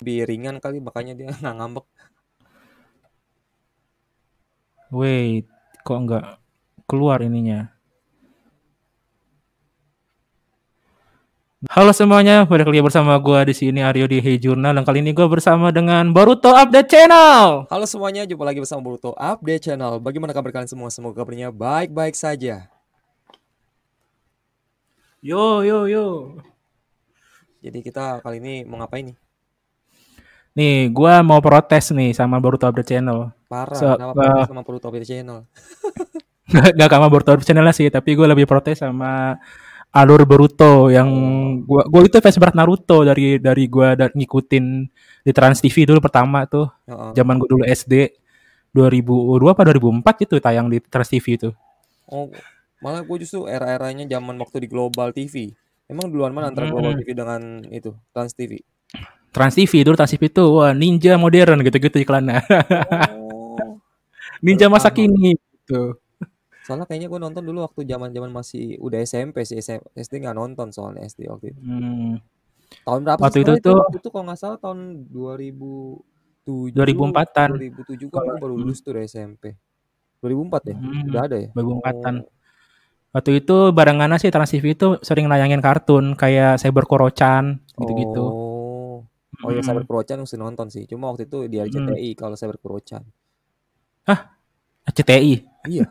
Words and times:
lebih 0.00 0.24
ringan 0.24 0.56
kali 0.58 0.80
makanya 0.80 1.12
dia 1.12 1.28
nggak 1.36 1.54
ngambek. 1.60 1.86
Wait, 4.90 5.46
kok 5.86 6.00
nggak 6.02 6.24
keluar 6.88 7.22
ininya? 7.22 7.70
Halo 11.68 11.92
semuanya, 11.92 12.48
balik 12.48 12.72
lagi 12.72 12.80
bersama 12.80 13.20
gue 13.20 13.52
di 13.52 13.54
sini 13.54 13.84
Aryo 13.84 14.08
di 14.08 14.16
Hey 14.24 14.40
Journal 14.40 14.72
dan 14.72 14.80
kali 14.80 15.04
ini 15.04 15.12
gue 15.12 15.28
bersama 15.28 15.68
dengan 15.68 16.08
Boruto 16.08 16.56
Update 16.56 16.88
Channel. 16.88 17.68
Halo 17.68 17.84
semuanya, 17.84 18.24
jumpa 18.24 18.48
lagi 18.48 18.64
bersama 18.64 18.80
Boruto 18.80 19.12
Update 19.12 19.68
Channel. 19.68 20.00
Bagaimana 20.00 20.32
kabar 20.32 20.56
kalian 20.56 20.72
semua? 20.72 20.88
Semoga 20.88 21.20
kabarnya 21.20 21.52
baik-baik 21.52 22.16
saja. 22.16 22.72
Yo 25.20 25.60
yo 25.60 25.84
yo. 25.84 26.40
Jadi 27.60 27.84
kita 27.84 28.24
kali 28.24 28.40
ini 28.40 28.64
mau 28.64 28.80
ngapain 28.80 29.12
nih? 29.12 29.29
Nih, 30.58 30.90
gue 30.90 31.12
mau 31.22 31.38
protes 31.38 31.94
nih 31.94 32.10
sama 32.10 32.42
Boruto 32.42 32.66
Update 32.66 32.96
Channel. 32.96 33.30
Parah, 33.46 33.76
So, 33.78 33.86
kenapa 33.94 34.12
uh, 34.14 34.26
protes 34.26 34.50
sama 34.50 34.62
Boruto 34.66 34.86
Update 34.90 35.08
Channel? 35.08 35.38
Gak, 36.50 36.74
gak 36.74 36.90
sama 36.90 37.06
Boruto 37.06 37.30
Update 37.30 37.46
Channel 37.46 37.70
sih, 37.70 37.86
tapi 37.94 38.18
gue 38.18 38.26
lebih 38.26 38.42
protes 38.50 38.82
sama 38.82 39.38
alur 39.90 40.22
Boruto 40.22 40.86
yang 40.86 41.10
gua 41.66 41.82
gua 41.90 42.06
itu 42.06 42.22
fans 42.22 42.38
berat 42.38 42.54
Naruto 42.54 43.02
dari 43.02 43.42
dari 43.42 43.66
gua 43.66 43.98
dan 43.98 44.14
ngikutin 44.14 44.64
di 45.26 45.32
Trans 45.34 45.58
TV 45.58 45.82
dulu 45.82 45.98
pertama 45.98 46.46
tuh. 46.46 46.70
Heeh. 46.86 47.10
Zaman 47.18 47.34
gua 47.42 47.48
dulu 47.50 47.62
SD 47.66 48.14
2002 48.70 49.50
apa 49.50 49.62
2004 49.66 50.26
itu 50.30 50.34
tayang 50.38 50.66
di 50.70 50.78
Trans 50.78 51.10
TV 51.10 51.26
itu. 51.34 51.50
Oh, 52.10 52.30
malah 52.82 53.02
gue 53.02 53.16
justru 53.22 53.46
era-eranya 53.46 54.06
zaman 54.06 54.38
waktu 54.38 54.66
di 54.66 54.68
Global 54.70 55.10
TV. 55.10 55.54
Emang 55.90 56.06
duluan 56.06 56.30
mana 56.30 56.54
antara 56.54 56.70
Global. 56.70 56.94
TV 57.02 57.10
dengan 57.14 57.66
itu 57.66 57.94
Trans 58.14 58.34
TV? 58.34 58.62
Trans 59.30 59.54
TV 59.54 59.72
dulu 59.86 59.94
Trans 59.98 60.10
TV 60.10 60.22
itu 60.26 60.42
wah 60.56 60.72
ninja 60.74 61.14
modern 61.14 61.62
gitu-gitu 61.62 62.02
iklannya. 62.02 62.42
Oh, 63.06 63.80
ninja 64.44 64.66
masa 64.72 64.90
tahu. 64.90 64.96
kini 64.96 65.36
gitu. 65.38 65.98
Soalnya 66.66 66.86
kayaknya 66.88 67.08
gue 67.10 67.20
nonton 67.20 67.42
dulu 67.42 67.58
waktu 67.66 67.80
zaman-zaman 67.88 68.30
masih 68.30 68.76
udah 68.82 68.98
SMP 69.02 69.42
sih. 69.48 69.58
SM 69.58 69.80
SD 69.96 70.12
nggak 70.22 70.36
nonton 70.38 70.68
soalnya 70.74 71.02
SD 71.06 71.26
waktu 71.30 71.54
itu. 71.54 71.60
Hmm, 71.62 72.20
Tahun 72.86 73.00
berapa 73.06 73.26
waktu 73.26 73.38
sih 73.38 73.42
itu 73.44 73.52
itu? 73.58 73.70
tuh 73.70 73.76
Waktu 73.82 73.96
itu 74.02 74.08
kalau 74.12 74.24
nggak 74.30 74.38
salah 74.40 74.58
tahun 74.62 74.78
2007, 75.10 76.74
2004-an. 76.76 77.50
2007 77.58 78.10
kan 78.14 78.36
baru 78.38 78.54
hmm, 78.56 78.62
lulus 78.62 78.78
tuh 78.84 78.92
dari 78.96 79.06
SMP. 79.10 79.44
2004 80.22 80.70
ya? 80.70 80.76
hmm, 80.76 81.02
Udah 81.10 81.22
ada 81.26 81.36
ya? 81.40 81.48
2004-an. 81.56 82.14
Oh, 82.22 82.28
Waktu 83.10 83.30
itu 83.42 83.56
barengan 83.74 84.14
sih 84.22 84.30
Trans 84.30 84.54
TV 84.54 84.78
itu 84.78 84.88
sering 85.02 85.26
nayangin 85.26 85.58
kartun 85.58 86.14
kayak 86.14 86.62
Cyber 86.62 86.86
Koro-chan 86.86 87.58
gitu-gitu. 87.74 88.22
oh, 88.22 88.39
oh 89.44 89.50
ya 89.52 89.60
Cyber 89.64 89.82
Hmm, 89.82 89.88
Kuro-chan 89.88 90.18
mesti 90.20 90.36
nonton 90.36 90.66
sih. 90.74 90.84
Cuma 90.90 91.10
waktu 91.12 91.24
itu 91.28 91.38
di 91.52 91.56
hmm. 91.60 91.66
RCTI 91.66 92.08
kalau 92.16 92.36
Cyber 92.40 92.58
Kuro-chan. 92.62 93.02
Hah, 94.08 94.20
CTI. 94.90 95.34
Iya, 95.68 95.86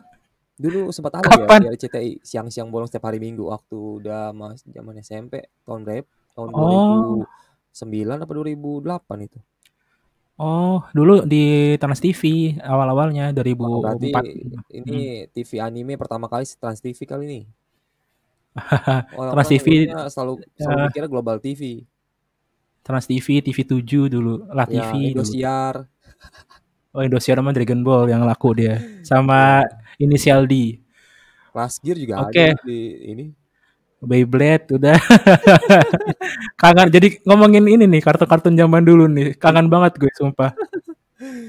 dulu 0.58 0.90
sempat 0.96 1.14
ada 1.22 1.46
Kapan? 1.46 1.60
di 1.60 1.66
RCTI 1.72 2.10
siang-siang 2.22 2.68
bolong 2.72 2.88
setiap 2.90 3.06
hari 3.10 3.18
Minggu 3.22 3.44
waktu 3.48 3.76
udah 4.02 4.32
mas 4.34 4.62
zaman 4.66 4.94
SMP 5.02 5.34
tahun 5.66 5.82
berapa? 5.86 6.08
Tahun 6.36 6.50
Oh, 6.54 7.26
2009 7.74 8.24
apa 8.24 8.32
2008 8.32 9.26
itu. 9.28 9.38
oh, 10.40 10.80
dulu 10.96 11.22
di 11.28 11.76
Trans 11.80 12.00
TV 12.00 12.22
awal-awalnya 12.64 13.30
Wah, 13.60 13.78
berarti 13.82 14.08
2004. 14.10 14.78
ini 14.78 14.98
Hmm. 15.24 15.30
TV 15.34 15.50
anime 15.60 15.94
pertama 16.00 16.26
kali 16.32 16.44
Trans 16.60 16.80
TV 16.80 16.98
kali 17.06 17.24
ini. 17.30 17.40
Trans 19.30 19.48
TV 19.48 19.66
selalu 20.10 20.34
selalu 20.58 20.80
eh, 20.80 20.86
mikirnya 20.90 21.08
Global 21.10 21.36
TV. 21.38 21.62
Trans 22.90 23.06
TV, 23.06 23.38
TV7 23.38 24.10
dulu, 24.10 24.42
La 24.50 24.66
Ya, 24.66 24.82
TV 24.82 25.14
dulu. 25.14 25.22
Indosiar. 25.22 25.74
Oh, 26.90 27.06
Indosiar 27.06 27.38
sama 27.38 27.54
Dragon 27.54 27.86
Ball 27.86 28.10
yang 28.10 28.26
laku 28.26 28.50
dia. 28.50 28.82
Sama 29.06 29.62
Ya, 29.62 29.78
Inisial 30.02 30.42
D. 30.42 30.82
Last 31.54 31.78
Gear 31.86 31.94
juga 31.94 32.18
ada 32.18 32.26
Oke, 32.26 32.50
di 32.66 32.78
ini. 33.06 33.24
Beyblade 34.02 34.74
udah. 34.74 34.98
Kangen 36.60 36.90
jadi 36.90 37.22
ngomongin 37.22 37.62
ini 37.70 37.86
nih 37.86 38.02
kartun-kartun 38.02 38.58
zaman 38.58 38.82
dulu 38.82 39.06
nih. 39.06 39.38
Kangen 39.38 39.70
banget 39.70 40.02
gue 40.02 40.10
sumpah. 40.18 40.50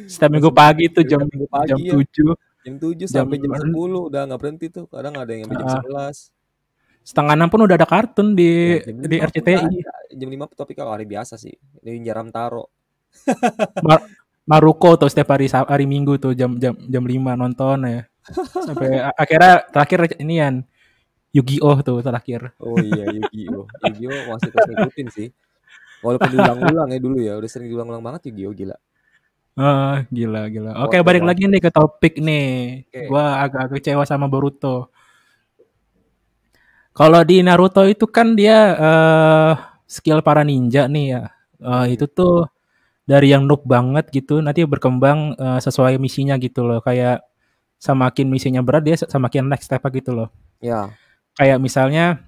Setiap 0.05 0.29
minggu 0.29 0.53
pagi 0.53 0.93
tuh 0.93 1.01
jam 1.01 1.25
minggu 1.25 1.49
jam 1.65 1.79
pagi 1.79 1.89
ya. 1.89 1.97
7, 1.97 2.37
Jam 2.61 2.73
7 2.77 2.93
jam 3.01 3.25
sampai 3.25 3.37
jam 3.41 3.51
10 3.57 3.73
udah 4.13 4.21
nggak 4.29 4.39
berhenti 4.45 4.65
tuh. 4.69 4.85
Kadang 4.93 5.17
ada 5.17 5.31
yang 5.33 5.49
sampai 5.49 5.57
jam 5.57 5.73
uh, 5.73 6.05
11. 6.05 6.29
setengah 7.01 7.33
enam 7.33 7.49
pun 7.49 7.65
udah 7.65 7.75
ada 7.81 7.87
kartun 7.89 8.37
Ya, 8.37 8.37
di 8.37 8.49
jam 8.85 8.95
di 9.01 9.17
5 9.17 9.17
pun 9.17 9.17
udah 9.17 9.25
RCTI. 9.25 9.57
ada. 9.57 9.93
Jam 10.15 10.29
5 10.29 10.59
tapi 10.59 10.73
kalau 10.75 10.91
hari 10.91 11.07
biasa 11.07 11.35
sih. 11.39 11.55
Ninja 11.83 12.15
Ramtaro. 12.15 12.67
Mar- 13.87 14.07
Maruko 14.47 14.97
tuh 14.97 15.07
setiap 15.07 15.37
hari 15.37 15.47
hari 15.47 15.85
Minggu 15.85 16.17
tuh 16.17 16.33
jam 16.33 16.57
jam 16.57 16.75
jam 16.75 17.03
5 17.05 17.39
nonton 17.39 17.77
ya. 17.87 18.01
Sampai 18.67 18.99
akhirnya 19.15 19.65
terakhir 19.69 19.99
inian 20.21 20.65
Yu-Gi-Oh 21.31 21.79
tuh 21.79 22.03
terakhir. 22.03 22.51
Oh 22.59 22.75
iya, 22.75 23.07
Yu-Gi-Oh. 23.07 23.63
Yu-Gi-Oh 23.87 24.19
masih 24.35 24.49
terus 24.51 24.67
ngikutin 24.67 25.07
sih. 25.15 25.27
Walaupun 26.03 26.29
diulang-ulang 26.33 26.89
ya 26.91 26.99
dulu 26.99 27.17
ya. 27.23 27.33
Udah 27.39 27.49
sering 27.49 27.71
diulang-ulang 27.71 28.03
banget 28.03 28.27
Yu-Gi-Oh 28.27 28.51
gila. 28.51 28.77
Ah, 29.55 30.03
gila 30.11 30.47
gila. 30.51 30.71
Oke, 30.87 30.99
Oke, 30.99 31.07
balik 31.07 31.23
lagi 31.23 31.47
nih 31.47 31.61
ke 31.63 31.71
topik 31.71 32.19
nih. 32.19 32.83
Oke. 32.87 33.07
Gua 33.07 33.39
agak 33.43 33.79
kecewa 33.79 34.03
sama 34.03 34.27
Boruto. 34.27 34.91
Kalau 36.91 37.23
di 37.23 37.39
Naruto 37.39 37.87
itu 37.87 38.03
kan 38.11 38.35
dia 38.35 38.75
eh 38.75 39.53
skill 39.91 40.23
para 40.23 40.47
ninja 40.47 40.87
nih 40.87 41.05
ya. 41.11 41.21
Eh, 41.59 41.67
Hmm. 41.67 41.85
itu 41.91 42.07
tuh 42.07 42.47
dari 43.03 43.35
yang 43.35 43.43
noob 43.43 43.67
banget 43.67 44.07
gitu 44.09 44.39
nanti 44.39 44.63
berkembang 44.63 45.35
eh, 45.35 45.59
sesuai 45.59 45.99
misinya 45.99 46.39
gitu 46.39 46.63
loh. 46.63 46.79
Kayak 46.79 47.27
semakin 47.75 48.29
misinya 48.29 48.61
berat 48.63 48.87
dia 48.87 48.95
semakin 48.95 49.51
next 49.51 49.67
step 49.67 49.83
gitu 49.91 50.15
loh. 50.15 50.29
Ya. 50.63 50.93
Kayak 51.35 51.59
misalnya 51.59 52.23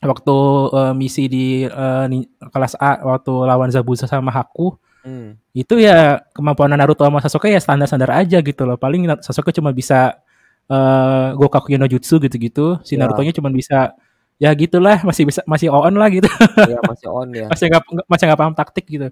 waktu 0.00 0.36
eh, 0.72 0.94
misi 0.96 1.24
di 1.28 1.46
eh, 1.64 2.04
ni- 2.08 2.28
kelas 2.40 2.76
A 2.78 3.00
waktu 3.04 3.32
lawan 3.44 3.68
Zabuza 3.68 4.08
sama 4.08 4.32
Haku 4.32 4.76
Hmm. 5.06 5.38
itu 5.54 5.78
ya 5.78 6.18
kemampuan 6.34 6.74
Naruto 6.74 7.06
sama 7.06 7.22
Sasuke 7.22 7.46
ya 7.46 7.62
standar-standar 7.62 8.10
aja 8.10 8.42
gitu 8.42 8.66
loh. 8.66 8.74
Paling 8.74 9.06
Na- 9.06 9.22
Sasuke 9.22 9.54
cuma 9.54 9.70
bisa 9.70 10.18
eh 10.66 11.28
Gokaku 11.38 11.78
no 11.78 11.86
Jutsu 11.86 12.18
gitu-gitu. 12.18 12.82
Si 12.82 12.98
Ya. 12.98 13.06
Naruto-nya 13.06 13.30
cuma 13.30 13.54
bisa 13.54 13.94
ya 14.36 14.52
gitulah 14.52 15.00
masih 15.00 15.24
bisa 15.28 15.40
masih 15.48 15.72
on 15.72 15.96
lah 15.96 16.08
gitu. 16.12 16.28
Ya 16.60 16.80
masih 16.90 17.08
on 17.08 17.28
ya. 17.32 17.46
masih 17.48 17.66
nggak 17.72 17.82
masih 18.08 18.24
nggak 18.28 18.40
paham 18.40 18.54
taktik 18.56 18.86
gitu. 18.88 19.08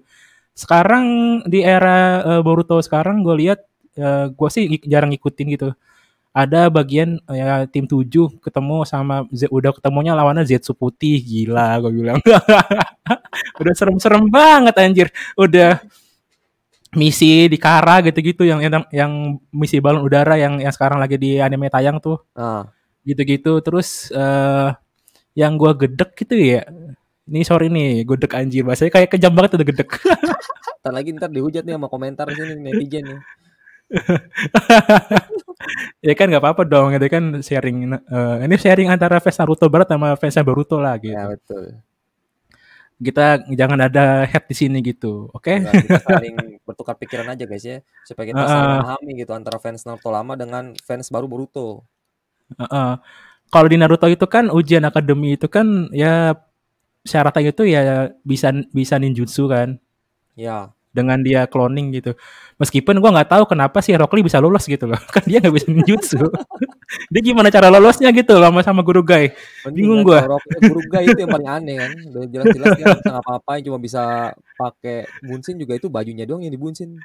Sekarang 0.55 1.05
di 1.49 1.65
era 1.65 2.21
eh, 2.23 2.41
Boruto 2.45 2.79
sekarang 2.79 3.25
gue 3.25 3.35
lihat 3.45 3.59
eh, 3.97 4.31
gue 4.31 4.49
sih 4.53 4.69
jarang 4.85 5.11
ngikutin 5.13 5.47
gitu. 5.57 5.69
Ada 6.35 6.69
bagian 6.69 7.17
eh, 7.31 7.37
ya 7.41 7.65
tim 7.65 7.89
7 7.89 8.05
ketemu 8.43 8.85
sama 8.85 9.25
Z, 9.33 9.49
udah 9.49 9.73
ketemunya 9.73 10.13
lawannya 10.13 10.45
Zetsu 10.45 10.77
putih 10.77 11.17
gila 11.19 11.81
gue 11.81 11.91
bilang. 11.91 12.21
udah 13.61 13.73
serem-serem 13.73 14.29
banget 14.29 14.75
anjir. 14.77 15.07
Udah 15.35 15.81
misi 16.95 17.51
di 17.51 17.59
Kara 17.59 17.99
gitu-gitu 17.99 18.47
yang 18.47 18.63
yang 18.63 18.87
yang 18.89 19.11
misi 19.51 19.83
balon 19.83 19.99
udara 20.07 20.39
yang 20.39 20.63
yang 20.63 20.71
sekarang 20.71 20.95
lagi 20.95 21.19
di 21.19 21.43
anime 21.43 21.67
tayang 21.67 21.99
tuh 21.99 22.23
Nah, 22.39 22.71
gitu-gitu 23.03 23.59
terus 23.59 24.07
eh 24.15 24.71
yang 25.35 25.59
gua 25.59 25.75
gedek 25.75 26.15
gitu 26.15 26.35
ya 26.35 26.63
ini 27.25 27.41
sorry 27.41 27.67
nih 27.69 28.05
gedek 28.05 28.37
anjir 28.37 28.61
bahasanya 28.63 28.93
kayak 28.93 29.09
kejam 29.13 29.33
banget 29.33 29.57
udah 29.57 29.67
gedek 29.67 29.89
ntar 30.85 30.93
lagi 30.93 31.09
ntar 31.17 31.29
dihujat 31.33 31.65
nih 31.65 31.73
sama 31.75 31.89
komentar 31.89 32.29
sini 32.29 32.61
netizen 32.61 33.03
nih. 33.09 33.19
ya 36.05 36.13
kan 36.17 36.25
nggak 36.29 36.41
apa-apa 36.41 36.63
dong 36.65 36.93
itu 36.93 37.07
kan 37.09 37.23
sharing 37.41 37.93
eh, 37.93 38.35
ini 38.45 38.55
sharing 38.57 38.89
antara 38.89 39.21
fans 39.21 39.37
Naruto 39.37 39.69
Barat 39.69 39.89
sama 39.89 40.17
fansnya 40.17 40.45
Boruto 40.45 40.77
lah 40.81 40.97
Ya 41.01 41.29
gitu 41.29 41.37
betul. 41.37 41.65
kita 42.95 43.43
jangan 43.53 43.79
ada 43.91 44.23
head 44.25 44.45
di 44.47 44.55
sini 44.55 44.79
gitu 44.81 45.29
oke 45.33 45.51
Enggak, 45.51 45.73
kita 45.85 46.01
saling 46.01 46.35
bertukar 46.65 46.95
pikiran 46.95 47.27
aja 47.33 47.43
guys 47.45 47.65
ya. 47.65 47.77
Supaya 48.07 48.25
kita 48.31 48.41
saling 48.45 48.55
Heeh, 48.55 48.77
memahami 48.81 49.11
gitu 49.19 49.31
antara 49.35 49.57
fans 49.61 49.85
Naruto 49.85 50.09
lama 50.09 50.33
dengan 50.37 50.73
fans 50.81 51.09
baru 51.11 51.27
Boruto. 51.27 51.83
heeh. 52.57 52.93
Kalau 53.49 53.67
di 53.69 53.77
Naruto 53.79 54.07
itu 54.09 54.25
kan 54.27 54.49
ujian 54.51 54.83
akademi 54.83 55.35
itu 55.37 55.47
kan 55.47 55.89
ya 55.95 56.35
syaratnya 57.05 57.53
itu 57.53 57.63
ya 57.69 57.81
bisa 58.25 58.49
bisa 58.73 58.97
ninjutsu 58.97 59.45
kan 59.47 59.77
Ya. 60.35 60.73
dengan 60.95 61.19
dia 61.23 61.43
cloning 61.47 61.91
gitu. 61.95 62.15
Meskipun 62.55 62.99
gua 63.03 63.11
nggak 63.11 63.27
tahu 63.35 63.43
kenapa 63.51 63.83
sih 63.83 63.95
Rock 63.99 64.15
Lee 64.15 64.23
bisa 64.27 64.39
lolos 64.39 64.63
gitu 64.63 64.87
loh. 64.87 64.95
Kan 65.15 65.27
dia 65.27 65.43
nggak 65.43 65.51
bisa 65.51 65.67
ninjutsu. 65.67 66.23
dia 67.11 67.21
gimana 67.23 67.51
cara 67.51 67.67
lolosnya 67.67 68.11
gitu 68.15 68.35
loh 68.39 68.47
sama 68.47 68.63
sama 68.63 68.81
guru 68.83 69.03
Gai. 69.03 69.35
Bingung 69.75 70.07
gua. 70.07 70.23
Rock 70.23 70.43
guru 70.63 70.81
Gai 70.87 71.03
itu 71.03 71.19
yang 71.19 71.31
paling 71.35 71.49
aneh 71.51 71.75
kan. 71.83 71.91
Udah 72.15 72.23
jelas-jelas 72.31 72.69
dia 72.79 72.85
nggak 72.95 73.03
ngapa-ngapain 73.11 73.61
cuma 73.67 73.77
bisa 73.79 74.03
pakai 74.55 75.03
bunsin 75.23 75.55
juga 75.59 75.75
itu 75.75 75.87
bajunya 75.91 76.23
doang 76.23 76.43
yang 76.47 76.55
dibunsin. 76.55 76.95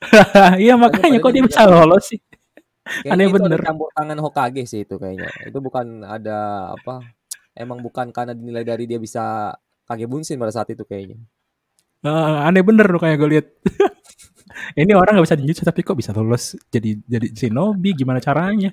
Iya 0.62 0.76
Makanya 0.76 1.18
kok 1.24 1.32
dia 1.32 1.44
bisa 1.44 1.64
lolos 1.64 2.12
sih. 2.12 2.20
Kayaknya 2.86 3.12
Aneh 3.12 3.26
itu 3.26 3.36
bener. 3.42 3.60
campur 3.62 3.88
tangan 3.92 4.18
Hokage 4.22 4.62
sih 4.64 4.86
itu 4.86 4.96
kayaknya. 4.96 5.28
Itu 5.44 5.58
bukan 5.58 6.06
ada 6.06 6.70
apa 6.72 7.02
emang 7.56 7.82
bukan 7.82 8.14
karena 8.14 8.32
dinilai 8.36 8.62
dari 8.62 8.84
dia 8.86 9.02
bisa 9.02 9.54
kage 9.88 10.06
bunsin 10.06 10.38
pada 10.38 10.54
saat 10.54 10.70
itu 10.70 10.86
kayaknya. 10.86 11.18
Heeh, 12.06 12.36
aneh 12.46 12.62
bener 12.62 12.86
tuh 12.86 13.00
kayak 13.02 13.16
gue 13.18 13.28
lihat. 13.38 13.46
Ini 14.78 14.92
orang 14.96 15.18
nggak 15.18 15.26
bisa 15.26 15.36
ninjutsu 15.36 15.62
tapi 15.66 15.80
kok 15.84 15.98
bisa 15.98 16.14
lolos 16.16 16.56
jadi 16.70 16.96
jadi 17.04 17.26
shinobi, 17.34 17.92
gimana 17.92 18.22
caranya? 18.22 18.72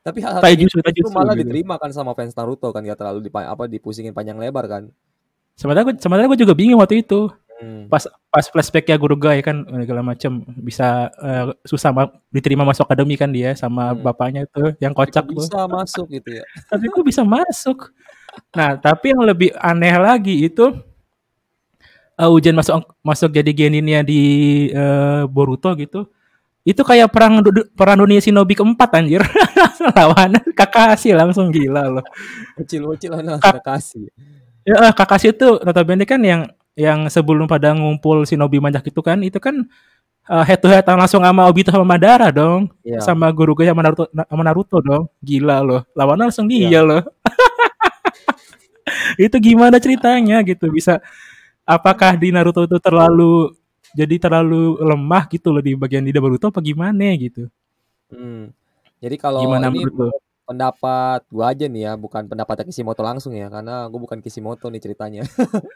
Tapi 0.00 0.18
hal-hal 0.24 0.42
justru 0.56 0.80
taijutsu 0.80 1.12
malah 1.12 1.36
gitu. 1.36 1.44
diterima 1.44 1.76
kan 1.76 1.92
sama 1.92 2.16
fans 2.16 2.32
Naruto 2.32 2.72
kan, 2.72 2.80
nggak 2.80 2.98
terlalu 2.98 3.28
dipa 3.28 3.44
apa, 3.44 3.68
dipusingin 3.68 4.16
panjang 4.16 4.40
lebar 4.40 4.64
kan. 4.64 4.82
Sebenarnya 5.60 5.92
gue 5.92 5.94
sebenarnya 6.00 6.28
gue 6.32 6.40
juga 6.40 6.54
bingung 6.56 6.80
waktu 6.80 7.04
itu. 7.04 7.28
Hmm. 7.60 7.86
Pas 7.86 8.00
pas 8.32 8.40
flashback-nya 8.42 8.96
guru 8.96 9.14
Guy 9.14 9.44
kan 9.44 9.60
segala 9.84 10.00
macam 10.00 10.40
bisa 10.56 11.12
uh, 11.14 11.52
susah 11.60 11.92
ma 11.92 12.08
diterima 12.28 12.64
masuk 12.64 12.82
akademi 12.82 13.14
kan 13.14 13.28
dia 13.28 13.52
sama 13.52 13.92
Hmm. 13.92 14.00
bapaknya 14.00 14.48
itu 14.48 14.72
yang 14.80 14.96
Tapi 14.96 15.12
kocak 15.12 15.24
tuh. 15.28 15.44
bisa 15.44 15.68
masuk 15.68 16.06
gitu 16.08 16.40
ya. 16.40 16.44
Tapi 16.72 16.84
kok 16.88 17.04
bisa 17.04 17.20
masuk? 17.20 17.92
Nah, 18.54 18.74
tapi 18.74 19.10
yang 19.10 19.26
lebih 19.26 19.50
aneh 19.54 19.92
lagi 19.92 20.46
itu 20.46 20.72
uh, 22.16 22.30
Ujian 22.30 22.54
masuk 22.54 22.80
masuk 23.00 23.30
jadi 23.30 23.50
geninnya 23.50 24.00
di 24.00 24.22
uh, 24.72 25.26
Boruto 25.26 25.74
gitu. 25.76 26.08
Itu 26.60 26.84
kayak 26.84 27.08
perang 27.08 27.40
perang 27.72 27.98
dunia 28.00 28.20
shinobi 28.20 28.52
keempat 28.54 28.90
anjir. 28.94 29.24
Lawannya 29.96 30.44
Kakashi 30.52 31.16
langsung 31.16 31.48
gila 31.48 31.88
loh. 31.88 32.04
Bocil-bocil 32.54 33.16
langsung 33.16 33.40
Kak- 33.40 33.64
kasih. 33.64 34.12
Ya, 34.62 34.76
eh, 34.88 34.92
Kakashi 34.92 35.32
itu 35.32 35.56
notabene 35.64 36.04
kan 36.04 36.20
yang 36.20 36.44
yang 36.80 37.12
sebelum 37.12 37.44
pada 37.44 37.76
ngumpul 37.76 38.24
shinobi 38.24 38.56
banyak 38.56 38.88
itu 38.88 39.00
kan, 39.04 39.20
itu 39.20 39.36
kan 39.36 39.68
uh, 40.32 40.44
head 40.46 40.64
to 40.64 40.68
head 40.72 40.86
langsung 40.88 41.20
sama 41.20 41.44
Obito 41.44 41.68
sama 41.68 41.84
Madara 41.84 42.32
dong. 42.32 42.72
Iya. 42.80 43.04
Sama 43.04 43.28
guru 43.34 43.52
gue 43.52 43.68
sama 43.68 43.84
Naruto 43.84 44.08
sama 44.08 44.42
Naruto 44.46 44.80
dong. 44.80 45.12
Gila 45.20 45.60
loh. 45.60 45.82
Lawannya 45.92 46.32
langsung 46.32 46.48
dia 46.48 46.72
Iya. 46.72 46.80
loh. 46.80 47.02
itu 49.20 49.36
gimana 49.38 49.76
ceritanya 49.76 50.40
gitu 50.42 50.72
bisa 50.72 50.98
apakah 51.68 52.16
di 52.16 52.32
Naruto 52.32 52.64
itu 52.64 52.80
terlalu 52.80 53.52
jadi 53.94 54.16
terlalu 54.22 54.78
lemah 54.80 55.26
gitu 55.28 55.50
loh 55.50 55.62
di 55.62 55.74
bagian 55.74 56.06
di 56.06 56.14
Boruto 56.14 56.48
apa 56.48 56.62
gimana 56.62 57.10
gitu. 57.18 57.50
Hmm. 58.10 58.54
Jadi 59.00 59.16
kalau 59.16 59.42
Gimana 59.42 59.72
ini 59.72 59.86
menurut 59.86 60.14
pendapat 60.50 61.20
gua 61.30 61.54
aja 61.54 61.64
nih 61.70 61.82
ya, 61.86 61.92
bukan 61.94 62.26
pendapatnya 62.26 62.66
Kishimoto 62.66 63.02
langsung 63.06 63.32
ya, 63.38 63.46
karena 63.54 63.86
gua 63.86 64.00
bukan 64.02 64.18
Kishimoto 64.24 64.66
nih 64.72 64.82
ceritanya. 64.82 65.22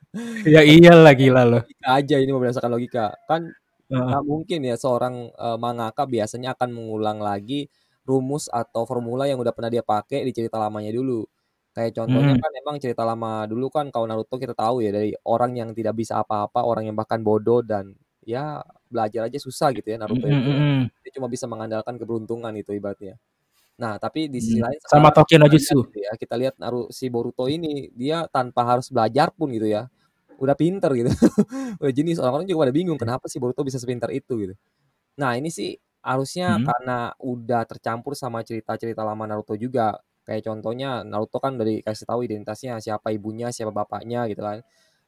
Ya 0.54 0.62
iyalah 0.62 1.14
gila 1.18 1.42
loh. 1.42 1.62
Logika 1.66 1.88
aja 1.98 2.16
ini 2.22 2.30
berdasarkan 2.30 2.72
logika. 2.74 3.06
Kan 3.26 3.50
Heeh. 3.90 3.98
nggak 3.98 4.22
mungkin 4.26 4.60
ya 4.62 4.76
seorang 4.78 5.14
eh, 5.34 5.58
mangaka 5.58 6.06
biasanya 6.06 6.54
akan 6.54 6.70
mengulang 6.70 7.18
lagi 7.18 7.66
rumus 8.06 8.46
atau 8.52 8.84
formula 8.86 9.24
yang 9.26 9.40
udah 9.42 9.50
pernah 9.56 9.70
dia 9.72 9.82
pakai 9.82 10.22
di 10.28 10.32
cerita 10.36 10.56
lamanya 10.60 10.92
dulu. 10.94 11.26
Kayak 11.74 11.98
contohnya 11.98 12.38
Mm-mm. 12.38 12.44
kan 12.44 12.52
emang 12.62 12.76
cerita 12.78 13.02
lama 13.02 13.50
dulu 13.50 13.66
kan 13.72 13.90
kalau 13.90 14.06
Naruto 14.06 14.38
kita 14.38 14.54
tahu 14.54 14.78
ya 14.86 14.94
dari 14.94 15.10
orang 15.26 15.58
yang 15.58 15.70
tidak 15.74 15.98
bisa 15.98 16.22
apa-apa, 16.22 16.62
orang 16.62 16.86
yang 16.86 16.94
bahkan 16.94 17.18
bodoh 17.26 17.66
dan 17.66 17.98
ya 18.22 18.62
belajar 18.86 19.26
aja 19.26 19.38
susah 19.42 19.74
gitu 19.74 19.90
ya 19.90 19.98
Naruto 19.98 20.30
itu. 20.30 20.54
Mm-mm. 20.54 20.86
Dia 21.02 21.10
cuma 21.18 21.26
bisa 21.26 21.50
mengandalkan 21.50 21.98
keberuntungan 21.98 22.54
itu 22.54 22.70
ibaratnya. 22.76 23.18
Nah, 23.78 23.98
tapi 23.98 24.30
di 24.30 24.38
sisi 24.38 24.62
Mm. 24.62 24.62
lain 24.62 24.78
Sama 24.86 25.08
sekarang 25.08 25.10
Tokyo 25.10 25.36
no 25.40 25.46
kita 25.46 25.58
lihat 25.58 25.74
Jutsu. 25.74 25.78
gitu 25.82 25.98
ya, 26.06 26.12
kita 26.14 26.34
lihat 26.38 26.54
Naru 26.62 26.86
si 26.94 27.10
Boruto 27.10 27.50
ini 27.50 27.90
dia 27.98 28.26
tanpa 28.30 28.62
harus 28.62 28.86
belajar 28.94 29.34
pun 29.34 29.50
gitu 29.50 29.66
ya, 29.66 29.90
udah 30.38 30.54
pinter 30.58 30.90
gitu. 30.98 31.10
Udah 31.82 31.92
jenius, 31.94 32.18
orang-orang 32.22 32.46
juga 32.50 32.60
pada 32.68 32.74
bingung 32.76 32.98
kenapa 33.00 33.26
sih 33.30 33.38
Boruto 33.42 33.62
bisa 33.66 33.78
sepintar 33.82 34.10
itu 34.14 34.34
gitu. 34.42 34.54
Nah, 35.20 35.36
ini 35.38 35.50
sih 35.52 35.76
harusnya 36.04 36.58
Mm. 36.58 36.64
karena 36.64 37.12
udah 37.22 37.62
tercampur 37.70 38.14
sama 38.18 38.42
cerita-cerita 38.46 39.02
lama 39.06 39.24
Naruto 39.30 39.54
juga. 39.58 39.98
Kayak 40.28 40.48
contohnya 40.52 41.02
Naruto 41.06 41.38
kan 41.42 41.56
udah 41.58 41.66
dikasih 41.68 42.06
tahu 42.08 42.20
identitasnya, 42.28 42.78
siapa 42.82 43.10
ibunya, 43.14 43.50
siapa 43.54 43.70
bapaknya 43.74 44.26
gitu 44.32 44.42
kan. 44.44 44.62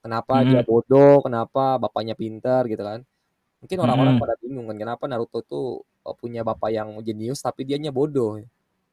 Kenapa 0.05 0.45
dia 0.49 0.61
Mm. 0.61 0.67
bodoh, 0.67 1.21
kenapa 1.25 1.79
bapaknya 1.83 2.15
pintar 2.19 2.67
gitu 2.71 2.83
kan. 2.87 3.03
Mungkin 3.67 3.79
orang-orang 3.83 4.15
Mm-mm. 4.15 4.23
pada 4.23 4.35
bingung 4.39 4.67
kan 4.71 4.77
kenapa 4.79 5.05
Naruto 5.11 5.43
tuh 5.43 5.67
eh, 6.07 6.15
punya 6.15 6.47
bapak 6.47 6.71
yang 6.71 6.89
jenius 7.03 7.43
tapi 7.43 7.67
dianya 7.67 7.91
bodoh. 7.91 8.39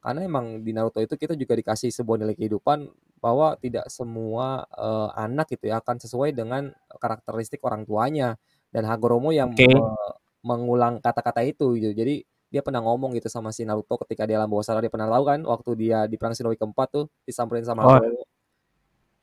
Karena 0.02 0.20
emang 0.26 0.60
di 0.66 0.74
Naruto 0.74 1.00
itu 1.00 1.14
kita 1.16 1.32
juga 1.38 1.54
dikasih 1.56 1.88
sebuah 1.94 2.18
nilai 2.20 2.34
kehidupan 2.36 2.90
bahwa 3.22 3.56
tidak 3.62 3.86
semua 3.88 4.66
eh, 4.76 5.08
anak 5.16 5.46
gitu 5.56 5.70
ya 5.72 5.78
akan 5.80 5.96
sesuai 6.02 6.34
dengan 6.36 6.74
karakteristik 7.00 7.62
orang 7.64 7.86
tuanya 7.88 8.36
dan 8.74 8.84
Hagoromo 8.90 9.30
yang 9.32 9.54
Oke. 9.54 9.64
me- 9.64 10.14
mengulang 10.44 11.00
kata-kata 11.00 11.40
itu 11.46 11.72
gitu. 11.80 11.94
Jadi 11.96 12.26
dia 12.52 12.62
pernah 12.62 12.84
ngomong 12.84 13.16
gitu 13.18 13.26
sama 13.32 13.50
si 13.50 13.64
Naruto 13.66 13.96
ketika 14.06 14.28
dia 14.28 14.38
alam 14.38 14.46
bawah 14.50 14.62
sadar 14.62 14.82
dia 14.84 14.92
pernah 14.92 15.08
tahu 15.10 15.24
kan 15.26 15.40
waktu 15.42 15.70
dia 15.74 15.98
di 16.06 16.14
perang 16.20 16.34
shinobi 16.36 16.54
keempat 16.60 16.88
tuh 16.92 17.04
disamperin 17.26 17.64
sama 17.66 17.82
Oh, 17.82 17.88
Hagoromo. 17.88 18.22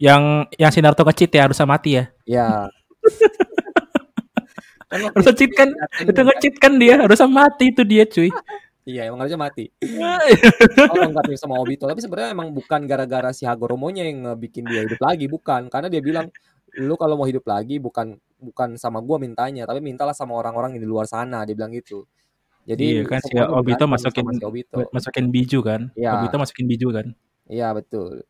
yang 0.01 0.49
yang 0.57 0.71
si 0.73 0.79
Naruto 0.81 1.05
kecit 1.05 1.29
ya 1.31 1.45
harusnya 1.45 1.67
mati 1.69 1.89
ya. 2.01 2.09
Ya, 2.25 2.69
kan 4.91 5.23
itu 5.23 5.31
cheat 5.39 5.51
kan. 5.55 5.69
Itu 6.03 6.21
ngecit 6.21 6.55
kan 6.59 6.75
dia, 6.75 6.99
harusnya 6.99 7.29
mati 7.31 7.71
itu 7.71 7.81
dia, 7.87 8.03
cuy. 8.03 8.29
Iya, 8.81 9.07
emang 9.07 9.23
harusnya 9.23 9.39
mati. 9.39 9.69
Oh, 9.79 10.95
lengkapin 10.97 11.37
sama 11.37 11.55
Obito. 11.61 11.85
Tapi 11.85 12.01
sebenarnya 12.01 12.33
emang 12.33 12.51
bukan 12.51 12.83
gara-gara 12.89 13.29
si 13.31 13.47
Hagoromonya 13.47 14.03
yang 14.09 14.27
ngebikin 14.27 14.67
dia 14.67 14.83
hidup 14.83 14.99
lagi, 14.99 15.29
bukan. 15.29 15.69
Karena 15.69 15.87
dia 15.87 16.01
bilang, 16.01 16.27
lu 16.75 16.97
kalau 16.97 17.15
mau 17.15 17.29
hidup 17.29 17.45
lagi 17.45 17.77
bukan 17.77 18.17
bukan 18.41 18.75
sama 18.75 18.99
gua 19.05 19.21
mintanya, 19.21 19.69
tapi 19.69 19.79
mintalah 19.79 20.17
sama 20.17 20.33
orang-orang 20.33 20.75
yang 20.75 20.83
di 20.83 20.89
luar 20.89 21.05
sana. 21.05 21.45
Dia 21.45 21.53
bilang 21.53 21.71
gitu. 21.71 22.09
Iya 22.65 22.77
Jadi 22.77 22.85
kan 23.09 23.19
si 23.21 23.33
Obito 23.41 23.85
masukin 23.89 24.25
si 24.37 24.45
Obito. 24.45 24.77
masukin 24.93 25.25
biju 25.33 25.59
kan. 25.65 25.89
Iya, 25.97 26.21
Obito 26.21 26.37
masukin 26.37 26.65
biju 26.69 26.89
kan. 26.93 27.07
iya 27.51 27.73
betul. 27.73 28.23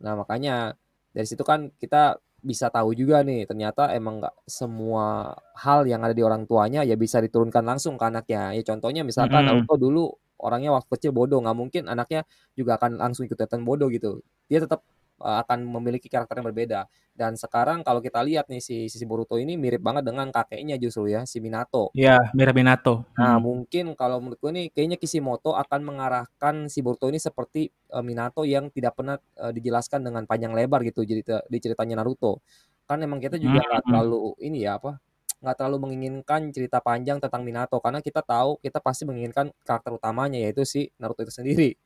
Nah 0.00 0.14
makanya 0.16 0.76
dari 1.12 1.26
situ 1.26 1.42
kan 1.44 1.72
kita 1.80 2.20
bisa 2.40 2.72
tahu 2.72 2.96
juga 2.96 3.20
nih, 3.26 3.44
ternyata 3.48 3.92
emang 3.92 4.20
nggak 4.24 4.34
semua 4.48 5.36
hal 5.56 5.84
yang 5.84 6.00
ada 6.04 6.14
di 6.16 6.24
orang 6.24 6.44
tuanya 6.48 6.80
ya 6.84 6.96
bisa 6.96 7.20
diturunkan 7.20 7.64
langsung 7.64 7.96
ke 8.00 8.04
anaknya. 8.08 8.56
Ya 8.56 8.62
contohnya 8.64 9.02
misalkan 9.04 9.44
Mm-mm. 9.44 9.46
Naruto 9.46 9.74
dulu 9.76 10.04
orangnya 10.40 10.72
waktu 10.76 10.88
kecil 10.96 11.12
bodoh, 11.12 11.40
nggak 11.44 11.56
mungkin 11.56 11.82
anaknya 11.92 12.24
juga 12.56 12.80
akan 12.80 12.96
langsung 13.00 13.28
ikut 13.28 13.36
ikutan 13.36 13.62
bodoh 13.64 13.88
gitu. 13.92 14.24
Dia 14.48 14.64
tetap 14.64 14.82
akan 15.20 15.64
memiliki 15.68 16.08
karakter 16.08 16.40
yang 16.40 16.48
berbeda. 16.50 16.88
Dan 17.14 17.36
sekarang 17.36 17.84
kalau 17.84 18.00
kita 18.00 18.20
lihat 18.24 18.48
nih 18.48 18.60
si 18.64 18.88
si 18.88 19.04
Boruto 19.04 19.36
ini 19.36 19.54
mirip 19.60 19.80
banget 19.84 20.04
dengan 20.08 20.28
kakeknya 20.32 20.76
justru 20.80 21.12
ya, 21.12 21.24
si 21.28 21.38
Minato. 21.44 21.92
Iya, 21.98 22.16
mirip 22.36 22.54
Minato. 22.58 22.92
Nah, 23.20 23.36
Hmm. 23.36 23.42
mungkin 23.42 23.92
kalau 23.98 24.16
menurut 24.22 24.38
gue 24.40 24.52
nih 24.54 24.66
kayaknya 24.72 24.96
Kishimoto 24.96 25.52
akan 25.52 25.80
mengarahkan 25.84 26.54
si 26.72 26.80
Boruto 26.80 27.10
ini 27.12 27.20
seperti 27.20 27.68
eh, 27.68 28.02
Minato 28.06 28.46
yang 28.48 28.72
tidak 28.72 28.96
pernah 28.96 29.16
eh, 29.36 29.52
dijelaskan 29.52 30.00
dengan 30.06 30.24
panjang 30.30 30.52
lebar 30.56 30.80
gitu 30.88 31.04
jadi 31.04 31.20
di 31.52 31.58
ceritanya 31.60 32.00
Naruto. 32.00 32.40
Kan 32.88 33.02
emang 33.04 33.20
kita 33.20 33.36
juga 33.36 33.60
nggak 33.66 33.82
Hmm. 33.84 33.92
terlalu 33.92 34.34
ini 34.40 34.64
ya 34.64 34.80
apa 34.80 34.96
nggak 35.40 35.56
terlalu 35.56 35.76
menginginkan 35.88 36.52
cerita 36.52 36.78
panjang 36.84 37.16
tentang 37.16 37.40
Minato 37.48 37.80
karena 37.80 38.00
kita 38.04 38.20
tahu 38.24 38.60
kita 38.60 38.76
pasti 38.84 39.08
menginginkan 39.08 39.48
karakter 39.64 39.92
utamanya 39.96 40.36
yaitu 40.40 40.64
si 40.68 40.88
Naruto 41.00 41.24
itu 41.24 41.32
sendiri. 41.32 41.76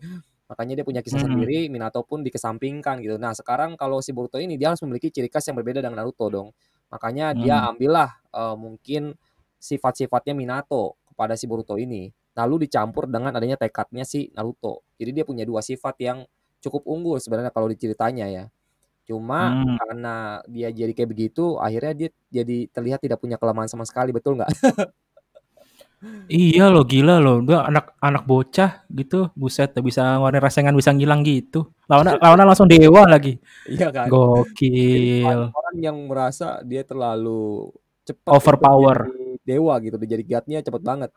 Makanya 0.50 0.80
dia 0.82 0.86
punya 0.86 1.00
kisah 1.00 1.16
Hmm. 1.16 1.24
sendiri, 1.24 1.66
Minato 1.72 2.04
pun 2.04 2.20
dikesampingkan 2.26 3.00
gitu. 3.00 3.16
Nah, 3.16 3.32
sekarang 3.32 3.74
kalau 3.80 4.00
si 4.04 4.12
Boruto 4.12 4.36
ini 4.42 4.56
dia 4.60 4.72
harus 4.74 4.82
memiliki 4.84 5.08
ciri 5.08 5.28
khas 5.32 5.48
yang 5.48 5.56
berbeda 5.56 5.80
dengan 5.80 6.04
Naruto 6.04 6.28
dong. 6.28 6.48
Makanya 6.92 7.32
dia 7.36 7.60
Hmm. 7.60 7.66
ambillah 7.66 8.10
eh, 8.34 8.56
mungkin 8.58 9.16
sifat-sifatnya 9.58 10.36
Minato 10.36 11.00
kepada 11.08 11.34
si 11.38 11.48
Boruto 11.48 11.76
ini. 11.80 12.12
Lalu 12.36 12.66
dicampur 12.68 13.06
dengan 13.08 13.32
adanya 13.36 13.56
tekadnya 13.56 14.04
si 14.04 14.28
Naruto. 14.36 14.84
Jadi 15.00 15.10
dia 15.22 15.24
punya 15.24 15.44
dua 15.48 15.62
sifat 15.64 15.96
yang 16.02 16.18
cukup 16.60 16.84
unggul 16.88 17.16
sebenarnya 17.22 17.52
kalau 17.54 17.68
diceritanya 17.70 18.26
ya. 18.28 18.44
Cuma 19.08 19.56
Hmm. 19.56 19.76
karena 19.76 20.40
dia 20.48 20.68
jadi 20.72 20.92
kayak 20.96 21.10
begitu, 21.12 21.58
akhirnya 21.60 21.92
dia 21.96 22.08
jadi 22.32 22.58
terlihat 22.72 23.00
tidak 23.04 23.18
punya 23.22 23.36
kelemahan 23.40 23.68
sama 23.70 23.84
sekali, 23.88 24.10
betul 24.16 24.38
nggak? 24.40 24.48
Iya 26.28 26.72
loh, 26.72 26.84
gila 26.88 27.20
loh. 27.20 27.44
Dia 27.44 27.68
anak 27.68 27.96
anak 28.00 28.24
bocah 28.24 28.84
gitu, 28.88 29.28
buset 29.36 29.76
bisa 29.84 30.16
ngeluarin 30.16 30.40
rasengan 30.40 30.74
bisa 30.76 30.90
ngilang 30.92 31.20
gitu. 31.20 31.68
Lawannya 31.88 32.16
lawannya 32.22 32.46
langsung 32.48 32.68
dewa 32.68 33.04
lagi. 33.04 33.36
Iya 33.68 33.92
kan? 33.92 34.08
Gokil. 34.08 35.52
orang 35.52 35.76
yang 35.76 35.96
merasa 36.08 36.64
dia 36.64 36.80
terlalu 36.84 37.68
cepat 38.04 38.30
Overpower. 38.32 38.98
dewa 39.44 39.76
gitu, 39.84 40.00
udah 40.00 40.08
jadi 40.08 40.24
godnya 40.24 40.58
cepet 40.64 40.82
banget. 40.84 41.10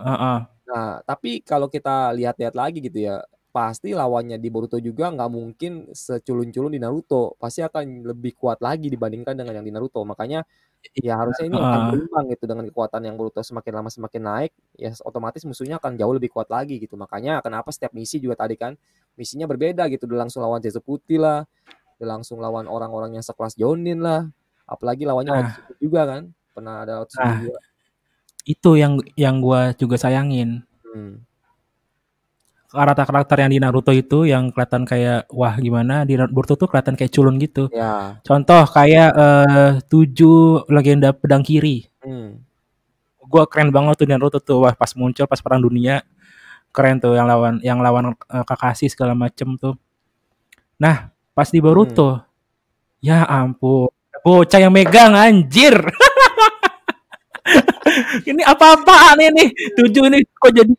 Heeh. 0.00 0.38
Nah, 0.68 1.00
tapi 1.04 1.40
kalau 1.44 1.68
kita 1.68 2.12
lihat-lihat 2.16 2.56
lagi 2.56 2.80
gitu 2.80 3.04
ya, 3.04 3.20
pasti 3.48 3.96
lawannya 3.96 4.36
di 4.36 4.48
Boruto 4.52 4.76
juga 4.78 5.08
nggak 5.10 5.30
mungkin 5.32 5.72
seculun-culun 5.92 6.72
di 6.72 6.80
Naruto. 6.80 7.36
Pasti 7.40 7.64
akan 7.64 8.04
lebih 8.04 8.36
kuat 8.36 8.60
lagi 8.60 8.92
dibandingkan 8.92 9.36
dengan 9.36 9.60
yang 9.60 9.66
di 9.66 9.72
Naruto. 9.72 10.04
Makanya 10.04 10.44
ya 10.98 11.14
harusnya 11.18 11.46
ini 11.46 11.58
akan 11.58 11.68
Heeh. 11.68 11.90
berimbang 11.94 12.24
gitu 12.34 12.44
dengan 12.46 12.64
kekuatan 12.70 13.00
yang 13.06 13.14
Boruto 13.14 13.42
semakin 13.42 13.72
lama 13.82 13.90
semakin 13.90 14.22
naik, 14.22 14.52
ya 14.74 14.90
otomatis 15.04 15.42
musuhnya 15.46 15.78
akan 15.78 15.94
jauh 15.98 16.14
lebih 16.14 16.30
kuat 16.32 16.48
lagi 16.50 16.78
gitu. 16.78 16.94
Makanya 16.98 17.42
kenapa 17.42 17.70
setiap 17.74 17.94
misi 17.94 18.18
juga 18.18 18.38
tadi 18.46 18.54
kan 18.58 18.74
misinya 19.14 19.46
berbeda 19.46 19.86
gitu. 19.90 20.06
Udah 20.06 20.26
langsung 20.26 20.42
lawan 20.42 20.62
Putih 20.62 21.18
lah, 21.18 21.44
udah 21.98 22.08
langsung 22.18 22.38
lawan 22.38 22.70
orang-orang 22.70 23.18
yang 23.18 23.24
sekelas 23.26 23.58
Jonin 23.58 24.00
lah. 24.00 24.30
Apalagi 24.68 25.08
lawannya 25.08 25.32
Otsuki 25.32 25.74
juga 25.80 26.02
kan. 26.06 26.22
Pernah 26.54 26.74
ada 26.84 26.94
Otsuki 27.02 27.24
nah 27.24 27.38
juga. 27.40 27.60
itu 28.48 28.70
yang 28.80 28.92
yang 29.14 29.36
gua 29.44 29.76
juga 29.76 29.96
sayangin. 30.00 30.64
Hmm. 30.88 31.27
Karakter-karakter 32.68 33.36
yang 33.40 33.50
di 33.50 33.58
Naruto 33.58 33.92
itu 33.96 34.28
yang 34.28 34.52
kelihatan 34.52 34.84
kayak 34.84 35.24
wah 35.32 35.56
gimana 35.56 36.04
di 36.04 36.20
Naruto 36.20 36.54
tuh 36.54 36.68
kelihatan 36.68 36.94
kayak 36.94 37.12
culun 37.12 37.40
gitu. 37.40 37.72
Ya. 37.72 38.20
Contoh 38.20 38.68
kayak 38.68 39.10
uh, 39.16 39.70
tujuh 39.88 40.68
legenda 40.68 41.16
pedang 41.16 41.40
kiri. 41.40 41.88
Hmm. 42.04 42.44
Gua 43.24 43.48
keren 43.48 43.72
banget 43.72 44.00
tuh 44.00 44.04
di 44.04 44.12
Naruto 44.12 44.38
tuh 44.40 44.68
wah 44.68 44.74
pas 44.76 44.92
muncul 44.92 45.24
pas 45.24 45.40
perang 45.40 45.64
dunia 45.64 46.04
keren 46.68 47.00
tuh 47.00 47.16
yang 47.16 47.24
lawan 47.24 47.64
yang 47.64 47.80
lawan 47.80 48.12
uh, 48.28 48.44
Kakashi 48.44 48.92
segala 48.92 49.16
macem 49.16 49.56
tuh. 49.56 49.74
Nah 50.76 51.08
pas 51.32 51.48
di 51.48 51.64
Boruto, 51.64 52.18
hmm. 52.18 52.22
ya 53.00 53.24
ampun 53.24 53.88
bocah 54.22 54.60
yang 54.60 54.74
megang 54.74 55.16
anjir. 55.16 55.72
ini 58.28 58.42
apa-apaan 58.44 59.16
ini? 59.22 59.48
Tujuh 59.78 60.02
ini 60.12 60.18
kok 60.36 60.52
jadi 60.52 60.74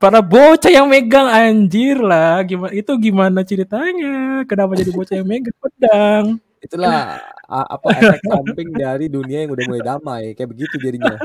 para 0.00 0.24
bocah 0.24 0.72
yang 0.72 0.88
megang 0.88 1.28
anjir 1.28 2.00
lah. 2.00 2.40
Gimana 2.44 2.72
itu 2.72 2.92
gimana 2.96 3.40
ceritanya? 3.44 4.42
Kenapa 4.48 4.72
jadi 4.76 4.90
bocah 4.92 5.14
yang 5.20 5.28
megang 5.28 5.58
pedang? 5.60 6.24
Itulah 6.58 7.20
apa 7.48 7.88
efek 7.96 8.20
samping 8.24 8.68
dari 8.74 9.06
dunia 9.08 9.44
yang 9.44 9.52
udah 9.52 9.64
mulai 9.68 9.82
damai. 9.84 10.24
Kayak 10.32 10.50
begitu 10.56 10.74
jadinya. 10.80 11.16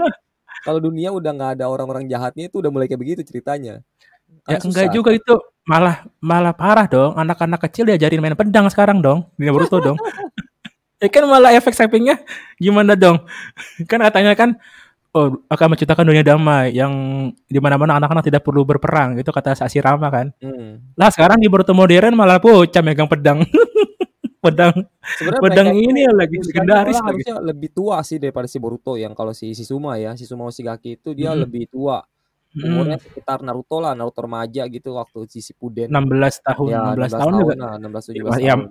Kalau 0.64 0.80
dunia 0.80 1.12
udah 1.12 1.32
nggak 1.36 1.52
ada 1.60 1.66
orang-orang 1.68 2.08
jahatnya 2.08 2.48
itu 2.48 2.64
udah 2.64 2.72
mulai 2.72 2.88
kayak 2.88 3.02
begitu 3.02 3.22
ceritanya. 3.24 3.84
Kan 4.48 4.56
ya 4.56 4.58
susah. 4.60 4.68
enggak 4.72 4.88
juga 4.96 5.12
itu 5.12 5.34
malah 5.68 6.08
malah 6.20 6.56
parah 6.56 6.88
dong. 6.88 7.16
Anak-anak 7.16 7.60
kecil 7.68 7.88
diajarin 7.88 8.24
main 8.24 8.36
pedang 8.36 8.68
sekarang 8.72 9.04
dong. 9.04 9.28
Di 9.36 9.48
Naruto 9.48 9.80
dong. 9.80 10.00
ya 11.04 11.12
kan 11.12 11.28
malah 11.28 11.52
efek 11.52 11.76
sampingnya 11.76 12.16
gimana 12.56 12.96
dong? 12.96 13.28
kan 13.92 14.00
katanya 14.00 14.40
kan 14.40 14.56
oh 15.14 15.46
akan 15.46 15.68
menciptakan 15.78 16.06
dunia 16.10 16.26
damai 16.26 16.74
yang 16.74 16.94
di 17.46 17.60
mana-mana 17.62 18.02
anak-anak 18.02 18.26
tidak 18.26 18.42
perlu 18.42 18.66
berperang 18.66 19.22
itu 19.22 19.30
kata 19.30 19.54
Sasi 19.54 19.78
Rama 19.78 20.10
kan. 20.10 20.34
Hmm. 20.42 20.82
Lah 20.98 21.14
sekarang 21.14 21.38
di 21.38 21.46
Boruto 21.46 21.78
modern 21.78 22.18
malah 22.18 22.42
bocah 22.42 22.82
megang 22.82 23.06
pedang. 23.06 23.46
pedang 24.44 24.76
Sebenarnya 25.16 25.40
pedang 25.40 25.70
ini 25.72 26.04
ya 26.04 26.12
lagi 26.12 26.36
legendaris 26.36 27.00
harusnya 27.00 27.40
lebih 27.40 27.72
tua 27.72 28.04
sih 28.04 28.20
daripada 28.20 28.44
si 28.44 28.60
Boruto 28.60 29.00
yang 29.00 29.16
kalau 29.16 29.32
si 29.32 29.54
Shizuma 29.56 29.96
ya, 30.02 30.18
Shizuma 30.18 30.50
Oshigaki 30.50 31.00
itu 31.00 31.16
dia 31.16 31.32
hmm. 31.32 31.40
lebih 31.48 31.70
tua. 31.70 32.04
Umurnya 32.54 33.02
hmm. 33.02 33.06
sekitar 33.10 33.42
Naruto 33.42 33.82
lah, 33.82 33.98
Naruto 33.98 34.22
remaja 34.22 34.70
gitu 34.70 34.94
waktu 34.94 35.26
si 35.26 35.42
Shippuden. 35.42 35.90
16 35.90 36.46
tahun, 36.46 36.70
ya, 36.70 36.94
16, 36.94 37.02
16 37.02 37.10
tahun, 37.10 37.18
tahun 37.18 37.34
juga. 37.42 37.54
Nah, 37.58 37.74
16 37.82 38.06
17 38.14 38.46
ya, 38.46 38.54
tahun. 38.54 38.62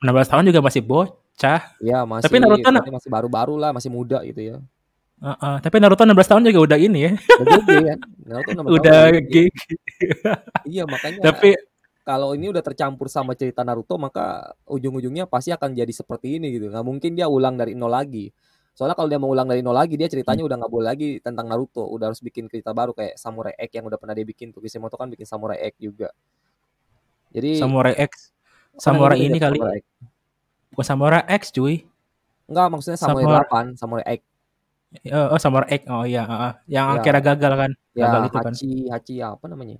16 0.00 0.32
tahun 0.32 0.44
juga 0.48 0.60
masih 0.64 0.82
bocah. 0.88 1.60
Ya, 1.84 1.98
masih 2.08 2.24
Tapi 2.24 2.36
Naruto 2.40 2.68
masih 2.72 3.10
baru-baru 3.12 3.54
lah, 3.60 3.70
masih 3.76 3.90
muda 3.92 4.24
gitu 4.24 4.40
ya. 4.40 4.56
Uh, 5.18 5.34
uh, 5.34 5.56
tapi 5.58 5.82
Naruto 5.82 6.06
16 6.06 6.14
tahun 6.14 6.42
juga 6.46 6.60
udah 6.72 6.78
ini 6.78 6.98
ya. 7.10 7.12
Udah 7.42 7.58
gede 7.62 7.76
kan. 7.82 7.98
Naruto 8.22 8.50
16 8.54 8.76
udah 8.78 9.00
gede. 9.18 9.44
iya, 10.70 10.82
makanya 10.86 11.20
Tapi 11.26 11.58
kalau 12.06 12.32
ini 12.38 12.48
udah 12.48 12.62
tercampur 12.62 13.10
sama 13.10 13.34
cerita 13.34 13.66
Naruto 13.66 13.98
maka 13.98 14.54
ujung-ujungnya 14.70 15.26
pasti 15.26 15.50
akan 15.50 15.74
jadi 15.74 15.90
seperti 15.90 16.38
ini 16.38 16.54
gitu. 16.54 16.70
Nggak 16.70 16.86
mungkin 16.86 17.18
dia 17.18 17.26
ulang 17.26 17.58
dari 17.58 17.74
nol 17.74 17.90
lagi. 17.90 18.30
Soalnya 18.78 18.94
kalau 18.94 19.10
dia 19.10 19.18
mau 19.18 19.28
ulang 19.34 19.50
dari 19.50 19.58
nol 19.58 19.74
lagi 19.74 19.98
dia 19.98 20.06
ceritanya 20.06 20.46
hmm. 20.46 20.48
udah 20.48 20.56
nggak 20.62 20.72
boleh 20.72 20.86
lagi 20.86 21.08
tentang 21.18 21.50
Naruto, 21.50 21.82
udah 21.82 22.14
harus 22.14 22.22
bikin 22.22 22.46
cerita 22.46 22.70
baru 22.70 22.94
kayak 22.94 23.18
Samurai 23.18 23.58
X 23.58 23.70
yang 23.74 23.90
udah 23.90 23.98
pernah 23.98 24.14
dia 24.14 24.22
bikin 24.22 24.54
tuh 24.54 24.62
Kishimoto 24.62 24.94
kan 24.94 25.10
bikin 25.10 25.26
Samurai 25.26 25.58
X 25.66 25.74
juga. 25.82 26.14
Jadi 27.34 27.58
Samurai 27.58 27.98
X 27.98 28.38
Samurai 28.78 29.18
ini 29.18 29.36
kali. 29.42 29.58
Samurai 29.58 29.82
X. 29.82 29.86
Bukan 30.70 30.86
Samurai 30.86 31.22
X 31.26 31.42
cuy. 31.50 31.82
Enggak, 32.48 32.66
maksudnya 32.70 32.96
Samurai, 32.96 33.24
Samurai 33.26 33.74
8, 33.74 33.80
Samurai 33.80 34.04
X. 34.16 34.20
Oh, 34.88 35.36
oh 35.36 35.40
Samurai 35.40 35.68
X. 35.68 35.82
Oh 35.92 36.04
iya, 36.08 36.24
uh, 36.24 36.52
yang 36.64 36.96
ya. 36.96 37.00
akhirnya 37.00 37.22
gagal 37.34 37.52
kan. 37.60 37.70
Ya, 37.92 38.08
gagal 38.08 38.22
itu 38.24 38.38
kan. 38.40 38.52
Hachi, 38.56 38.72
Hachi 38.88 39.14
apa 39.20 39.44
namanya? 39.44 39.76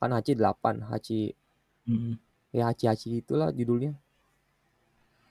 Kan 0.00 0.10
Hachi 0.16 0.32
8, 0.32 0.88
Hachi. 0.88 1.20
Hmm. 1.84 2.16
Ya 2.56 2.72
Hachi 2.72 2.88
Hachi 2.88 3.08
itulah 3.20 3.52
judulnya. 3.52 3.92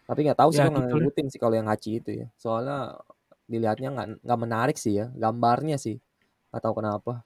Tapi 0.05 0.29
nggak 0.29 0.37
tahu 0.37 0.53
sih 0.53 0.61
ya, 0.61 0.69
nggak 0.69 0.93
ngikutin 0.93 1.25
sih 1.33 1.39
kalau 1.41 1.57
yang 1.57 1.65
Hachi 1.65 1.97
itu 1.97 2.09
ya. 2.21 2.27
Soalnya 2.37 3.01
dilihatnya 3.49 3.89
nggak 3.93 4.07
nggak 4.21 4.39
menarik 4.39 4.77
sih 4.77 4.93
ya, 4.93 5.09
gambarnya 5.17 5.81
sih. 5.81 5.97
Nggak 6.53 6.61
tahu 6.61 6.73
kenapa. 6.77 7.25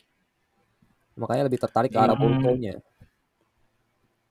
Makanya 1.19 1.51
lebih 1.51 1.59
tertarik 1.59 1.91
ke 1.91 1.99
arah. 1.99 2.15
Boruto-nya. 2.15 2.79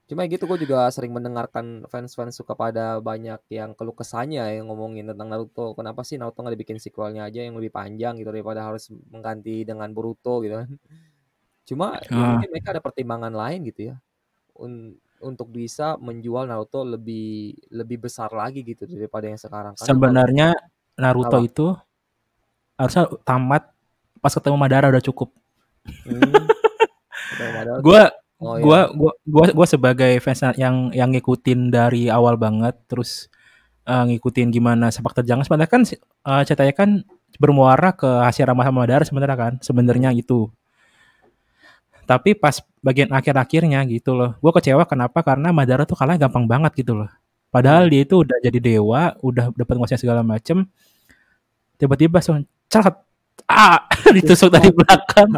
Cuma 0.09 0.25
gitu 0.25 0.49
gue 0.49 0.65
juga 0.65 0.89
sering 0.89 1.13
mendengarkan 1.13 1.85
fans-fans 1.93 2.33
suka 2.33 2.57
pada 2.57 2.97
banyak 2.97 3.45
yang 3.53 3.77
keluh 3.77 3.93
kesahnya 3.93 4.49
yang 4.57 4.73
ngomongin 4.73 5.05
tentang 5.05 5.29
Naruto. 5.29 5.77
Kenapa 5.77 6.01
sih 6.01 6.17
Naruto 6.17 6.41
nggak 6.41 6.57
dibikin 6.57 6.81
sequelnya 6.81 7.29
aja 7.29 7.45
yang 7.45 7.61
lebih 7.61 7.69
panjang 7.69 8.17
gitu 8.17 8.33
daripada 8.33 8.65
harus 8.65 8.89
mengganti 9.13 9.69
dengan 9.69 9.93
Boruto 9.93 10.41
gitu 10.41 10.65
kan. 10.65 10.69
Cuma 11.69 12.01
ya 12.01 12.17
ah. 12.17 12.41
mungkin 12.41 12.49
mereka 12.49 12.73
ada 12.73 12.81
pertimbangan 12.81 13.37
lain 13.37 13.69
gitu 13.69 13.93
ya. 13.93 13.97
Un 14.57 14.97
untuk 15.21 15.53
bisa 15.53 16.01
menjual 16.01 16.49
Naruto 16.49 16.89
lebih 16.89 17.53
lebih 17.69 18.09
besar 18.09 18.33
lagi 18.33 18.65
gitu 18.65 18.89
daripada 18.89 19.29
yang 19.29 19.37
sekarang. 19.37 19.77
Karena 19.77 19.89
Sebenarnya 19.93 20.49
Naruto 20.97 21.37
apa? 21.37 21.45
itu 21.45 21.67
harusnya 22.81 23.13
tamat 23.29 23.69
pas 24.25 24.33
ketemu 24.33 24.57
Madara 24.57 24.89
udah 24.89 25.05
cukup. 25.05 25.29
Hmm. 25.85 26.33
gue 27.85 28.03
Oh, 28.39 28.55
iya. 28.55 28.63
gua 28.63 28.81
gua 28.95 29.13
gua 29.27 29.47
gua 29.51 29.67
sebagai 29.67 30.23
fans 30.23 30.47
yang 30.55 30.95
yang 30.95 31.11
ngikutin 31.11 31.75
dari 31.75 32.07
awal 32.07 32.39
banget 32.39 32.79
terus 32.87 33.27
uh, 33.83 34.07
ngikutin 34.07 34.55
gimana 34.55 34.95
sepak 34.95 35.11
terjang 35.19 35.43
sebenarnya 35.43 35.67
kan 35.67 35.83
uh, 36.23 36.43
ceritanya 36.47 36.75
kan 36.75 36.91
bermuara 37.37 37.91
ke 37.93 38.07
Hashirama 38.07 38.63
sama 38.65 38.87
Madara 38.87 39.05
sebenarnya 39.05 39.37
kan 39.37 39.53
sebenarnya 39.61 40.11
itu. 40.15 40.49
Tapi 42.09 42.33
pas 42.33 42.57
bagian 42.81 43.13
akhir-akhirnya 43.13 43.85
gitu 43.85 44.17
loh. 44.17 44.33
Gue 44.41 44.49
kecewa 44.57 44.89
kenapa? 44.89 45.21
Karena 45.21 45.53
Madara 45.53 45.85
tuh 45.85 45.93
kalah 45.93 46.17
gampang 46.17 46.49
banget 46.49 46.73
gitu 46.81 46.97
loh. 46.97 47.11
Padahal 47.53 47.89
hmm. 47.89 47.93
dia 47.93 48.01
itu 48.05 48.15
udah 48.25 48.39
jadi 48.41 48.59
dewa, 48.61 49.13
udah 49.21 49.53
dapat 49.53 49.75
nguasai 49.77 50.01
segala 50.01 50.25
macem. 50.25 50.65
Tiba-tiba 51.77 52.21
langsung 52.21 52.49
celat 52.73 52.97
ah 53.47 53.87
ditusuk 54.17 54.51
dari 54.51 54.73
belakang. 54.73 55.29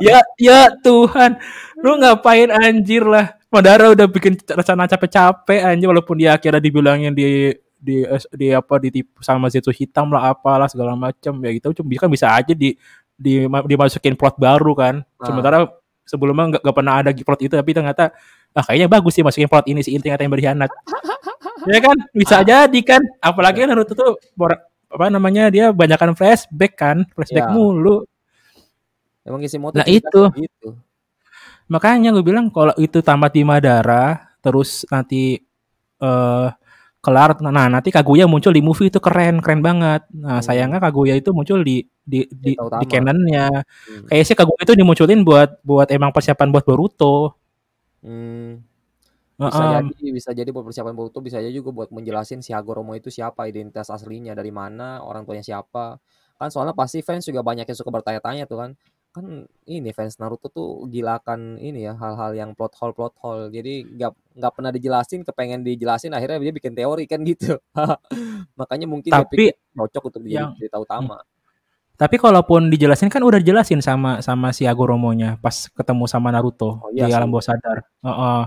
Ya 0.00 0.24
ya 0.40 0.72
Tuhan. 0.80 1.36
Lu 1.82 1.98
ngapain 2.00 2.48
anjir 2.48 3.04
lah. 3.04 3.36
Madara 3.52 3.92
udah 3.92 4.08
bikin 4.08 4.40
rencana 4.48 4.88
capek-capek 4.88 5.60
anjir 5.60 5.90
walaupun 5.92 6.16
dia 6.16 6.32
akhirnya 6.32 6.62
dibilangin 6.62 7.12
di 7.12 7.52
di 7.82 8.06
di 8.32 8.46
apa 8.54 8.78
ditipu 8.78 9.20
sama 9.20 9.50
Zetsu 9.50 9.74
hitam 9.74 10.08
lah 10.14 10.32
apalah 10.32 10.70
segala 10.70 10.94
macam 10.94 11.36
ya 11.42 11.50
gitu 11.50 11.82
cuma 11.82 11.90
kan 11.98 12.08
bisa 12.08 12.30
aja 12.30 12.54
di 12.54 12.78
di 13.12 13.44
dimasukin 13.44 14.16
plot 14.16 14.40
baru 14.40 14.72
kan. 14.72 14.94
Nah. 15.04 15.26
sementara 15.26 15.58
sebelumnya 16.06 16.58
nggak 16.62 16.74
pernah 16.74 16.94
ada 17.02 17.10
plot 17.12 17.40
itu 17.44 17.52
tapi 17.52 17.70
ternyata 17.76 18.14
ah 18.52 18.64
kayaknya 18.64 18.88
bagus 18.88 19.12
sih 19.18 19.24
masukin 19.26 19.50
plot 19.50 19.66
ini 19.68 19.84
si 19.84 19.92
inti 19.92 20.08
yang 20.08 20.32
berkhianat. 20.32 20.70
Ya 21.62 21.78
kan? 21.78 21.94
Bisa 22.10 22.42
jadi 22.42 22.80
kan? 22.82 22.98
Apalagi 23.22 23.62
kan 23.62 23.70
Naruto 23.70 23.94
tuh 23.94 24.18
apa 24.92 25.08
namanya 25.08 25.48
dia 25.48 25.72
banyakkan 25.72 26.12
flashback 26.12 26.76
kan 26.76 27.08
flashback 27.16 27.48
ya. 27.48 27.52
mulu 27.52 28.04
emang 29.24 29.40
isi 29.40 29.56
motor 29.56 29.80
nah 29.80 29.88
itu 29.88 30.28
gitu. 30.36 30.76
makanya 31.72 32.12
gue 32.12 32.20
bilang 32.20 32.52
kalau 32.52 32.76
itu 32.76 33.00
tamat 33.00 33.32
di 33.32 33.42
Madara 33.42 34.36
terus 34.44 34.84
nanti 34.92 35.40
uh, 36.04 36.52
kelar 37.02 37.34
nah 37.42 37.66
nanti 37.66 37.90
Kaguya 37.90 38.30
muncul 38.30 38.54
di 38.54 38.62
movie 38.62 38.86
itu 38.86 39.02
keren 39.02 39.42
keren 39.42 39.58
banget 39.58 40.06
nah 40.14 40.38
hmm. 40.38 40.44
sayangnya 40.44 40.78
Kaguya 40.78 41.18
itu 41.18 41.34
muncul 41.34 41.64
di 41.66 41.82
di 42.02 42.28
di, 42.30 42.54
di 42.54 42.86
canonnya 42.86 43.48
hmm. 43.50 44.12
kayak 44.12 44.24
sih 44.28 44.36
Kaguya 44.38 44.62
itu 44.62 44.74
dimunculin 44.78 45.26
buat 45.26 45.58
buat 45.66 45.90
emang 45.90 46.14
persiapan 46.14 46.54
buat 46.54 46.62
Boruto 46.62 47.34
hmm. 48.06 48.71
Bisa 49.50 49.64
uh, 49.64 49.72
jadi 49.82 50.06
bisa 50.12 50.30
jadi 50.30 50.50
buat 50.52 50.64
persiapan 50.68 50.94
Boruto, 50.94 51.18
bisa 51.18 51.42
aja 51.42 51.50
juga 51.50 51.72
buat 51.74 51.88
menjelasin 51.90 52.44
si 52.44 52.54
Hagoromo 52.54 52.94
itu 52.94 53.10
siapa, 53.10 53.48
identitas 53.50 53.90
aslinya 53.90 54.36
dari 54.36 54.54
mana, 54.54 55.02
orang 55.02 55.26
tuanya 55.26 55.42
siapa. 55.42 55.98
Kan 56.38 56.48
soalnya 56.52 56.76
pasti 56.76 57.02
fans 57.02 57.26
juga 57.26 57.42
banyak 57.42 57.66
yang 57.66 57.78
suka 57.78 57.90
bertanya-tanya 57.90 58.44
tuh 58.46 58.58
kan. 58.60 58.70
Kan 59.12 59.44
ini 59.68 59.90
fans 59.92 60.16
Naruto 60.20 60.48
tuh 60.48 60.88
gila 60.88 61.20
kan 61.20 61.60
ini 61.60 61.84
ya 61.84 61.92
hal-hal 61.98 62.32
yang 62.32 62.50
plot 62.54 62.76
hole 62.78 62.94
plot 62.94 63.14
hole. 63.20 63.48
Jadi 63.50 63.88
nggak 63.88 64.12
nggak 64.38 64.52
pernah 64.52 64.70
dijelasin, 64.70 65.20
kepengen 65.26 65.64
dijelasin 65.66 66.12
akhirnya 66.12 66.38
dia 66.40 66.54
bikin 66.54 66.72
teori 66.76 67.04
kan 67.08 67.20
gitu. 67.24 67.58
Makanya 68.60 68.86
mungkin 68.88 69.12
tapi 69.12 69.52
cocok 69.74 70.02
untuk 70.12 70.22
yang, 70.28 70.54
cerita 70.56 70.80
utama. 70.80 71.20
Tapi 71.92 72.16
kalaupun 72.18 72.72
dijelasin 72.72 73.12
kan 73.12 73.22
udah 73.22 73.38
dijelasin 73.38 73.78
sama 73.84 74.18
sama 74.24 74.50
si 74.50 74.64
Hagoromo-nya 74.64 75.38
pas 75.38 75.68
ketemu 75.70 76.08
sama 76.08 76.32
Naruto 76.32 76.80
oh, 76.80 76.90
iya, 76.90 77.06
di 77.06 77.12
alam 77.12 77.28
bawah 77.28 77.44
sadar. 77.44 77.84
Uh 78.00 78.10
-uh 78.10 78.42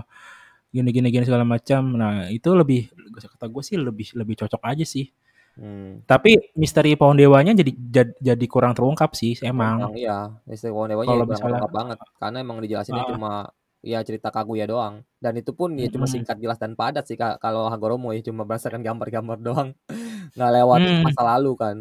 gini 0.76 0.90
gini 0.92 1.08
gini 1.08 1.24
segala 1.24 1.48
macam. 1.48 1.96
Nah 1.96 2.28
itu 2.28 2.52
lebih 2.52 2.92
kata 3.16 3.48
gue 3.48 3.62
sih 3.64 3.76
lebih 3.80 4.12
lebih 4.12 4.34
cocok 4.44 4.62
aja 4.62 4.84
sih. 4.84 5.08
Hmm. 5.56 6.04
tapi 6.04 6.52
misteri 6.52 7.00
pohon 7.00 7.16
dewanya 7.16 7.56
jadi 7.56 7.72
jadi, 7.72 8.12
jadi 8.20 8.44
kurang 8.44 8.76
terungkap 8.76 9.16
sih 9.16 9.40
emang. 9.40 9.88
Emang 9.88 9.96
iya. 9.96 10.28
Misteri 10.44 10.68
pohon 10.68 10.92
dewanya 10.92 11.16
kalau 11.16 11.24
misalnya 11.24 11.44
terungkap 11.56 11.72
banget. 11.72 11.98
Karena 12.20 12.36
emang 12.44 12.58
dijelasinnya 12.60 13.04
uh, 13.08 13.10
cuma 13.16 13.32
ya 13.80 14.04
cerita 14.04 14.28
Kaguya 14.28 14.68
doang. 14.68 15.00
Dan 15.16 15.40
itu 15.40 15.56
pun 15.56 15.72
ya 15.80 15.88
cuma 15.88 16.04
singkat 16.04 16.36
jelas 16.36 16.60
dan 16.60 16.76
padat 16.76 17.08
sih 17.08 17.16
kalau 17.16 17.72
Hagoromo 17.72 18.12
ya 18.12 18.20
cuma 18.20 18.44
berdasarkan 18.44 18.84
gambar-gambar 18.84 19.38
doang. 19.40 19.68
Nggak 20.36 20.52
lewat 20.60 20.80
hmm. 20.84 21.02
masa 21.08 21.22
lalu 21.24 21.52
kan. 21.56 21.76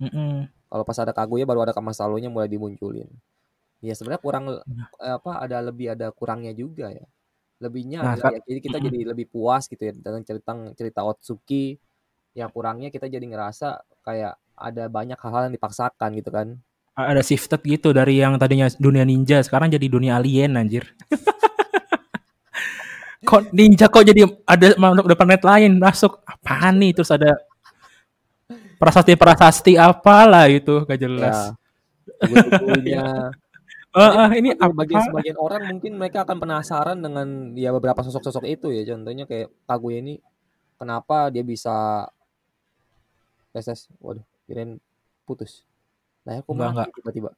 Hmm. 0.00 0.48
kalau 0.72 0.80
pas 0.80 0.96
ada 0.96 1.12
Kaguya 1.12 1.44
baru 1.44 1.60
ada 1.60 1.76
masa 1.80 2.08
lalunya 2.08 2.28
mulai 2.32 2.48
dimunculin. 2.48 3.08
Ya 3.80 3.96
sebenarnya 3.96 4.20
kurang 4.20 4.44
Nah. 4.48 4.88
eee, 5.00 5.16
apa, 5.16 5.32
ada 5.40 5.56
lebih 5.64 5.96
ada 5.96 6.12
kurangnya 6.12 6.52
juga 6.52 6.92
ya. 6.92 7.04
Lebihnya 7.60 8.00
Nah, 8.00 8.16
ya 8.16 8.40
jadi 8.40 8.60
kita 8.64 8.76
jadi 8.80 8.98
lebih 9.12 9.28
puas 9.28 9.68
gitu 9.68 9.80
ya 9.84 9.92
dengan 9.92 10.24
ceritang 10.24 10.72
cerita 10.72 11.04
Otsutsuki, 11.04 11.76
yang 12.32 12.48
kurangnya 12.48 12.88
kita 12.88 13.06
jadi 13.06 13.22
ngerasa 13.22 13.84
kayak 14.00 14.40
ada 14.56 14.84
banyak 14.88 15.20
hal-hal 15.20 15.48
yang 15.48 15.54
dipaksakan 15.54 16.10
gitu 16.16 16.32
kan. 16.32 16.56
Ada 16.96 17.24
shifted 17.24 17.60
gitu 17.64 17.92
dari 17.96 18.20
yang 18.20 18.36
tadinya 18.36 18.68
dunia 18.76 19.04
ninja 19.04 19.40
sekarang 19.40 19.72
jadi 19.72 19.86
dunia 19.88 20.20
alien 20.20 20.56
anjir. 20.56 20.84
Kok 23.20 23.52
ninja 23.52 23.86
kok 23.86 24.02
jadi 24.02 24.26
ada 24.48 24.74
makhluk 24.80 25.06
dari 25.06 25.18
planet 25.20 25.42
lain 25.44 25.72
masuk, 25.76 26.18
apaan 26.24 26.80
nih? 26.80 26.96
Terus 26.96 27.12
ada 27.12 27.36
prasasti-prasasti 28.80 29.76
apalah 29.76 30.48
itu, 30.48 30.88
Ya, 30.88 30.96
jelas. 30.96 31.52
tugu-tugunya. 32.18 33.30
Tapi 33.98 34.14
Heeh, 34.14 34.30
ini 34.38 34.54
bagi 34.54 34.70
bagi 34.78 34.96
apa? 35.02 35.02
sebagian 35.02 35.34
orang 35.34 35.66
mungkin 35.66 35.98
mereka 35.98 36.22
akan 36.22 36.38
penasaran 36.38 37.02
dengan 37.02 37.58
ya 37.58 37.74
beberapa 37.74 38.06
sosok-sosok 38.06 38.46
itu 38.46 38.70
ya, 38.70 38.86
contohnya 38.94 39.26
kayak 39.26 39.50
Kaguya 39.66 39.98
ini, 39.98 40.14
kenapa 40.80 41.30
dia 41.34 41.42
bisa 41.46 42.06
tes 43.54 43.64
tes, 43.66 43.80
waduh 43.98 44.22
kirain 44.46 44.78
putus. 45.26 45.66
Lah 46.26 46.38
ya 46.38 46.42
kok 46.46 46.54
Enggak 46.54 46.90
tiba-tiba. 46.96 47.30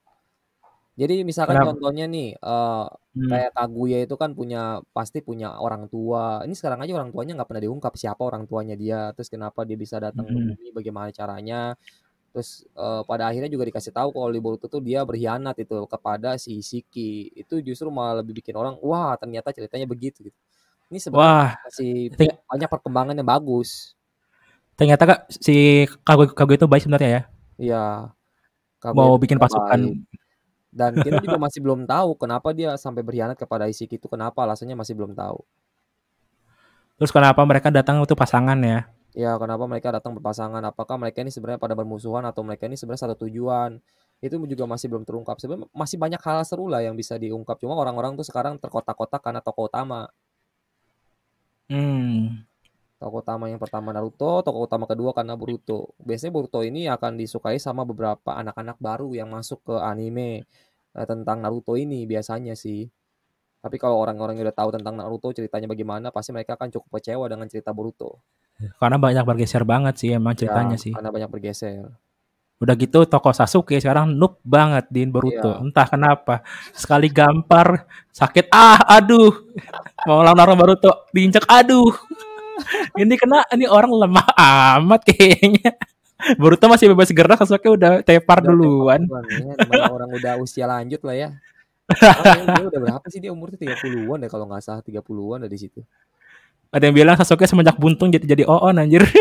Jadi 1.00 1.14
misalkan 1.24 1.56
Kenapa? 1.56 1.64
contohnya 1.64 2.04
nih, 2.04 2.36
eee, 2.36 2.84
Mmm. 3.14 3.32
kayak 3.32 3.50
Kaguya 3.56 3.96
itu 4.04 4.14
kan 4.22 4.30
punya 4.38 4.58
pasti 4.96 5.18
punya 5.24 5.46
orang 5.64 5.88
tua, 5.92 6.44
ini 6.44 6.52
sekarang 6.58 6.80
aja 6.84 6.92
orang 7.00 7.10
tuanya 7.16 7.32
nggak 7.40 7.48
pernah 7.48 7.64
diungkap 7.66 7.94
siapa 7.96 8.22
orang 8.28 8.44
tuanya 8.50 8.74
dia, 8.76 8.96
terus 9.16 9.28
kenapa 9.32 9.64
dia 9.68 9.76
bisa 9.80 9.96
datang 10.04 10.28
ke 10.34 10.38
Mhm. 10.38 10.52
bumi, 10.52 10.68
bagaimana 10.76 11.08
caranya. 11.16 11.56
Terus, 12.32 12.64
eee, 12.72 13.00
pada 13.04 13.28
akhirnya 13.28 13.50
juga 13.52 13.68
dikasih 13.68 13.92
tahu 13.92 14.08
kalau 14.16 14.28
Boruto 14.40 14.64
tuh 14.66 14.80
dia 14.80 15.04
berkhianat 15.04 15.52
itu 15.60 15.84
kepada 15.84 16.40
si 16.40 16.58
Shiki, 16.64 17.28
itu 17.36 17.60
justru 17.60 17.92
malah 17.92 18.24
lebih 18.24 18.40
bikin 18.40 18.56
orang, 18.56 18.80
wah 18.80 19.12
ternyata 19.20 19.52
ceritanya 19.52 19.84
begitu 19.84 20.24
gitu. 20.32 20.38
Ini 20.92 20.98
sebenarnya 21.00 21.36
masih 21.68 21.92
banyak 22.48 22.68
perkembangan 22.72 23.14
yang 23.20 23.28
bagus. 23.28 23.92
Ternyata, 24.76 25.04
Kak, 25.04 25.20
si 25.28 25.84
Kagu 26.02 26.32
Kaguya 26.32 26.56
itu 26.60 26.66
baik 26.68 26.82
sebenarnya 26.88 27.10
ya? 27.12 27.22
Iya, 27.60 27.84
Mau 28.96 29.14
bikin 29.20 29.36
baik. 29.38 29.46
pasukan. 29.52 29.80
Dan 30.72 30.92
kita 31.04 31.18
juga 31.20 31.36
masih 31.36 31.60
belum 31.60 31.84
tahu 31.84 32.16
kenapa 32.16 32.52
dia 32.56 32.76
sampai 32.80 33.04
berkhianat 33.04 33.36
kepada 33.36 33.68
Shiki 33.68 34.00
itu 34.00 34.08
kenapa, 34.08 34.44
alasannya 34.44 34.76
masih 34.76 34.96
belum 34.96 35.12
tahu. 35.16 35.44
Terus 37.00 37.12
kenapa 37.12 37.40
mereka 37.48 37.72
datang 37.72 38.00
untuk 38.04 38.18
pasangan 38.18 38.58
ya? 38.60 38.84
Ya, 39.12 39.36
kenapa 39.36 39.68
mereka 39.68 39.92
datang 39.92 40.16
berpasangan, 40.16 40.64
apakah 40.64 40.96
mereka 40.96 41.20
ini 41.20 41.28
sebenarnya 41.28 41.60
pada 41.60 41.76
bermusuhan 41.76 42.24
atau 42.24 42.40
mereka 42.40 42.64
ini 42.64 42.80
sebenarnya 42.80 43.12
satu 43.12 43.28
tujuan, 43.28 43.76
itu 44.24 44.34
juga 44.48 44.64
masih 44.64 44.88
belum 44.88 45.04
terungkap. 45.04 45.36
Sebenarnya 45.36 45.68
masih 45.76 45.96
banyak 46.00 46.20
hal 46.24 46.40
seru 46.48 46.64
lah 46.72 46.80
yang 46.80 46.96
bisa 46.96 47.20
diungkap, 47.20 47.60
cuma 47.60 47.76
orang-orang 47.76 48.16
tuh 48.16 48.24
sekarang 48.24 48.56
terkotak-kotak 48.56 49.20
karena 49.20 49.44
tokoh 49.44 49.68
utama. 49.68 50.08
Mmm. 51.68 52.44
Tokoh 53.02 53.20
utama 53.24 53.50
yang 53.52 53.60
pertama 53.60 53.90
Naruto, 53.92 54.40
tokoh 54.46 54.64
utama 54.68 54.86
kedua 54.88 55.10
karena 55.12 55.34
Boruto. 55.36 55.92
Biasanya 56.00 56.32
Boruto 56.32 56.60
ini 56.64 56.86
akan 56.88 57.18
disukai 57.20 57.58
sama 57.60 57.82
beberapa 57.84 58.32
anak-anak 58.38 58.78
baru 58.80 59.10
yang 59.18 59.28
masuk 59.36 59.60
ke 59.68 59.76
anime, 59.76 60.46
eee, 60.96 61.06
tentang 61.10 61.42
Naruto 61.44 61.74
ini 61.76 62.06
biasanya 62.08 62.54
sih. 62.54 62.88
Tapi 63.62 63.78
kalau 63.78 63.94
orang-orang 63.96 64.34
yang 64.36 64.50
udah 64.50 64.58
tahu 64.58 64.74
tentang 64.74 64.98
Naruto 64.98 65.30
ceritanya 65.30 65.70
bagaimana, 65.70 66.10
pasti 66.10 66.34
mereka 66.34 66.58
akan 66.58 66.66
cukup 66.68 66.98
kecewa 66.98 67.30
dengan 67.30 67.46
cerita 67.46 67.70
Boruto. 67.70 68.18
Karena 68.76 68.98
banyak 68.98 69.22
bergeser 69.22 69.62
banget 69.62 69.94
sih 70.02 70.10
emang 70.10 70.34
Ya, 70.34 70.38
ceritanya 70.44 70.74
sih. 70.74 70.90
karena 70.90 71.14
banyak 71.14 71.30
bergeser. 71.30 71.86
Udah 72.58 72.74
gitu 72.74 73.06
tokoh 73.06 73.34
Sasuke 73.34 73.78
sekarang 73.78 74.14
noob 74.14 74.38
banget 74.42 74.86
di 74.86 75.06
Boruto, 75.06 75.50
Iya. 75.50 75.62
entah 75.62 75.86
kenapa. 75.86 76.42
Sekali 76.70 77.06
gampar 77.06 77.86
sakit, 78.10 78.50
"Ah, 78.50 78.98
aduh!" 78.98 79.30
Mau 80.06 80.22
lawan 80.22 80.54
Boruto 80.54 81.06
diinjek, 81.10 81.46
"Aduh!" 81.46 81.90
Ini 82.98 83.14
kena 83.14 83.42
ini 83.50 83.66
orang 83.66 83.90
lemah 83.90 84.26
amat 84.78 85.06
kayaknya. 85.06 85.74
Boruto 86.38 86.70
masih 86.70 86.86
bebas 86.94 87.10
gerak, 87.10 87.38
Sasuke 87.38 87.66
udah 87.66 87.98
tepar 88.02 88.42
Udah 88.42 88.46
tepar 88.46 88.46
duluan. 88.46 89.00
duluan 89.06 89.24
ya, 89.26 89.90
orang 89.90 90.10
udah 90.14 90.34
usia 90.38 90.66
lanjut 90.66 91.02
lah 91.02 91.14
ya. 91.14 91.28
Dia 92.58 92.64
udah 92.68 92.80
berapa 92.80 93.06
sih, 93.10 93.20
dia 93.22 93.30
umurnya 93.32 93.58
30-an 93.58 94.18
deh 94.24 94.30
kalau 94.30 94.44
nggak 94.48 94.62
salah, 94.64 94.82
30-an 94.84 95.46
dah 95.46 95.50
di 95.50 95.58
situ. 95.60 95.80
Ada 96.72 96.88
yang 96.88 96.96
bilang 96.96 97.16
Sasuke 97.20 97.44
semenjak 97.44 97.76
buntung 97.76 98.08
jadi 98.08 98.24
jadi 98.24 98.44
Oon 98.48 98.80
anjir. 98.80 99.04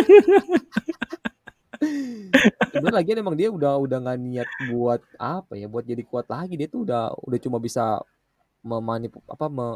Sebenarnya 2.72 2.96
lagian 3.04 3.18
emang 3.22 3.36
dia 3.36 3.50
udah 3.52 3.76
udah 3.76 3.98
nggak 4.02 4.18
niat 4.22 4.50
buat 4.72 5.02
apa 5.20 5.54
ya, 5.60 5.68
buat 5.68 5.84
jadi 5.84 6.04
kuat 6.08 6.30
lagi, 6.32 6.56
dia 6.56 6.70
tuh 6.72 6.88
udah 6.88 7.12
udah 7.28 7.40
cuma 7.42 7.58
bisa 7.60 8.00
memanipu 8.64 9.20
apa, 9.28 9.46
me 9.52 9.68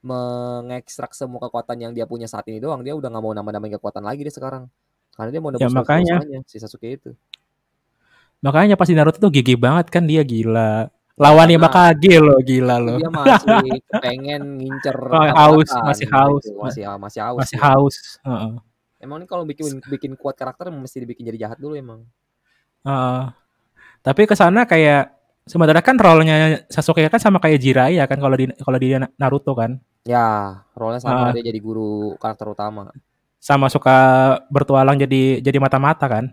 mengekstrak 0.00 1.12
semua 1.12 1.44
kekuatan 1.44 1.76
yang 1.76 1.92
dia 1.92 2.08
punya 2.08 2.24
saat 2.24 2.48
ini 2.48 2.56
doang, 2.56 2.80
dia 2.80 2.96
udah 2.96 3.12
nggak 3.12 3.20
mau 3.22 3.36
nambah-nambahin 3.36 3.76
kekuatan 3.76 4.00
lagi 4.00 4.24
dia 4.24 4.32
sekarang. 4.32 4.64
Karena 5.12 5.30
dia 5.30 5.40
mau 5.44 5.52
Ya 5.52 5.68
nebus 5.68 5.76
makanya. 5.76 6.16
si 6.48 6.56
Sasuke 6.56 6.88
itu. 6.88 7.12
Makanya 8.40 8.80
pas 8.80 8.88
di 8.88 8.96
Naruto 8.96 9.20
tuh 9.20 9.28
gigih 9.28 9.60
banget 9.60 9.92
kan 9.92 10.08
dia, 10.08 10.24
gila. 10.24 10.88
Ya 11.20 11.28
Lawan 11.28 11.52
karena 11.52 11.68
Hokage 11.68 12.16
loh, 12.16 12.38
gila 12.40 12.76
loh. 12.80 12.96
dia 12.96 13.08
masih 13.12 13.60
kepengen 13.92 14.42
ngincer 14.56 14.96
Oh, 15.12 15.20
haus, 15.36 15.68
masih 15.84 16.06
haus, 16.08 16.44
gitu, 16.48 16.56
ma 16.56 16.64
masih 16.72 16.82
masih 16.96 17.20
haus 17.20 17.38
masih 17.44 17.58
haus, 17.60 17.96
heeh. 18.24 18.52
Emang 19.04 19.16
nih 19.20 19.28
kalau 19.28 19.44
bikin 19.44 19.84
bikin 19.84 20.12
kuat 20.16 20.36
karakter 20.40 20.72
mesti 20.72 21.04
dibikin 21.04 21.28
jadi 21.28 21.38
jahat 21.48 21.58
dulu 21.60 21.76
emang. 21.76 22.00
Heeh. 22.88 23.22
Tapi 24.00 24.22
ke 24.24 24.32
sana 24.32 24.64
kayak 24.64 25.12
sebenarnya 25.44 25.84
kan 25.84 25.96
role-nya 26.00 26.64
Sasuke 26.72 27.04
kan 27.12 27.20
sama 27.20 27.36
kayak 27.40 27.60
Jiraiya 27.60 28.04
kan 28.08 28.16
kalau 28.16 28.36
di 28.40 28.48
kalau 28.64 28.78
di 28.80 28.88
Na 28.96 29.08
Naruto 29.20 29.52
kan? 29.52 29.76
Ya, 30.08 30.64
role-nya 30.72 31.00
sama, 31.04 31.28
Heeh. 31.28 31.32
dia 31.36 31.44
jadi 31.52 31.60
guru 31.60 32.16
karakter 32.16 32.48
utama. 32.48 32.88
Sama 33.40 33.68
suka 33.72 33.96
bertualang 34.52 34.96
jadi 35.00 35.40
jadi 35.44 35.58
mata-mata 35.60 36.04
kan? 36.08 36.32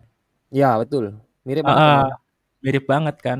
Iya 0.51 0.79
betul, 0.79 1.19
mirip 1.47 1.63
banget 1.67 1.83
emang. 1.91 2.11
mirip 2.63 2.83
banget 2.87 3.15
kan. 3.19 3.39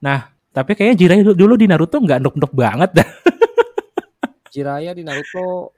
Nah, 0.00 0.32
tapi 0.50 0.74
kayaknya 0.74 0.96
Jiraiya 0.98 1.22
du 1.26 1.32
dulu 1.38 1.54
di 1.54 1.66
Naruto 1.70 1.96
nggak 2.02 2.20
noob-noob 2.22 2.52
banget 2.54 2.90
dah. 3.02 3.08
Jiraiya 4.54 4.92
di 4.94 5.02
Naruto 5.06 5.70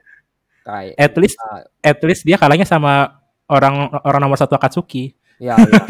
kayak 0.65 0.97
At 0.97 1.15
least 1.19 1.37
ya 1.37 1.53
at 1.93 2.01
least 2.07 2.23
dia 2.25 2.37
kalahnya 2.41 2.65
sama 2.65 3.21
orang 3.51 3.93
orang 4.07 4.21
nomor 4.25 4.39
1 4.41 4.49
Akatsuki. 4.49 5.13
Iya 5.43 5.59
iya. 5.61 5.83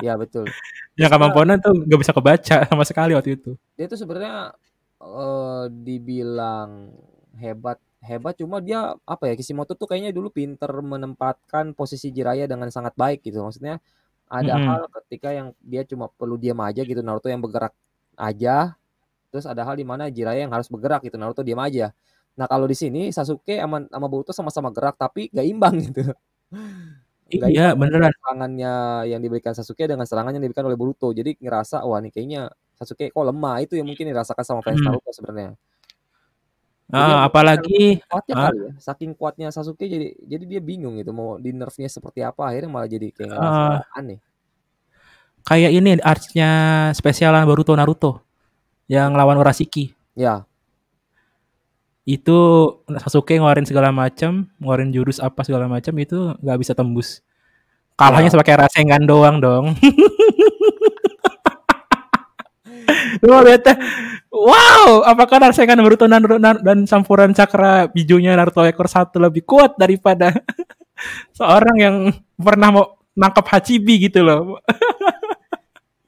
Iya 0.00 0.14
betul. 0.16 0.46
Yang 1.00 1.10
kemampuannya 1.10 1.56
tuh 1.58 1.74
nggak 1.74 2.00
bisa 2.00 2.12
kebaca 2.14 2.56
sama 2.70 2.84
sekali 2.86 3.12
waktu 3.18 3.34
itu. 3.36 3.58
dia 3.74 3.90
tuh 3.90 3.98
sebenarnya, 3.98 4.54
eee, 5.02 5.64
dibilang 5.82 6.94
hebat 7.34 7.82
hebat, 8.04 8.36
cuma 8.36 8.60
dia 8.60 8.92
apa 9.08 9.32
ya, 9.32 9.34
Kishimoto 9.34 9.72
tuh 9.74 9.88
kayaknya 9.88 10.12
dulu 10.12 10.28
pinter 10.28 10.68
menempatkan 10.68 11.72
posisi 11.72 12.12
Jiraiya 12.12 12.44
dengan 12.44 12.68
sangat 12.68 12.92
baik 12.94 13.24
gitu. 13.24 13.40
Maksudnya 13.40 13.80
ada 14.30 14.56
Mhm. 14.56 14.66
hal 14.66 14.82
ketika 15.02 15.30
yang 15.34 15.48
dia 15.62 15.82
cuma 15.88 16.08
perlu 16.12 16.36
diam 16.40 16.58
aja 16.64 16.82
gitu, 16.86 17.00
Naruto 17.04 17.28
yang 17.32 17.42
bergerak 17.44 17.72
aja, 18.18 18.74
terus 19.32 19.46
ada 19.48 19.62
hal 19.66 19.76
di 19.80 19.86
mana 19.88 20.08
Jiraiya 20.12 20.46
yang 20.48 20.54
harus 20.54 20.68
bergerak 20.72 21.04
gitu, 21.06 21.16
Naruto 21.20 21.42
diam 21.46 21.60
aja. 21.62 21.92
Nah 22.38 22.46
kalau 22.50 22.66
di 22.70 22.76
sini 22.78 23.10
Sasuke 23.14 23.58
ama 23.62 23.84
ama 23.92 24.06
Boruto 24.10 24.32
sama-sama 24.36 24.70
gerak 24.74 24.96
tapi 25.00 25.28
nggak 25.34 25.46
imbang 25.48 25.76
gitu. 25.82 26.02
Nggak 27.32 27.50
Iya, 27.54 27.72
beneran. 27.80 28.14
serangannya 28.20 28.68
yang 29.10 29.20
diberikan 29.24 29.52
Sasuke 29.56 29.84
dengan 29.88 30.04
serangan 30.04 30.32
yang 30.36 30.44
diberikan 30.44 30.66
oleh 30.68 30.76
Boruto. 30.80 31.08
Jadi 31.16 31.36
ngerasa, 31.40 31.80
wah 31.88 31.98
nih 32.04 32.12
kayaknya 32.14 32.40
Sasuke 32.76 33.08
kok 33.14 33.24
lemah, 33.24 33.62
itu 33.64 33.74
yang 33.80 33.88
mungkin 33.88 34.06
dirasakan 34.10 34.44
sama 34.44 34.60
fans 34.66 34.80
Mhm. 34.80 34.84
Naruto 34.84 35.10
sebenarnya. 35.14 35.56
Jadi 36.84 37.00
emang 37.00 37.24
apalagi 37.24 37.80
kuatnya 38.12 38.34
heeh? 38.36 38.44
kali 38.44 38.58
ya, 38.60 38.70
saking 38.76 39.10
kuatnya 39.16 39.48
Sasuke 39.48 39.88
jadi 39.88 40.12
jadi 40.20 40.44
dia 40.44 40.60
bingung 40.60 41.00
gitu 41.00 41.16
mau 41.16 41.40
di-nerf-nya 41.40 41.88
seperti 41.88 42.20
apa, 42.20 42.52
akhirnya 42.52 42.68
malah 42.68 42.88
jadi 42.92 43.08
kayak 43.08 43.30
ngerasa 43.32 43.62
Heeh. 43.64 43.98
aneh. 43.98 44.18
Kayak 45.44 45.70
ini 45.76 45.90
arc-nya 46.00 46.50
spesialan 46.96 47.44
Boruto 47.44 47.72
Naruto, 47.76 48.20
yang 48.88 49.12
lawan 49.12 49.36
Urashiki. 49.36 49.92
Ya. 50.16 50.44
Itu 52.04 52.36
Sasuke 53.00 53.36
ngeluarin 53.40 53.64
segala 53.64 53.88
macam, 53.88 54.44
ngeluarin 54.60 54.92
jurus 54.92 55.16
apa 55.20 55.40
segala 55.40 55.64
macam, 55.68 55.92
itu 55.96 56.36
nggak 56.40 56.58
bisa 56.60 56.72
tembus. 56.76 57.24
Kalahnya 57.96 58.28
Iya. 58.28 58.40
pakai 58.40 58.54
Rasengan 58.60 59.02
doang 59.08 59.36
dong. 59.40 59.72
Gua 63.22 63.40
liatnya, 63.46 63.74
wow! 64.30 65.06
Apakah 65.06 65.48
Rasengan 65.48 65.80
Boruto 65.80 66.04
Naru 66.04 66.36
nar 66.36 66.60
dan 66.60 66.84
campuran 66.84 67.32
cakra 67.32 67.88
bijunya 67.88 68.34
Naruto 68.34 68.62
ekor 68.66 68.90
1 68.90 69.14
lebih 69.18 69.46
kuat 69.46 69.78
daripada 69.78 70.34
seorang 71.38 71.76
yang 71.78 71.96
pernah 72.34 72.68
mau 72.74 72.84
nangkap 73.14 73.46
Hachibi 73.46 74.10
gitu 74.10 74.26
loh. 74.26 74.58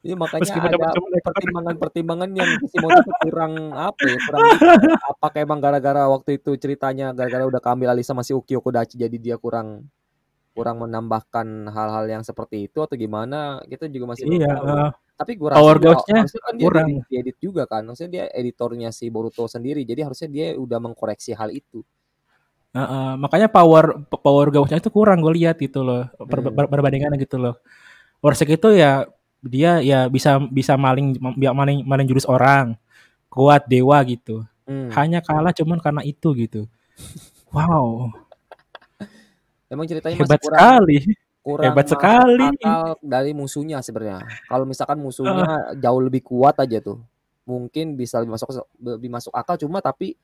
Iya 0.06 0.14
makanya 0.14 0.42
Meskipun 0.46 0.70
ada 0.70 0.78
pertimbangan-pertimbangan 1.18 2.30
yang 2.30 2.50
Kishimoto 2.62 3.10
kurang 3.26 3.74
apa 3.74 4.02
ya, 4.06 4.14
kurang 4.22 4.38
apakah 5.18 5.38
emang 5.42 5.58
gara-gara 5.58 6.06
waktu 6.06 6.38
itu 6.38 6.54
ceritanya 6.62 7.10
gara-gara 7.10 7.42
udah 7.42 7.58
keambil 7.58 7.90
alih 7.90 8.06
sama 8.06 8.22
si 8.22 8.30
Uchiyo 8.30 8.62
Kodachi 8.62 9.02
jadi 9.02 9.18
dia 9.18 9.34
kurang 9.34 9.90
kurang 10.56 10.80
menambahkan 10.80 11.68
hal-hal 11.68 12.08
yang 12.08 12.24
seperti 12.24 12.64
itu 12.64 12.80
atau 12.80 12.96
gimana, 12.96 13.60
kita 13.68 13.92
juga 13.92 14.16
masih 14.16 14.24
Iya, 14.24 14.56
tahu. 14.56 14.66
Tapi 15.16 15.32
gua 15.40 15.48
rasa 15.56 15.58
Power 15.64 15.76
ya 15.76 15.82
Ghost-nya 15.88 16.18
harusnya 16.22 16.42
kan 16.44 16.54
dia 16.54 16.66
kurang. 16.68 16.88
diedit 16.92 17.08
diedit 17.08 17.36
juga 17.40 17.62
kan, 17.64 17.82
maksudnya 17.88 18.10
dia 18.12 18.24
editornya 18.36 18.88
si 18.92 19.08
Boruto 19.08 19.48
sendiri, 19.48 19.82
jadi 19.88 20.04
harusnya 20.04 20.28
dia 20.28 20.46
udah 20.60 20.78
mengkoreksi 20.78 21.32
hal 21.32 21.48
itu. 21.56 21.80
Heeh, 22.76 23.10
makanya 23.16 23.48
power 23.48 24.04
power 24.12 24.46
Ghost-nya 24.52 24.76
itu 24.84 24.92
kurang 24.92 25.24
gue 25.24 25.32
lihat 25.40 25.56
gitu 25.56 25.80
loh, 25.80 26.04
per 26.28 26.44
Hmm. 26.44 26.52
per 26.52 27.16
gitu 27.16 27.36
loh. 27.40 27.56
Warsek 28.20 28.60
itu 28.60 28.76
ya 28.76 29.08
dia 29.40 29.80
ya 29.80 30.08
bisa 30.12 30.36
bisa 30.52 30.76
maling 30.76 31.16
maling 31.36 31.80
maling 31.88 32.06
jurus 32.08 32.28
orang, 32.28 32.76
kuat 33.32 33.64
dewa 33.68 33.96
gitu. 34.04 34.44
Hmm. 34.68 34.92
Hanya 34.92 35.24
kalah 35.24 35.56
cuman 35.56 35.80
karena 35.80 36.02
itu 36.04 36.32
gitu. 36.36 36.68
Wow. 37.56 38.12
Emang 39.72 39.88
ceritanya 39.88 40.12
Hebat 40.20 40.36
masih 40.36 40.44
kurang 40.44 40.60
sekali. 40.60 40.98
Kurang 41.46 41.70
Hebat 41.70 41.86
sekali. 41.86 42.42
akal 42.58 42.98
dari 42.98 43.30
musuhnya 43.30 43.78
sebenarnya. 43.78 44.18
Kalau 44.50 44.66
misalkan 44.66 44.98
musuhnya 44.98 45.78
jauh 45.78 46.02
lebih 46.02 46.26
kuat 46.26 46.58
aja 46.58 46.82
tuh, 46.82 46.98
mungkin 47.46 47.94
bisa 47.94 48.18
lebih 48.18 48.34
masuk 48.34 48.50
lebih 48.82 49.06
masuk 49.06 49.30
akal 49.30 49.54
cuma 49.54 49.78
tapi 49.78 50.18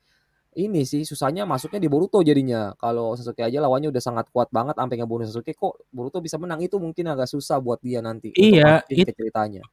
ini 0.53 0.85
sih 0.85 1.01
susahnya 1.01 1.47
masuknya 1.47 1.79
di 1.79 1.87
Boruto 1.87 2.19
jadinya. 2.21 2.75
Kalau 2.75 3.15
Sasuke 3.15 3.41
aja 3.41 3.57
lawannya 3.57 3.89
udah 3.89 4.03
sangat 4.03 4.27
kuat 4.29 4.51
banget 4.51 4.75
sampai 4.75 4.99
ngebunuh 4.99 5.25
Sasuke 5.25 5.55
kok 5.55 5.81
Boruto 5.89 6.19
bisa 6.19 6.35
menang 6.37 6.59
itu 6.59 6.75
mungkin 6.77 7.07
agak 7.09 7.25
susah 7.25 7.57
buat 7.57 7.79
dia 7.79 8.03
nanti 8.03 8.29
Iya, 8.35 8.83
masukin 8.83 9.01
it 9.01 9.07
ke 9.07 9.13
ceritanya. 9.17 9.63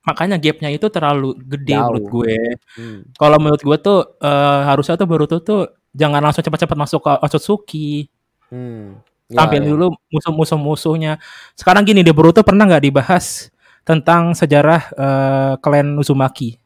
makanya 0.00 0.40
gap-nya 0.40 0.72
itu 0.72 0.88
terlalu 0.88 1.36
gede 1.44 1.76
menurut 1.76 2.04
Jauh. 2.08 2.12
gue. 2.24 2.36
Hmm. 2.72 3.00
Kalau 3.12 3.36
menurut 3.36 3.60
gue 3.60 3.76
tuh 3.84 3.98
eh, 4.16 4.60
harusnya 4.64 4.96
tuh 4.96 5.04
Boruto 5.04 5.36
tuh 5.44 5.60
jangan 5.92 6.24
langsung 6.24 6.40
cepat-cepat 6.40 6.78
masuk 6.78 7.00
ke 7.04 7.12
Otsutsuki. 7.20 8.08
Hmm. 8.48 8.96
Ya, 9.30 9.46
Tampil 9.46 9.62
ya. 9.62 9.68
dulu 9.70 9.94
musuh-musuh 10.10 10.58
musuhnya. 10.58 11.22
Sekarang 11.54 11.86
gini 11.86 12.02
di 12.02 12.10
Boruto 12.10 12.42
pernah 12.42 12.66
nggak 12.66 12.82
dibahas 12.82 13.46
tentang 13.86 14.34
sejarah 14.34 14.90
eh, 14.90 15.52
klan 15.62 15.94
Uzumaki? 15.94 16.58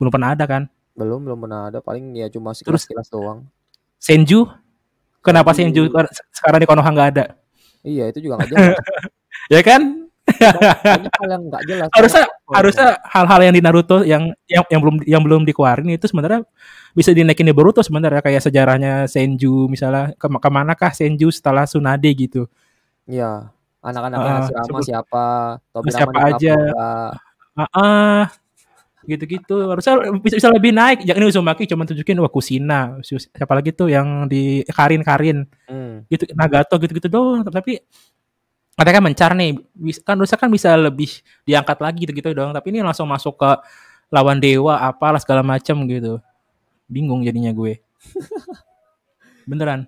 Belum 0.00 0.08
pernah 0.08 0.32
ada 0.32 0.48
kan? 0.48 0.64
Belum, 0.96 1.20
belum 1.20 1.38
pernah 1.44 1.68
ada. 1.68 1.84
Paling 1.84 2.16
ya 2.16 2.32
cuma 2.32 2.56
Terus 2.56 2.64
sekilas-kilas 2.88 3.12
doang. 3.12 3.44
Senju? 4.00 4.48
Kenapa 5.20 5.52
Senju. 5.52 5.92
Senju 5.92 6.08
sekarang 6.32 6.60
di 6.64 6.68
Konoha 6.68 6.88
nggak 6.88 7.08
ada? 7.12 7.24
Iya, 7.84 8.08
itu 8.08 8.24
juga 8.24 8.40
nggak 8.40 8.50
jelas. 8.50 8.64
Ya 9.46 9.62
kan? 9.62 10.05
Banyak 10.26 11.12
hal 11.12 11.28
yang 11.28 11.42
nggak 11.46 11.62
jelas. 11.64 11.88
harusnya 11.90 12.24
harusnya 12.48 12.88
hal-hal 13.04 13.40
yang 13.42 13.54
di 13.54 13.62
Naruto 13.62 14.02
yang 14.02 14.22
yang 14.46 14.64
yang 14.66 14.80
belum 14.80 14.96
yang 15.04 15.22
belum 15.22 15.42
dikeluarin 15.42 15.86
itu 15.88 16.06
sebenarnya 16.06 16.42
bisa 16.92 17.10
dinaikin 17.10 17.44
di 17.44 17.54
Boruto 17.54 17.80
sebenarnya 17.80 18.20
kayak 18.20 18.42
sejarahnya 18.42 19.06
Senju 19.06 19.66
misalnya 19.66 20.12
ke 20.12 20.26
ke 20.26 20.48
manakah 20.48 20.90
Senju 20.90 21.30
setelah 21.30 21.64
Tsunade 21.64 22.10
gitu 22.10 22.50
Iya. 23.06 23.54
Anak-anaknya 23.80 24.32
Hashirama 24.42 24.66
sebut- 24.66 24.84
siapa? 24.84 25.24
Tobirama 25.70 25.94
siapa 25.94 26.18
aja. 26.26 26.56
Ah 27.54 27.68
ah, 27.70 28.24
gitu-gitu 29.02 29.54
harusnya 29.64 29.94
bisa, 30.18 30.34
bisa 30.36 30.50
lebih 30.50 30.74
naik 30.74 31.00
jangan 31.00 31.22
ini 31.22 31.30
Uzumaki 31.30 31.64
cuma 31.64 31.86
tunjukin 31.86 32.18
wah 32.18 32.26
Kusina 32.26 32.98
siapa 33.00 33.54
lagi 33.54 33.70
tuh 33.70 33.86
yang 33.86 34.26
di 34.26 34.66
Karin 34.66 35.00
Karin 35.00 35.46
Hmm. 35.64 36.02
gitu 36.06 36.26
Nagato 36.34 36.74
gitu-gitu 36.76 37.06
doang 37.06 37.46
tapi 37.46 37.78
mereka 38.76 39.00
mencar 39.00 39.30
nih 39.36 39.56
kan 40.04 40.16
harusnya 40.20 40.38
kan 40.38 40.50
bisa 40.52 40.76
lebih 40.76 41.08
diangkat 41.48 41.78
lagi 41.80 41.98
gitu-gitu 42.04 42.30
doang 42.36 42.52
tapi 42.52 42.72
ini 42.72 42.84
langsung 42.84 43.08
masuk 43.08 43.36
ke 43.40 43.50
lawan 44.12 44.38
dewa 44.38 44.78
apalah 44.80 45.18
segala 45.20 45.42
macam 45.42 45.82
gitu 45.88 46.20
bingung 46.90 47.22
jadinya 47.26 47.50
gue 47.54 47.80
beneran 49.48 49.86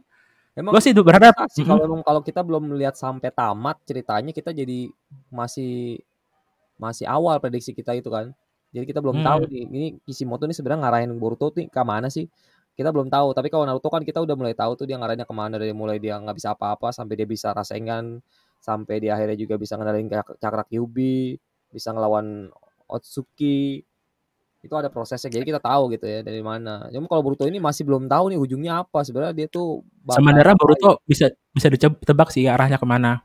Emang 0.58 0.74
gue 0.74 0.80
sih 0.82 0.92
tuh 0.96 1.06
berharap 1.06 1.34
sih 1.54 1.62
kalau 1.62 1.86
emang 1.86 2.02
kalau 2.02 2.20
kita 2.24 2.42
belum 2.42 2.74
melihat 2.74 2.98
sampai 2.98 3.30
tamat 3.30 3.78
ceritanya 3.86 4.34
kita 4.34 4.50
jadi 4.50 4.90
masih 5.30 6.02
masih 6.78 7.06
awal 7.10 7.38
prediksi 7.42 7.72
kita 7.74 7.94
itu 7.98 8.10
kan. 8.10 8.30
Jadi 8.74 8.84
kita 8.90 9.00
belum 9.02 9.22
Hmm. 9.22 9.26
tahu 9.26 9.40
nih 9.50 9.62
ini 9.70 9.84
Kishimoto 10.06 10.44
nih 10.46 10.56
sebenarnya 10.56 10.80
ngarahin 10.86 11.12
Boruto 11.18 11.50
nih 11.54 11.66
ke 11.72 11.82
mana 11.86 12.08
sih? 12.12 12.26
Kita 12.78 12.90
belum 12.94 13.08
tahu. 13.10 13.34
Tapi 13.34 13.48
kalau 13.50 13.64
Naruto 13.66 13.88
kan 13.90 14.02
kita 14.06 14.22
udah 14.22 14.36
mulai 14.38 14.54
tahu 14.54 14.74
tuh 14.78 14.86
dia 14.86 14.96
ngarahinnya 15.00 15.26
ke 15.26 15.34
mana 15.34 15.56
dari 15.58 15.74
mulai 15.74 15.98
dia 15.98 16.18
nggak 16.20 16.36
bisa 16.38 16.54
apa-apa 16.54 16.90
sampai 16.94 17.14
dia 17.18 17.26
bisa 17.26 17.50
Rasengan 17.56 18.20
sampai 18.58 18.98
dia 19.00 19.14
akhirnya 19.14 19.38
juga 19.38 19.54
bisa 19.56 19.78
ngendalin 19.78 20.10
cak- 20.10 20.38
cakra 20.38 20.62
Kyuubi, 20.66 21.38
bisa 21.70 21.94
ngelawan 21.94 22.50
Otsuki. 22.88 23.82
Itu 24.58 24.74
ada 24.74 24.90
prosesnya. 24.90 25.30
Jadi 25.30 25.54
kita 25.54 25.62
tahu 25.62 25.94
gitu 25.94 26.02
ya 26.08 26.20
dari 26.26 26.42
mana. 26.42 26.90
Cuma 26.90 27.06
kalau 27.06 27.22
Boruto 27.22 27.46
ini 27.46 27.62
masih 27.62 27.86
belum 27.86 28.10
tahu 28.10 28.34
nih 28.34 28.38
ujungnya 28.42 28.82
apa. 28.82 29.06
Sebenarnya 29.06 29.34
dia 29.36 29.46
tuh 29.46 29.86
sebenarnya. 30.08 30.58
Boruto 30.58 30.98
bisa 31.06 31.30
bisa 31.54 31.68
ditebak 31.70 32.28
sih 32.34 32.50
arahnya 32.50 32.76
ke 32.80 32.86
mana 32.88 33.22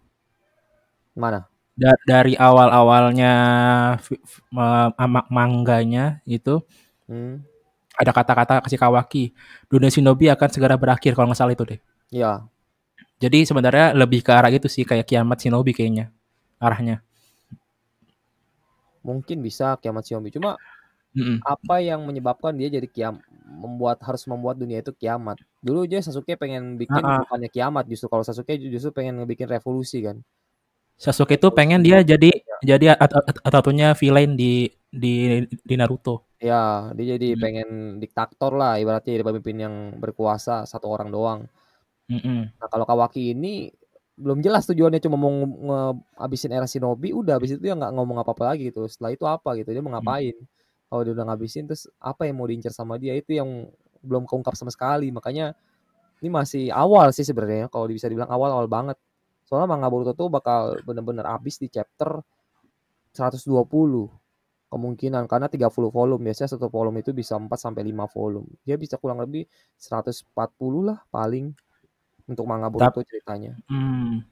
mana? 1.13 1.45
Da- 1.73 1.97
dari 2.05 2.37
awal-awalnya 2.37 3.33
mangganya 5.29 6.21
itu 6.25 6.61
Hmm. 7.09 7.41
ada 7.97 8.11
kata-kata 8.13 8.61
kasih 8.65 8.79
Kawaki 8.79 9.33
dunia 9.67 9.89
shinobi 9.89 10.29
akan 10.31 10.49
segera 10.53 10.77
berakhir 10.79 11.13
kalau 11.17 11.29
nggak 11.29 11.39
salah 11.41 11.53
itu 11.53 11.65
deh 11.65 11.79
Ya, 12.13 12.45
jadi 13.23 13.39
sebenarnya 13.49 13.85
lebih 14.01 14.19
ke 14.25 14.31
arah 14.37 14.51
itu 14.57 14.67
sih 14.75 14.83
kayak 14.89 15.05
kiamat 15.09 15.37
shinobi 15.43 15.71
kayaknya 15.77 16.05
arahnya 16.65 16.95
mungkin 19.07 19.37
bisa 19.47 19.65
kiamat 19.81 20.03
Xiaomi. 20.07 20.29
Cuma 20.35 20.51
Mm-mm. 21.15 21.43
apa 21.55 21.75
yang 21.89 22.01
menyebabkan 22.09 22.53
dia 22.59 22.69
jadi 22.77 22.87
kiam 22.95 23.15
membuat 23.63 23.97
harus 24.07 24.23
membuat 24.31 24.55
dunia 24.61 24.79
itu 24.83 24.91
kiamat. 25.01 25.37
Dulu 25.65 25.79
aja 25.87 25.99
Sasuke 26.05 26.33
pengen 26.43 26.63
bikin 26.81 27.05
Ah, 27.05 27.15
ah. 27.19 27.23
bukannya 27.23 27.49
kiamat 27.55 27.85
justru 27.91 28.07
kalau 28.13 28.25
Sasuke 28.27 28.53
justru 28.75 28.91
pengen 28.97 29.15
ngebikin 29.21 29.49
revolusi 29.55 29.97
kan. 30.07 30.17
Sasuke 31.03 31.35
itu 31.39 31.47
pengen 31.57 31.81
dia 31.85 31.97
jadi 32.11 32.29
jadi 32.69 32.85
at- 33.03 33.15
at- 33.29 33.41
atatunya 33.47 33.87
villain 33.99 34.31
di 34.41 34.51
di 35.01 35.13
di 35.69 35.73
Naruto. 35.79 36.15
Ya, 36.49 36.91
dia 36.97 37.05
jadi 37.15 37.27
Hmm. 37.33 37.43
pengen 37.43 37.67
diktator 38.03 38.51
lah 38.61 38.73
ibaratnya 38.81 39.11
jadi 39.15 39.27
pemimpin 39.29 39.57
yang 39.65 39.75
berkuasa 40.03 40.53
satu 40.71 40.87
orang 40.95 41.09
doang. 41.15 41.41
Mm-mm. 42.13 42.41
Nah, 42.59 42.67
kalau 42.69 42.85
Kawaki 42.85 43.33
ini 43.33 43.73
belum 44.13 44.45
jelas 44.45 44.69
tujuannya 44.69 45.01
cuma 45.01 45.17
mau 45.17 45.33
ngabisin 46.21 46.53
era 46.53 46.69
shinobi 46.69 47.09
udah 47.17 47.41
habis 47.41 47.57
itu 47.57 47.65
ya 47.65 47.73
nggak 47.73 47.91
ngomong 47.97 48.21
apa-apa 48.21 48.53
lagi 48.53 48.69
gitu. 48.69 48.85
Setelah 48.85 49.11
itu 49.17 49.25
apa 49.25 49.57
gitu 49.57 49.73
dia 49.73 49.81
mau 49.81 49.93
ngapain? 49.97 50.37
Kalau 50.89 51.01
dia 51.01 51.13
udah 51.17 51.25
ngabisin 51.33 51.65
terus 51.65 51.89
apa 51.97 52.29
yang 52.29 52.37
mau 52.37 52.45
diincar 52.45 52.69
sama 52.69 53.01
dia 53.01 53.17
itu 53.17 53.33
yang 53.33 53.65
belum 54.05 54.29
keungkap 54.29 54.53
sama 54.53 54.69
sekali. 54.69 55.09
Makanya 55.09 55.57
ini 56.21 56.29
masih 56.29 56.69
awal 56.69 57.09
sih 57.09 57.25
sebenarnya 57.25 57.67
kalau 57.73 57.89
bisa 57.89 58.05
dibilang 58.05 58.29
awal-awal 58.29 58.69
banget. 58.69 58.97
Soalnya 59.49 59.67
manga 59.73 59.89
Boruto 59.89 60.13
tuh 60.13 60.29
bakal 60.29 60.77
bener-bener 60.85 61.25
habis 61.25 61.57
di 61.57 61.67
chapter 61.73 62.21
120 63.17 63.49
kemungkinan 64.73 65.29
karena 65.29 65.45
30 65.45 65.93
volume 65.93 66.21
biasanya 66.25 66.57
satu 66.57 66.65
volume 66.65 67.05
itu 67.05 67.13
bisa 67.13 67.37
4 67.37 67.49
sampai 67.57 67.85
5 67.85 68.09
volume. 68.09 68.49
Dia 68.65 68.77
bisa 68.77 68.97
kurang 68.97 69.21
lebih 69.21 69.45
140 69.77 70.29
lah 70.81 70.97
paling 71.13 71.53
untuk 72.29 72.45
manga 72.47 72.67
Boruto 72.71 73.01
ceritanya. 73.03 73.57
Hmm. 73.67 74.23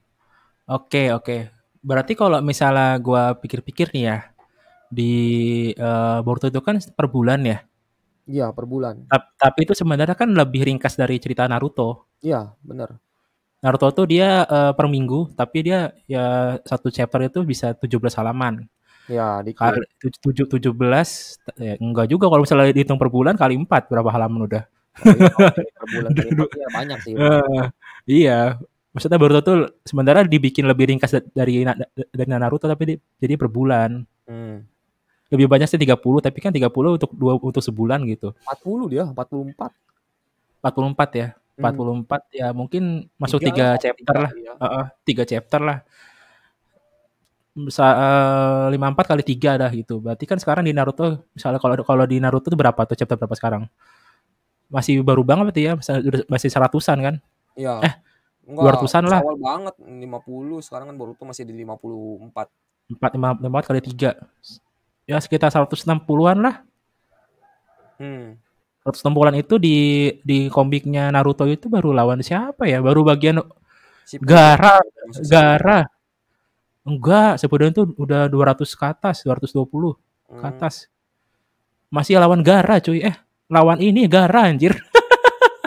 Oke 0.68 1.10
oke. 1.12 1.50
Berarti 1.82 2.12
kalau 2.14 2.38
misalnya 2.40 2.96
gua 3.02 3.34
pikir-pikir 3.34 3.90
nih 3.92 4.04
ya 4.06 4.18
di 4.92 5.12
eh, 5.74 6.18
Boruto 6.24 6.48
itu 6.48 6.60
kan 6.62 6.78
per 6.94 7.06
bulan 7.08 7.40
ya. 7.44 7.58
Iya, 8.22 8.54
per 8.54 8.64
bulan. 8.70 9.02
Tap- 9.10 9.34
Tapi 9.34 9.66
itu 9.66 9.74
sebenarnya 9.74 10.14
kan 10.14 10.30
lebih 10.30 10.62
ringkas 10.62 10.94
dari 10.94 11.18
cerita 11.18 11.42
Naruto. 11.50 12.06
Iya, 12.22 12.54
bener. 12.62 13.02
Naruto 13.62 13.90
tuh 13.94 14.06
dia 14.06 14.46
eh, 14.46 14.72
per 14.74 14.86
minggu, 14.86 15.34
tapi 15.34 15.58
dia 15.66 15.90
ya 16.06 16.56
satu 16.62 16.90
chapter 16.90 17.26
itu 17.26 17.42
bisa 17.42 17.74
17 17.74 18.14
halaman. 18.14 18.66
Ya, 19.10 19.42
dikit. 19.42 19.58
Kali 19.58 19.82
tujuh 20.22 20.46
tujuh 20.46 20.70
belas, 20.70 21.34
ya, 21.58 21.74
enggak 21.82 22.06
juga 22.06 22.30
kalau 22.30 22.46
misalnya 22.46 22.70
dihitung 22.70 23.02
per 23.02 23.10
bulan 23.10 23.34
kali 23.34 23.58
empat 23.58 23.90
berapa 23.90 24.06
halaman 24.14 24.46
udah. 24.46 24.62
Tapi 24.94 25.18
kalau 25.34 25.50
per 25.50 25.86
bulan 25.90 26.10
kali 26.14 26.28
empat 26.38 26.48
ya 26.54 26.68
banyak 26.70 26.98
sih. 27.02 27.12
Eh, 27.18 27.62
iya, 28.04 28.58
maksudnya 28.90 29.16
Boruto 29.16 29.40
tuh 29.42 29.56
sebenarnya 29.82 30.28
dibikin 30.28 30.68
lebih 30.68 30.90
ringkas 30.90 31.16
da- 31.16 31.28
dari 31.32 31.64
dari 32.12 32.28
Naruto 32.28 32.66
tapi 32.66 32.96
di- 32.96 33.00
jadi 33.18 33.34
per 33.40 33.48
bulan. 33.48 34.04
Hmm. 34.28 34.64
Lebih 35.32 35.48
banyak 35.48 35.64
sih 35.64 35.80
30, 35.80 36.20
tapi 36.20 36.38
kan 36.44 36.52
30 36.52 37.00
untuk 37.00 37.08
dua 37.16 37.40
untuk 37.40 37.64
sebulan 37.64 38.04
gitu. 38.04 38.36
40 38.44 38.86
dia, 38.92 39.04
44. 39.08 39.72
44 40.60 41.10
ya. 41.16 41.28
Hmm. 41.56 41.62
44 41.64 42.20
ya 42.32 42.48
mungkin 42.52 43.08
masuk 43.16 43.40
Tiga 43.40 43.76
tiga 43.76 43.82
chapter 43.82 44.14
tiga, 44.16 44.22
lah. 44.24 44.30
iya. 44.36 44.52
Heeh, 44.60 44.84
tiga 45.04 45.24
chapter 45.24 45.60
lah. 45.60 45.78
Bisa 47.52 47.84
eh, 47.84 48.64
lima 48.72 48.88
empat 48.88 49.04
kali 49.08 49.20
tiga 49.20 49.60
dah 49.60 49.68
gitu. 49.68 50.00
Berarti 50.00 50.24
kan 50.24 50.40
sekarang 50.40 50.64
di 50.64 50.72
Naruto, 50.72 51.20
misalnya 51.36 51.60
kalau 51.60 51.76
kalau 51.84 52.04
di 52.08 52.16
Naruto 52.16 52.48
tuh 52.48 52.56
berapa 52.56 52.80
tuh 52.88 52.96
chapter 52.96 53.16
berapa 53.20 53.36
sekarang? 53.36 53.68
Masih 54.72 55.04
baru 55.04 55.20
banget 55.20 55.52
berarti 55.52 55.62
ya, 55.68 55.72
masih 56.32 56.48
seratusan 56.48 56.96
kan? 57.04 57.14
Iya. 57.54 57.80
Eh, 57.84 57.94
Enggak, 58.42 58.82
200-an 58.82 59.04
lah. 59.06 59.20
Awal 59.22 59.36
banget 59.38 59.74
50, 59.78 60.58
sekarang 60.66 60.90
kan 60.90 60.96
Boruto 60.98 61.22
masih 61.22 61.46
di 61.46 61.54
54. 61.54 62.50
Empat 62.90 63.10
lima 63.14 63.28
lima 63.38 63.48
empat 63.54 63.64
kali 63.70 63.80
tiga, 63.80 64.18
ya 65.06 65.16
sekitar 65.22 65.48
160-an 65.48 66.38
lah. 66.42 66.56
Hmm. 67.96 68.34
160-an 68.82 69.38
itu 69.38 69.62
di 69.62 69.76
di 70.26 70.50
komiknya 70.50 71.14
Naruto 71.14 71.46
itu 71.46 71.70
baru 71.70 71.94
lawan 71.94 72.18
siapa 72.18 72.66
ya? 72.66 72.82
Baru 72.82 73.06
bagian 73.06 73.38
masuk 73.38 73.54
Shippuden. 74.02 75.30
Gaara. 75.30 75.78
Enggak, 76.82 77.38
Shippuden 77.38 77.70
tuh 77.70 77.94
udah 77.94 78.26
200 78.26 78.66
ke 78.74 78.84
atas, 78.84 79.22
220 79.22 79.94
ke 79.94 80.34
Hmm, 80.34 80.42
atas. 80.50 80.90
Masih 81.94 82.18
lawan 82.18 82.42
Gaara 82.42 82.82
cuy. 82.82 83.06
Eh, 83.06 83.14
lawan 83.46 83.78
ini 83.78 84.10
Gaara 84.10 84.50
anjir. 84.50 84.74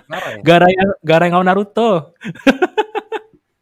Ya? 0.10 0.20
Gaara 0.46 0.68
yang 0.70 0.89
Gaara 1.02 1.24
yang 1.30 1.44
Naruto. 1.46 2.13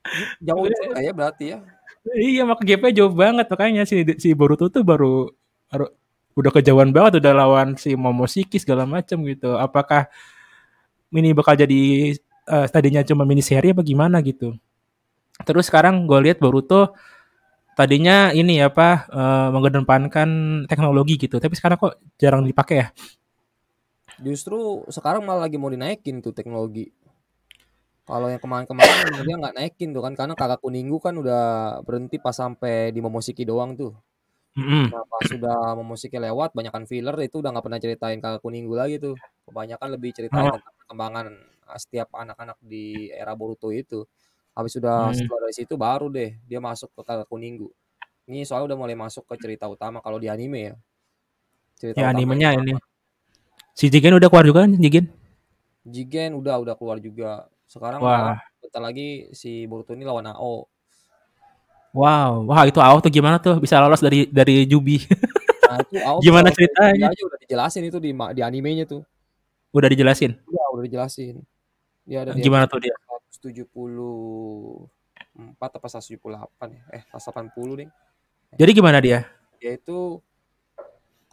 Jauh 0.46 0.68
juga 0.68 1.00
ya 1.00 1.12
berarti 1.16 1.46
ya. 1.56 1.60
Iya, 2.04 2.44
maka 2.44 2.68
GP 2.68 2.92
jauh 2.92 3.14
banget 3.16 3.48
makanya 3.48 3.88
si 3.88 4.04
si 4.20 4.36
Boruto 4.36 4.68
tuh 4.68 4.84
baru 4.84 5.32
baru 5.72 5.88
udah 6.36 6.52
kejauhan 6.52 6.92
banget 6.92 7.24
udah 7.24 7.32
lawan 7.32 7.80
si 7.80 7.96
Momoshiki 7.96 8.60
segala 8.60 8.84
macam 8.84 9.24
gitu. 9.24 9.56
Apakah 9.56 10.12
ini 11.16 11.32
bakal 11.32 11.56
jadi 11.56 11.82
eh, 12.50 12.68
tadinya 12.68 13.02
cuma 13.08 13.24
mini 13.24 13.40
seri 13.46 13.72
apa 13.72 13.82
gimana 13.86 14.20
gitu. 14.20 14.58
Terus 15.48 15.72
sekarang 15.72 16.06
gue 16.06 16.20
lihat 16.30 16.38
Boruto 16.44 16.94
tadinya 17.80 18.36
ini 18.36 18.60
apa 18.60 19.08
eh, 19.08 19.48
mengedepankan 19.56 20.30
teknologi 20.68 21.16
gitu, 21.18 21.40
tapi 21.40 21.56
sekarang 21.56 21.78
kok 21.80 21.96
jarang 22.20 22.44
dipakai 22.44 22.76
ya? 22.84 22.88
Justru 24.24 24.88
sekarang 24.88 25.28
malah 25.28 25.46
lagi 25.46 25.60
mau 25.60 25.68
dinaikin 25.68 26.24
tuh 26.24 26.32
teknologi. 26.32 26.96
Kalau 28.04 28.28
yang 28.28 28.40
kemarin-kemarin 28.40 29.24
dia 29.24 29.36
nggak 29.40 29.56
naikin 29.56 29.96
tuh 29.96 30.04
kan 30.04 30.12
karena 30.16 30.36
kakak 30.36 30.60
kuninggu 30.60 31.00
kan 31.00 31.16
udah 31.16 31.44
berhenti 31.88 32.20
pas 32.20 32.36
sampai 32.36 32.92
di 32.92 33.00
Momoshiki 33.00 33.48
doang 33.48 33.80
tuh. 33.80 33.96
Mm-mm. 34.60 34.92
Nah 34.92 35.04
pas 35.08 35.24
sudah 35.24 35.76
Momoshiki 35.80 36.20
lewat 36.20 36.52
banyakan 36.52 36.84
filler 36.84 37.16
itu 37.24 37.40
udah 37.40 37.56
nggak 37.56 37.64
pernah 37.64 37.80
ceritain 37.80 38.20
kakak 38.20 38.44
kuninggu 38.44 38.76
lagi 38.76 39.00
tuh. 39.00 39.16
Kebanyakan 39.48 39.88
lebih 39.96 40.12
ceritain 40.16 40.52
Oh, 40.52 40.56
tentang 40.56 40.76
perkembangan 40.84 41.26
uh, 41.68 41.80
setiap 41.80 42.12
anak-anak 42.12 42.60
di 42.60 43.08
era 43.08 43.32
Boruto 43.40 43.72
itu. 43.72 44.04
Habis 44.52 44.84
sudah 44.84 45.12
hmm. 45.12 45.16
setelah 45.24 45.40
dari 45.48 45.56
situ 45.56 45.74
baru 45.80 46.08
deh 46.12 46.36
dia 46.44 46.60
masuk 46.60 46.92
ke 46.92 47.02
kakak 47.08 47.28
kuninggu. 47.32 47.72
Ini 48.28 48.44
soalnya 48.44 48.76
udah 48.76 48.78
mulai 48.84 48.96
masuk 49.00 49.24
ke 49.28 49.36
cerita 49.40 49.68
utama 49.72 50.04
kalau 50.04 50.20
di 50.20 50.28
anime 50.28 50.60
ya. 50.60 50.76
Cerita 51.80 52.04
Ya 52.04 52.12
animenya 52.12 52.56
apa? 52.60 52.84
Si 53.74 53.90
Jigen 53.90 54.14
udah 54.18 54.30
keluar 54.30 54.46
juga 54.46 54.66
kan 54.66 54.72
Jigen? 54.78 55.10
Jigen 55.84 56.38
udah 56.38 56.62
udah 56.62 56.76
keluar 56.78 57.02
juga. 57.02 57.50
Sekarang 57.66 58.00
Wah, 58.06 58.38
bentar 58.62 58.82
lagi 58.82 59.34
si 59.34 59.66
Boruto 59.66 59.98
ini 59.98 60.06
lawan 60.06 60.30
AO. 60.30 60.70
wow, 61.94 62.42
wah 62.50 62.66
itu 62.66 62.82
AO 62.82 62.98
tuh 63.02 63.10
gimana 63.14 63.38
tuh 63.38 63.58
bisa 63.62 63.78
lolos 63.82 64.02
dari 64.02 64.30
dari 64.30 64.66
Jubi? 64.70 65.02
Nah 65.64 65.82
itu 65.82 65.98
AO 65.98 66.22
gimana 66.22 66.54
Jubi 66.54 66.70
ceritanya? 66.70 67.10
aja 67.10 67.24
udah 67.26 67.40
dijelasin 67.42 67.84
itu 67.90 67.98
di 67.98 68.14
di 68.14 68.42
animenya 68.46 68.86
tuh. 68.86 69.02
Udah 69.74 69.90
dijelasin. 69.90 70.38
Udah 70.46 70.66
udah 70.78 70.84
dijelasin. 70.86 71.42
Dia 72.06 72.30
ada 72.30 72.38
Gimana 72.38 72.70
tuh 72.70 72.78
dia? 72.78 72.94
174 73.42 74.86
apa 75.58 75.88
178 75.90 76.78
ya? 76.78 76.84
Eh 76.94 77.02
180 77.10 77.82
deh. 77.82 77.90
Jadi 78.54 78.72
gimana 78.78 79.02
dia? 79.02 79.26
Dia 79.58 79.74
itu 79.82 80.22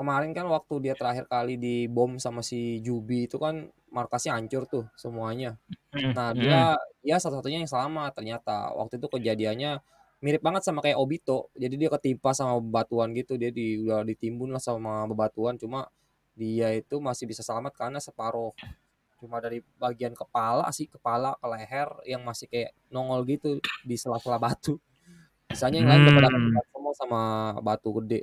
kemarin 0.00 0.32
kan 0.32 0.48
waktu 0.48 0.74
dia 0.80 0.94
terakhir 0.96 1.28
kali 1.28 1.60
di 1.60 1.84
bom 1.84 2.16
sama 2.16 2.40
si 2.40 2.80
Jubi 2.80 3.28
itu 3.28 3.36
kan 3.36 3.68
markasnya 3.92 4.32
hancur 4.40 4.64
tuh 4.64 4.84
semuanya. 4.96 5.60
Hmm, 5.92 6.16
Nah, 6.16 6.32
hmm. 6.32 6.40
dia 6.40 6.60
dia 7.04 7.16
satu-satunya 7.20 7.60
yang 7.60 7.68
selamat 7.70 8.16
ternyata. 8.16 8.72
Waktu 8.80 8.96
itu 8.96 9.06
kejadiannya 9.12 9.82
mirip 10.24 10.40
banget 10.40 10.62
sama 10.64 10.80
kayak 10.80 10.96
Obito. 10.96 11.52
Jadi 11.52 11.74
dia 11.76 11.90
ketimpa 11.92 12.32
sama 12.32 12.56
bebatuan 12.64 13.12
gitu. 13.12 13.36
Dia 13.36 13.52
di 13.52 13.84
udah 13.84 14.00
ditimbun 14.06 14.54
lah 14.54 14.62
sama 14.62 15.04
bebatuan. 15.10 15.60
Cuma 15.60 15.90
dia 16.32 16.72
itu 16.72 16.96
masih 17.02 17.28
bisa 17.28 17.44
selamat 17.44 17.76
karena 17.76 17.98
separuh 18.00 18.56
cuma 19.20 19.36
dari 19.44 19.60
bagian 19.76 20.16
kepala 20.16 20.64
sih, 20.72 20.88
kepala 20.88 21.36
ke 21.36 21.46
leher 21.52 21.88
yang 22.08 22.24
masih 22.24 22.48
kayak 22.48 22.72
nongol 22.88 23.20
gitu 23.28 23.60
di 23.84 23.96
sela-sela 24.00 24.40
batu. 24.40 24.80
Sisanya 25.52 25.82
yang 25.84 25.88
lain 25.90 26.00
udah 26.08 26.14
pada 26.16 26.28
Hmm. 26.30 26.36
ketimpa 26.40 26.62
semua 26.72 26.92
sama 26.96 27.20
batu 27.60 27.90
gede. 28.00 28.20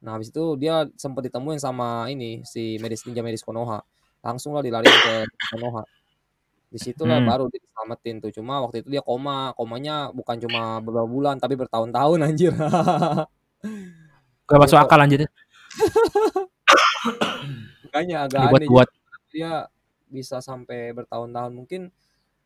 Nah, 0.00 0.16
habis 0.16 0.32
itu 0.32 0.56
dia 0.56 0.88
sempat 0.96 1.28
ditemuin 1.28 1.60
sama 1.60 2.08
ini 2.08 2.40
si 2.42 2.80
medis 2.80 3.04
ninja 3.04 3.20
medis 3.20 3.44
Konoha. 3.44 3.84
Langsung 4.20 4.56
lah 4.56 4.64
dilariin 4.64 4.88
ke 4.90 5.14
Konoha. 5.52 5.84
Di 6.70 6.78
situlah 6.78 7.18
Hmm. 7.18 7.28
baru 7.28 7.44
diselamatin 7.50 8.22
tuh. 8.22 8.30
Cuma 8.30 8.62
waktu 8.62 8.80
itu 8.80 8.88
dia 8.94 9.02
koma. 9.02 9.52
Komanya 9.58 10.08
bukan 10.14 10.38
cuma 10.38 10.78
beberapa 10.78 11.04
bulan 11.04 11.36
tapi 11.36 11.58
bertahun-tahun 11.58 12.18
anjir. 12.22 12.52
Gak 14.48 14.58
masuk 14.58 14.78
akal 14.78 14.98
anjir. 14.98 15.26
makanya 17.84 18.16
agak 18.26 18.38
aneh 18.38 18.50
Dibuat-buat. 18.66 18.88
dia 19.34 19.52
bisa 20.06 20.38
sampai 20.40 20.94
bertahun-tahun. 20.94 21.52
Mungkin 21.54 21.82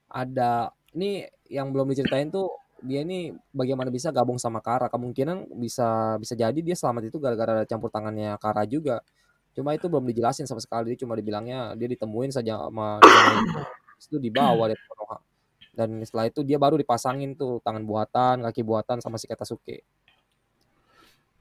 ada 0.08 0.72
ini 0.92 1.26
yang 1.48 1.72
belum 1.72 1.90
diceritain 1.90 2.28
tuh 2.28 2.48
dia 2.82 3.06
ini 3.06 3.36
bagaimana 3.54 3.92
bisa 3.92 4.10
gabung 4.10 4.40
sama 4.40 4.58
Kara. 4.58 4.90
Kemungkinan 4.90 5.54
bisa 5.58 6.18
bisa 6.18 6.34
jadi 6.34 6.56
dia 6.58 6.74
selamat 6.74 7.12
itu 7.12 7.16
gara-gara 7.22 7.62
campur 7.68 7.92
tangannya 7.92 8.34
Kara 8.40 8.66
juga. 8.66 9.04
Cuma 9.54 9.70
itu 9.76 9.86
belum 9.86 10.08
dijelasin 10.10 10.48
sama 10.50 10.58
sekali. 10.58 10.94
Dia 10.94 11.06
cuma 11.06 11.14
dibilangnya 11.14 11.78
dia 11.78 11.86
ditemuin 11.86 12.34
saja 12.34 12.66
sama 12.66 12.98
itu 13.98 14.18
dibawa 14.18 14.68
dari 14.68 14.80
Konoha. 14.90 15.18
Dan 15.74 16.02
setelah 16.06 16.30
itu 16.30 16.46
dia 16.46 16.58
baru 16.58 16.78
dipasangin 16.78 17.34
tuh 17.34 17.58
tangan 17.62 17.82
buatan, 17.82 18.46
kaki 18.46 18.62
buatan 18.62 19.02
sama 19.02 19.18
si 19.18 19.26
Katasuke. 19.26 19.82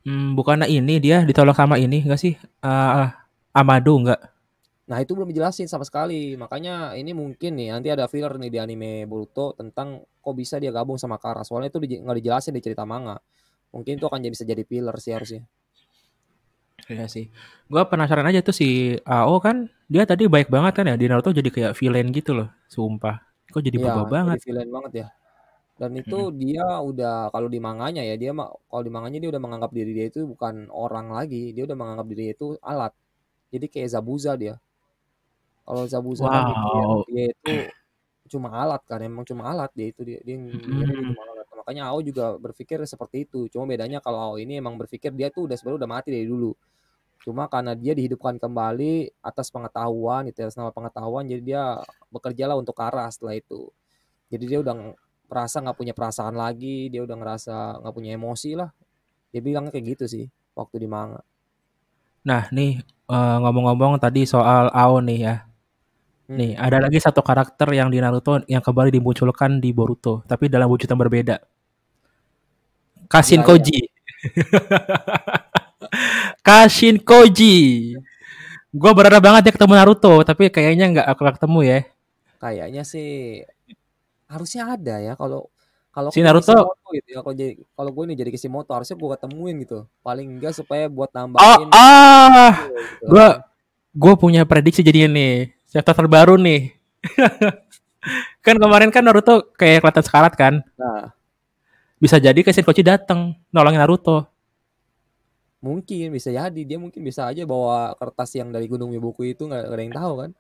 Hmm, 0.04 0.36
bukannya 0.36 0.68
ini 0.68 1.00
dia 1.00 1.24
ditolak 1.24 1.56
sama 1.56 1.80
ini 1.80 2.04
enggak 2.04 2.20
sih? 2.20 2.34
Eh, 2.36 3.08
Amado 3.54 3.94
enggak? 3.96 4.20
Nah 4.90 5.00
itu 5.00 5.16
belum 5.16 5.32
dijelasin 5.32 5.70
sama 5.70 5.88
sekali. 5.88 6.36
Makanya 6.36 6.98
ini 7.00 7.16
mungkin 7.16 7.56
nih 7.56 7.72
nanti 7.72 7.88
ada 7.94 8.10
filler 8.10 8.36
nih 8.36 8.52
di 8.52 8.60
anime 8.60 9.08
Boruto 9.08 9.56
tentang 9.56 10.04
kok 10.24 10.36
bisa 10.42 10.56
dia 10.64 10.72
gabung 10.78 10.98
sama 11.04 11.18
Kara. 11.24 11.42
Soalnya 11.48 11.70
itu 11.74 11.80
di- 11.84 12.02
nggak 12.04 12.18
dijelasin 12.24 12.54
di 12.58 12.64
cerita 12.66 12.84
manga. 12.88 13.18
Mungkin 13.76 13.94
itu 14.00 14.06
akan 14.10 14.20
jadi 14.24 14.34
bisa 14.36 14.46
jadi 14.48 14.64
filler 14.70 14.96
sih 15.04 15.14
harusnya. 15.18 15.44
Iya 16.92 17.06
sih. 17.16 17.26
Gua 17.72 17.84
penasaran 17.92 18.28
aja 18.30 18.40
tuh 18.48 18.56
si 18.60 18.66
AO 19.08 19.36
kan 19.46 19.58
dia 19.94 20.04
tadi 20.10 20.24
baik 20.34 20.48
banget 20.56 20.74
kan 20.78 20.86
ya 20.92 20.96
di 21.02 21.06
Naruto 21.10 21.32
jadi 21.40 21.50
kayak 21.56 21.74
villain 21.80 22.08
gitu 22.18 22.32
loh. 22.38 22.48
Sumpah. 22.74 23.16
Kok 23.54 23.62
jadi 23.68 23.78
Iya, 23.80 23.84
berubah 23.84 24.08
jadi 24.26 24.38
banget? 24.38 24.40
villain 24.46 24.70
banget 24.76 24.92
ya. 25.02 25.08
Dan 25.82 25.92
itu 26.02 26.16
Mm-mm. 26.16 26.28
dia 26.44 26.64
udah 26.90 27.14
kalau 27.34 27.50
di 27.56 27.60
manganya 27.68 28.02
ya 28.10 28.16
dia 28.22 28.32
kalau 28.72 28.84
di 28.88 28.92
manganya 28.96 29.20
dia 29.24 29.30
udah 29.34 29.44
menganggap 29.46 29.72
diri 29.78 29.92
dia 29.98 30.06
itu 30.12 30.20
bukan 30.34 30.56
orang 30.86 31.08
lagi. 31.18 31.44
Dia 31.56 31.64
udah 31.70 31.78
menganggap 31.82 32.08
diri 32.12 32.22
dia 32.28 32.34
itu 32.38 32.48
alat. 32.72 32.94
Jadi 33.54 33.66
kayak 33.74 33.90
Zabuza 33.96 34.32
dia. 34.44 34.56
Kalau 35.66 35.84
Zabuza 35.92 36.26
kan 36.34 36.44
Wow. 36.46 37.06
dia 37.08 37.24
itu 37.34 37.54
cuma 38.32 38.50
alat 38.56 38.82
kan, 38.88 39.00
emang 39.04 39.28
cuma 39.28 39.48
alat 39.52 39.72
dia 39.76 39.92
itu 39.92 40.02
dia 40.08 40.20
dia 40.24 40.36
mikirnya 40.40 40.86
dia 40.88 40.98
Mm. 40.98 41.10
cuma 41.12 41.24
alat. 41.32 41.46
Makanya 41.64 41.84
Ao 41.88 42.00
juga 42.04 42.36
berpikir 42.36 42.84
seperti 42.84 43.24
itu. 43.24 43.48
Cuma 43.48 43.64
bedanya 43.64 44.04
kalau 44.04 44.20
Ao 44.20 44.36
ini 44.36 44.60
emang 44.60 44.76
berpikir 44.76 45.16
dia 45.16 45.32
tuh 45.32 45.48
udah 45.48 45.56
sebenarnya 45.56 45.80
udah 45.86 45.92
mati 45.92 46.10
dari 46.12 46.28
dulu. 46.28 46.52
Cuma 47.24 47.48
karena 47.48 47.72
dia 47.72 47.96
dihidupkan 47.96 48.36
kembali 48.36 49.16
atas 49.24 49.48
pengetahuan, 49.48 50.28
itu 50.28 50.44
atas 50.44 50.60
nama 50.60 50.76
pengetahuan, 50.76 51.24
jadi 51.24 51.42
dia 51.42 51.64
bekerjalah 52.12 52.60
untuk 52.60 52.76
Kara 52.76 53.08
setelah 53.08 53.40
itu. 53.40 53.72
Jadi 54.28 54.44
dia 54.44 54.60
udah 54.60 54.76
merasa 55.32 55.64
nggak 55.64 55.78
punya 55.80 55.94
perasaan 55.96 56.36
lagi, 56.36 56.92
dia 56.92 57.00
udah 57.00 57.16
ngerasa 57.16 57.80
nggak 57.80 57.96
punya 57.96 58.12
emosi 58.20 58.60
lah. 58.60 58.70
Dia 59.32 59.40
bilangnya 59.40 59.72
kayak 59.72 59.86
gitu 59.96 60.06
sih 60.06 60.26
waktu 60.52 60.84
di 60.84 60.88
manga. 60.92 61.24
Nah, 62.28 62.48
nih 62.52 62.84
eh, 62.84 63.38
ngomong-ngomong 63.40 64.00
tadi 64.04 64.28
soal 64.28 64.68
AO 64.76 65.00
nih 65.00 65.20
ya. 65.24 65.36
Hmm. 66.24 66.40
Nih, 66.40 66.52
ada 66.56 66.80
lagi 66.80 67.04
satu 67.04 67.20
karakter 67.20 67.68
yang 67.76 67.92
di 67.92 68.00
Naruto 68.00 68.40
yang 68.48 68.64
kembali 68.64 68.96
dimunculkan 68.96 69.60
di 69.60 69.76
Boruto, 69.76 70.24
tapi 70.24 70.48
dalam 70.48 70.72
wujud 70.72 70.88
yang 70.88 71.00
berbeda. 71.00 71.44
Kashin 73.12 73.44
Iya, 73.44 73.46
iya. 73.46 73.50
Koji. 73.52 73.80
Kashin 76.48 76.96
Koji. 77.04 77.58
Gua 78.74 78.92
berharap 78.96 79.22
banget 79.22 79.52
dia 79.52 79.54
ketemu 79.54 79.74
Naruto, 79.76 80.24
tapi 80.24 80.48
kayaknya 80.48 80.86
nggak 80.96 81.08
akan 81.12 81.34
ketemu 81.36 81.60
ya. 81.62 81.80
Kayaknya 82.40 82.84
sih 82.88 83.10
harusnya 84.32 84.64
ada 84.66 84.98
ya 84.98 85.14
kalau 85.14 85.52
kalau 85.94 86.10
Si 86.10 86.26
Naruto, 86.26 86.50
Kishimoto 86.50 86.90
gitu 86.90 87.10
ya 87.14 87.20
kalau 87.22 87.36
jadi 87.38 87.54
kalau 87.78 87.92
gue 87.94 88.04
nih 88.10 88.18
jadi 88.18 88.30
Kishimoto 88.34 88.74
harusnya 88.74 88.98
gue 88.98 89.10
ketemuin 89.14 89.56
gitu 89.62 89.80
paling 90.02 90.26
enggak 90.26 90.58
supaya 90.58 90.90
buat 90.90 91.14
oh 91.14 91.14
nambahin 91.14 91.70
ah, 91.70 92.50
skill 92.50 92.82
gitu 92.82 93.06
gua 93.14 93.28
kan 93.30 93.54
gue 93.94 94.14
punya 94.18 94.42
prediksi 94.42 94.82
jadinya 94.82 95.14
nih, 95.14 95.54
chapter 95.74 96.06
terbaru 96.06 96.38
nih. 96.38 96.70
kan 98.46 98.56
kemarin 98.62 98.94
kan 98.94 99.02
Naruto 99.02 99.50
kayak 99.58 99.82
kelihatan 99.82 100.04
sekarat 100.06 100.34
kan, 100.38 100.62
nah. 100.78 101.10
Bisa 101.98 102.20
jadi 102.20 102.36
Kashin 102.44 102.68
Koji 102.68 102.84
datang 102.84 103.32
nolongin 103.50 103.80
Naruto. 103.80 104.28
mungkin 105.64 106.12
bisa 106.12 106.28
jadi. 106.28 106.62
Dia 106.68 106.76
mungkin 106.76 107.00
bisa 107.00 107.24
aja 107.24 107.48
bawa 107.48 107.96
kertas 107.96 108.36
yang 108.36 108.52
dari 108.52 108.68
Gunung 108.68 108.92
Miboku 108.92 109.24
itu 109.24 109.48
nggak 109.48 109.72
ada 109.72 109.80
yang 109.80 109.96
tahu 109.96 110.14
kan? 110.20 110.32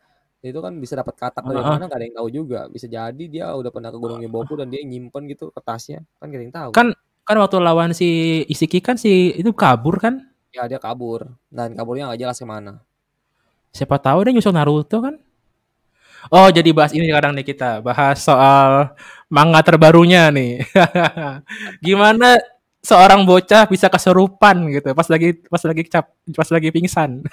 Itu 0.43 0.59
kan 0.59 0.75
bisa 0.83 0.99
dapat 0.99 1.15
katak 1.15 1.47
dari 1.47 1.63
Heeh. 1.63 1.71
mana 1.71 1.87
nggak 1.87 1.95
ada 1.95 2.05
yang 2.11 2.17
tahu 2.19 2.27
juga. 2.27 2.67
Bisa 2.67 2.91
jadi 2.91 3.25
dia 3.31 3.47
udah 3.55 3.71
pernah 3.71 3.95
ke 3.95 3.97
Gunung 4.03 4.19
Miboku 4.19 4.59
dan 4.59 4.67
dia 4.67 4.83
nyimpen 4.83 5.31
gitu 5.31 5.55
kertasnya. 5.55 6.03
Kan 6.19 6.27
nggak 6.27 6.39
ada 6.39 6.43
yang 6.43 6.55
tahu. 6.59 6.69
Kan 6.75 6.87
kan 7.23 7.35
waktu 7.39 7.55
lawan 7.63 7.95
si 7.95 8.43
Isiki 8.51 8.83
kan 8.83 8.99
si 8.99 9.31
itu 9.31 9.55
kabur 9.55 10.03
kan? 10.03 10.19
ya 10.51 10.67
dia 10.67 10.83
kabur. 10.83 11.31
Dan 11.47 11.79
kaburnya 11.79 12.11
nggak 12.11 12.19
jelas 12.27 12.35
ke 12.35 12.43
mana 12.43 12.83
Siapa 13.73 13.97
tahu 13.97 14.21
dia 14.29 14.31
nyusul 14.37 14.53
Naruto 14.53 15.01
kan? 15.01 15.17
Oh, 16.31 16.47
jadi 16.47 16.69
bahas 16.71 16.93
ini 16.95 17.09
sekarang 17.09 17.33
nih 17.35 17.45
kita. 17.51 17.81
Bahas 17.83 18.21
soal 18.21 18.93
manga 19.27 19.59
terbarunya 19.65 20.29
nih. 20.29 20.61
Gimana 21.85 22.37
seorang 22.85 23.25
bocah 23.25 23.65
bisa 23.71 23.87
kesurupan 23.87 24.67
gitu 24.67 24.91
pas 24.91 25.07
lagi 25.07 25.39
pas 25.47 25.63
lagi 25.63 25.83
cap 25.87 26.05
pas 26.35 26.49
lagi 26.53 26.69
pingsan. 26.69 27.25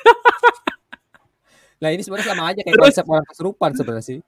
Nah 1.80 1.88
ini 1.92 2.04
sebenarnya 2.04 2.28
sama 2.36 2.44
aja 2.52 2.60
kayak 2.60 2.76
Terus- 2.76 2.86
konsep 2.92 3.04
orang 3.08 3.26
kesurupan 3.28 3.70
sebenarnya 3.76 4.04
sih. 4.04 4.18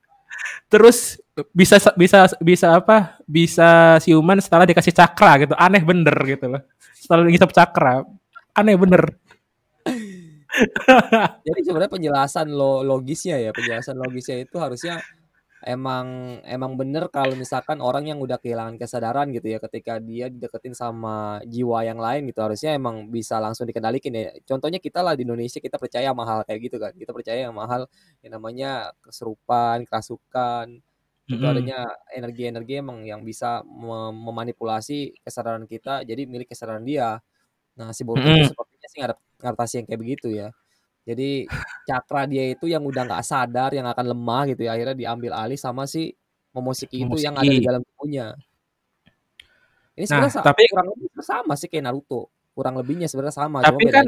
Terus 0.73 1.21
bisa 1.53 1.77
bisa 1.97 2.19
bisa 2.41 2.67
apa? 2.81 3.21
Bisa 3.29 4.01
siuman 4.01 4.41
setelah 4.41 4.65
dikasih 4.69 4.93
cakra 4.93 5.45
gitu. 5.45 5.55
Aneh 5.57 5.81
bener 5.85 6.17
gitu 6.29 6.49
loh. 6.49 6.63
Setelah 6.97 7.29
ngisap 7.29 7.53
cakra. 7.53 8.05
Aneh 8.57 8.77
bener. 8.77 9.17
Jadi 11.47 11.61
sebenarnya 11.67 11.93
penjelasan 11.93 12.47
lo 12.55 12.87
logisnya 12.87 13.37
ya, 13.43 13.51
penjelasan 13.51 13.97
logisnya 13.99 14.37
itu 14.47 14.57
harusnya 14.63 15.03
emang 15.65 16.39
emang 16.47 16.75
bener 16.81 17.07
kalau 17.13 17.35
misalkan 17.39 17.79
orang 17.83 18.07
yang 18.11 18.19
udah 18.23 18.39
kehilangan 18.43 18.77
kesadaran 18.81 19.31
gitu 19.35 19.47
ya 19.55 19.59
ketika 19.63 19.99
dia 20.03 20.27
dideketin 20.33 20.75
sama 20.77 21.39
jiwa 21.47 21.87
yang 21.87 21.99
lain 22.03 22.27
gitu 22.31 22.41
harusnya 22.43 22.75
emang 22.79 23.11
bisa 23.11 23.39
langsung 23.43 23.67
dikendalikan 23.71 24.13
ya. 24.15 24.31
Contohnya 24.49 24.79
kita 24.83 25.01
lah 25.07 25.15
di 25.19 25.25
Indonesia 25.29 25.59
kita 25.63 25.77
percaya 25.83 26.11
sama 26.15 26.25
hal 26.29 26.41
kayak 26.49 26.61
gitu 26.71 26.77
kan. 26.83 26.93
Kita 26.97 27.13
percaya 27.17 27.41
sama 27.51 27.65
hal 27.71 27.83
yang 28.25 28.33
namanya 28.39 28.71
keserupan, 29.05 29.85
kerasukan, 29.89 30.67
itu 31.33 31.45
adanya 31.49 31.89
energi-energi 32.13 32.73
emang 32.83 33.03
yang 33.09 33.23
bisa 33.25 33.63
mem- 33.67 34.19
memanipulasi 34.29 35.17
kesadaran 35.25 35.65
kita 35.71 36.05
jadi 36.07 36.23
milik 36.29 36.53
kesadaran 36.53 36.85
dia. 36.87 37.19
Nah, 37.79 37.91
si 37.97 38.03
Boruto 38.05 38.29
itu 38.33 38.45
Mm-mm. 38.45 38.51
sepertinya 38.51 38.87
sih 38.93 38.99
ngadap- 39.01 39.23
ngadaptasi 39.43 39.83
yang 39.83 39.87
kayak 39.91 40.01
begitu 40.01 40.29
ya. 40.31 40.49
Jadi 41.03 41.51
cakra 41.83 42.31
dia 42.31 42.55
itu 42.55 42.71
yang 42.71 42.87
udah 42.87 43.03
nggak 43.11 43.25
sadar, 43.27 43.75
yang 43.75 43.91
akan 43.91 44.07
lemah 44.15 44.43
gitu 44.55 44.63
ya, 44.71 44.79
akhirnya 44.79 44.95
diambil 44.95 45.35
alih 45.35 45.59
sama 45.59 45.83
si 45.91 46.15
Momoshiki 46.55 47.03
itu 47.03 47.17
yang 47.19 47.35
ada 47.35 47.49
di 47.51 47.65
dalam 47.65 47.83
tubuhnya. 47.83 48.39
Ini 49.93 50.05
Nah, 50.05 50.09
sebenarnya 50.09 50.33
sa- 50.33 50.45
tapi 50.47 50.63
kurang 50.71 50.89
lebih 50.95 51.09
sama 51.25 51.53
sih 51.59 51.69
kayak 51.69 51.85
Naruto. 51.91 52.31
Kurang 52.53 52.75
lebihnya 52.77 53.09
sebenarnya 53.09 53.35
sama, 53.35 53.65
cuma 53.65 53.81
tapi 53.81 53.85
kan 53.89 54.07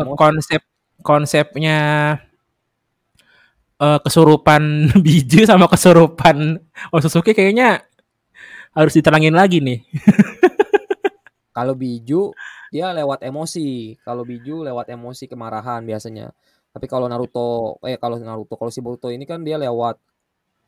emosi. 0.00 0.16
konsep 0.16 0.62
konsepnya 1.04 1.78
eh, 3.78 3.98
kesurupan 4.02 4.62
biju 5.04 5.44
sama 5.44 5.68
kesurupan 5.68 6.58
Otsutsuki 6.90 7.36
kayaknya 7.36 7.84
harus 8.72 8.96
diterangin 8.96 9.36
lagi 9.36 9.60
nih. 9.60 9.78
Kalau 11.58 11.74
Biju 11.74 12.30
dia 12.70 12.94
lewat 12.94 13.26
emosi. 13.26 13.98
Kalau 14.06 14.22
Biju 14.22 14.62
lewat 14.62 14.86
emosi 14.94 15.26
kemarahan 15.26 15.82
biasanya. 15.82 16.30
Tapi 16.70 16.86
kalau 16.86 17.10
Naruto 17.10 17.82
eh 17.82 17.98
kalau 17.98 18.14
Naruto 18.22 18.54
kalau 18.54 18.70
si 18.70 18.78
Boruto 18.78 19.10
ini 19.10 19.26
kan 19.26 19.42
dia 19.42 19.58
lewat 19.58 19.98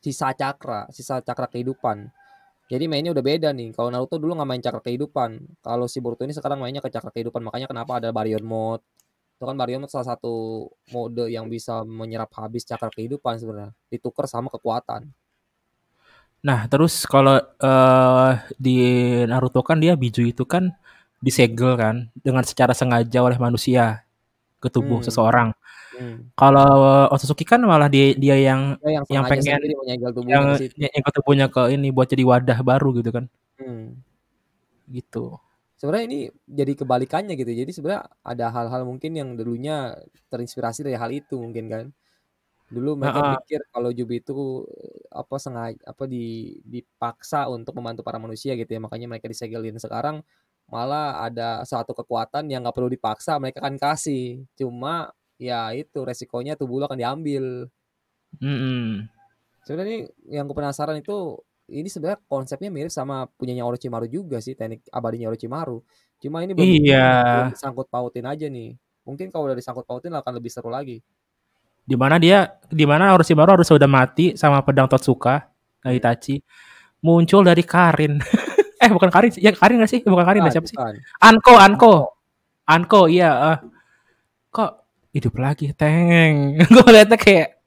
sisa 0.02 0.34
cakra, 0.34 0.90
sisa 0.90 1.22
cakra 1.22 1.46
kehidupan. 1.46 2.10
Jadi 2.66 2.84
mainnya 2.90 3.14
udah 3.14 3.22
beda 3.22 3.54
nih. 3.54 3.70
Kalau 3.70 3.94
Naruto 3.94 4.18
dulu 4.18 4.34
nggak 4.34 4.50
main 4.50 4.62
cakra 4.62 4.82
kehidupan. 4.82 5.30
Kalau 5.62 5.86
si 5.86 6.02
Boruto 6.02 6.26
ini 6.26 6.34
sekarang 6.34 6.58
mainnya 6.58 6.82
ke 6.82 6.90
cakra 6.90 7.14
kehidupan. 7.14 7.42
Makanya 7.46 7.70
kenapa 7.70 8.02
ada 8.02 8.10
Baryon 8.10 8.42
Mode. 8.42 8.82
Itu 9.38 9.46
kan 9.46 9.54
Baryon 9.54 9.86
Mode 9.86 9.92
salah 9.94 10.18
satu 10.18 10.66
mode 10.90 11.30
yang 11.30 11.46
bisa 11.46 11.86
menyerap 11.86 12.34
habis 12.34 12.66
cakra 12.66 12.90
kehidupan 12.90 13.38
sebenarnya. 13.38 13.70
Ditukar 13.90 14.26
sama 14.26 14.50
kekuatan. 14.50 15.06
Nah, 16.40 16.64
terus 16.72 17.04
kalau 17.04 17.36
eh, 17.40 18.30
di 18.56 18.76
Naruto 19.28 19.60
kan 19.60 19.76
dia 19.76 19.92
biju 19.92 20.24
itu 20.24 20.44
kan 20.48 20.72
disegel 21.20 21.76
kan 21.76 22.08
dengan 22.24 22.40
secara 22.48 22.72
sengaja 22.72 23.20
oleh 23.20 23.36
manusia 23.36 24.00
ke 24.62 24.68
tubuh 24.72 25.00
Hmm. 25.00 25.06
seseorang. 25.08 25.48
Hmm. 25.96 26.32
Kalau 26.36 27.08
Otsutsuki 27.12 27.44
kan 27.44 27.60
malah 27.64 27.88
dia 27.92 28.16
dia 28.16 28.36
yang 28.40 28.76
Dia 28.80 29.00
yang 29.00 29.04
yang 29.12 29.24
sengaja 29.24 29.30
pengen 29.36 29.44
sendiri 29.60 29.74
menyegel 29.80 30.10
tubuhnya 30.16 30.34
yang 30.36 30.46
ke 30.48 30.56
situ. 30.64 30.74
yang 30.80 31.04
tubuhnya 31.16 31.46
ke 31.52 31.62
ini 31.76 31.88
buat 31.92 32.08
jadi 32.08 32.24
wadah 32.24 32.58
baru 32.64 32.88
gitu 33.00 33.10
kan. 33.12 33.24
Hmm. 33.60 34.00
Gitu. 34.90 35.38
sebenarnya 35.80 36.04
ini 36.12 36.20
jadi 36.44 36.72
kebalikannya 36.76 37.34
gitu 37.40 37.56
jadi 37.56 37.70
sebenarnya 37.72 38.02
ada 38.20 38.46
hal-hal 38.52 38.82
mungkin 38.84 39.16
yang 39.16 39.32
dulunya 39.32 39.96
terinspirasi 40.28 40.84
dari 40.84 40.98
hal 41.00 41.08
itu 41.08 41.40
mungkin 41.40 41.64
kan 41.72 41.84
dulu 42.70 42.94
mereka 42.98 43.20
Heeh. 43.20 43.34
pikir 43.42 43.60
kalau 43.74 43.90
Jubi 43.90 44.22
itu 44.22 44.64
apa 45.10 45.36
sengaja 45.42 45.76
apa 45.86 46.04
di 46.06 46.56
dipaksa 46.62 47.50
untuk 47.50 47.74
membantu 47.78 48.02
para 48.06 48.18
manusia 48.22 48.54
gitu 48.54 48.70
ya. 48.70 48.80
Makanya 48.82 49.06
mereka 49.10 49.26
disegelin. 49.30 49.76
Sekarang 49.82 50.22
malah 50.70 51.26
ada 51.26 51.66
suatu 51.66 51.92
kekuatan 51.98 52.46
yang 52.46 52.62
nggak 52.62 52.76
perlu 52.78 52.90
dipaksa 52.90 53.36
mereka 53.42 53.58
akan 53.64 53.76
kasih. 53.80 54.46
Cuma 54.58 55.10
ya 55.40 55.74
itu 55.74 55.98
resikonya 56.06 56.54
tubuh 56.54 56.78
lo 56.82 56.86
akan 56.86 56.98
diambil. 57.00 57.44
Mm-mm. 58.40 59.10
sebenarnya 59.66 60.08
yang 60.30 60.46
gue 60.48 60.56
penasaran 60.56 60.98
itu 61.02 61.38
ini 61.70 61.86
sebenarnya 61.86 62.18
konsepnya 62.26 62.70
mirip 62.72 62.90
sama 62.90 63.30
punyanya 63.38 63.62
Orochimaru 63.66 64.06
juga 64.10 64.42
sih 64.42 64.54
teknik 64.58 64.82
abadinya 64.90 65.30
Orochimaru. 65.30 65.82
Cuma 66.22 66.42
ini 66.42 66.52
belum 66.56 66.66
Iya. 66.66 67.06
belum 67.34 67.46
disangkut 67.54 67.86
pautin 67.90 68.26
aja 68.26 68.46
nih. 68.50 68.74
Mungkin 69.06 69.30
kalau 69.34 69.50
udah 69.50 69.58
disangkut 69.58 69.86
pautin 69.86 70.14
akan 70.14 70.32
lebih 70.38 70.50
seru 70.50 70.70
lagi 70.70 71.02
Di 71.84 71.96
mana 71.98 72.16
dia 72.20 72.58
di 72.70 72.84
mana 72.86 73.12
Orochimaru 73.14 73.58
harus 73.58 73.66
sudah 73.66 73.90
mati 73.90 74.38
sama 74.38 74.62
pedang 74.62 74.86
Totsuka 74.86 75.46
nah, 75.82 75.90
Hmm. 75.90 75.96
Itachi 75.96 76.38
muncul 77.00 77.40
dari 77.42 77.64
Karin. 77.64 78.20
eh 78.84 78.90
bukan 78.92 79.08
Karin. 79.08 79.32
Ya 79.40 79.50
Karin 79.56 79.80
gak 79.80 79.90
sih? 79.90 80.00
Bukan 80.04 80.24
Karin 80.24 80.44
lah 80.44 80.52
siapa 80.52 80.68
sih? 80.68 80.76
Anko, 81.20 81.56
Anko. 81.56 81.94
Anko, 82.68 83.00
iya. 83.10 83.56
eh. 83.56 83.58
kok 84.52 84.86
hidup 85.10 85.34
lagi, 85.40 85.72
teng. 85.74 86.54
Gue 86.74 86.86
liatnya 86.92 87.18
kayak, 87.18 87.58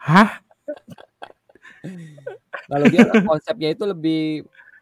hah? 0.00 0.40
kalau 2.66 2.86
dia 2.90 3.02
konsepnya 3.30 3.68
itu 3.72 3.84
lebih 3.86 4.22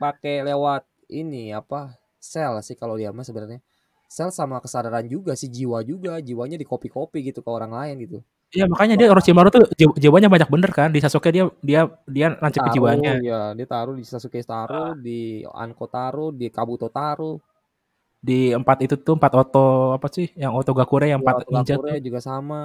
pakai 0.01 0.45
lewat 0.45 0.83
ini 1.13 1.53
apa 1.53 1.95
sel 2.19 2.57
sih 2.65 2.75
kalau 2.75 2.97
dia 2.97 3.13
mah 3.13 3.25
sebenarnya 3.25 3.61
sel 4.09 4.33
sama 4.33 4.59
kesadaran 4.61 5.05
juga 5.07 5.37
sih 5.37 5.49
jiwa 5.53 5.85
juga 5.85 6.19
jiwanya 6.21 6.57
di 6.57 6.67
copy 6.67 6.89
copy 6.89 7.31
gitu 7.31 7.45
ke 7.45 7.51
orang 7.51 7.73
lain 7.73 7.97
gitu 8.05 8.19
Iya 8.55 8.65
makanya 8.71 8.95
dia 9.01 9.09
Orochimaru 9.11 9.49
tuh 9.51 9.65
jiw- 9.79 9.97
jiwanya 9.99 10.29
banyak 10.35 10.49
bener 10.55 10.71
kan. 10.79 10.89
Di 10.95 11.01
Sasuke 11.03 11.29
dia 11.35 11.45
dia 11.59 11.81
dia 12.07 12.27
taruh 12.39 12.71
jiwanya. 12.75 13.13
ya 13.19 13.41
dia 13.59 13.67
taruh 13.67 13.95
di 13.99 14.05
Sasuke 14.07 14.41
taruh 14.47 14.95
di 15.07 15.43
Anko 15.63 15.85
taruh 15.91 16.31
di 16.31 16.47
Kabuto 16.55 16.87
taruh 16.89 17.37
Di 18.25 18.57
empat 18.57 18.79
itu 18.87 18.95
tuh 18.97 19.15
empat 19.21 19.33
oto 19.37 19.93
apa 19.97 20.09
sih? 20.17 20.27
Yang 20.43 20.53
oto 20.65 20.71
Gakure 20.79 21.07
yang 21.13 21.21
di 21.21 21.25
empat 21.27 21.37
ninja 21.53 21.75
tuh. 21.77 21.99
juga 22.07 22.21
sama 22.25 22.61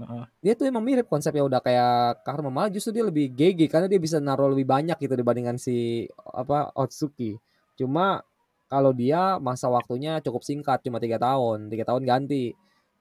Heeh. 0.00 0.24
dia 0.40 0.52
tuh 0.56 0.64
emang 0.64 0.80
mirip 0.80 1.04
konsepnya 1.12 1.44
udah 1.44 1.60
kayak 1.60 2.24
Karma 2.24 2.48
malah 2.48 2.72
justru 2.72 2.90
dia 2.96 3.04
lebih 3.04 3.28
GG 3.36 3.68
karena 3.68 3.84
dia 3.84 4.00
bisa 4.00 4.16
naruh 4.16 4.48
lebih 4.48 4.64
banyak 4.64 4.96
gitu 4.96 5.12
dibandingkan 5.12 5.60
si 5.60 6.08
apa 6.32 6.72
Otsuki 6.72 7.36
cuma 7.76 8.24
kalau 8.72 8.96
dia 8.96 9.36
masa 9.36 9.68
waktunya 9.68 10.16
cukup 10.24 10.40
singkat 10.40 10.80
cuma 10.86 10.96
tiga 11.04 11.20
tahun 11.20 11.68
tiga 11.68 11.84
tahun 11.84 12.02
ganti 12.08 12.56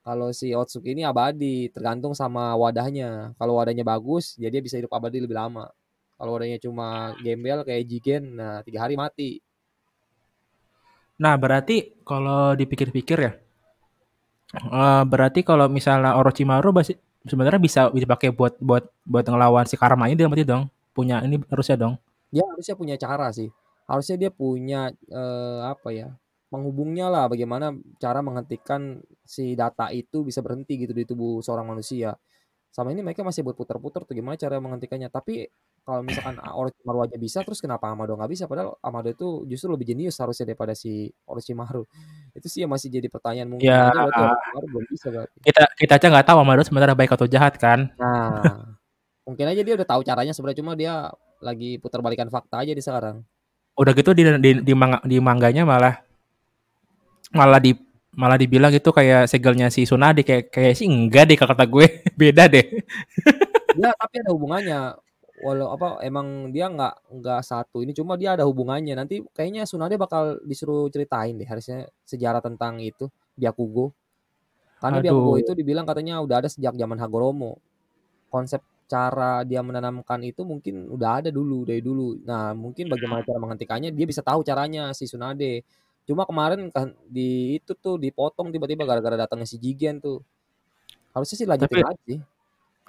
kalau 0.05 0.29
si 0.39 0.47
Otsuki 0.55 0.89
ini 0.95 1.03
abadi 1.11 1.69
tergantung 1.75 2.13
sama 2.21 2.55
wadahnya. 2.61 3.35
Kalau 3.39 3.53
wadahnya 3.59 3.85
bagus 3.93 4.25
ya 4.41 4.47
dia 4.53 4.61
bisa 4.65 4.75
hidup 4.79 4.91
abadi 4.97 5.17
lebih 5.23 5.37
lama. 5.37 5.65
Kalau 6.17 6.31
wadahnya 6.35 6.59
cuma 6.65 7.15
gembel 7.23 7.59
kayak 7.67 7.83
Jigen 7.89 8.23
nah 8.39 8.59
tiga 8.65 8.79
hari 8.85 8.95
mati. 8.99 9.31
Nah 11.23 11.35
berarti 11.43 11.77
kalau 12.09 12.55
dipikir-pikir 12.59 13.17
ya, 13.27 13.31
eh, 14.55 15.03
berarti 15.11 15.39
kalau 15.45 15.65
misalnya 15.69 16.11
Orochimaru 16.19 16.69
basi- 16.73 16.99
sebenarnya 17.27 17.61
bisa 17.61 17.81
dipakai 17.93 18.29
buat 18.33 18.53
buat 18.63 18.83
buat 19.05 19.25
ngelawan 19.27 19.65
si 19.69 19.75
Karma 19.81 20.07
ini 20.09 20.17
dia 20.19 20.27
berarti 20.31 20.47
dong 20.47 20.63
punya 20.95 21.21
ini 21.25 21.35
harusnya 21.51 21.77
dong. 21.79 21.93
dia 22.33 22.43
harusnya 22.45 22.75
punya 22.77 22.95
cara 22.97 23.27
sih. 23.33 23.49
Harusnya 23.89 24.15
dia 24.21 24.31
punya 24.33 24.93
eh, 25.09 25.59
apa 25.65 25.89
ya 25.93 26.07
menghubungnya 26.49 27.07
lah 27.13 27.25
bagaimana 27.29 27.77
cara 28.01 28.19
menghentikan 28.25 28.97
si 29.21 29.53
data 29.53 29.93
itu 29.93 30.25
bisa 30.25 30.41
berhenti 30.41 30.81
gitu 30.81 30.93
di 30.97 31.05
tubuh 31.05 31.41
seorang 31.45 31.69
manusia. 31.69 32.17
Sama 32.69 32.93
ini 32.93 33.01
mereka 33.01 33.25
masih 33.25 33.41
berputar-putar 33.45 34.05
tuh 34.05 34.13
gimana 34.17 34.37
cara 34.37 34.57
menghentikannya. 34.61 35.09
Tapi 35.09 35.45
kalau 35.85 36.01
misalkan 36.05 36.37
Orochimaru 36.59 37.05
aja 37.05 37.17
bisa 37.17 37.41
terus 37.45 37.61
kenapa 37.61 37.89
Amado 37.89 38.13
nggak 38.17 38.29
bisa? 38.29 38.43
Padahal 38.49 38.77
Amado 38.81 39.09
itu 39.09 39.45
justru 39.49 39.73
lebih 39.73 39.89
jenius 39.93 40.17
harusnya 40.21 40.49
daripada 40.53 40.73
si 40.73 41.09
Orochimaru. 41.29 41.85
Itu 42.33 42.45
sih 42.49 42.65
yang 42.65 42.73
masih 42.73 42.89
jadi 42.93 43.09
pertanyaan. 43.09 43.49
Mungkin 43.49 43.69
Ya. 43.69 43.89
aja 43.89 44.05
berarti 44.09 44.21
Orochimaru 44.21 44.65
belum 44.73 44.85
bisa 44.89 45.07
berarti 45.13 45.37
kita 45.45 45.63
kita 45.77 45.93
aja 46.01 46.07
nggak 46.13 46.27
tahu 46.29 46.37
Amado 46.41 46.61
sebenarnya 46.65 46.97
baik 46.97 47.13
atau 47.13 47.27
jahat 47.29 47.53
kan. 47.61 47.93
nah 47.97 48.41
mungkin 49.29 49.45
aja 49.45 49.61
dia 49.61 49.77
udah 49.77 49.85
tahu 49.85 50.01
caranya 50.01 50.33
sebenarnya 50.33 50.59
cuma 50.65 50.73
dia 50.73 51.13
lagi 51.45 51.77
putar 51.77 52.01
balikan 52.01 52.29
fakta 52.33 52.65
aja 52.65 52.73
di 52.73 52.81
sekarang. 52.81 53.21
Udah 53.77 53.93
gitu 53.93 54.11
di 54.17 54.25
di, 54.41 54.51
di, 54.65 54.73
manga, 54.73 54.97
di 55.05 55.17
mangganya 55.21 55.63
malah 55.63 56.08
malah 57.33 57.61
di 57.61 57.77
malah 58.19 58.35
dibilang 58.35 58.73
itu 58.73 58.89
kayak 58.89 59.29
segelnya 59.29 59.69
si 59.69 59.85
Tsunade 59.85 60.25
kayak 60.25 60.49
kayak 60.49 60.73
sih 60.75 60.89
enggak 60.89 61.29
deh 61.29 61.37
kata 61.37 61.65
gue 61.65 61.85
beda 62.19 62.49
deh. 62.49 62.65
Ya, 63.77 63.93
tapi 63.95 64.25
ada 64.25 64.33
hubungannya. 64.33 64.79
Walau 65.39 65.71
apa 65.71 66.03
emang 66.03 66.51
dia 66.51 66.67
nggak 66.67 67.15
nggak 67.15 67.41
satu 67.47 67.79
ini 67.79 67.95
cuma 67.95 68.19
dia 68.19 68.35
ada 68.35 68.43
hubungannya. 68.43 68.97
Nanti 68.97 69.23
kayaknya 69.31 69.63
Tsunade 69.63 69.95
bakal 69.95 70.41
disuruh 70.43 70.89
ceritain 70.91 71.37
deh 71.37 71.47
harusnya 71.47 71.87
sejarah 72.03 72.43
tentang 72.43 72.81
itu 72.81 73.07
Byakugo. 73.39 73.93
Karena 74.81 74.99
Byakugo 74.99 75.37
Aduh. 75.37 75.43
itu 75.45 75.51
dibilang 75.55 75.87
katanya 75.87 76.19
udah 76.19 76.43
ada 76.43 76.49
sejak 76.51 76.75
zaman 76.75 76.97
Hagoromo. 76.99 77.61
Konsep 78.27 78.59
cara 78.89 79.45
dia 79.45 79.61
menanamkan 79.61 80.17
itu 80.25 80.41
mungkin 80.41 80.89
udah 80.89 81.23
ada 81.23 81.29
dulu, 81.29 81.61
dari 81.61 81.79
dulu. 81.79 82.19
Nah, 82.25 82.57
mungkin 82.57 82.89
bagaimana 82.89 83.21
cara 83.21 83.37
menghentikannya 83.37 83.93
dia 83.93 84.05
bisa 84.09 84.25
tahu 84.25 84.41
caranya 84.41 84.91
si 84.97 85.05
Tsunade. 85.05 85.61
Cuma 86.09 86.25
kemarin 86.25 86.73
kan 86.73 86.97
di 87.05 87.61
itu 87.61 87.77
tuh 87.77 88.01
dipotong 88.01 88.49
tiba-tiba 88.49 88.89
gara-gara 88.89 89.13
datangnya 89.13 89.45
si 89.45 89.61
Jigen 89.61 90.01
tuh. 90.01 90.25
Harusnya 91.13 91.37
sih 91.37 91.45
lanjutin 91.45 91.77
Tapi 91.77 91.85
lagi 91.85 92.15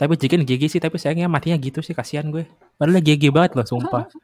tapi 0.00 0.16
Jigen 0.16 0.48
GG 0.48 0.62
sih, 0.72 0.80
tapi 0.80 0.96
sayangnya 0.96 1.28
matinya 1.28 1.60
gitu 1.60 1.84
sih, 1.84 1.92
kasihan 1.92 2.24
gue. 2.32 2.48
Padahal 2.80 3.04
GG 3.04 3.28
banget 3.28 3.60
loh, 3.60 3.68
sumpah. 3.68 4.08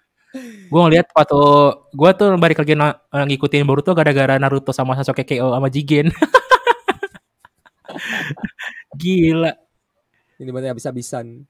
Gue 0.69 0.81
ngeliat 0.85 1.09
waktu 1.17 1.41
gue 1.97 2.11
tuh 2.13 2.29
balik 2.37 2.61
lagi 2.61 2.77
na- 2.77 3.01
ngikutin 3.09 3.65
Boruto 3.65 3.97
gara-gara 3.97 4.37
Naruto 4.37 4.69
sama 4.69 4.93
Sasuke 4.93 5.25
KO 5.25 5.49
sama 5.49 5.73
Jigen. 5.73 6.13
Gila, 9.01 9.57
Ini 10.37 10.51
bener 10.53 10.77
habis-habisan. 10.77 11.49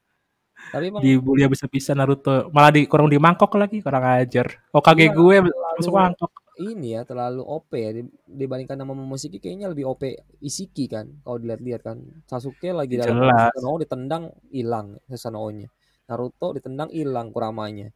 Tapi 0.70 0.86
emang 0.86 1.02
dibully 1.02 1.42
habis-habisan 1.42 1.98
Naruto. 1.98 2.46
Malah 2.54 2.70
di 2.70 2.86
kurang 2.86 3.10
di 3.10 3.18
mangkok 3.18 3.58
lagi, 3.58 3.82
kurang 3.82 4.06
ajar. 4.06 4.54
Hokage 4.70 5.10
Iya, 5.10 5.18
gue 5.18 5.36
masuk 5.50 5.90
mangkok. 5.90 6.30
Ini 6.56 6.96
ya 6.96 7.04
terlalu 7.04 7.44
OP 7.44 7.70
ya 7.76 7.90
di- 7.92 8.08
dibandingkan 8.24 8.80
sama 8.80 8.96
Momoshiki 8.96 9.38
kayaknya 9.40 9.68
lebih 9.68 9.84
OP 9.92 10.02
Isiki 10.40 10.88
kan 10.88 11.08
kalau 11.20 11.36
dilihat-lihat 11.36 11.80
kan 11.84 12.00
Sasuke 12.24 12.72
lagi 12.72 12.96
dalam. 12.96 13.20
Susanoo 13.52 13.76
ditendang 13.76 14.24
hilang 14.48 14.96
Susanoo-nya 15.08 15.68
Naruto 16.08 16.56
ditendang 16.56 16.88
hilang 16.88 17.28
Kuramanya 17.30 17.92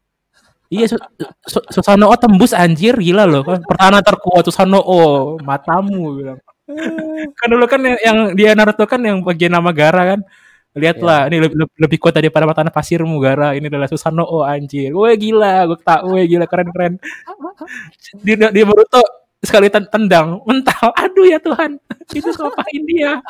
Iya, 0.70 0.86
Su- 0.86 1.02
Su- 1.50 1.66
Susanoo 1.66 2.14
tembus 2.14 2.54
anjir, 2.54 2.94
gila 2.94 3.26
loh. 3.26 3.42
Kan 3.42 3.58
pertahanan 3.66 4.06
terkuat 4.06 4.46
Susanoo, 4.46 5.34
matamu 5.42 6.14
bilang. 6.14 6.38
Kan 7.42 7.48
dulu 7.50 7.66
kan 7.66 7.82
yang, 7.82 7.98
yang 7.98 8.18
dia 8.38 8.54
Naruto 8.54 8.86
kan 8.86 9.02
yang 9.02 9.18
bagian 9.26 9.50
nama 9.50 9.74
Gara 9.74 10.14
kan. 10.14 10.22
Lihatlah, 10.71 11.27
ini 11.27 11.43
lebih, 11.43 11.66
lebih, 11.83 11.99
kuat 11.99 12.14
daripada 12.14 12.47
makanan 12.47 12.71
pasirmu 12.71 13.18
Gara. 13.18 13.59
Ini 13.59 13.66
adalah 13.66 13.91
Susanoo 13.91 14.47
anjir. 14.47 14.95
Gue 14.95 15.18
gila, 15.18 15.66
gue 15.66 15.79
tak, 15.83 16.07
gue 16.07 16.23
gila 16.31 16.47
keren-keren. 16.47 16.95
Dia 18.25 18.49
dia 18.51 18.64
Boruto 18.64 19.03
sekali 19.43 19.68
ten- 19.68 19.89
tendang, 19.91 20.41
mental. 20.49 20.95
Aduh 20.97 21.29
ya 21.29 21.37
Tuhan, 21.43 21.77
itu 22.12 22.29
ngapain 22.33 22.83
dia? 22.89 23.21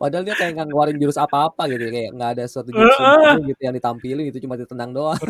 padahal 0.00 0.24
dia 0.24 0.34
kayak 0.36 0.52
nggak 0.56 0.66
ngeluarin 0.72 0.96
jurus 0.98 1.18
apa-apa 1.20 1.68
gitu 1.68 1.92
kayak 1.92 2.10
nggak 2.16 2.30
ada 2.38 2.44
suatu 2.48 2.72
jurus 2.72 2.96
Heeh. 2.96 3.36
baru 3.36 3.42
gitu 3.52 3.60
yang 3.60 3.74
ditampilin 3.76 4.24
itu 4.28 4.38
cuma 4.42 4.54
ditendang 4.56 4.90
doang 4.96 5.20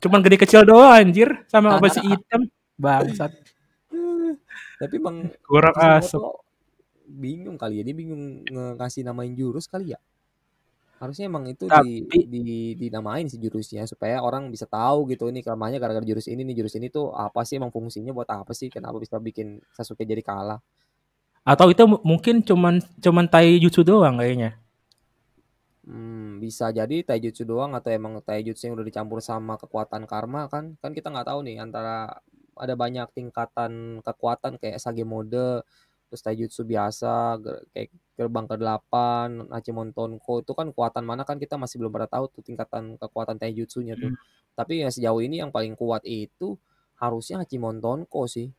Cuman 0.00 0.20
gede 0.24 0.36
kecil 0.40 0.64
doang 0.64 0.96
anjir, 0.96 1.28
sama 1.48 1.76
apa 1.76 1.88
si 1.92 2.00
hitam. 2.00 2.48
Bangsat, 2.80 3.32
tapi 4.80 4.96
kurang 5.44 5.76
asem. 5.76 6.16
tuh 6.16 6.40
bingung 7.04 7.60
kali 7.60 7.82
ya 7.82 7.84
dia 7.84 7.92
bingung 7.92 8.40
ngasih 8.80 9.04
namain 9.04 9.36
jurus 9.36 9.68
kali 9.68 9.92
ya 9.92 10.00
harusnya 11.00 11.24
emang 11.32 11.44
itu 11.52 11.66
di, 11.72 12.04
Tapi 12.04 12.18
di 12.32 12.40
dinamain 12.76 13.26
sih 13.32 13.40
jurusnya 13.44 13.82
supaya 13.92 14.16
orang 14.26 14.52
bisa 14.54 14.66
tahu 14.68 14.98
gitu 15.12 15.24
ini 15.32 15.40
kelemahannya 15.44 15.80
gara-gara 15.82 16.04
jurus 16.10 16.26
ini 16.32 16.42
nih 16.48 16.56
jurus 16.62 16.74
ini 16.78 16.88
tuh 16.96 17.06
apa 17.16 17.40
sih 17.48 17.56
emang 17.60 17.72
fungsinya 17.76 18.12
buat 18.16 18.28
apa 18.30 18.52
sih 18.60 18.68
kenapa 18.74 18.96
bisa 19.04 19.16
bikin 19.18 19.48
Sasuke 19.76 20.04
jadi 20.04 20.20
kalah 20.20 20.60
atau 21.52 21.66
itu 21.72 21.82
mu- 21.90 22.02
mungkin 22.10 22.36
cuman 22.48 22.74
cuman 23.04 23.26
taijutsu 23.32 23.80
doang 23.88 24.16
kayaknya. 24.20 24.50
hmm, 25.86 26.40
bisa 26.44 26.66
jadi 26.78 26.96
taijutsu 27.08 27.42
doang 27.50 27.72
atau 27.78 27.90
emang 27.92 28.12
taijutsu 28.26 28.62
yang 28.68 28.74
udah 28.78 28.86
dicampur 28.90 29.18
sama 29.24 29.54
kekuatan 29.60 30.04
karma 30.10 30.40
kan 30.52 30.64
kan 30.82 30.92
kita 30.96 31.08
nggak 31.12 31.28
tahu 31.30 31.40
nih 31.46 31.56
antara 31.64 32.20
ada 32.60 32.74
banyak 32.76 33.06
tingkatan 33.16 33.72
kekuatan 34.04 34.52
kayak 34.60 34.78
Sage 34.82 35.04
mode 35.12 35.64
terus 36.10 36.26
taijutsu 36.26 36.66
biasa 36.66 37.38
kayak 37.70 37.88
gerbang 38.18 38.50
ke-8 38.50 38.92
Hachimon 39.54 39.94
Tonko 39.94 40.42
itu 40.42 40.52
kan 40.52 40.74
kekuatan 40.74 41.06
mana 41.06 41.22
kan 41.22 41.38
kita 41.38 41.54
masih 41.54 41.78
belum 41.78 41.94
pada 41.94 42.10
tahu 42.10 42.26
tuh 42.28 42.42
tingkatan 42.42 42.98
kekuatan 42.98 43.38
taijutsunya 43.38 43.94
tuh 43.94 44.10
Hmm. 44.10 44.18
tapi 44.58 44.82
ya 44.82 44.90
sejauh 44.90 45.22
ini 45.22 45.38
yang 45.38 45.54
paling 45.54 45.78
kuat 45.78 46.02
itu 46.02 46.58
harusnya 46.98 47.38
Hachimon 47.38 47.78
Tonko 47.78 48.26
sih 48.26 48.50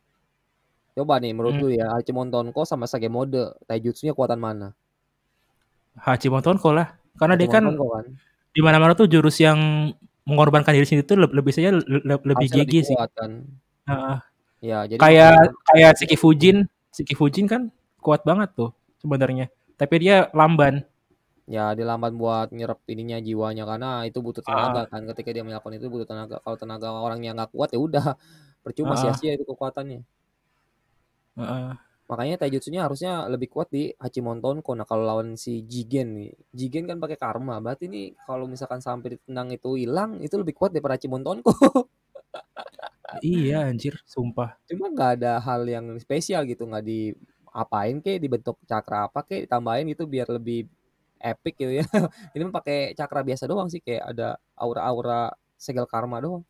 coba 0.92 1.20
nih 1.20 1.36
menurut 1.36 1.60
Hmm. 1.60 1.62
lu 1.62 1.68
ya 1.70 1.92
Hachimon 1.92 2.32
Tonko 2.32 2.64
sama 2.64 2.88
Sage 2.88 3.12
mode 3.12 3.52
taijutsunya 3.68 4.16
kekuatan 4.16 4.40
mana 4.40 4.72
Hachimon 6.00 6.40
Tonko 6.40 6.72
lah, 6.72 6.96
karena 7.20 7.36
dia 7.36 7.52
kan 7.52 7.68
Tonko 7.68 7.86
kan 7.92 8.06
di 8.52 8.60
mana-mana 8.64 8.96
tuh 8.96 9.04
jurus 9.04 9.36
yang 9.40 9.92
mengorbankan 10.24 10.72
diri 10.72 10.88
sendiri 10.88 11.04
tuh 11.04 11.20
le- 11.20 11.28
lebih 11.28 11.52
saja 11.52 11.68
le- 11.68 11.84
le- 11.84 12.24
lebih 12.24 12.48
lebih 12.48 12.80
sih. 12.80 12.96
kuat 12.96 13.12
kan 13.12 13.44
Heeh. 13.84 14.16
ya 14.62 14.78
jadi 14.88 14.96
kayak 15.00 15.36
kayak 15.68 15.92
Shiki 16.00 16.16
Fujin, 16.16 16.64
Shiki 16.92 17.16
Fujin 17.16 17.48
kan 17.48 17.72
kuat 18.04 18.22
banget 18.22 18.52
tuh 18.52 18.70
sebenarnya. 19.00 19.48
Tapi 19.80 19.94
dia 19.98 20.28
lamban. 20.36 20.84
ya 21.42 21.74
dia 21.74 21.84
lambat 21.84 22.14
buat 22.14 22.48
nyerap 22.54 22.78
ininya 22.86 23.18
jiwanya. 23.18 23.64
Karena 23.66 24.04
itu 24.06 24.20
butuh 24.22 24.44
tenaga 24.44 24.84
Ah, 24.84 24.86
kan. 24.86 25.02
Ketika 25.10 25.32
dia 25.34 25.42
melakukan 25.42 25.74
itu 25.80 25.88
butuh 25.88 26.06
tenaga. 26.06 26.38
Kalau 26.44 26.56
tenaga 26.60 26.88
orangnya 26.92 27.32
nggak 27.34 27.50
kuat 27.56 27.72
ya 27.74 27.80
udah. 27.80 28.06
Percuma 28.62 28.94
ah, 28.94 28.98
sia-sia 29.00 29.34
itu 29.34 29.42
kekuatannya. 29.48 30.04
Ah. 31.32 31.80
makanya 32.12 32.44
taijutsunya 32.44 32.84
harusnya 32.84 33.24
lebih 33.24 33.48
kuat 33.48 33.72
di 33.72 33.88
Hachimon 33.96 34.44
Tonko 34.44 34.76
nah 34.76 34.84
kalau 34.84 35.08
lawan 35.08 35.32
si 35.40 35.64
Jigen 35.64 36.12
nih. 36.20 36.30
Jigen 36.52 36.84
kan 36.84 37.00
pakai 37.00 37.16
karma. 37.16 37.56
Berarti 37.64 37.88
nih 37.88 38.12
kalau 38.28 38.44
misalkan 38.44 38.84
sampai 38.84 39.16
ditendang 39.16 39.48
itu 39.48 39.80
hilang 39.80 40.20
itu 40.20 40.36
lebih 40.36 40.52
kuat 40.52 40.76
daripada 40.76 41.00
Hachimon 41.00 41.24
Tonko 41.24 41.56
Iya 43.20 43.58
anjir, 43.68 44.00
sumpah. 44.08 44.56
cuma 44.64 44.88
nggak 44.88 45.10
ada 45.20 45.36
hal 45.42 45.62
yang 45.68 45.86
spesial 46.00 46.48
gitu 46.48 46.64
nggak 46.64 46.84
di 46.86 47.12
apain 47.52 48.00
kek 48.00 48.16
dibentuk 48.16 48.56
cakra 48.64 49.12
apa 49.12 49.20
kek 49.28 49.44
ditambahin 49.44 49.92
gitu 49.92 50.08
biar 50.08 50.24
lebih 50.32 50.64
epic 51.20 51.60
gitu 51.60 51.82
ya 51.82 51.84
ini 52.34 52.48
mah 52.48 52.64
pakai 52.64 52.96
cakra 52.96 53.20
biasa 53.20 53.44
doang 53.44 53.68
sih 53.68 53.84
kayak 53.84 54.16
ada 54.16 54.40
aura-aura 54.56 55.36
segel 55.60 55.84
karma 55.84 56.18
doang 56.24 56.42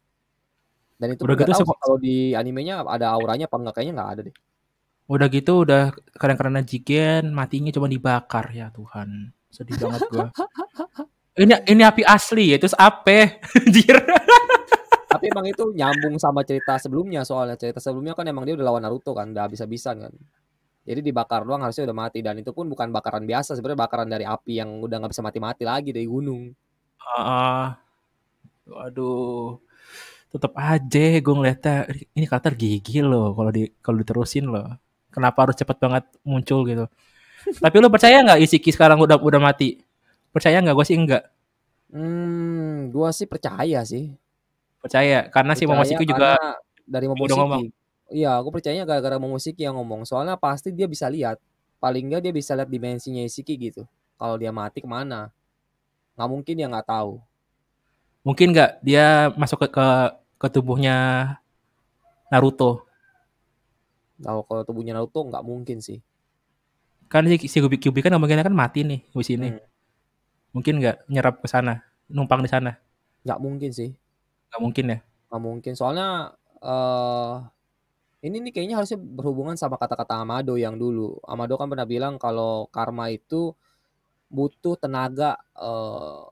dan 1.02 1.18
itu 1.18 1.26
Udah 1.26 1.34
gitu 1.34 1.50
tahu 1.50 1.58
sih 1.58 1.66
kalau 1.82 1.98
di 1.98 2.16
animenya 2.38 2.86
ada 2.86 3.10
auranya 3.10 3.50
apa 3.50 3.56
enggak 3.58 3.74
kayaknya 3.82 3.94
nggak 3.98 4.10
ada 4.14 4.22
deh 4.30 4.36
udah 5.10 5.26
gitu 5.28 5.52
udah 5.66 5.92
keren-kerenan 6.16 6.64
Jigen 6.64 7.34
matinya 7.34 7.68
cuma 7.74 7.90
dibakar 7.90 8.48
ya 8.54 8.70
Tuhan. 8.70 9.34
Sedih 9.52 9.76
banget 9.76 10.08
gua. 10.08 10.32
Ini 11.32 11.64
ini 11.64 11.80
api 11.80 12.04
asli 12.04 12.52
ya, 12.52 12.60
terus 12.60 12.76
apa? 12.76 13.40
Anjir. 13.56 13.96
Tapi 15.22 15.30
emang 15.30 15.46
itu 15.46 15.70
nyambung 15.78 16.18
sama 16.18 16.42
cerita 16.42 16.74
sebelumnya 16.82 17.22
soalnya 17.22 17.54
cerita 17.54 17.78
sebelumnya 17.78 18.18
kan 18.18 18.26
emang 18.26 18.42
dia 18.42 18.58
udah 18.58 18.66
lawan 18.74 18.82
Naruto 18.82 19.14
kan 19.14 19.30
udah 19.30 19.46
habis-habisan 19.46 19.96
kan 20.02 20.12
jadi 20.88 21.00
dibakar 21.06 21.46
doang 21.46 21.62
harusnya 21.62 21.86
udah 21.90 21.98
mati 22.04 22.20
dan 22.26 22.36
itu 22.42 22.50
pun 22.56 22.66
bukan 22.72 22.90
bakaran 22.90 23.24
biasa 23.30 23.54
sebenarnya 23.56 23.80
bakaran 23.86 24.08
dari 24.10 24.26
api 24.26 24.52
yang 24.60 24.70
udah 24.82 24.96
nggak 24.98 25.12
bisa 25.14 25.22
mati-mati 25.22 25.64
lagi 25.68 25.90
dari 25.94 26.08
gunung 26.10 26.42
Ah, 27.16 27.78
waduh. 28.70 29.60
Tetap 30.32 30.52
aja 30.56 31.00
gue 31.24 31.34
ngeliatnya 31.36 31.74
ini 32.16 32.26
karakter 32.30 32.54
gigi 32.56 33.00
loh 33.04 33.36
kalau 33.36 33.50
di 33.56 33.68
kalau 33.84 33.98
diterusin 34.02 34.46
loh. 34.52 34.66
Kenapa 35.14 35.38
harus 35.48 35.56
cepet 35.60 35.76
banget 35.84 36.04
muncul 36.24 36.64
gitu? 36.70 36.86
Tapi 37.62 37.76
lu 37.82 37.88
percaya 37.94 38.18
nggak 38.24 38.40
Isiki 38.44 38.70
sekarang 38.76 38.98
udah 39.04 39.18
udah 39.20 39.40
mati? 39.42 39.80
Percaya 40.34 40.58
nggak? 40.62 40.76
Gue 40.78 40.86
sih 40.88 40.98
enggak. 40.98 41.24
hmm 41.92 42.90
gua 42.94 43.08
sih 43.18 43.26
percaya 43.32 43.78
sih 43.90 44.04
Percaya 44.82 45.30
karena 45.30 45.52
si 45.54 45.62
percaya 45.64 45.70
Momoshiki 45.78 46.04
juga 46.10 46.34
karena 46.36 46.58
dari 46.84 47.06
ngomong. 47.06 47.62
Momoshiki 47.62 47.72
iya 48.12 48.30
aku 48.36 48.48
percayanya 48.52 48.84
gara-gara 48.84 49.16
Momoshiki 49.22 49.62
yang 49.64 49.78
ngomong 49.78 50.02
soalnya 50.04 50.34
pasti 50.36 50.68
dia 50.74 50.84
bisa 50.90 51.06
lihat 51.08 51.38
paling 51.78 52.10
nggak 52.10 52.20
dia 52.28 52.32
bisa 52.34 52.52
lihat 52.58 52.68
dimensinya 52.68 53.22
Isiki 53.24 53.54
gitu 53.56 53.82
kalau 54.20 54.36
dia 54.36 54.50
mati 54.52 54.82
ke 54.84 54.88
mana 54.90 55.30
nggak 56.18 56.28
mungkin 56.28 56.54
dia 56.58 56.68
nggak 56.68 56.88
tahu 56.88 57.22
Mungkin 58.22 58.54
nggak 58.54 58.86
dia 58.86 59.34
masuk 59.34 59.66
ke, 59.66 59.68
ke 59.74 59.86
ke 60.38 60.46
tubuhnya 60.50 60.94
Naruto. 62.30 62.86
kalau 64.22 64.42
kalau 64.46 64.62
tubuhnya 64.66 64.92
Naruto 64.96 65.20
nggak 65.26 65.44
mungkin 65.44 65.78
sih 65.82 65.98
Kan 67.12 67.28
si, 67.28 67.36
si 67.44 67.60
Kyuubi, 67.60 67.76
Kyuubi 67.76 68.00
kan 68.00 68.10
ngomongnya 68.16 68.40
kan 68.40 68.56
mati 68.56 68.80
nih 68.88 69.04
di 69.04 69.24
sini. 69.24 69.48
Hmm, 69.52 69.60
Mungkin 70.56 70.80
nggak 70.80 70.96
nyerap 71.12 71.34
ke 71.44 71.48
sana, 71.48 71.84
numpang 72.08 72.40
di 72.40 72.48
sana. 72.48 72.72
nggak 73.22 73.38
mungkin 73.38 73.70
sih 73.70 73.90
Nggak 74.52 74.62
mungkin 74.64 74.86
ya. 74.92 74.98
nggak 75.28 75.42
mungkin. 75.42 75.72
Soalnya 75.78 76.08
eh 76.62 77.36
ini 78.26 78.36
nih 78.48 78.52
kayaknya 78.54 78.76
harusnya 78.80 78.98
berhubungan 79.00 79.56
sama 79.58 79.76
kata-kata 79.80 80.14
Amado 80.22 80.54
yang 80.60 80.76
dulu. 80.78 81.18
Amado 81.26 81.54
kan 81.60 81.68
pernah 81.72 81.86
bilang 81.88 82.14
kalau 82.20 82.68
karma 82.70 83.10
itu 83.12 83.54
butuh 84.32 84.76
tenaga 84.80 85.38
eh, 85.58 86.22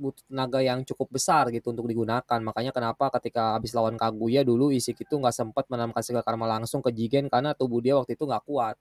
butuh 0.00 0.24
tenaga 0.32 0.60
yang 0.64 0.80
cukup 0.88 1.08
besar 1.16 1.50
gitu 1.54 1.72
untuk 1.74 1.86
digunakan. 1.90 2.40
Makanya 2.42 2.72
kenapa 2.76 3.12
ketika 3.20 3.56
habis 3.58 3.72
lawan 3.76 3.96
Kaguya 4.00 4.42
dulu 4.46 4.72
Isik 4.74 5.04
itu 5.06 5.14
nggak 5.20 5.34
sempat 5.36 5.66
menanamkan 5.72 6.02
segala 6.04 6.24
karma 6.26 6.46
langsung 6.48 6.80
ke 6.84 6.90
Jigen 6.94 7.28
karena 7.32 7.52
tubuh 7.56 7.80
dia 7.84 7.96
waktu 7.98 8.16
itu 8.18 8.24
nggak 8.28 8.44
kuat 8.48 8.76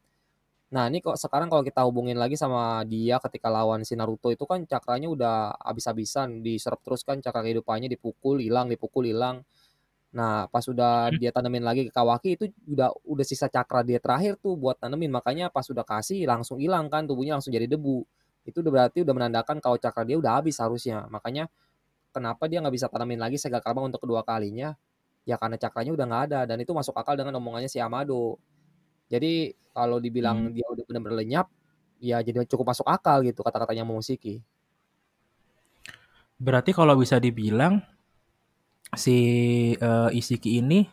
nah 0.70 0.86
ini 0.86 1.02
kok 1.02 1.18
sekarang 1.18 1.50
kalau 1.50 1.66
kita 1.66 1.82
hubungin 1.88 2.18
lagi 2.18 2.38
sama 2.38 2.86
dia 2.86 3.18
ketika 3.18 3.50
lawan 3.50 3.82
si 3.82 3.98
Naruto 3.98 4.30
itu 4.30 4.46
kan 4.46 4.62
cakranya 4.70 5.10
udah 5.10 5.36
habis-habisan 5.66 6.46
diserap 6.46 6.80
terus 6.86 7.02
kan 7.02 7.18
cakra 7.26 7.42
kehidupannya 7.42 7.90
dipukul 7.90 8.38
hilang 8.38 8.70
dipukul 8.70 9.06
hilang 9.10 9.42
Nah, 10.10 10.50
pas 10.50 10.66
udah 10.66 11.14
Hmm. 11.14 11.20
dia 11.22 11.30
tanemin 11.30 11.62
lagi 11.62 11.86
ke 11.90 11.94
Kawaki 11.94 12.34
itu 12.34 12.50
udah 12.66 12.90
udah 13.06 13.26
sisa 13.28 13.46
cakra 13.46 13.86
dia 13.86 14.02
terakhir 14.02 14.42
tuh 14.42 14.58
buat 14.58 14.74
tanemin. 14.82 15.14
Makanya 15.14 15.54
pas 15.54 15.66
udah 15.70 15.86
kasih 15.86 16.26
langsung 16.26 16.58
hilang 16.58 16.90
kan 16.90 17.06
tubuhnya 17.06 17.38
langsung 17.38 17.54
jadi 17.54 17.70
debu. 17.70 18.06
itu 18.48 18.66
udah 18.66 18.72
berarti 18.74 19.06
udah 19.06 19.14
menandakan 19.14 19.62
kalau 19.62 19.78
cakra 19.78 20.02
dia 20.10 20.18
udah 20.18 20.42
habis 20.42 20.58
harusnya. 20.58 21.06
Makanya 21.14 21.46
kenapa 22.16 22.50
dia 22.50 22.60
nggak 22.64 22.76
bisa 22.76 22.88
tanamin 22.90 23.22
lagi 23.22 23.38
Segel 23.38 23.62
Karma 23.62 23.86
untuk 23.86 24.02
kedua 24.04 24.26
kalinya? 24.26 24.74
Ya 25.28 25.38
karena 25.38 25.58
cakranya 25.62 25.94
udah 25.94 26.06
nggak 26.10 26.24
ada 26.34 26.40
dan 26.50 26.58
itu 26.62 26.74
masuk 26.74 26.96
akal 26.98 27.14
dengan 27.20 27.38
omongannya 27.38 27.70
si 27.70 27.78
Amado. 27.82 28.42
Jadi 29.10 29.58
kalau 29.74 29.98
dibilang 29.98 30.50
Hmm. 30.50 30.56
dia 30.56 30.66
udah 30.70 30.84
benar-benar 30.86 31.18
lenyap, 31.26 31.48
ya 32.00 32.22
jadi 32.22 32.46
cukup 32.46 32.72
masuk 32.72 32.88
akal 32.88 33.20
gitu 33.26 33.42
kata-katanya 33.42 33.84
Momoshiki. 33.84 34.40
Berarti 36.40 36.72
kalau 36.72 36.96
bisa 36.96 37.20
dibilang 37.20 37.84
si 38.96 39.18
uh, 39.78 40.10
Isiki 40.10 40.62
ini 40.64 40.88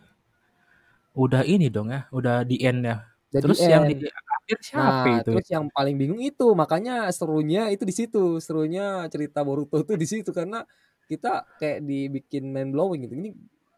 udah 1.16 1.42
ini 1.48 1.66
dong 1.72 1.88
ya, 1.94 2.00
udah 2.12 2.44
di 2.44 2.60
end 2.60 2.84
ya. 2.84 2.96
Jadi 3.32 3.42
Terus 3.42 3.58
yang 3.64 3.84
di 3.88 3.94
end. 3.96 4.10
akhir 4.36 4.58
siapa 4.62 5.06
Nah, 5.08 5.22
itu? 5.22 5.30
terus 5.32 5.46
yang 5.48 5.66
paling 5.72 5.96
bingung 5.96 6.20
itu, 6.20 6.46
makanya 6.52 7.08
serunya 7.14 7.72
itu 7.72 7.82
di 7.88 7.94
situ, 7.94 8.38
serunya 8.44 9.06
cerita 9.08 9.40
Boruto 9.46 9.80
tuh 9.82 9.96
di 9.96 10.06
situ 10.06 10.30
karena 10.34 10.62
kita 11.08 11.46
kayak 11.56 11.80
dibikin 11.86 12.50
mind 12.52 12.70
blowing 12.74 13.06
gitu. 13.08 13.14
Ini 13.16 13.30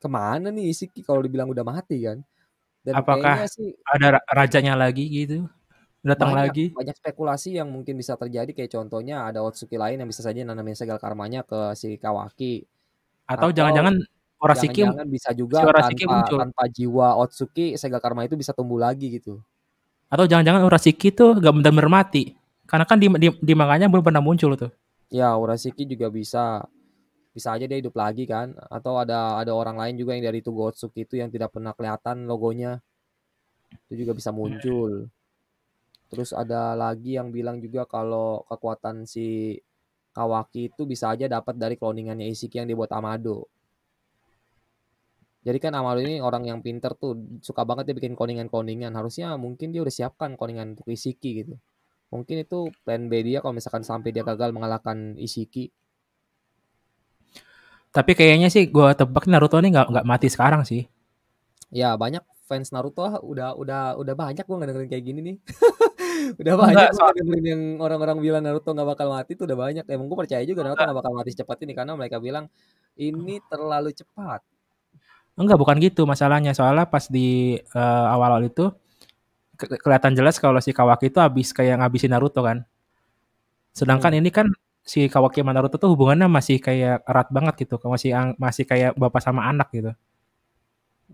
ke 0.03 0.09
mana 0.11 0.49
nih 0.51 0.73
Isiki 0.73 1.01
kalau 1.07 1.21
dibilang 1.23 1.49
udah 1.53 1.63
mati 1.67 2.03
kan? 2.03 2.19
Dan 2.87 2.95
Apakah 2.99 3.45
sih 3.51 3.75
ada 3.85 4.07
ra- 4.19 4.27
rajanya 4.33 4.75
lagi 4.79 5.05
gitu? 5.11 5.45
Datang 6.03 6.31
banyak 6.33 6.55
lagi? 6.55 6.65
banyak 6.73 6.97
spekulasi 6.97 7.59
yang 7.59 7.69
mungkin 7.75 7.95
bisa 7.99 8.15
terjadi 8.17 8.51
kayak 8.55 8.71
contohnya 8.71 9.27
ada 9.29 9.43
Otsuki 9.45 9.77
lain 9.77 9.99
yang 10.01 10.09
bisa 10.09 10.23
saja 10.25 10.41
nanamin 10.47 10.79
segel 10.79 10.97
karmanya 10.97 11.43
ke 11.45 11.75
si 11.75 11.99
Kawaki 11.99 12.65
Atau 13.29 13.49
jangan-jangan 13.53 13.95
Orashiki 14.39 14.83
jangan-jangan 14.87 15.09
bisa 15.11 15.31
si 15.35 15.37
juga 15.41 15.59
Orashiki 15.67 16.05
tanpa 16.07 16.15
muncul. 16.15 16.39
tanpa 16.43 16.65
jiwa 16.71 17.09
Otsuki 17.23 17.67
segel 17.77 18.01
karma 18.05 18.23
itu 18.27 18.35
bisa 18.39 18.53
tumbuh 18.55 18.79
lagi 18.81 19.07
gitu. 19.19 19.43
Atau 20.13 20.25
jangan-jangan 20.31 20.63
Orashiki 20.69 21.09
tuh 21.13 21.37
gak 21.37 21.53
benar-benar 21.57 21.89
mati. 21.89 22.23
Karena 22.69 22.85
kan 22.89 22.97
di, 23.01 23.09
di, 23.23 23.29
di 23.33 23.55
manganya 23.57 23.89
belum 23.89 24.05
pernah 24.05 24.21
muncul 24.25 24.53
tuh. 24.57 24.71
Ya, 25.09 25.33
Urashiki 25.41 25.89
juga 25.89 26.13
bisa 26.13 26.69
bisa 27.39 27.55
aja 27.55 27.65
dia 27.71 27.79
hidup 27.79 27.95
lagi 27.95 28.27
kan. 28.27 28.59
Atau 28.69 28.99
ada 28.99 29.39
ada 29.39 29.55
orang 29.55 29.79
lain 29.79 29.95
juga 29.95 30.19
yang 30.19 30.27
dari 30.27 30.43
Tugo 30.43 30.69
Otsuki 30.75 31.07
itu 31.07 31.15
yang 31.23 31.31
tidak 31.31 31.55
pernah 31.55 31.71
kelihatan 31.73 32.27
logonya. 32.27 32.83
Itu 33.87 33.95
juga 34.03 34.13
bisa 34.19 34.35
muncul. 34.35 35.07
Terus 36.09 36.35
ada 36.35 36.73
lagi 36.75 37.15
yang 37.21 37.31
bilang 37.31 37.63
juga 37.63 37.85
kalau 37.85 38.43
kekuatan 38.49 39.05
si 39.05 39.61
Kawaki 40.17 40.73
itu 40.73 40.83
bisa 40.89 41.15
aja 41.15 41.31
dapat 41.31 41.55
dari 41.55 41.79
cloningannya 41.79 42.27
Isiki 42.27 42.59
yang 42.59 42.67
dibuat 42.67 42.91
Amado. 42.97 43.47
Jadi 45.47 45.59
kan 45.63 45.73
Amado 45.79 46.03
ini 46.03 46.19
orang 46.19 46.49
yang 46.49 46.59
pinter 46.65 46.93
tuh 46.99 47.15
suka 47.45 47.63
banget 47.63 47.93
dia 47.93 47.97
bikin 47.97 48.19
cloningan-cloningan 48.19 48.91
harusnya 48.99 49.39
mungkin 49.39 49.71
dia 49.71 49.81
udah 49.85 49.95
siapkan 49.95 50.35
cloningan 50.35 50.75
untuk 50.75 50.91
Isiki 50.91 51.45
gitu. 51.45 51.55
Mungkin 52.09 52.41
itu 52.41 52.73
plan 52.83 53.07
B 53.07 53.21
dia 53.21 53.45
kalau 53.45 53.55
misalkan 53.55 53.85
sampai 53.85 54.11
dia 54.11 54.25
gagal 54.25 54.51
mengalahkan 54.51 55.15
Isiki 55.21 55.69
Tapi 57.89 58.13
kayaknya 58.13 58.49
sih 58.49 58.69
gue 58.69 58.89
tebak 58.95 59.25
Naruto 59.27 59.57
ini 59.59 59.73
nggak 59.73 59.89
nggak 59.91 60.07
mati 60.07 60.29
sekarang 60.29 60.63
sih. 60.63 60.85
Ya 61.69 61.97
banyak 61.97 62.21
fans 62.49 62.73
Naruto 62.73 63.05
ah, 63.05 63.21
udah 63.21 63.53
udah 63.57 63.83
udah 63.97 64.15
banyak 64.17 64.45
gue 64.45 64.57
dengerin 64.57 64.89
kayak 64.89 65.05
gini 65.05 65.21
nih. 65.21 65.37
udah 66.41 66.55
banyak 66.57 66.87
gue 66.93 67.11
dengerin 67.21 67.45
yang 67.45 67.63
orang-orang 67.81 68.17
bilang 68.21 68.43
Naruto 68.45 68.73
nggak 68.73 68.89
bakal 68.89 69.09
mati 69.13 69.33
tuh 69.35 69.45
udah 69.49 69.59
banyak. 69.59 69.85
Emang 69.89 70.07
gue 70.07 70.19
percaya 70.19 70.45
juga 70.45 70.65
Naruto 70.65 70.85
nggak 70.85 70.99
bakal 71.01 71.13
mati 71.13 71.31
secepat 71.33 71.59
ini 71.65 71.73
karena 71.73 71.93
mereka 71.97 72.17
bilang 72.21 72.47
ini 72.97 73.41
terlalu 73.49 73.93
cepat. 73.93 74.41
enggak 75.39 75.55
bukan 75.55 75.79
gitu 75.79 76.03
masalahnya. 76.03 76.51
Soalnya 76.51 76.91
pas 76.91 77.07
di 77.07 77.55
eh, 77.57 78.07
awal-awal 78.11 78.51
itu 78.51 78.75
ke- 79.55 79.79
kelihatan 79.79 80.13
jelas 80.13 80.37
kalau 80.37 80.59
si 80.59 80.75
Kawaki 80.75 81.09
itu 81.09 81.19
habis 81.23 81.55
kayak 81.55 81.79
ngabisin 81.79 82.11
Naruto 82.11 82.43
kan. 82.43 82.67
Sedangkan 83.71 84.13
Hmm. 84.13 84.21
ini 84.21 84.31
kan 84.35 84.47
si 84.89 85.05
Kawaki 85.05 85.45
sama 85.45 85.53
Naruto 85.53 85.77
tuh 85.77 85.93
hubungannya 85.93 86.33
masih 86.33 86.57
kayak 86.57 87.05
erat 87.05 87.29
banget 87.29 87.55
gitu, 87.61 87.77
masih 87.85 88.17
masih 88.41 88.65
kayak 88.65 88.97
bapak 88.97 89.21
sama 89.21 89.45
anak 89.45 89.69
gitu. 89.77 89.93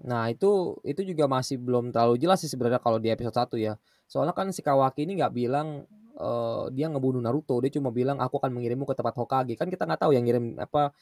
Nah 0.06 0.30
itu 0.30 0.78
itu 0.86 1.02
juga 1.02 1.26
masih 1.26 1.58
belum 1.58 1.90
terlalu 1.90 2.22
jelas 2.22 2.38
sih 2.38 2.50
sebenarnya 2.50 2.78
kalau 2.78 3.02
di 3.02 3.10
episode 3.10 3.34
1 3.34 3.58
ya. 3.58 3.74
Soalnya 4.06 4.30
kan 4.30 4.54
si 4.54 4.62
Kawaki 4.62 5.02
ini 5.10 5.18
nggak 5.18 5.34
bilang 5.34 5.90
eh, 6.14 6.64
dia 6.70 6.86
ngebunuh 6.86 7.18
Naruto, 7.18 7.58
dia 7.58 7.70
cuma 7.74 7.90
bilang 7.90 8.22
aku 8.22 8.38
akan 8.38 8.54
mengirimmu 8.54 8.86
ke 8.86 8.94
tempat 8.94 9.14
Hokage. 9.18 9.58
Kan 9.58 9.66
kita 9.66 9.90
nggak 9.90 10.06
tahu 10.06 10.14
yang 10.14 10.22
ngirim 10.22 10.54
apa 10.62 10.94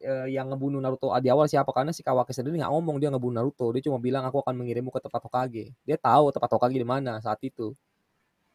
eh, 0.00 0.32
yang 0.32 0.48
ngebunuh 0.52 0.80
Naruto 0.80 1.12
di 1.20 1.28
awal 1.28 1.48
siapa 1.52 1.68
karena 1.72 1.92
si 1.92 2.00
Kawaki 2.00 2.32
sendiri 2.32 2.56
nggak 2.60 2.72
ngomong 2.72 2.96
dia 2.96 3.12
ngebunuh 3.12 3.36
Naruto 3.44 3.68
dia 3.76 3.84
cuma 3.84 4.00
bilang 4.00 4.24
aku 4.24 4.40
akan 4.40 4.56
mengirimmu 4.56 4.88
ke 4.92 5.00
tempat 5.04 5.20
Hokage 5.24 5.72
dia 5.84 5.96
tahu 6.00 6.32
tempat 6.32 6.48
Hokage 6.52 6.76
di 6.80 6.88
mana 6.88 7.20
saat 7.20 7.40
itu 7.44 7.76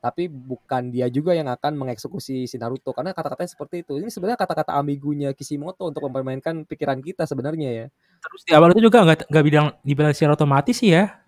tapi 0.02 0.26
bukan 0.26 0.90
dia 0.90 1.06
juga 1.14 1.38
yang 1.38 1.46
akan 1.46 1.78
mengeksekusi 1.78 2.50
si 2.50 2.56
Naruto 2.58 2.90
karena 2.90 3.14
kata-katanya 3.14 3.54
seperti 3.54 3.86
itu 3.86 4.02
ini 4.02 4.10
sebenarnya 4.10 4.42
kata-kata 4.42 4.74
ambigunya 4.74 5.30
Kishimoto 5.38 5.86
untuk 5.86 6.02
mempermainkan 6.10 6.66
pikiran 6.66 6.98
kita 7.06 7.30
sebenarnya 7.30 7.70
ya 7.70 7.86
Terus 8.22 8.42
di 8.50 8.52
awal 8.58 8.74
itu 8.74 8.90
juga 8.90 9.06
nggak 9.06 9.30
nggak 9.30 9.46
bilang 9.46 9.68
dibilang 9.86 10.10
secara 10.18 10.34
otomatis 10.34 10.74
sih 10.74 10.90
ya 10.90 11.22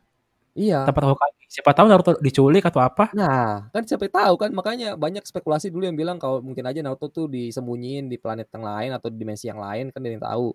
iya 0.57 0.89
tempat 0.89 1.05
Hokage. 1.05 1.45
Siapa 1.53 1.69
tahu 1.69 1.86
Naruto 1.86 2.17
diculik 2.17 2.65
atau 2.65 2.82
apa? 2.82 3.13
nah 3.13 3.69
kan 3.69 3.86
siapa 3.86 4.09
tahu 4.09 4.41
kan 4.41 4.49
makanya 4.49 4.97
banyak 4.97 5.21
spekulasi 5.21 5.69
dulu 5.69 5.86
yang 5.86 5.93
bilang 5.93 6.17
kalau 6.17 6.41
mungkin 6.41 6.65
aja 6.65 6.82
Naruto 6.82 7.13
tuh 7.13 7.30
disembunyiin 7.30 8.09
di 8.09 8.17
planet 8.17 8.49
yang 8.49 8.65
lain 8.65 8.89
atau 8.97 9.13
di 9.13 9.21
dimensi 9.21 9.45
yang 9.45 9.61
lain 9.61 9.93
kan 9.93 10.01
dia 10.01 10.17
yang 10.17 10.26
tahu 10.26 10.49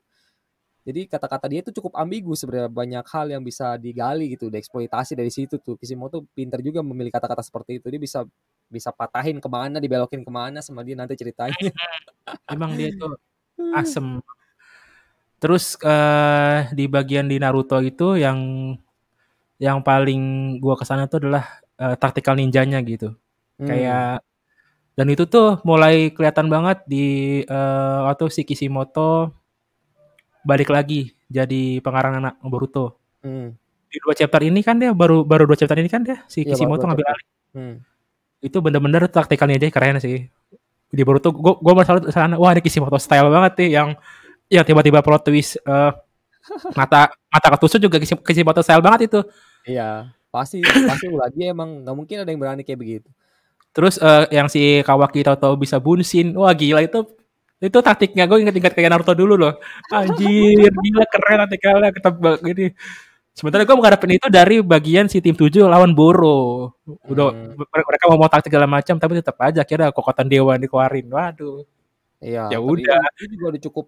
Jadi 0.86 1.04
kata-kata 1.04 1.46
dia 1.50 1.60
itu 1.60 1.70
cukup 1.74 1.98
ambigu 1.98 2.32
sebenarnya 2.32 2.70
banyak 2.70 3.06
hal 3.10 3.26
yang 3.28 3.42
bisa 3.44 3.76
digali 3.76 4.32
gitu, 4.32 4.48
dieksploitasi 4.48 5.12
dari 5.18 5.28
situ 5.28 5.60
tuh. 5.60 5.76
Kishimoto 5.76 6.24
pinter 6.32 6.64
juga 6.64 6.80
memilih 6.80 7.12
kata-kata 7.12 7.44
seperti 7.44 7.82
itu. 7.82 7.86
Dia 7.92 8.00
bisa 8.00 8.20
bisa 8.68 8.92
patahin 8.92 9.40
ke 9.40 9.48
mana, 9.48 9.80
dibelokin 9.80 10.24
ke 10.24 10.30
mana 10.32 10.64
sama 10.64 10.84
dia 10.84 10.96
nanti 10.96 11.16
ceritanya. 11.16 11.56
Emang 12.54 12.76
dia 12.76 12.92
tuh 12.96 13.16
asem. 13.80 14.22
Terus 15.38 15.78
eh, 15.84 16.58
di 16.74 16.84
bagian 16.90 17.30
di 17.30 17.38
Naruto 17.38 17.78
itu 17.84 18.18
yang 18.18 18.38
yang 19.58 19.82
paling 19.82 20.56
gua 20.62 20.78
ke 20.78 20.86
sana 20.86 21.10
tuh 21.10 21.22
adalah 21.26 21.44
eh, 21.78 21.96
taktikal 21.98 22.34
ninjanya 22.38 22.78
gitu. 22.86 23.14
Hmm, 23.58 23.66
Kayak 23.66 24.22
dan 24.98 25.06
itu 25.14 25.24
tuh 25.30 25.62
mulai 25.62 26.10
kelihatan 26.10 26.50
banget 26.50 26.82
di 26.90 27.06
eh, 27.46 27.98
waktu 28.06 28.24
si 28.34 28.42
Kishimoto 28.42 29.30
balik 30.46 30.70
lagi 30.70 31.14
jadi 31.28 31.82
pengarang 31.84 32.24
anak 32.24 32.34
Boruto. 32.44 32.96
hmm. 33.22 33.54
Di 33.88 33.96
dua 34.04 34.12
chapter 34.12 34.44
ini 34.44 34.60
kan 34.60 34.76
dia 34.76 34.92
baru 34.92 35.24
baru 35.24 35.48
dua 35.48 35.56
chapter 35.56 35.80
ini 35.80 35.88
kan 35.88 36.04
dia 36.04 36.20
si 36.28 36.44
baru 36.44 36.52
Kishimoto 36.52 36.84
ngambil 36.84 37.06
alih. 37.08 37.26
Hmm. 37.56 37.74
Itu 38.44 38.60
bener-bener 38.60 39.08
taktikalnya 39.08 39.56
aja 39.56 39.72
keren 39.72 39.96
sih. 39.96 40.28
Di 40.88 41.02
Boruto 41.04 41.32
gua 41.32 41.56
gua 41.56 41.72
masalah 41.72 42.04
sana 42.12 42.36
wah 42.36 42.52
ini 42.52 42.60
Kishimoto 42.60 43.00
style 43.00 43.28
banget 43.32 43.52
nih 43.64 43.70
yang 43.80 43.88
yang 44.48 44.64
tiba-tiba 44.64 45.00
plot 45.00 45.24
twist 45.28 45.56
eh, 45.60 45.92
mata 46.78 47.12
mata 47.28 47.48
ketusuk 47.56 47.80
juga 47.80 47.96
Kishi- 48.00 48.20
Kishimoto 48.24 48.60
style 48.60 48.84
banget 48.84 49.08
itu. 49.08 49.20
Iya, 49.68 50.12
pasti 50.32 50.60
pasti 50.64 51.08
ulah 51.08 51.28
dia 51.32 51.52
emang 51.52 51.84
nggak 51.84 51.96
mungkin 51.96 52.16
ada 52.24 52.28
yang 52.28 52.40
berani 52.40 52.62
kayak 52.64 52.80
begitu. 52.80 53.08
Terus 53.72 54.00
eh, 54.00 54.24
yang 54.32 54.48
si 54.52 54.80
Kawaki 54.84 55.24
tahu-tahu 55.24 55.60
bisa 55.60 55.76
bunsin. 55.80 56.32
Wah 56.36 56.52
gila 56.52 56.84
itu 56.84 57.04
itu 57.58 57.78
taktiknya 57.82 58.24
gue 58.24 58.38
inget-inget 58.38 58.70
kayak 58.70 58.90
Naruto 58.94 59.12
dulu 59.12 59.34
loh. 59.34 59.58
Anjir, 59.90 60.70
gila 60.70 61.04
keren 61.10 61.38
taktikalnya 61.42 61.90
ketebak 61.90 62.36
gini. 62.40 62.66
Sementara 63.34 63.62
gue 63.62 63.74
mengharapkan 63.74 64.10
itu 64.10 64.26
dari 64.30 64.58
bagian 64.62 65.06
si 65.06 65.22
tim 65.22 65.34
7 65.34 65.66
lawan 65.66 65.94
Boro. 65.94 66.74
Udah 67.06 67.30
Hmm. 67.30 67.54
mereka 67.58 68.04
mau 68.10 68.18
mau 68.18 68.30
taktik 68.30 68.50
segala 68.50 68.66
macam 68.66 68.98
tapi 68.98 69.12
tetap 69.18 69.38
aja 69.38 69.62
kira 69.62 69.90
kekuatan 69.94 70.26
dewa 70.26 70.58
dikeluarin. 70.58 71.06
Waduh. 71.06 71.62
Iya, 72.18 72.50
Ya 72.50 72.58
udah. 72.58 72.98
juga 73.14 73.54
udah 73.54 73.62
cukup 73.62 73.86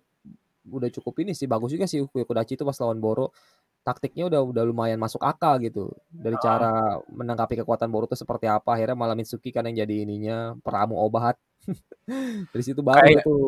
udah 0.71 0.91
cukup 0.95 1.15
ini 1.27 1.35
sih 1.35 1.51
bagus 1.51 1.75
juga 1.75 1.91
sih 1.91 1.99
Kudachi 2.07 2.55
itu 2.55 2.63
pas 2.63 2.79
lawan 2.79 3.03
Boro. 3.03 3.35
Taktiknya 3.81 4.29
udah 4.29 4.41
udah 4.45 4.65
lumayan 4.69 5.01
masuk 5.01 5.23
akal 5.25 5.57
gitu. 5.65 5.89
Dari 6.13 6.37
cara 6.37 7.01
menanggapi 7.09 7.65
kekuatan 7.65 7.89
Boruto 7.89 8.13
seperti 8.15 8.47
apa, 8.47 8.77
akhirnya 8.77 8.97
malah 8.99 9.17
Mitsuki 9.17 9.51
kan 9.57 9.65
yang 9.69 9.83
jadi 9.87 9.95
ininya 10.05 10.55
peramu 10.61 11.01
obat. 11.01 11.37
Dari 12.53 12.63
situ 12.65 12.81
baru 12.85 13.01
Kayak 13.01 13.25
tuh 13.25 13.43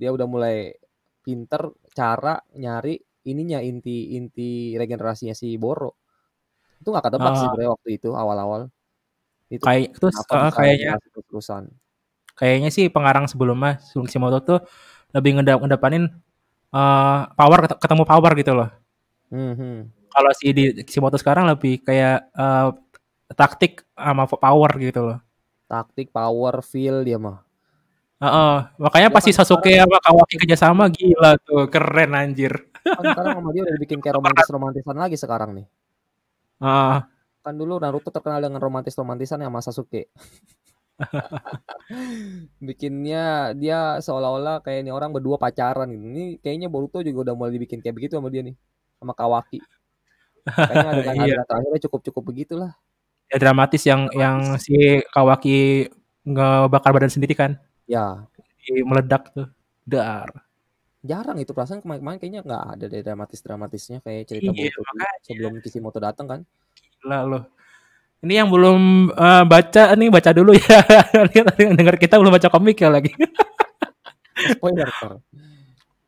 dia 0.00 0.10
udah 0.16 0.26
mulai 0.26 0.74
pinter 1.24 1.62
cara 1.94 2.40
nyari 2.56 2.96
ininya 3.30 3.60
inti-inti 3.62 4.74
regenerasinya 4.80 5.34
si 5.36 5.54
Boro. 5.60 5.94
Itu 6.80 6.88
nggak 6.92 7.04
ketebak 7.10 7.34
sih 7.36 7.46
eh, 7.46 7.48
sebenarnya 7.48 7.72
waktu 7.76 7.88
itu 7.98 8.08
awal-awal. 8.16 8.62
Itu 9.52 9.66
kayak 9.66 9.88
terus 10.00 10.16
eh, 10.32 10.50
bisa 10.50 10.58
kayaknya 10.58 10.92
terus-terusan. 11.12 11.64
kayaknya 12.38 12.70
sih 12.72 12.86
pengarang 12.94 13.26
sebelumnya 13.30 13.78
Sun 13.82 14.06
Kishimoto 14.08 14.38
tuh 14.48 14.58
lebih 15.16 15.30
ngedap 15.40 15.58
ngedepanin 15.62 16.04
eh, 16.74 17.20
power 17.38 17.58
ket- 17.66 17.80
ketemu 17.82 18.04
power 18.08 18.32
gitu 18.40 18.52
loh. 18.58 18.68
Hmm, 19.30 19.54
hmm. 19.54 19.76
Kalau 20.10 20.30
si 20.34 20.50
di 20.50 20.64
Kishimoto 20.82 21.14
sekarang 21.14 21.46
lebih 21.46 21.80
kayak 21.86 22.34
eh, 22.34 22.68
taktik 23.38 23.86
sama 23.94 24.26
power 24.26 24.70
gitu 24.82 25.00
loh. 25.06 25.18
Taktik, 25.70 26.10
power, 26.10 26.66
feel 26.66 27.06
dia 27.06 27.14
mah. 27.16 27.46
Heeh, 28.20 28.56
makanya 28.76 29.08
Dia 29.08 29.14
pas 29.16 29.22
si 29.24 29.32
kan 29.32 29.38
Sasuke 29.46 29.72
sama 29.80 29.96
Kawaki 30.02 30.34
kerjasama 30.44 30.84
gila 30.92 31.40
tuh, 31.40 31.70
keren 31.72 32.12
anjir. 32.12 32.52
kan 32.84 33.04
sekarang 33.12 33.32
sama 33.40 33.48
dia 33.54 33.62
udah 33.64 33.74
dibikin 33.78 33.98
kayak 34.02 34.16
romantis-romantisan 34.20 34.96
lagi 34.98 35.16
sekarang 35.16 35.50
nih. 35.56 35.66
Heeh, 36.60 36.98
Kan 37.40 37.54
dulu 37.56 37.80
Naruto 37.80 38.12
terkenal 38.12 38.40
dengan 38.44 38.60
romantis-romantisan 38.60 39.40
sama 39.40 39.60
Sasuke. 39.64 40.12
Bikinnya 42.66 43.52
dia 43.56 43.98
seolah-olah 44.04 44.60
kayak 44.64 44.84
ini 44.84 44.90
orang 44.92 45.10
berdua 45.16 45.36
pacaran 45.40 45.88
gitu. 45.92 46.04
Ini 46.12 46.24
kayaknya 46.44 46.68
Boruto 46.72 47.00
juga 47.00 47.30
udah 47.30 47.34
mulai 47.38 47.52
dibikin 47.56 47.80
kayak 47.82 47.96
begitu 47.96 48.20
sama 48.20 48.28
dia 48.28 48.42
nih, 48.44 48.54
sama 49.00 49.16
Kawaki. 49.16 49.58
Kayaknya 50.44 50.76
Iya. 50.84 50.90
adegan-adegan 50.92 51.46
terakhirnya 51.48 51.80
cukup-cukup 51.88 52.22
begitulah. 52.22 52.72
Ya 53.30 53.36
dramatis 53.40 53.82
yang 53.88 54.12
yang 54.12 54.38
Dramatis. 54.58 54.64
si 54.68 54.76
Kawaki 55.08 55.88
ngebakar 56.28 56.92
badan 56.92 57.08
sendiri 57.08 57.32
kan? 57.32 57.56
Ya. 57.88 58.28
Di 58.60 58.84
meledak 58.84 59.32
tuh, 59.32 59.48
dar. 59.88 60.28
Jarang 61.00 61.40
itu 61.40 61.56
perasaan 61.56 61.80
kemarin-kemarin 61.80 62.20
kayaknya 62.20 62.40
nggak 62.44 62.64
ada 62.76 62.84
deh 62.92 63.00
dramatis-dramatisnya 63.00 64.04
kayak 64.04 64.28
cerita 64.28 64.52
Iya, 64.52 64.68
sebelum 65.24 65.56
Kishimoto 65.64 65.96
datang 65.96 66.28
kan. 66.28 66.40
Gila 67.00 67.24
loh. 67.24 67.44
Ini 68.20 68.44
yang 68.44 68.52
belum 68.52 69.08
uh, 69.16 69.44
baca 69.48 69.96
nih 69.96 70.12
baca 70.12 70.30
dulu 70.36 70.52
ya. 70.52 70.80
yang 71.64 71.72
denger 71.72 71.96
kita 71.96 72.20
belum 72.20 72.36
baca 72.36 72.52
komik 72.52 72.76
ya 72.84 72.92
lagi. 72.92 73.16
Spoiler. 74.60 74.88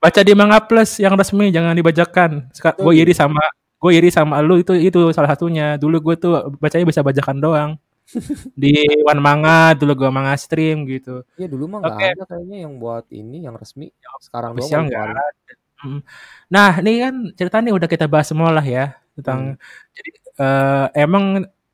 Baca 0.03 0.21
di 0.27 0.33
Manga 0.35 0.59
Plus 0.59 0.99
yang 0.99 1.15
resmi 1.15 1.55
jangan 1.55 1.79
dibajakan. 1.79 2.51
Gue 2.75 2.95
iri 2.99 3.15
sama 3.15 3.39
gue 3.83 3.93
iri 3.99 4.11
sama 4.15 4.39
lu 4.43 4.59
itu 4.59 4.75
itu 4.75 4.99
salah 5.15 5.31
satunya. 5.31 5.79
Dulu 5.79 6.11
gue 6.11 6.15
tuh 6.19 6.51
bacanya 6.59 6.87
bisa 6.87 7.07
bajakan 7.07 7.39
doang. 7.39 7.71
Di 8.59 8.83
One 9.07 9.23
Manga 9.23 9.79
dulu 9.79 9.95
gue 9.95 10.11
manga 10.11 10.35
stream 10.35 10.91
gitu. 10.91 11.23
Iya 11.39 11.47
dulu 11.47 11.71
mah 11.71 11.87
Oke. 11.87 12.03
ada 12.03 12.27
kayaknya 12.27 12.67
yang 12.67 12.83
buat 12.83 13.07
ini 13.15 13.47
yang 13.47 13.55
resmi. 13.55 13.95
Yang 13.95 14.15
Sekarang 14.27 14.59
doang 14.59 14.91
ada. 14.91 15.23
Hmm. 15.83 15.99
Nah, 16.47 16.79
ini 16.79 17.03
kan 17.03 17.15
cerita 17.35 17.59
nih 17.59 17.75
udah 17.75 17.89
kita 17.91 18.07
bahas 18.07 18.31
semua 18.31 18.55
lah 18.55 18.63
ya 18.63 19.03
Hmm. 19.13 19.21
tentang 19.21 19.41
jadi 19.93 20.11
uh, 20.41 20.87
emang 20.97 21.25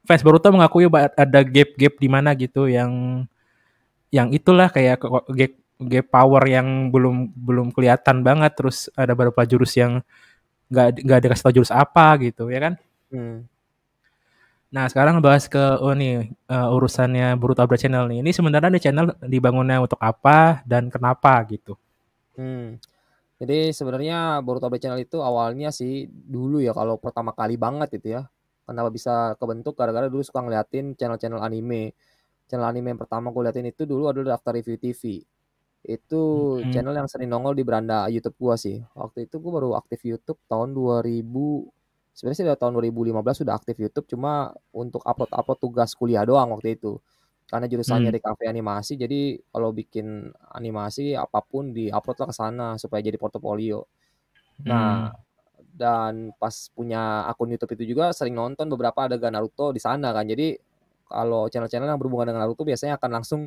fans 0.03 0.23
Boruto 0.27 0.51
mengakui 0.51 0.91
ada 0.91 1.41
gap-gap 1.47 1.95
di 2.03 2.09
mana 2.11 2.35
gitu 2.35 2.67
yang 2.67 3.23
yang 4.11 4.35
itulah 4.35 4.67
kayak 4.73 4.99
gap 5.39 5.53
gap 5.79 6.11
power 6.11 6.43
yang 6.43 6.91
belum 6.91 7.31
belum 7.39 7.71
kelihatan 7.71 8.27
banget 8.27 8.59
terus 8.59 8.91
ada 8.99 9.15
beberapa 9.15 9.47
jurus 9.47 9.79
yang 9.79 10.03
nggak 10.69 11.07
nggak 11.07 11.21
dikasih 11.23 11.45
tahu 11.47 11.55
jurus 11.63 11.73
apa 11.73 12.19
gitu 12.19 12.51
ya 12.51 12.61
kan? 12.71 12.75
Hmm. 13.09 13.49
nah 14.69 14.85
sekarang 14.85 15.25
bahas 15.25 15.49
ke 15.49 15.81
oh 15.81 15.97
nih 15.97 16.29
uh, 16.53 16.77
urusannya 16.77 17.41
Boruto 17.41 17.65
Abra 17.65 17.81
Channel 17.81 18.05
nih. 18.11 18.21
Ini 18.21 18.31
sebenarnya 18.37 18.69
nih 18.69 18.83
channel 18.85 19.07
dibangunnya 19.25 19.81
untuk 19.81 19.97
apa 20.03 20.61
dan 20.69 20.93
kenapa 20.93 21.41
gitu? 21.49 21.79
Hmm. 22.37 22.77
jadi 23.41 23.73
sebenarnya 23.73 24.43
Boruto 24.45 24.69
Abra 24.69 24.77
Channel 24.83 25.01
itu 25.01 25.23
awalnya 25.25 25.73
sih 25.73 26.11
dulu 26.11 26.61
ya 26.61 26.77
kalau 26.77 27.01
pertama 27.01 27.33
kali 27.33 27.57
banget 27.57 28.03
itu 28.03 28.19
ya. 28.19 28.29
Kenapa 28.69 28.93
bisa 28.93 29.33
kebentuk? 29.41 29.73
Gara-gara 29.81 30.13
dulu 30.13 30.21
suka 30.21 30.45
ngeliatin 30.45 30.93
channel-channel 30.93 31.41
anime. 31.41 31.97
Channel 32.45 32.69
anime 32.69 32.93
yang 32.93 33.01
pertama 33.01 33.33
gue 33.33 33.41
liatin 33.49 33.73
itu 33.73 33.89
dulu 33.89 34.13
adalah 34.13 34.37
Daftar 34.37 34.61
Review 34.61 34.77
TV 34.77 35.25
itu 35.89 36.23
hmm. 36.61 36.71
channel 36.71 36.93
yang 36.93 37.09
sering 37.09 37.33
nongol 37.33 37.57
di 37.57 37.65
beranda 37.65 38.07
YouTube 38.13 38.37
gua 38.37 38.55
sih 38.61 38.85
waktu 38.93 39.25
itu 39.25 39.41
gua 39.41 39.53
baru 39.59 39.71
aktif 39.81 40.05
YouTube 40.05 40.37
tahun 40.45 40.77
2000 40.77 41.25
sebenarnya 42.13 42.37
sih 42.37 42.47
dari 42.47 42.59
tahun 42.61 42.73
2015 42.77 43.41
sudah 43.41 43.55
aktif 43.57 43.77
YouTube 43.81 44.07
cuma 44.13 44.53
untuk 44.75 45.01
upload-upload 45.07 45.59
tugas 45.59 45.97
kuliah 45.97 46.29
doang 46.29 46.53
waktu 46.53 46.77
itu 46.77 47.01
karena 47.49 47.65
jurusannya 47.65 48.13
Hmm. 48.13 48.19
di 48.19 48.21
kafe 48.21 48.45
animasi 48.45 48.93
jadi 49.01 49.21
kalau 49.49 49.73
bikin 49.73 50.29
animasi 50.53 51.17
apa 51.17 51.41
pun 51.41 51.73
di-upload 51.73 52.17
lah 52.21 52.29
ke 52.29 52.35
sana 52.37 52.69
supaya 52.77 53.01
jadi 53.01 53.17
portofolio 53.17 53.89
nah 54.69 55.09
Hmm. 55.09 55.17
dan 55.79 56.13
pas 56.37 56.53
punya 56.75 57.25
akun 57.31 57.55
YouTube 57.55 57.79
itu 57.79 57.95
juga 57.97 58.11
sering 58.13 58.35
nonton 58.37 58.67
beberapa 58.69 59.07
adegan 59.07 59.33
Naruto 59.33 59.71
di 59.73 59.81
sana 59.81 60.11
kan 60.13 60.27
jadi 60.27 60.59
kalau 61.09 61.49
channel-channel 61.49 61.89
yang 61.89 61.97
berhubungan 61.97 62.35
dengan 62.35 62.45
Naruto 62.45 62.69
biasanya 62.69 63.01
akan 63.01 63.11
langsung 63.23 63.41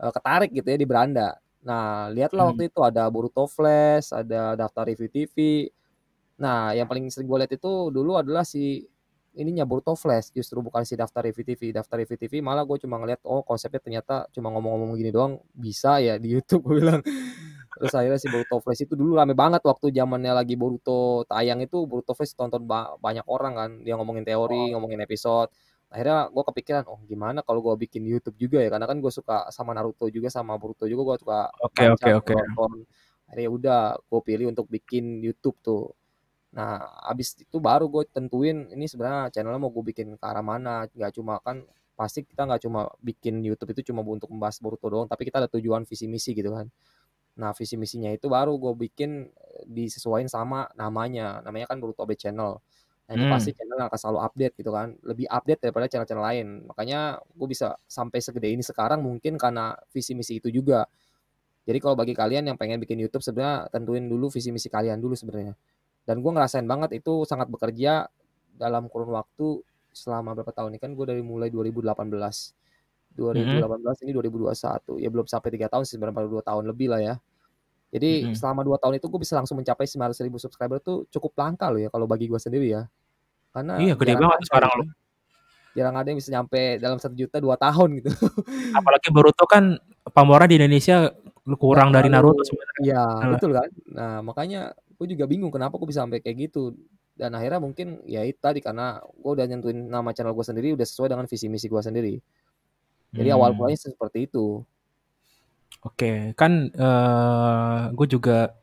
uh, 0.00 0.12
ketarik 0.14 0.54
gitu 0.54 0.64
ya 0.72 0.78
di 0.80 0.86
beranda 0.88 1.36
Nah, 1.64 2.12
lihatlah 2.12 2.44
Hmm. 2.46 2.50
waktu 2.56 2.68
itu 2.68 2.80
ada 2.84 3.08
Boruto 3.08 3.48
Flash, 3.48 4.12
ada 4.12 4.52
Daftar 4.54 4.84
Review 4.92 5.08
TV. 5.08 5.36
Nah, 6.40 6.74
yang 6.76 6.84
paling 6.90 7.08
sering 7.08 7.28
gue 7.30 7.38
lihat 7.40 7.52
itu 7.56 7.72
dulu 7.88 8.20
adalah 8.20 8.44
si 8.44 8.84
ininya 9.34 9.64
Boruto 9.66 9.96
Flash, 9.98 10.30
justru 10.30 10.60
bukan 10.62 10.84
si 10.86 10.94
Daftar 10.94 11.24
Review 11.26 11.42
TV. 11.46 11.72
Daftar 11.74 11.98
Review 12.04 12.18
TV 12.20 12.38
malah 12.44 12.62
gue 12.68 12.78
cuma 12.84 13.00
ngeliat, 13.00 13.24
oh 13.26 13.42
konsepnya 13.42 13.80
ternyata 13.82 14.28
cuma 14.30 14.52
ngomong-ngomong 14.54 14.94
gini 15.00 15.10
doang 15.10 15.40
bisa 15.56 15.98
ya 15.98 16.20
di 16.20 16.30
YouTube 16.36 16.68
gue 16.70 16.84
bilang. 16.84 17.00
Terus 17.74 17.90
akhirnya 17.96 18.20
si 18.22 18.28
Boruto 18.30 18.62
Flash 18.62 18.86
itu 18.86 18.94
dulu 18.94 19.18
rame 19.18 19.34
banget 19.34 19.58
waktu 19.66 19.90
zamannya 19.90 20.30
lagi 20.36 20.54
Boruto 20.54 21.26
tayang 21.26 21.58
itu 21.64 21.82
Boruto 21.90 22.14
Flash 22.14 22.36
tonton 22.38 22.62
ba 22.68 22.94
banyak 23.02 23.26
orang 23.26 23.54
kan, 23.58 23.70
dia 23.82 23.98
ngomongin 23.98 24.22
teori, 24.22 24.70
Oh. 24.70 24.78
ngomongin 24.78 25.02
episode. 25.02 25.50
Akhirnya 25.94 26.26
gue 26.26 26.42
kepikiran, 26.42 26.90
oh 26.90 26.98
gimana 27.06 27.46
kalau 27.46 27.62
gue 27.62 27.86
bikin 27.86 28.02
YouTube 28.02 28.34
juga 28.34 28.58
ya, 28.58 28.66
karena 28.66 28.90
kan 28.90 28.98
gue 28.98 29.12
suka 29.14 29.46
sama 29.54 29.70
Naruto 29.78 30.10
juga 30.10 30.26
sama 30.26 30.58
Boruto 30.58 30.90
juga 30.90 31.14
gue 31.14 31.22
suka 31.22 31.54
Oke 31.62 31.86
oke 31.86 32.10
oke. 32.18 32.34
Akhirnya 33.30 33.46
udah 33.46 33.80
gue 34.02 34.20
pilih 34.26 34.50
untuk 34.50 34.66
bikin 34.66 35.22
YouTube 35.22 35.54
tuh. 35.62 35.94
Nah, 36.50 36.82
abis 37.06 37.38
itu 37.38 37.62
baru 37.62 37.86
gue 37.86 38.10
tentuin 38.10 38.66
ini 38.74 38.90
sebenarnya 38.90 39.30
channelnya 39.30 39.62
mau 39.62 39.70
gue 39.70 39.94
bikin 39.94 40.18
ke 40.18 40.24
arah 40.26 40.42
mana, 40.42 40.90
nggak 40.90 41.14
cuma 41.14 41.38
kan 41.38 41.62
pasti 41.94 42.26
kita 42.26 42.42
nggak 42.42 42.66
cuma 42.66 42.90
bikin 42.98 43.38
YouTube 43.46 43.70
itu 43.78 43.94
cuma 43.94 44.02
untuk 44.02 44.34
membahas 44.34 44.58
Boruto 44.58 44.90
doang, 44.90 45.06
tapi 45.06 45.30
kita 45.30 45.46
ada 45.46 45.50
tujuan 45.50 45.86
visi 45.86 46.10
misi 46.10 46.34
gitu 46.34 46.50
kan. 46.50 46.66
Nah, 47.38 47.54
visi 47.54 47.78
misinya 47.78 48.10
itu 48.10 48.26
baru 48.26 48.58
gue 48.58 48.74
bikin 48.90 49.30
disesuaikan 49.70 50.26
sama 50.26 50.66
namanya, 50.74 51.38
namanya 51.46 51.70
kan 51.70 51.78
Boruto 51.78 52.02
Update 52.02 52.26
Channel. 52.26 52.58
Nah, 53.04 53.12
itu 53.20 53.26
pasti 53.28 53.50
Hmm. 53.50 53.56
channel 53.56 53.76
akan 53.84 53.98
selalu 54.00 54.18
update 54.24 54.54
gitu 54.60 54.70
kan, 54.72 54.96
lebih 55.04 55.26
update 55.28 55.60
daripada 55.60 55.86
channel-channel 55.92 56.24
lain. 56.24 56.46
Makanya 56.70 57.20
gue 57.36 57.48
bisa 57.50 57.76
sampai 57.84 58.18
segede 58.24 58.48
ini 58.48 58.64
sekarang 58.64 59.04
mungkin 59.04 59.36
karena 59.36 59.76
visi 59.92 60.16
misi 60.16 60.40
itu 60.40 60.48
juga. 60.48 60.88
Jadi 61.64 61.78
kalau 61.80 61.96
bagi 61.96 62.12
kalian 62.12 62.44
yang 62.52 62.56
pengen 62.60 62.76
bikin 62.82 63.00
YouTube 63.00 63.24
sebenarnya 63.24 63.72
tentuin 63.72 64.04
dulu 64.04 64.28
visi 64.28 64.52
misi 64.52 64.68
kalian 64.68 65.00
dulu 65.00 65.16
sebenarnya. 65.16 65.56
Dan 66.08 66.20
gue 66.24 66.32
ngerasain 66.32 66.66
banget 66.68 67.00
itu 67.00 67.24
sangat 67.28 67.48
bekerja 67.52 68.08
dalam 68.56 68.88
kurun 68.92 69.12
waktu 69.16 69.64
selama 69.94 70.36
berapa 70.36 70.52
tahun 70.52 70.76
ini 70.76 70.80
kan 70.82 70.90
gue 70.96 71.06
dari 71.08 71.22
mulai 71.24 71.48
2018. 71.52 72.52
2018 73.16 73.56
Hmm. 73.56 73.64
ini 74.04 74.10
2021 74.16 74.98
ya 75.00 75.08
belum 75.12 75.26
sampai 75.30 75.50
tiga 75.54 75.68
tahun 75.72 75.84
sih 75.88 75.96
sebenarnya 75.98 76.26
dua 76.28 76.42
tahun 76.44 76.64
lebih 76.70 76.88
lah 76.92 77.00
ya. 77.02 77.14
Jadi 77.94 78.10
Hmm. 78.26 78.34
selama 78.34 78.66
dua 78.66 78.74
tahun 78.74 78.98
itu 78.98 79.06
gue 79.06 79.20
bisa 79.22 79.38
langsung 79.38 79.54
mencapai 79.54 79.86
900 79.86 80.18
ribu 80.20 80.34
subscriber 80.36 80.82
tuh 80.82 81.06
cukup 81.14 81.30
langka 81.38 81.70
loh 81.70 81.78
ya 81.78 81.86
kalau 81.88 82.10
bagi 82.10 82.26
gue 82.26 82.40
sendiri 82.42 82.74
ya. 82.74 82.82
Karena 83.54 83.78
Iya, 83.78 83.94
gede 83.94 84.10
jarang 84.10 84.22
banget 84.26 84.34
ada 84.36 84.46
sekarang 84.50 84.70
loh. 84.74 84.86
Jarang 85.74 85.94
ada 85.94 86.06
yang 86.06 86.18
bisa 86.18 86.30
nyampe 86.30 86.60
dalam 86.78 86.98
1 86.98 87.14
juta 87.14 87.36
2 87.38 87.54
tahun 87.54 87.88
gitu. 88.02 88.10
Apalagi 88.78 89.08
Boruto 89.14 89.46
kan 89.46 89.78
pamornya 90.10 90.50
di 90.50 90.56
Indonesia 90.58 91.14
kurang 91.54 91.94
dari 91.94 92.10
terlalu 92.10 92.34
Naruto 92.34 92.42
sebenarnya. 92.42 92.80
iya 92.82 93.02
Heeh. 93.06 93.30
betul 93.38 93.50
kan. 93.54 93.68
Nah 93.94 94.14
makanya 94.26 94.60
gue 94.74 95.06
juga 95.06 95.24
bingung 95.26 95.54
kenapa 95.54 95.78
gue 95.78 95.86
bisa 95.86 96.02
sampai 96.02 96.18
kayak 96.18 96.50
gitu. 96.50 96.74
Dan 97.14 97.30
akhirnya 97.30 97.62
mungkin 97.62 98.02
ya 98.10 98.26
itu 98.26 98.42
tadi 98.42 98.58
karena 98.58 98.98
gue 98.98 99.30
udah 99.30 99.46
nyentuhin 99.46 99.86
nama 99.86 100.10
channel 100.10 100.34
gue 100.34 100.42
sendiri 100.42 100.74
udah 100.74 100.82
sesuai 100.82 101.14
dengan 101.14 101.30
visi 101.30 101.46
misi 101.46 101.70
gue 101.70 101.78
sendiri. 101.78 102.18
Jadi 103.14 103.28
awal 103.30 103.54
Hmm. 103.54 103.62
mulanya 103.62 103.78
seperti 103.78 104.26
itu. 104.26 104.66
Oke, 105.84 106.32
kan 106.32 106.72
uh, 106.74 107.92
gue 107.92 108.06
juga 108.08 108.56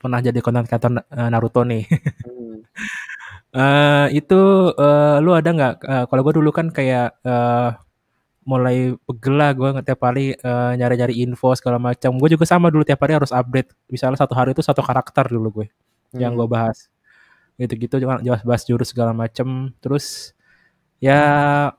pernah 0.00 0.20
jadi 0.24 0.40
content 0.40 0.64
creator 0.64 0.90
Naruto 1.12 1.62
nih. 1.68 1.84
Hmm. 2.24 2.64
uh, 3.52 4.06
itu 4.18 4.40
uh, 4.72 5.20
lu 5.20 5.36
ada 5.36 5.50
nggak? 5.52 5.74
Uh, 5.84 6.04
kalau 6.08 6.22
gue 6.24 6.34
dulu 6.40 6.50
kan 6.50 6.72
kayak 6.72 7.12
uh, 7.28 7.76
mulai 8.48 8.96
pegel 9.04 9.36
lah 9.36 9.52
gue 9.52 9.68
tiap 9.84 10.00
hari 10.00 10.32
uh, 10.40 10.72
nyari-nyari 10.80 11.20
info 11.20 11.52
segala 11.52 11.76
macam. 11.76 12.16
Gue 12.16 12.32
juga 12.32 12.48
sama 12.48 12.72
dulu 12.72 12.88
tiap 12.88 13.04
hari 13.04 13.20
harus 13.20 13.30
update. 13.36 13.76
Misalnya 13.92 14.16
satu 14.16 14.32
hari 14.32 14.56
itu 14.56 14.64
satu 14.64 14.80
karakter 14.80 15.28
dulu 15.28 15.62
gue 15.62 15.68
Hmm. 16.10 16.20
yang 16.26 16.32
gue 16.34 16.48
bahas. 16.50 16.90
Gitu-gitu 17.60 18.00
jelas 18.02 18.42
bahas 18.42 18.62
jurus 18.66 18.90
segala 18.90 19.12
macam. 19.14 19.70
Terus 19.78 20.34
ya 20.98 21.20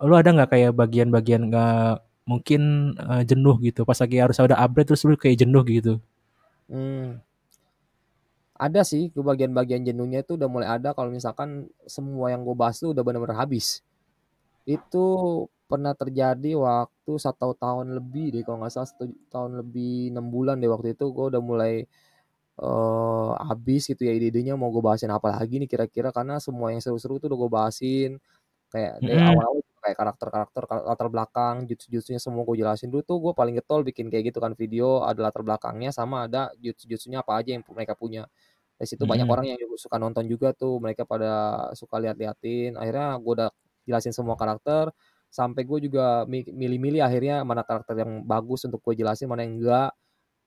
lu 0.01 0.13
ada 0.17 0.29
nggak 0.31 0.49
kayak 0.53 0.71
bagian-bagian 0.77 1.51
nggak 1.51 2.01
mungkin 2.25 2.93
uh, 3.01 3.23
jenuh 3.25 3.57
gitu 3.65 3.81
pas 3.83 3.97
lagi 3.97 4.21
harus 4.21 4.37
ada 4.37 4.57
update 4.61 4.93
terus 4.93 5.03
lu 5.05 5.17
kayak 5.17 5.41
jenuh 5.41 5.63
gitu. 5.65 5.93
Hmm. 6.71 7.19
Ada 8.61 8.85
sih 8.85 9.09
ke 9.09 9.19
bagian-bagian 9.25 9.81
jenuhnya 9.81 10.21
itu 10.21 10.37
udah 10.37 10.45
mulai 10.45 10.69
ada 10.69 10.93
kalau 10.93 11.09
misalkan 11.09 11.65
semua 11.89 12.29
yang 12.29 12.45
gue 12.45 12.53
bahas 12.53 12.77
tuh 12.77 12.93
udah 12.93 13.01
benar-benar 13.01 13.41
habis. 13.41 13.81
Itu 14.69 15.03
pernah 15.65 15.95
terjadi 15.95 16.59
waktu 16.59 17.13
satu 17.15 17.55
tahun 17.55 17.95
lebih 17.95 18.35
deh 18.35 18.43
kalau 18.43 18.59
nggak 18.61 18.75
salah 18.75 18.89
satu 18.91 19.07
tahun 19.31 19.63
lebih 19.63 20.11
enam 20.11 20.27
bulan 20.27 20.59
deh 20.59 20.67
waktu 20.67 20.93
itu 20.99 21.09
gue 21.15 21.25
udah 21.31 21.39
mulai 21.39 21.87
uh, 22.59 23.31
habis 23.47 23.87
gitu 23.87 24.03
ya 24.03 24.11
ide-idenya 24.11 24.59
mau 24.59 24.67
gue 24.67 24.83
bahasin 24.83 25.09
apa 25.15 25.31
lagi 25.31 25.63
nih 25.63 25.69
kira-kira 25.71 26.11
karena 26.11 26.43
semua 26.43 26.75
yang 26.75 26.83
seru-seru 26.83 27.23
tuh 27.23 27.31
udah 27.31 27.39
gue 27.39 27.51
bahasin 27.51 28.11
kayak 28.67 28.99
dari 28.99 29.19
awal-awal 29.19 29.60
kayak 29.81 29.97
karakter-karakter 29.99 30.63
latar 30.87 31.07
belakang 31.11 31.55
jutsu-jutsunya 31.69 32.21
semua 32.21 32.45
gue 32.47 32.61
jelasin 32.61 32.87
dulu 32.93 33.01
tuh 33.05 33.17
gue 33.29 33.33
paling 33.35 33.57
getol 33.57 33.81
bikin 33.85 34.07
kayak 34.13 34.31
gitu 34.33 34.39
kan 34.43 34.53
video 34.55 35.03
ada 35.03 35.29
latar 35.29 35.41
belakangnya 35.45 35.89
sama 35.93 36.29
ada 36.29 36.53
jutsu-jutsunya 36.61 37.21
apa 37.25 37.41
aja 37.41 37.57
yang 37.57 37.63
mereka 37.73 37.93
punya. 37.97 38.29
Dari 38.77 38.89
situ 38.89 39.05
banyak 39.07 39.27
orang 39.29 39.45
yang 39.53 39.59
suka 39.77 39.97
nonton 40.01 40.25
juga 40.29 40.51
tuh 40.57 40.77
mereka 40.81 41.05
pada 41.07 41.69
suka 41.77 41.97
lihat-liatin 42.01 42.75
akhirnya 42.79 43.17
gue 43.21 43.33
udah 43.41 43.49
jelasin 43.87 44.13
semua 44.15 44.35
karakter 44.39 44.89
sampai 45.31 45.63
gue 45.65 45.79
juga 45.89 46.27
mi 46.27 46.43
milih-milih 46.45 47.01
akhirnya 47.05 47.41
mana 47.47 47.63
karakter 47.63 47.95
yang 48.03 48.25
bagus 48.27 48.67
untuk 48.67 48.81
gue 48.85 48.99
jelasin, 48.99 49.27
mana 49.31 49.45
yang 49.47 49.55
enggak. 49.61 49.91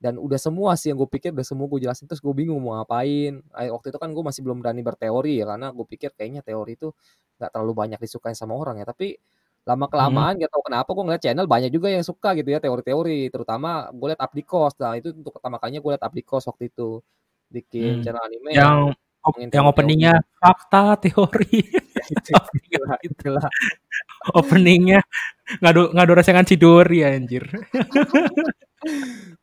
Dan 0.04 0.20
udah 0.20 0.36
semua 0.36 0.76
sih 0.76 0.92
yang 0.92 1.00
gue 1.00 1.08
pikir 1.08 1.32
udah 1.32 1.46
semua 1.48 1.64
gue 1.72 1.80
jelasin, 1.88 2.04
terus 2.04 2.20
gue 2.20 2.34
bingung 2.36 2.60
mau 2.60 2.76
ngapain. 2.76 3.40
Waktu 3.56 3.86
itu 3.88 3.98
kan 4.02 4.10
gue 4.12 4.24
masih 4.28 4.40
belum 4.44 4.60
berani 4.60 4.82
berteori 4.84 5.40
ya, 5.40 5.44
karena 5.48 5.72
gue 5.72 5.86
pikir 5.88 6.10
kayaknya 6.12 6.44
teori 6.44 6.76
itu 6.76 6.92
nggak 7.40 7.50
terlalu 7.56 7.72
banyak 7.72 7.98
disukai 8.04 8.36
sama 8.36 8.52
orang 8.60 8.76
ya. 8.82 8.86
Tapi 8.92 9.16
Mhm. 9.16 9.68
lama-kelamaan 9.72 10.32
nggak 10.36 10.52
tahu 10.52 10.62
kenapa 10.68 10.90
gue 10.92 11.04
ngeliat 11.08 11.22
channel 11.24 11.46
banyak 11.48 11.70
juga 11.72 11.88
yang 11.88 12.04
suka 12.04 12.36
gitu 12.36 12.52
ya 12.52 12.60
teori-teori, 12.60 13.32
terutama 13.32 13.88
gue 13.96 14.06
liat 14.12 14.20
Abdi-Kos. 14.20 14.76
Nah, 14.84 14.92
itu 15.00 15.08
untuk 15.16 15.32
pertama 15.40 15.56
kalinya 15.56 15.80
gue 15.80 15.90
liat 15.96 16.04
Abdi-Kos 16.04 16.44
waktu 16.52 16.68
itu, 16.68 17.00
bikin 17.48 18.00
Mmm, 18.00 18.04
channel 18.04 18.22
anime 18.28 18.50
yang 18.52 18.92
yang 19.40 19.48
yang 19.56 19.64
opening-nya 19.72 20.12
fakta, 20.36 21.00
teori, 21.00 21.64
Ya 22.28 22.40
itulah 22.76 22.96
itulah. 23.00 23.46
Opening-nya 24.36 25.00
ngadu 25.64 25.92
ngadu 25.96 26.12
rasengan 26.18 26.44
Chidori 26.48 27.00
anjir. 27.04 27.44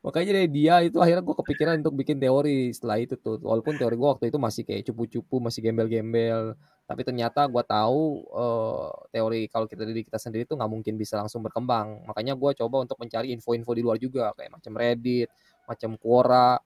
Makanya 0.06 0.32
dari 0.42 0.50
dia 0.50 0.76
itu 0.82 0.98
akhirnya 0.98 1.22
gue 1.26 1.36
kepikiran 1.38 1.76
untuk 1.86 1.96
bikin 2.00 2.18
teori 2.18 2.74
setelah 2.74 2.98
itu 3.02 3.16
tuh. 3.22 3.38
Walaupun 3.42 3.78
teori 3.78 3.96
gue 3.98 4.10
waktu 4.10 4.26
itu 4.34 4.38
masih 4.42 4.64
kayak 4.66 4.84
cupu-cupu, 4.90 5.38
masih 5.44 5.62
gembel-gembel. 5.66 6.56
Tapi 6.90 7.02
ternyata 7.06 7.46
gue 7.48 7.64
tahu, 7.66 8.02
eee, 8.34 8.88
teori 9.14 9.42
kalau 9.52 9.66
kita 9.70 9.84
diri 9.86 10.02
kita 10.06 10.18
sendiri 10.18 10.44
tuh 10.50 10.58
nggak 10.58 10.72
mungkin 10.72 10.96
bisa 10.98 11.22
langsung 11.22 11.42
berkembang. 11.46 12.06
Makanya 12.10 12.34
gue 12.36 12.52
coba 12.58 12.84
untuk 12.84 12.98
mencari 12.98 13.30
info-info 13.36 13.72
di 13.78 13.82
luar 13.86 13.98
juga, 14.02 14.34
kayak 14.38 14.52
macam 14.58 14.74
Reddit, 14.78 15.30
macam 15.70 15.96
Quora. 16.02 16.58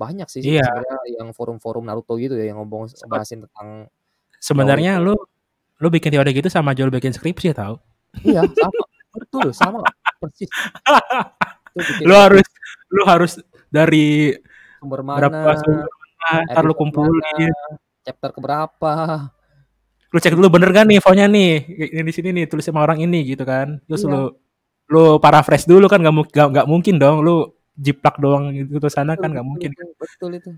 Banyak 0.00 0.28
sih 0.32 0.40
Iya. 0.46 0.64
sebenarnya 0.64 0.96
yang 1.20 1.28
forum-forum 1.36 1.84
Naruto 1.84 2.16
gitu 2.16 2.32
ya, 2.38 2.50
yang 2.54 2.62
ngomong 2.64 2.88
ngebahasin 2.88 3.44
tentang 3.48 3.90
sebenarnya 4.40 4.96
lu 5.02 5.14
lu 5.80 5.88
bikin 5.92 6.12
teori 6.12 6.30
gitu 6.36 6.48
sama 6.52 6.72
lu 6.76 6.88
bikin 6.92 7.12
skripsi 7.12 7.52
tau. 7.56 7.80
Iya, 8.24 8.44
sama. 8.48 8.82
Betul, 9.16 9.48
sama, 9.52 9.80
persis. 10.22 10.48
Itu 11.74 11.82
bikin 11.86 12.04
Lu 12.08 12.14
harus 12.16 12.46
lu 12.90 13.02
harus 13.06 13.32
dari 13.70 14.34
Sumber 14.80 15.00
berapa 15.04 15.30
mana, 15.30 15.54
sumber 15.60 15.86
mana, 16.18 16.60
lu 16.64 16.74
kumpulin. 16.74 17.52
chapter 18.00 18.30
ke 18.32 18.40
berapa. 18.40 18.92
Lu 20.10 20.18
cek 20.18 20.34
dulu 20.34 20.48
bener 20.50 20.72
gak 20.74 20.88
nih 20.88 20.98
infonya 20.98 21.26
nih, 21.30 21.52
yang 21.94 22.06
di 22.08 22.14
sini 22.16 22.28
nih 22.34 22.44
tulis 22.50 22.64
sama 22.66 22.82
orang 22.82 22.98
ini 23.04 23.22
gitu 23.28 23.44
kan. 23.46 23.78
Terus 23.86 24.02
Iya. 24.02 24.10
lu 24.10 24.22
lu 24.90 25.04
paraphrase 25.22 25.70
dulu 25.70 25.86
kan 25.86 26.02
nggak 26.02 26.14
mu 26.16 26.22
nggak 26.26 26.48
nggak 26.50 26.66
mungkin 26.66 26.98
dong 26.98 27.22
lu 27.22 27.46
jiplak 27.78 28.18
doang 28.18 28.50
gitu 28.50 28.82
ke 28.82 28.90
sana 28.90 29.14
Betul 29.14 29.22
kan 29.22 29.30
nggak 29.38 29.46
mungkin 29.46 29.68
itu 29.70 29.78
kan. 29.78 29.88
betul 30.02 30.30
itu. 30.34 30.50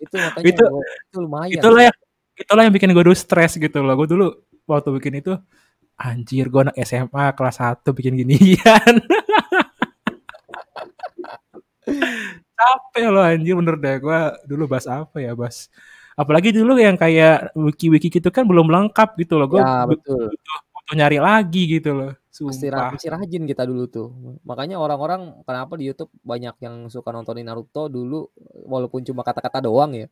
Itu 0.00 0.14
makanya 0.16 0.44
Itu 0.48 0.62
gue 0.64 0.82
itu 1.12 1.16
lumayan 1.20 1.52
itulah 1.60 1.82
yang 1.92 1.96
itulah 2.36 2.62
yang 2.64 2.74
bikin 2.74 2.90
gue 2.96 3.04
dulu 3.04 3.16
stres 3.16 3.52
gitu 3.60 3.78
loh. 3.84 3.92
Gue 3.98 4.08
dulu 4.08 4.26
waktu 4.64 4.88
bikin 4.96 5.20
itu, 5.20 5.32
anjir 5.98 6.48
gue 6.48 6.60
anak 6.70 6.76
SMA 6.80 7.24
kelas 7.36 7.56
1 7.60 7.90
bikin 7.92 8.14
ginian. 8.16 8.94
Capek 12.56 13.06
loh 13.12 13.22
anjir 13.24 13.54
bener 13.56 13.76
deh 13.78 13.96
gue 14.00 14.20
dulu 14.48 14.64
bahas 14.66 14.86
apa 14.88 15.16
ya, 15.20 15.36
bahas 15.36 15.68
apalagi 16.16 16.50
dulu 16.56 16.80
yang 16.80 16.96
kayak 16.96 17.52
wiki-wiki 17.52 18.08
gitu 18.08 18.28
kan 18.32 18.48
belum 18.48 18.72
lengkap 18.72 19.14
gitu 19.20 19.36
loh. 19.36 19.46
Gue 19.50 19.60
Ya, 19.60 19.84
betul. 19.84 20.32
butuh 20.32 20.58
butuh 20.72 20.94
nyari 20.96 21.18
lagi 21.18 21.62
gitu 21.66 21.90
loh, 21.98 22.12
sumpah. 22.30 22.94
mesti 22.94 23.08
rajin 23.10 23.42
kita 23.44 23.66
dulu 23.66 23.84
tuh. 23.90 24.08
Makanya 24.46 24.78
orang-orang 24.78 25.42
kenapa 25.42 25.74
di 25.74 25.90
YouTube 25.90 26.14
banyak 26.22 26.54
yang 26.62 26.86
suka 26.86 27.10
nontonin 27.10 27.42
Naruto 27.42 27.90
dulu, 27.90 28.30
walaupun 28.70 29.02
cuma 29.02 29.26
kata-kata 29.26 29.58
doang 29.66 29.92
ya. 29.98 30.06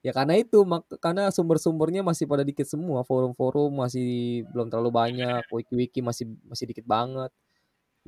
Ya 0.00 0.16
karena 0.16 0.38
itu, 0.40 0.64
karena 0.96 1.28
sumber-sumbernya 1.28 2.00
masih 2.00 2.24
pada 2.24 2.40
dikit 2.40 2.64
semua, 2.64 3.04
forum-forum 3.04 3.84
masih 3.84 4.42
belum 4.48 4.72
terlalu 4.72 4.90
banyak, 4.94 5.44
wiki-wiki 5.52 6.00
masih 6.00 6.30
masih 6.48 6.64
dikit 6.72 6.86
banget. 6.88 7.28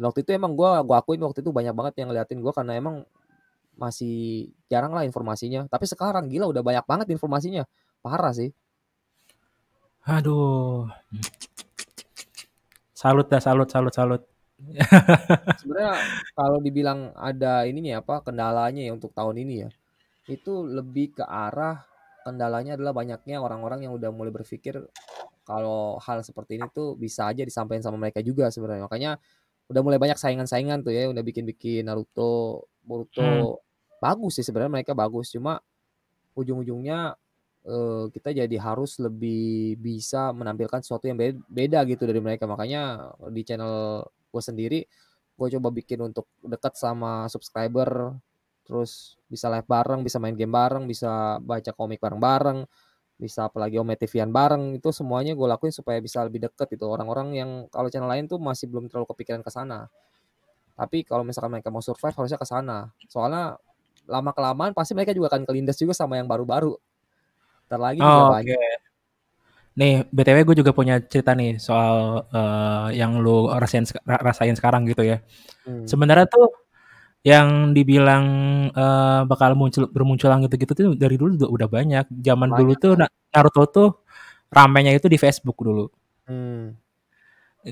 Waktu 0.01 0.25
itu 0.25 0.31
emang 0.33 0.57
gue 0.57 0.71
gue 0.89 0.97
akuin 0.97 1.21
waktu 1.21 1.45
itu 1.45 1.51
banyak 1.53 1.75
banget 1.77 1.95
yang 2.01 2.09
ngeliatin 2.13 2.41
gue 2.41 2.53
karena 2.53 2.73
emang 2.81 3.05
masih 3.77 4.49
jarang 4.69 4.93
lah 4.93 5.05
informasinya. 5.05 5.69
Tapi 5.69 5.85
sekarang 5.89 6.29
gila 6.33 6.49
udah 6.49 6.63
banyak 6.65 6.85
banget 6.89 7.07
informasinya, 7.13 7.65
parah 8.01 8.33
sih. 8.33 8.53
Aduh. 10.09 10.89
Salut 12.93 13.27
dah, 13.27 13.43
salut 13.43 13.69
salut 13.69 13.95
salut. 13.95 14.23
Sebenarnya 15.61 15.95
kalau 16.39 16.63
dibilang 16.63 17.11
ada 17.19 17.67
ininya 17.67 17.99
apa, 17.99 18.23
kendalanya 18.23 18.87
ya 18.87 18.95
untuk 18.95 19.11
tahun 19.11 19.43
ini 19.43 19.55
ya, 19.67 19.71
itu 20.31 20.63
lebih 20.63 21.19
ke 21.19 21.25
arah 21.27 21.83
kendalanya 22.23 22.79
adalah 22.79 22.95
banyaknya 22.95 23.43
orang-orang 23.43 23.91
yang 23.91 23.93
udah 23.99 24.15
mulai 24.15 24.31
berpikir 24.31 24.79
kalau 25.43 25.99
hal 25.99 26.23
seperti 26.23 26.55
ini 26.63 26.71
tuh 26.71 26.95
bisa 26.95 27.27
aja 27.27 27.43
disampaikan 27.43 27.83
sama 27.83 27.99
mereka 27.99 28.23
juga 28.23 28.47
sebenarnya. 28.55 28.87
Makanya 28.87 29.19
udah 29.73 29.83
mulai 29.85 29.99
banyak 30.03 30.19
saingan-saingan 30.21 30.85
tuh 30.87 30.93
ya, 30.95 31.09
udah 31.11 31.23
bikin-bikin 31.25 31.89
Naruto, 31.89 32.65
Hmm. 32.65 32.87
Boruto. 32.87 33.63
Bagus 34.03 34.39
sih 34.41 34.45
sebenarnya 34.47 34.73
mereka 34.83 34.93
bagus, 34.99 35.31
cuma 35.35 35.63
ujung-ujungnya, 36.37 37.15
eee, 37.67 38.05
kita 38.15 38.31
jadi 38.35 38.57
harus 38.63 38.99
lebih 39.03 39.77
bisa 39.81 40.33
menampilkan 40.35 40.81
sesuatu 40.85 41.07
yang 41.11 41.19
bed 41.21 41.39
beda 41.51 41.85
gitu 41.89 42.05
dari 42.09 42.21
mereka. 42.23 42.45
Makanya 42.49 43.13
di 43.33 43.43
channel 43.47 44.05
gue 44.33 44.43
sendiri, 44.43 44.81
gue 45.39 45.49
coba 45.59 45.69
bikin 45.75 46.01
untuk 46.05 46.27
deket 46.45 46.75
sama 46.79 47.27
subscriber, 47.33 48.17
terus 48.67 49.19
bisa 49.29 49.49
live 49.53 49.67
bareng, 49.69 50.01
bisa 50.07 50.19
main 50.23 50.37
game 50.39 50.53
bareng, 50.55 50.85
bisa 50.89 51.39
baca 51.43 51.71
komik 51.75 52.01
bareng-bareng, 52.03 52.65
bisa 53.21 53.49
apalagi 53.49 53.77
Ome 53.81 53.95
TV-an 53.99 54.31
bareng, 54.35 54.77
itu 54.81 54.91
semuanya 54.95 55.33
gue 55.37 55.47
lakuin 55.49 55.73
supaya 55.75 55.99
bisa 56.03 56.23
lebih 56.27 56.45
deket 56.51 56.69
gitu. 56.77 56.89
Orang-orang 56.91 57.29
yang 57.37 57.51
kalau 57.73 57.89
channel 57.93 58.11
lain 58.11 58.27
tuh 58.31 58.39
masih 58.43 58.69
belum 58.71 58.89
terlalu 58.93 59.09
kepikiran 59.15 59.41
ke 59.45 59.51
sana. 59.53 59.89
Tapi 60.77 61.05
kalau 61.07 61.23
misalkan 61.27 61.53
mereka 61.55 61.71
mau 61.75 61.83
survive 61.85 62.15
harusnya 62.17 62.41
ke 62.41 62.49
sana. 62.49 62.91
Soalnya 63.11 63.57
lama-kelamaan 64.09 64.73
pasti 64.77 64.93
mereka 64.97 65.13
juga 65.17 65.33
akan 65.35 65.45
kelindes 65.49 65.79
juga 65.81 65.95
sama 65.97 66.19
yang 66.21 66.29
baru-baru. 66.31 66.77
Entar 67.69 67.81
lagi 67.83 68.01
juga 68.03 68.25
Oh, 68.25 68.31
banyak. 68.31 68.59
Nih, 69.81 70.05
BTW 70.13 70.39
gue 70.45 70.57
juga 70.61 70.73
punya 70.77 71.01
cerita 71.01 71.33
nih 71.33 71.57
soal, 71.57 72.29
eee, 72.29 73.01
yang 73.01 73.21
lu 73.25 73.49
rasain 73.57 73.85
rasain 74.05 74.53
sekarang 74.59 74.85
gitu 74.85 75.01
ya. 75.05 75.25
Mmm. 75.67 75.87
Sebenarnya 75.89 76.27
tuh 76.31 76.51
yang 77.27 77.71
dibilang, 77.77 78.25
eee, 78.75 79.21
bakal 79.31 79.55
muncul 79.55 79.87
bermunculan 79.91 80.43
gitu-gitu 80.47 80.73
tuh 80.75 80.87
dari 80.99 81.15
dulu 81.21 81.39
juga 81.39 81.49
udah 81.55 81.69
banyak. 81.71 82.05
Zaman 82.23 82.51
dulu 82.51 82.73
Banyak 82.75 82.83
tuh. 82.83 82.93
Na 82.99 83.07
Naruto 83.35 83.63
tuh 83.71 83.89
ramenya 84.51 84.93
itu 84.97 85.07
di 85.11 85.19
Facebook 85.21 85.59
dulu. 85.63 85.87
Mmm. 86.31 86.75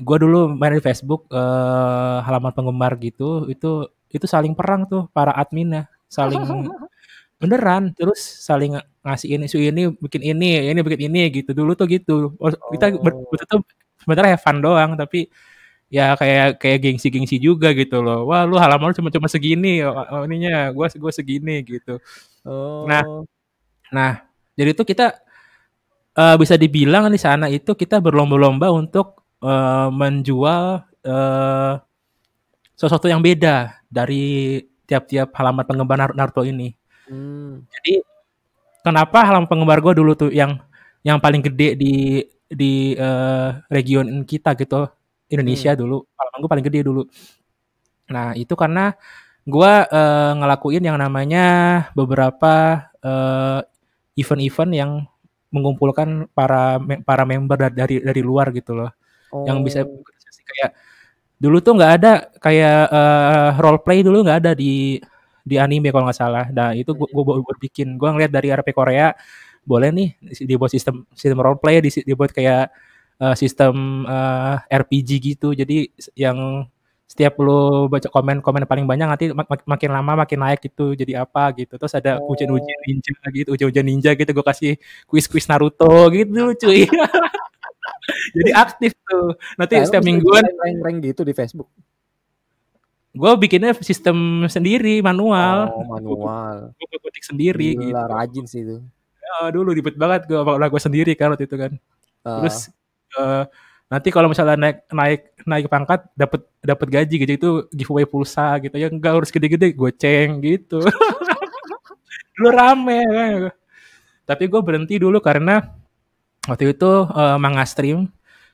Gue 0.05 0.17
dulu 0.23 0.51
main 0.55 0.75
di 0.77 0.83
Facebook, 0.83 1.27
eee, 1.33 2.17
halaman 2.27 2.51
penggemar 2.55 2.95
gitu, 3.03 3.47
itu 3.51 3.87
itu 4.13 4.25
saling 4.29 4.53
perang 4.57 4.85
tuh 4.91 5.07
para 5.15 5.31
adminnya, 5.35 5.87
saling 6.11 6.41
beneran, 7.41 7.91
terus 7.97 8.19
saling 8.21 8.77
ngasih 9.05 9.29
ini, 9.39 9.45
"Si 9.51 9.57
ini 9.61 9.83
bikin 9.93 10.21
ini, 10.25 10.71
ini 10.71 10.79
bikin 10.85 11.01
ini," 11.11 11.21
gitu. 11.33 11.51
Dulu 11.57 11.73
tuh 11.79 11.87
gitu. 11.91 12.35
Kita 12.73 12.93
ber 13.01 13.13
Oh. 13.17 13.27
waktu 13.33 13.45
itu 13.47 13.57
sebenarnya 14.03 14.31
have 14.39 14.43
fun 14.45 14.59
doang, 14.63 14.91
tapi 14.99 15.27
ya 15.93 16.15
kayak 16.19 16.57
kayak 16.63 16.79
gengsi-gengsi 16.83 17.37
juga 17.43 17.71
gitu 17.75 17.99
loh. 18.05 18.25
"Wah, 18.31 18.43
lu 18.49 18.55
halaman 18.59 18.91
lu 18.91 18.97
cuma 19.03 19.11
cuma 19.13 19.27
segini, 19.31 19.83
o 19.85 19.91
o 19.93 20.15
ininya, 20.27 20.71
gua 20.75 20.87
gua 20.97 21.11
segini," 21.13 21.61
gitu. 21.67 21.99
Nah 22.87 23.03
Oh. 23.05 23.23
nah, 23.93 24.23
jadi 24.59 24.71
tuh 24.77 24.85
kita, 24.89 25.21
eee, 26.17 26.35
bisa 26.41 26.55
dibilang 26.59 27.09
di 27.13 27.19
sana 27.21 27.47
itu 27.51 27.73
kita 27.77 27.99
berlomba-lomba 28.03 28.69
untuk, 28.75 29.23
eee, 29.43 29.87
menjual, 29.93 30.83
eee, 31.05 31.73
sesuatu 32.79 33.07
yang 33.11 33.21
beda 33.25 33.81
dari 33.91 34.59
tiap-tiap 34.89 35.31
halaman 35.37 35.65
penggemar 35.67 35.97
Nar 36.01 36.11
Naruto 36.17 36.43
ini. 36.47 36.73
Mmm. 37.09 37.65
Jadi, 37.73 37.93
kenapa 38.85 39.23
halaman 39.27 39.47
penggemar 39.51 39.79
gue 39.83 39.93
dulu 39.99 40.13
tuh 40.19 40.31
yang 40.33 40.59
yang 41.07 41.19
paling 41.23 41.41
gede 41.45 41.75
di 41.79 41.93
di, 42.51 42.93
eee, 42.97 43.49
region 43.73 44.23
kita 44.27 44.53
gitu, 44.59 44.87
Indonesia 45.31 45.71
Mmm. 45.73 45.81
dulu, 45.81 45.97
halaman 46.19 46.37
gue 46.43 46.51
paling 46.51 46.65
gede 46.67 46.81
dulu. 46.85 47.03
Nah, 48.11 48.33
itu 48.39 48.53
karena 48.57 48.93
gue, 49.47 49.73
eee, 49.91 50.31
ngelakuin 50.41 50.83
yang 50.85 50.97
namanya 51.01 51.45
beberapa, 51.97 52.85
eee, 53.03 53.59
event-event 54.21 54.71
yang 54.75 54.91
mengumpulkan 55.53 56.27
para 56.35 56.79
para 57.07 57.23
member 57.27 57.57
da 57.59 57.69
dari 57.71 57.99
dari 58.03 58.21
luar 58.25 58.51
gitu 58.55 58.75
loh. 58.77 58.91
Yang 59.47 59.57
bisa 59.67 59.79
Oh. 59.87 60.03
kayak 60.51 60.71
dulu 61.41 61.57
tuh 61.63 61.73
nggak 61.79 61.93
ada 62.01 62.11
kayak, 62.43 62.79
eee, 62.93 63.49
role 63.63 63.81
play 63.85 64.01
dulu 64.05 64.23
nggak 64.25 64.39
ada 64.47 64.53
di 64.57 64.99
di 65.45 65.55
anime 65.61 65.89
kalau 65.95 66.07
nggak 66.09 66.19
salah. 66.19 66.45
Nah, 66.53 66.73
itu 66.77 66.91
gu 66.97 67.05
gue 67.09 67.23
baru 67.25 67.43
bikin. 67.61 67.97
Gue 68.01 68.09
ngeliat 68.13 68.31
dari 68.33 68.49
RP 68.53 68.69
Korea, 68.75 69.11
boleh 69.67 69.89
nih 69.95 70.09
dibuat 70.47 70.71
sistem 70.73 71.05
sistem 71.17 71.39
role 71.43 71.59
play, 71.61 71.81
dibuat 71.83 72.31
kayak, 72.35 72.71
eee, 73.21 73.35
sistem, 73.37 74.03
eee, 74.09 74.55
RPG 74.81 75.09
gitu. 75.21 75.53
Jadi 75.53 75.93
yang 76.17 76.65
setiap 77.05 77.35
lu 77.43 77.91
baca 77.91 78.07
komen-komen 78.07 78.63
paling 78.63 78.87
banyak 78.87 79.03
nanti 79.03 79.25
mak 79.35 79.43
mak 79.51 79.61
makin 79.67 79.89
lama 79.91 80.23
makin 80.23 80.39
naik 80.47 80.63
gitu, 80.63 80.95
jadi 80.95 81.27
apa 81.27 81.51
gitu. 81.59 81.75
Terus 81.75 81.91
ada 81.91 82.23
ujian-ujian 82.23 82.79
Oh. 82.79 82.87
ninja 82.87 83.11
gitu, 83.35 83.49
ujian-ujian 83.51 83.83
ninja 83.85 84.11
gitu, 84.15 84.31
gue 84.31 84.45
kasih 84.47 84.71
kuis-kuis 85.11 85.43
Naruto 85.51 85.91
gitu 86.15 86.55
cuy. 86.55 86.87
Jadi 88.35 88.51
aktif 88.55 88.91
tuh. 89.07 89.35
Nanti 89.59 89.75
Nah, 89.77 89.85
setiap 89.87 90.03
mingguan 90.03 90.43
rank-rank 90.57 90.97
gitu 91.03 91.21
di 91.27 91.35
Facebook? 91.35 91.67
gue 93.11 93.31
bikinnya 93.43 93.75
sistem 93.83 94.47
sendiri 94.47 95.03
manual. 95.03 95.67
Oh, 95.67 95.83
manual. 95.83 96.71
Gue 96.79 96.99
ketik 97.11 97.27
sendiri 97.27 97.75
gitu. 97.75 97.91
Gila, 97.91 98.07
rajin 98.07 98.47
sih 98.47 98.63
itu. 98.63 98.79
Ya, 99.19 99.51
dulu 99.51 99.75
ribet 99.75 99.99
banget 99.99 100.31
gue 100.31 100.39
gue 100.39 100.81
sendiri 100.81 101.11
kan 101.19 101.35
waktu 101.35 101.43
itu 101.43 101.59
kan. 101.59 101.75
Ah, 102.23 102.39
Terus 102.39 102.71
eh, 103.19 103.43
nanti 103.91 104.07
kalau 104.07 104.31
misalnya 104.31 104.55
naik 104.55 104.77
naik 104.87 105.21
naik 105.43 105.65
pangkat 105.67 106.07
dapat 106.15 106.41
dapat 106.63 106.87
gaji 106.87 107.15
gitu 107.19 107.31
itu 107.35 107.49
giveaway 107.75 108.07
pulsa 108.07 108.55
gitu 108.63 108.75
ya 108.79 108.87
enggak 108.87 109.19
harus 109.19 109.31
gede-gede 109.33 109.75
goceng 109.75 110.39
gitu. 110.39 110.79
dulu 112.35 112.49
rame 112.55 112.99
kan. 113.05 113.31
Tapi 114.25 114.43
gue 114.47 114.61
berhenti 114.63 114.95
dulu 114.95 115.19
karena 115.19 115.59
waktu 116.47 116.73
itu 116.73 116.91
eh, 117.11 117.37
Manga 117.37 117.65
Stream 117.67 118.07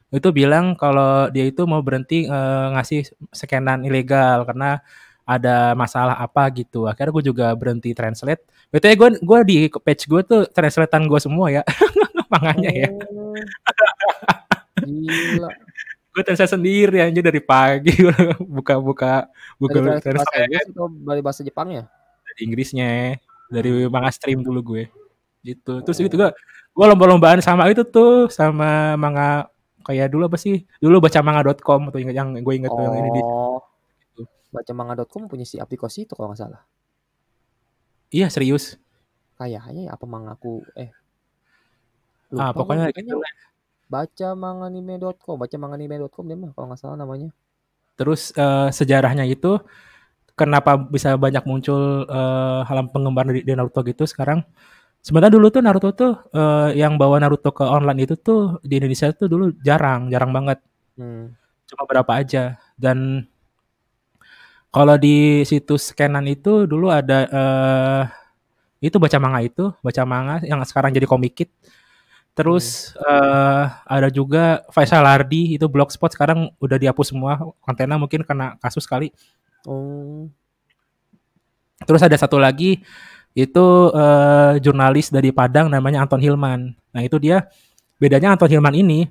itu 0.08 0.30
bilang 0.32 0.72
kalau 0.80 1.28
dia 1.32 1.44
itu 1.48 1.68
mau 1.68 1.84
berhenti 1.84 2.26
eh, 2.28 2.68
ngasih 2.76 3.02
scanan 3.36 3.84
ilegal 3.86 4.48
karena 4.48 4.80
ada 5.28 5.76
masalah 5.76 6.16
apa 6.24 6.48
gitu. 6.56 6.88
Akhirnya 6.88 7.12
gue 7.20 7.26
juga 7.36 7.48
berhenti 7.54 7.92
translate. 7.92 8.48
Betul 8.72 8.96
gue 8.96 9.10
gue 9.20 9.40
di 9.44 9.58
page 9.70 10.08
gue 10.08 10.22
tuh 10.24 10.42
translatean 10.50 11.04
gue 11.06 11.20
semua 11.20 11.52
ya. 11.52 11.64
Manganya 12.32 12.72
ya. 12.72 12.90
oh. 14.78 14.86
Gila. 14.86 15.50
Gue 16.14 16.22
translate 16.26 16.54
sendiri 16.58 16.98
aja 16.98 17.22
dari 17.22 17.38
pagi 17.38 17.94
buka-buka 18.58 19.30
Dari 19.30 19.58
Google 19.62 20.02
bahasa 20.02 20.34
Inggris 20.42 20.66
atau 20.74 20.86
dari 20.90 21.22
bahasa 21.22 21.42
Jepang 21.46 21.70
ya? 21.70 21.84
dari 22.28 22.40
Inggrisnya 22.46 22.90
dari 23.50 23.70
manga 23.90 24.12
stream 24.14 24.42
dulu 24.46 24.60
gue 24.62 24.84
gitu 25.42 25.80
terus 25.82 25.98
itu 25.98 26.14
gue 26.14 26.30
gue 26.74 26.86
lomba-lombaan 26.86 27.42
sama 27.42 27.66
itu 27.72 27.82
tuh 27.82 28.28
sama 28.30 28.94
manga 28.94 29.50
kayak 29.82 30.12
dulu 30.12 30.28
apa 30.28 30.36
sih 30.38 30.62
dulu 30.78 31.00
baca 31.00 31.18
manga.com 31.24 31.90
atau 31.90 31.98
ingat 31.98 32.14
yang 32.14 32.36
gue 32.38 32.54
inget 32.54 32.70
tuh 32.70 32.84
yang 32.84 32.94
ini 33.00 33.10
di 33.16 33.22
Oh, 33.24 33.64
gitu. 34.14 34.22
baca 34.52 34.72
manga.com 34.76 35.26
punya 35.26 35.48
si 35.48 35.58
aplikasi 35.58 36.06
itu 36.06 36.14
kalau 36.14 36.30
nggak 36.30 36.42
salah. 36.46 36.62
iya 38.12 38.28
serius 38.28 38.76
Kayaknya 39.38 39.90
ya 39.90 39.92
apa 39.94 40.06
mangaku 40.10 40.62
eh 40.74 40.90
ah 42.36 42.52
lupa 42.52 42.66
pokoknya 42.66 42.92
kayaknya 42.92 43.16
gitu. 43.16 43.24
Baca 43.88 44.28
manganime.com, 44.36 45.36
baca 45.42 45.56
manganime.com 45.64 46.24
dia 46.30 46.38
mah 46.40 46.52
kalau 46.56 46.68
nggak 46.72 46.80
salah 46.82 46.98
namanya. 47.00 47.30
terus 47.98 48.30
eh, 48.38 48.70
sejarahnya 48.70 49.26
itu 49.26 49.58
kenapa 50.38 50.78
bisa 50.78 51.16
banyak 51.18 51.44
muncul 51.50 52.06
eh, 52.08 52.60
halaman 52.70 52.92
penggemar 52.94 53.26
di, 53.34 53.42
di 53.48 53.54
Naruto 53.58 53.82
gitu 53.86 54.06
sekarang 54.10 54.46
sebenarnya 55.06 55.34
dulu 55.38 55.48
tuh 55.54 55.62
Naruto 55.66 55.90
tuh 55.96 56.14
eh, 56.34 56.80
yang 56.82 56.96
bawa 57.02 57.18
Naruto 57.24 57.52
ke 57.56 57.66
online 57.66 58.06
itu 58.10 58.16
tuh 58.20 58.60
di 58.66 58.80
Indonesia 58.82 59.10
tuh 59.14 59.28
dulu 59.32 59.46
jarang 59.66 60.10
jarang 60.14 60.32
banget 60.36 60.60
Hmm. 60.98 61.38
cuma 61.70 61.84
berapa 61.86 62.12
aja 62.22 62.58
dan 62.78 63.30
kalau 64.70 64.96
di 65.00 65.42
situs 65.48 65.90
scanan 65.92 66.26
itu 66.28 66.68
dulu 66.70 66.92
ada 66.92 67.18
eh, 67.28 68.04
itu 68.84 68.98
baca 69.02 69.18
manga 69.18 69.40
itu 69.42 69.74
baca 69.82 70.04
manga 70.06 70.36
yang 70.46 70.62
sekarang 70.68 70.94
jadi 70.94 71.08
komikit 71.10 71.50
terus 72.38 72.94
eh, 73.02 73.64
ada 73.66 74.14
juga 74.14 74.62
Faisal 74.70 75.02
Ardi 75.02 75.58
itu 75.58 75.66
blogspot 75.66 76.14
sekarang 76.14 76.54
udah 76.62 76.78
dihapus 76.78 77.10
semua 77.10 77.42
kontennya 77.66 77.98
mungkin 77.98 78.22
kena 78.22 78.62
kasus 78.62 78.86
kali. 78.86 79.10
Oh, 79.66 80.30
terus 81.90 82.06
ada 82.06 82.14
satu 82.14 82.38
lagi 82.38 82.86
itu 83.34 83.66
eh, 83.90 84.62
jurnalis 84.62 85.10
dari 85.10 85.34
Padang 85.34 85.74
namanya 85.74 86.06
Anton 86.06 86.22
Hilman. 86.22 86.78
Nah 86.94 87.02
itu 87.02 87.18
dia 87.18 87.50
bedanya 87.98 88.38
Anton 88.38 88.54
Hilman 88.54 88.78
ini 88.78 89.10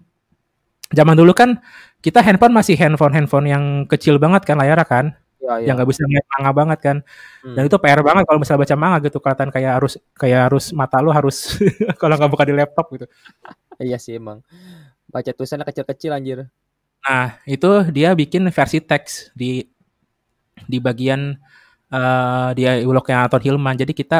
zaman 0.94 1.18
dulu 1.18 1.34
kan 1.34 1.58
kita 1.98 2.22
handphone 2.22 2.54
masih 2.54 2.78
handphone 2.78 3.10
handphone 3.10 3.50
yang 3.50 3.64
kecil 3.90 4.22
banget 4.22 4.46
kan 4.46 4.54
layarnya 4.54 4.86
kan 4.86 5.18
ya 5.38 5.60
ya. 5.60 5.66
yang 5.68 5.74
nggak 5.76 5.88
bisa 5.88 6.02
ngeliat 6.02 6.26
manga 6.32 6.50
banget 6.52 6.78
kan 6.80 6.96
Hmm. 7.44 7.54
dan 7.54 7.62
itu 7.64 7.76
PR 7.76 8.00
banget 8.00 8.24
kalau 8.26 8.38
misalnya 8.40 8.60
baca 8.66 8.76
manga 8.76 8.98
gitu 9.04 9.18
kelihatan 9.18 9.48
kayak 9.50 9.72
harus 9.78 9.92
kayak 10.12 10.40
harus 10.50 10.64
mata 10.72 10.98
lu 10.98 11.10
harus 11.10 11.36
kalau 12.00 12.14
nggak 12.14 12.30
buka 12.30 12.44
di 12.44 12.54
laptop 12.54 12.86
gitu 12.92 13.06
Iya 13.76 14.00
sih 14.00 14.16
emang. 14.16 14.40
Baca 15.06 15.30
tulisannya 15.30 15.64
kecil-kecil 15.64 16.10
anjir. 16.10 16.38
nah 17.02 17.38
itu 17.44 17.68
dia 17.92 18.10
bikin 18.12 18.42
versi 18.50 18.80
teks 18.80 19.30
di 19.30 19.62
di 20.58 20.78
bagian 20.80 21.36
eh 21.86 22.48
dia 22.58 22.82
uloknya 22.82 23.28
Anton 23.28 23.42
Hilman 23.44 23.76
jadi 23.76 23.92
kita 23.92 24.18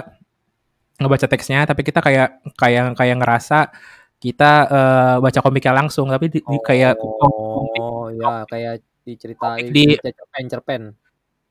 ngebaca 0.96 1.26
teksnya 1.26 1.66
tapi 1.66 1.82
kita 1.82 1.98
kayak 1.98 2.40
kayak 2.54 2.94
kayak 2.94 3.16
ngerasa 3.18 3.58
kita 4.16 4.50
eh, 4.70 5.16
baca 5.18 5.40
komiknya 5.42 5.72
langsung 5.74 6.06
tapi 6.08 6.30
di, 6.30 6.38
di 6.40 6.58
kayak 6.62 6.96
Oh, 7.00 8.06
ya 8.08 8.46
kayak 8.46 8.74
diceritain 9.02 9.66
Di- 9.68 9.98
cerpen-cerpen. 9.98 10.82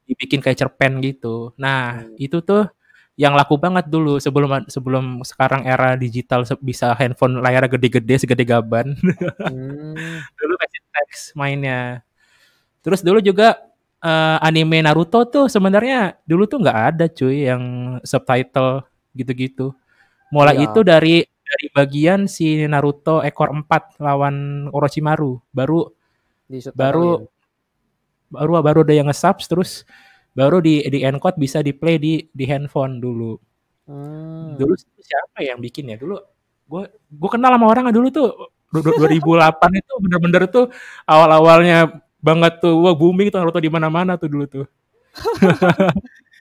Dibikin 0.05 0.39
kayak 0.41 0.57
cerpen 0.57 1.01
gitu. 1.01 1.53
Nah, 1.57 2.05
Hmm. 2.05 2.15
itu 2.17 2.39
tuh 2.41 2.69
yang 3.15 3.31
laku 3.33 3.55
banget 3.55 3.87
dulu 3.87 4.19
sebelum 4.19 4.67
sebelum 4.67 5.23
sekarang 5.23 5.63
era 5.63 5.95
digital 5.95 6.43
bisa 6.59 6.91
handphone 6.93 7.39
layarnya 7.39 7.71
gede-gede 7.79 8.15
segede 8.21 8.43
gaban. 8.43 8.93
Hmm. 9.51 9.95
dulu 10.35 10.53
versi 10.59 10.79
teks 10.91 11.19
mainnya. 11.33 12.03
Terus 12.81 13.01
dulu 13.01 13.19
juga 13.19 13.57
eh, 13.99 14.37
anime 14.43 14.85
Naruto 14.85 15.25
tuh 15.25 15.45
sebenarnya 15.49 16.19
dulu 16.29 16.45
tuh 16.45 16.61
nggak 16.61 16.79
ada 16.93 17.05
cuy 17.09 17.49
yang 17.49 17.63
subtitle 18.05 18.85
gitu-gitu. 19.17 19.73
Mulai 20.29 20.61
Iya. 20.61 20.65
itu 20.69 20.79
dari 20.85 21.15
dari 21.25 21.67
bagian 21.73 22.25
si 22.25 22.61
Naruto 22.65 23.21
ekor 23.21 23.49
4 23.53 23.97
lawan 24.01 24.67
Orochimaru 24.69 25.39
baru 25.49 25.89
Di 26.45 26.61
Baru- 26.77 27.25
baru 28.35 28.59
baru 28.61 28.79
ada 28.83 28.93
yang 28.93 29.07
nge-subs 29.07 29.45
terus 29.47 29.71
baru 30.35 30.59
di 30.59 30.83
di 30.91 31.01
encode 31.07 31.39
bisa 31.39 31.63
di 31.63 31.71
play 31.71 31.95
di 31.95 32.27
di 32.29 32.45
handphone 32.45 32.99
dulu. 32.99 33.39
Hmm. 33.87 34.59
Dulu 34.59 34.73
siapa 34.99 35.41
yang 35.41 35.63
bikin 35.63 35.89
ya? 35.89 35.97
Dulu 35.97 36.19
gue 36.65 36.83
gue 36.91 37.29
kenal 37.29 37.55
sama 37.55 37.65
orang 37.69 37.93
dulu 37.93 38.09
tuh 38.09 38.29
du- 38.73 38.81
du- 38.83 38.97
2008 38.97 39.79
itu 39.79 39.93
bener-bener 40.01 40.43
tuh 40.49 40.65
awal-awalnya 41.05 42.01
banget 42.19 42.57
tuh 42.57 42.73
wah 42.81 42.97
booming 42.97 43.29
tuh 43.29 43.37
Naruto 43.37 43.61
di 43.61 43.69
mana-mana 43.69 44.17
tuh 44.17 44.27
dulu 44.27 44.45
tuh. 44.49 44.65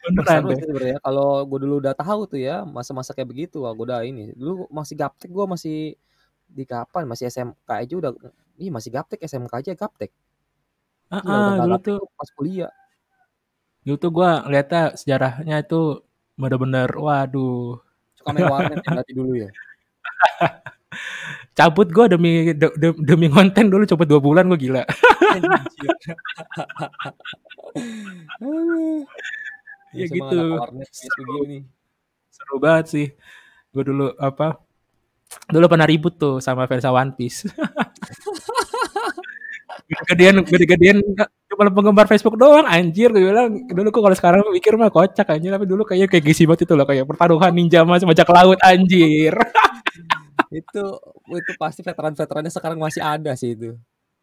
Beneran 0.05 0.45
deh. 0.53 1.01
kalau 1.01 1.49
gue 1.49 1.59
dulu 1.64 1.80
udah 1.80 1.97
tahu 1.97 2.28
tuh 2.28 2.36
ya 2.36 2.61
masa-masa 2.68 3.16
kayak 3.16 3.24
begitu 3.24 3.64
wah 3.64 3.72
gue 3.72 3.88
udah 3.88 4.05
ini 4.05 4.36
dulu 4.36 4.68
masih 4.68 5.01
gaptek 5.01 5.32
gue 5.32 5.45
masih 5.49 5.97
di 6.45 6.64
kapan 6.68 7.09
masih 7.09 7.32
SMK 7.32 7.68
aja 7.72 7.95
udah 7.97 8.11
ih 8.61 8.68
masih 8.68 8.92
gaptek 8.92 9.24
SMK 9.24 9.53
aja 9.64 9.72
gaptek 9.72 10.12
Ah, 11.13 11.21
udah 11.21 11.35
ah, 11.35 11.49
nggak 11.55 11.67
dulu 11.69 11.77
tuh 11.81 11.97
tuh. 12.01 12.09
pas 12.19 12.31
kuliah. 12.37 12.73
Dulu 13.85 13.97
tuh 14.01 14.11
gue 14.17 14.31
lihatnya 14.53 14.83
sejarahnya 14.97 15.57
itu 15.65 15.81
bener-bener 16.41 16.89
waduh. 16.97 17.77
Suka 18.17 18.31
main 18.33 18.49
warnet 18.49 18.81
ya 18.81 18.91
berarti 18.97 19.13
dulu 19.13 19.33
ya? 19.37 19.49
Cabut 21.55 21.89
gue 21.93 22.07
demi 22.11 22.31
de- 22.57 22.77
de- 22.81 23.01
demi 23.05 23.27
konten 23.31 23.69
dulu 23.71 23.85
coba 23.87 24.05
dua 24.09 24.21
bulan 24.23 24.49
gue 24.51 24.59
gila. 24.69 24.83
Aduh. 25.37 25.51
Ya 29.95 30.11
gitu. 30.11 30.59
warnet 30.59 30.91
kayak 30.91 31.13
begini 31.23 31.59
seru 32.35 32.59
banget 32.59 32.87
sih. 32.91 33.07
Gue 33.71 33.85
dulu 33.87 34.11
apa 34.19 34.59
dulu 35.51 35.67
pernah 35.67 35.87
ribut 35.89 36.15
tuh 36.19 36.39
sama 36.39 36.67
Versa 36.71 36.95
One 36.95 37.11
Piece 37.19 37.47
gede-gedean 39.85 40.35
gede-gedean 40.45 40.99
cuma 41.51 41.70
penggemar 41.70 42.07
Facebook 42.09 42.37
doang 42.41 42.66
anjir. 42.66 43.12
Gue 43.12 43.30
bilang 43.30 43.53
dulu 43.68 43.89
kok 43.93 44.03
kalau 44.03 44.16
sekarang 44.16 44.41
mikir 44.51 44.74
mah 44.80 44.91
kocak 44.91 45.28
anjir. 45.30 45.51
Tapi 45.55 45.66
dulu 45.68 45.82
kayak 45.85 46.11
kayak 46.11 46.24
gisi 46.24 46.49
banget 46.49 46.66
itu 46.68 46.74
loh 46.74 46.87
kayak 46.89 47.05
pertaruhan 47.07 47.53
ninja 47.53 47.85
mas 47.87 48.03
bajak 48.03 48.28
laut 48.32 48.59
anjir. 48.64 49.35
Itu 50.55 51.03
itu 51.35 51.53
pasti 51.59 51.82
veteran-veterannya 51.82 52.53
sekarang 52.53 52.78
masih 52.78 53.03
ada 53.03 53.35
sih 53.35 53.59
itu. 53.59 53.74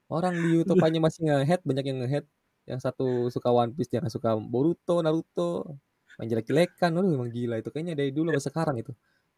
Orang 0.08 0.32
di 0.32 0.60
YouTube 0.60 0.80
hanya 0.80 1.04
masih 1.04 1.28
ngehead 1.28 1.60
banyak 1.68 1.86
yang 1.92 1.98
ngehead 2.04 2.26
yang 2.68 2.80
satu 2.80 3.28
suka 3.28 3.52
One 3.52 3.76
Piece 3.76 3.92
yang 3.92 4.08
suka 4.08 4.40
Boruto 4.40 5.04
Naruto. 5.04 5.76
Main 6.16 6.32
jelek-jelekan 6.32 6.96
aduh 6.96 7.12
emang 7.20 7.32
gila 7.36 7.60
itu. 7.60 7.68
Kayaknya 7.68 7.96
dari 8.00 8.12
dulu 8.16 8.32
sampai 8.32 8.48
sekarang 8.48 8.76
itu. 8.80 8.92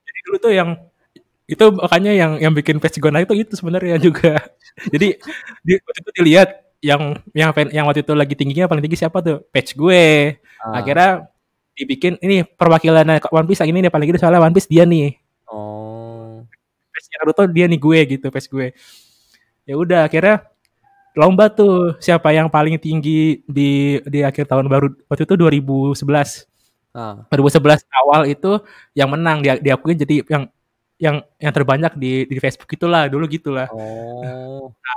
Jadi 0.05 0.19
dulu 0.29 0.37
tuh 0.37 0.53
yang 0.53 0.69
itu 1.43 1.65
makanya 1.75 2.11
yang 2.15 2.31
yang 2.39 2.53
bikin 2.55 2.79
gue 2.79 3.11
naik 3.11 3.27
tuh 3.27 3.35
itu 3.35 3.53
sebenarnya 3.59 3.99
juga. 3.99 4.39
Jadi 4.93 5.19
di, 5.63 5.73
waktu 5.75 5.99
itu 5.99 6.11
dilihat 6.23 6.49
yang 6.79 7.19
yang 7.35 7.51
yang 7.71 7.85
waktu 7.87 8.03
itu 8.03 8.13
lagi 8.15 8.35
tingginya 8.35 8.67
paling 8.67 8.83
tinggi 8.83 8.99
siapa 8.99 9.19
tuh? 9.19 9.43
Page 9.51 9.75
gue. 9.75 10.35
Ah, 10.63 10.79
akhirnya 10.79 11.27
dibikin 11.75 12.15
ini 12.23 12.47
perwakilan 12.47 13.19
One 13.33 13.47
Piece 13.49 13.65
ini 13.65 13.83
nih 13.83 13.91
paling 13.91 14.07
gede 14.07 14.19
soalnya 14.23 14.43
One 14.43 14.55
Piece 14.55 14.71
dia 14.71 14.87
nih. 14.87 15.19
Oh. 15.51 16.43
Page 16.91 17.07
Naruto 17.19 17.43
dia 17.51 17.65
nih 17.67 17.79
gue 17.79 17.99
gitu 18.17 18.27
page 18.31 18.47
gue. 18.47 18.67
Ya 19.63 19.75
udah 19.75 20.07
akhirnya 20.07 20.47
lomba 21.13 21.45
tuh 21.51 21.93
siapa 22.01 22.33
yang 22.33 22.49
paling 22.49 22.81
tinggi 22.81 23.45
di 23.45 24.01
di 24.03 24.19
akhir 24.25 24.49
tahun 24.49 24.65
baru 24.65 24.87
waktu 25.05 25.23
itu 25.29 25.35
2011 25.37 26.49
ah. 26.97 27.21
2011 27.29 27.85
awal 28.01 28.21
itu 28.25 28.57
yang 28.97 29.13
menang 29.13 29.45
dia 29.45 29.61
diakuin 29.61 29.97
jadi 30.01 30.25
yang 30.25 30.49
yang 31.03 31.19
yang 31.35 31.51
terbanyak 31.51 31.91
di 31.99 32.23
di 32.23 32.39
Facebook 32.39 32.71
itulah, 32.71 33.11
dulu 33.11 33.27
gitulah. 33.27 33.67
Oh. 33.75 34.71
Nah, 34.71 34.95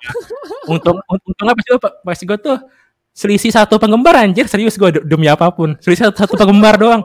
untung 0.70 1.02
untungnya 1.10 1.54
pas 1.58 1.66
itu 1.66 1.76
pas 1.82 2.18
gue 2.22 2.38
tuh 2.38 2.56
selisih 3.10 3.50
satu 3.50 3.74
penggemar 3.82 4.14
anjir, 4.22 4.46
serius 4.46 4.78
gue 4.78 5.02
demi 5.02 5.26
apa 5.26 5.50
pun. 5.50 5.74
Selisih 5.82 6.06
satu, 6.06 6.16
satu 6.22 6.34
penggemar 6.38 6.78
doang. 6.78 7.02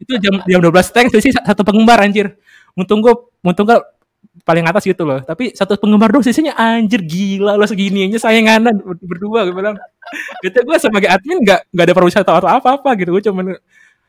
Itu 0.00 0.16
jam 0.16 0.40
jam 0.48 0.60
12 0.64 0.94
tank 0.96 1.06
selisih 1.12 1.36
satu 1.36 1.60
penggemar 1.60 2.00
anjir. 2.00 2.40
Untung 2.72 3.04
gue 3.04 3.12
untung 3.44 3.68
gue 3.68 3.76
paling 4.48 4.64
atas 4.64 4.88
gitu 4.88 5.04
loh. 5.04 5.20
Tapi 5.20 5.52
satu 5.52 5.76
penggemar 5.76 6.08
doang 6.08 6.24
sisanya 6.24 6.56
anjir 6.56 7.04
gila 7.04 7.60
lo 7.60 7.68
segini 7.68 8.08
aja 8.08 8.32
sayanganan 8.32 8.80
berdua 8.80 9.44
gue 9.44 9.52
bilang. 9.52 9.76
Gitu 10.40 10.56
gue 10.64 10.76
sebagai 10.80 11.12
admin 11.12 11.44
nggak 11.44 11.68
nggak 11.68 11.84
ada 11.84 11.94
perusahaan 11.94 12.24
atau 12.24 12.48
apa-apa 12.48 12.96
gitu. 12.96 13.12
Gue 13.12 13.22
cuman 13.28 13.60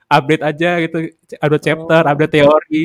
update 0.10 0.44
aja 0.48 0.70
gitu, 0.80 0.98
update 1.38 1.64
chapter, 1.68 2.02
oh. 2.08 2.12
update 2.16 2.34
teori. 2.40 2.84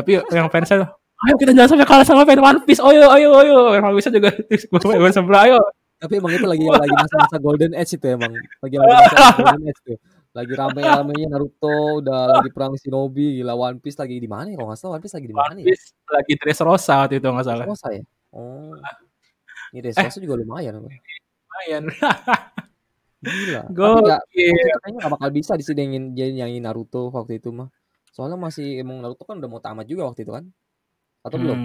Tapi 0.00 0.10
yang 0.32 0.48
fansnya 0.48 0.88
ayo 1.28 1.34
kita 1.36 1.52
jangan 1.52 1.76
sampai 1.76 1.88
kalah 1.88 2.06
sama 2.06 2.24
fan 2.24 2.40
One 2.40 2.60
Piece. 2.64 2.80
Ayo, 2.80 3.12
ayo, 3.12 3.28
ayo. 3.44 3.56
One 3.76 3.96
Piece 4.00 4.08
juga 4.08 4.32
gue 4.32 5.12
sebelah, 5.12 5.42
ayo. 5.48 5.58
Tapi 6.00 6.16
emang 6.16 6.32
itu 6.32 6.48
lagi 6.48 6.64
lagi 6.64 6.96
masa-masa 6.96 7.36
Golden 7.36 7.72
Age 7.76 8.00
itu 8.00 8.06
emang. 8.08 8.32
Lagi 8.64 8.76
lagi 8.80 8.92
masa 9.04 9.36
Golden 9.36 9.64
Age 9.68 9.80
tuh. 9.84 9.98
Lagi 10.30 10.52
rame-ramenya 10.54 11.26
Naruto, 11.26 12.00
udah 12.00 12.38
lagi 12.38 12.54
perang 12.54 12.78
Shinobi, 12.78 13.42
gila 13.42 13.52
One 13.52 13.82
Piece 13.82 13.98
lagi 14.00 14.16
di 14.16 14.30
mana 14.30 14.48
ya? 14.48 14.56
Kalau 14.56 14.68
nggak 14.72 14.78
salah 14.80 14.92
One 14.96 15.02
Piece 15.04 15.16
lagi 15.18 15.28
di 15.28 15.36
mana 15.36 15.52
ya? 15.58 15.64
One 15.66 15.68
Piece 15.68 15.86
lagi 16.08 16.32
Dressrosa 16.40 16.94
waktu 17.04 17.14
itu 17.20 17.26
nggak 17.28 17.46
salah. 17.46 17.66
Dressrosa 17.68 17.88
ya? 17.92 18.02
Oh. 18.32 18.72
Ini 19.76 19.78
Dressrosa 19.84 20.16
eh. 20.16 20.22
juga 20.24 20.34
lumayan. 20.40 20.72
Lumayan. 20.80 21.82
Gila. 23.20 23.62
Gak, 23.76 24.24
kayaknya 24.32 24.98
gak 25.04 25.12
bakal 25.12 25.28
bisa 25.28 25.52
disidengin 25.52 26.16
jadi 26.16 26.32
nyanyi 26.32 26.64
Naruto 26.64 27.12
waktu 27.12 27.36
itu 27.36 27.52
mah. 27.52 27.68
Soalnya 28.10 28.38
masih 28.38 28.82
emang 28.82 28.98
Naruto 29.02 29.22
kan 29.22 29.38
udah 29.38 29.50
mau 29.50 29.62
tamat 29.62 29.86
juga 29.86 30.10
waktu 30.10 30.26
itu 30.26 30.32
kan? 30.34 30.44
Atau 31.22 31.38
hmm. 31.38 31.44
belum? 31.46 31.58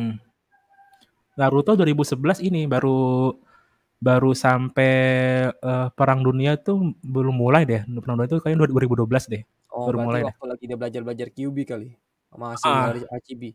Naruto 1.35 1.71
2011 1.75 2.47
ini 2.47 2.63
baru 2.69 3.33
baru 3.99 4.31
sampai 4.37 4.93
uh, 5.59 5.89
perang 5.97 6.21
dunia 6.21 6.55
tuh 6.61 6.93
belum 7.01 7.35
mulai 7.35 7.65
deh. 7.65 7.81
Perang 7.83 8.15
dunia 8.21 8.29
itu 8.29 8.39
kayaknya 8.39 8.69
2012 8.69 9.33
deh. 9.33 9.43
Oh, 9.73 9.91
baru 9.91 9.97
mulai 10.07 10.21
waktu 10.23 10.39
deh. 10.39 10.49
lagi 10.55 10.63
dia 10.69 10.77
belajar-belajar 10.79 11.27
Kyubi 11.33 11.63
kali. 11.67 11.89
Sama 12.29 12.55
hasil 12.55 12.71
uh, 12.71 12.83
dari 12.91 13.01
Achibi. 13.09 13.51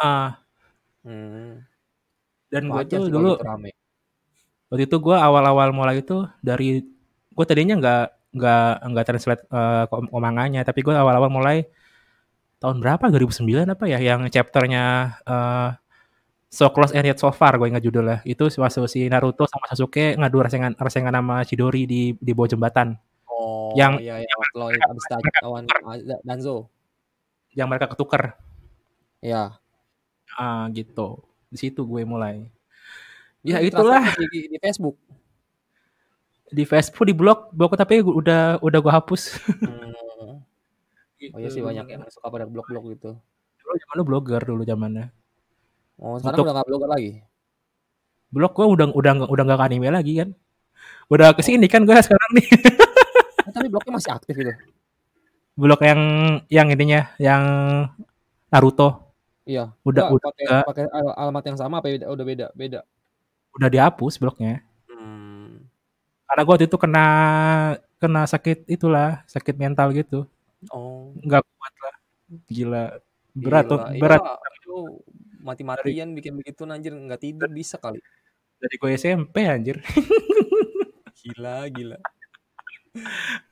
Ah. 0.00 0.40
Hmm. 1.06 1.62
Dan 2.50 2.70
gue 2.70 2.82
tuh 2.90 3.06
dulu 3.06 3.38
rame. 3.38 3.70
Waktu 4.66 4.90
itu 4.90 4.96
gue 4.98 5.14
awal-awal 5.14 5.70
mulai 5.70 6.02
itu 6.02 6.26
dari 6.42 6.82
gue 7.36 7.44
tadinya 7.46 7.78
nggak 7.78 8.04
nggak 8.36 8.72
nggak 8.92 9.06
translate 9.06 9.42
uh, 9.48 9.86
omanganya 10.12 10.60
tapi 10.66 10.82
gue 10.82 10.92
awal-awal 10.92 11.30
mulai 11.32 11.64
tahun 12.60 12.80
berapa? 12.80 13.10
2009 13.12 13.72
apa 13.72 13.84
ya? 13.88 13.98
Yang 14.00 14.32
chapternya 14.32 15.16
uh, 15.26 15.76
So 16.46 16.70
Close 16.72 16.94
and 16.94 17.04
Yet 17.04 17.18
So 17.18 17.28
Far 17.34 17.58
gue 17.58 17.68
ingat 17.68 17.84
judulnya. 17.84 18.22
Itu 18.22 18.48
waktu 18.48 18.86
si 18.88 19.00
Naruto 19.10 19.44
sama 19.50 19.66
Sasuke 19.68 20.14
ngadu 20.16 20.40
rasengan 20.40 20.72
rasengan 20.78 21.12
nama 21.12 21.42
Chidori 21.42 21.84
di 21.84 22.14
di 22.16 22.32
bawah 22.32 22.48
jembatan. 22.54 22.96
Oh 23.26 23.74
yang 23.74 23.98
iya, 24.00 24.22
iya. 24.22 24.28
yang 24.30 24.40
lo 24.54 24.66
abis 24.70 25.04
lawan 25.42 25.64
Danzo. 26.22 26.70
Yang 27.52 27.66
mereka 27.68 27.86
ketukar. 27.92 28.38
Ya 29.20 29.58
ah 30.38 30.70
gitu. 30.70 31.24
Di 31.50 31.58
situ 31.58 31.82
gue 31.82 32.02
mulai. 32.06 32.46
Ya 33.42 33.58
itulah. 33.60 34.14
di, 34.30 34.48
di 34.50 34.58
Facebook? 34.62 34.96
Di 36.46 36.62
Facebook 36.62 37.06
di 37.10 37.14
blog 37.14 37.50
blog 37.50 37.74
tapi 37.74 38.00
udah 38.00 38.62
udah 38.62 38.78
gue 38.78 38.92
hapus. 38.92 39.22
Hmm. 39.60 39.95
Gitu. 41.30 41.36
oh 41.36 41.40
iya 41.42 41.50
sih 41.50 41.62
banyak 41.62 41.86
yang 41.90 42.02
suka 42.08 42.26
pada 42.30 42.46
blog-blog 42.46 42.84
gitu. 42.94 43.10
Dulu 43.62 43.74
zaman 43.82 43.96
blogger 44.06 44.42
dulu 44.46 44.62
zamannya. 44.62 45.10
Oh 45.98 46.20
sekarang 46.20 46.38
Untuk, 46.38 46.44
udah 46.46 46.54
gak 46.60 46.68
blogger 46.68 46.90
lagi? 46.90 47.12
Blog 48.30 48.52
gue 48.52 48.66
udah 48.66 48.86
udah 48.92 49.12
udah 49.26 49.42
gak 49.48 49.64
anime 49.66 49.88
lagi 49.90 50.12
kan? 50.20 50.28
Udah 51.08 51.32
ke 51.34 51.42
sini 51.42 51.66
kan 51.66 51.82
gue 51.82 51.94
sekarang 51.94 52.30
nih. 52.36 52.46
Oh, 53.46 53.52
tapi 53.56 53.66
blognya 53.72 53.92
masih 53.96 54.12
aktif 54.12 54.34
gitu? 54.36 54.52
Blog 55.56 55.80
yang 55.82 56.00
yang 56.52 56.68
ininya 56.68 57.10
yang 57.16 57.42
Naruto. 58.52 59.14
Iya. 59.48 59.72
Udah 59.82 60.12
udah 60.12 60.28
pakai 60.30 60.46
pakai 60.68 60.84
alamat 60.92 61.42
yang 61.48 61.56
sama 61.58 61.78
apa 61.80 61.88
beda 61.88 62.06
udah 62.12 62.24
beda 62.26 62.46
beda? 62.52 62.80
Udah 63.56 63.68
dihapus 63.72 64.20
blognya. 64.20 64.66
Karena 66.26 66.42
gue 66.42 66.52
waktu 66.52 66.66
itu 66.66 66.76
kena 66.76 67.06
kena 67.96 68.22
sakit 68.28 68.68
itulah 68.68 69.24
sakit 69.24 69.56
mental 69.56 69.88
gitu 69.96 70.28
oh. 70.72 71.14
Nggak 71.22 71.42
kuat 71.44 71.74
lah. 71.82 71.96
Gila. 72.50 72.84
Berat 73.36 73.64
tuh 73.68 73.80
iya, 73.92 74.00
berat. 74.00 74.22
itu 74.64 74.76
mati-matian 75.44 76.08
bikin 76.16 76.40
begitu 76.40 76.64
anjir. 76.66 76.92
Nggak 76.96 77.20
tidur 77.20 77.50
bisa 77.52 77.76
kali. 77.76 78.00
dari 78.56 78.76
gue 78.80 78.90
SMP 78.96 79.44
anjir. 79.44 79.84
Gila 81.20 81.68
gila. 81.68 81.98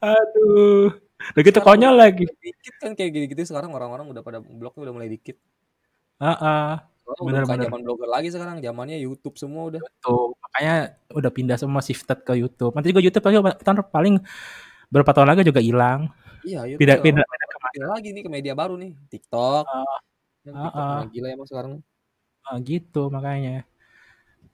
Aduh. 0.01 0.95
Udah 1.35 1.43
gitu 1.43 1.61
konyol 1.61 1.95
lagi. 1.97 2.25
dikit 2.41 2.75
kan 2.81 2.97
kayak 2.97 3.11
gitu-gitu. 3.13 3.53
Sekarang 3.53 3.73
orang-orang 3.77 4.09
udah 4.09 4.23
pada 4.25 4.39
blognya 4.41 4.89
udah 4.89 4.95
mulai 4.95 5.11
dikit. 5.13 5.37
Ah 6.23 6.31
uh 6.31 6.37
-uh. 6.41 6.73
bener, 7.21 7.45
bener. 7.45 7.69
zaman 7.69 7.85
blogger 7.85 8.09
lagi 8.09 8.33
sekarang. 8.33 8.65
Zamannya 8.65 8.97
YouTube 8.97 9.37
semua 9.37 9.69
udah. 9.69 9.81
YouTube 9.83 10.41
makanya 10.41 10.97
udah 11.13 11.31
pindah 11.35 11.57
semua 11.61 11.85
shifted 11.85 12.25
ke 12.25 12.33
YouTube. 12.39 12.73
Nanti 12.73 12.95
juga 12.95 13.03
YouTube 13.05 13.25
tahun 13.61 13.85
paling 13.91 14.23
berapa 14.89 15.11
tahun 15.11 15.29
lagi 15.35 15.43
juga 15.45 15.61
hilang 15.61 16.15
iya 16.45 16.61
YouTube 16.69 16.81
pindah 16.81 16.99
pindah, 17.01 17.25
pindah 17.25 17.49
ke 17.49 17.83
lagi 17.83 18.09
nih 18.15 18.23
ke 18.23 18.31
media 18.31 18.55
baru 18.55 18.79
nih 18.79 18.95
TikTok. 19.11 19.65
Uh, 19.67 20.49
uh, 20.53 20.69
uh. 20.71 20.99
gila 21.11 21.29
emang 21.35 21.49
sekarang. 21.49 21.73
Uh, 22.47 22.57
gitu 22.63 23.11
makanya. 23.11 23.67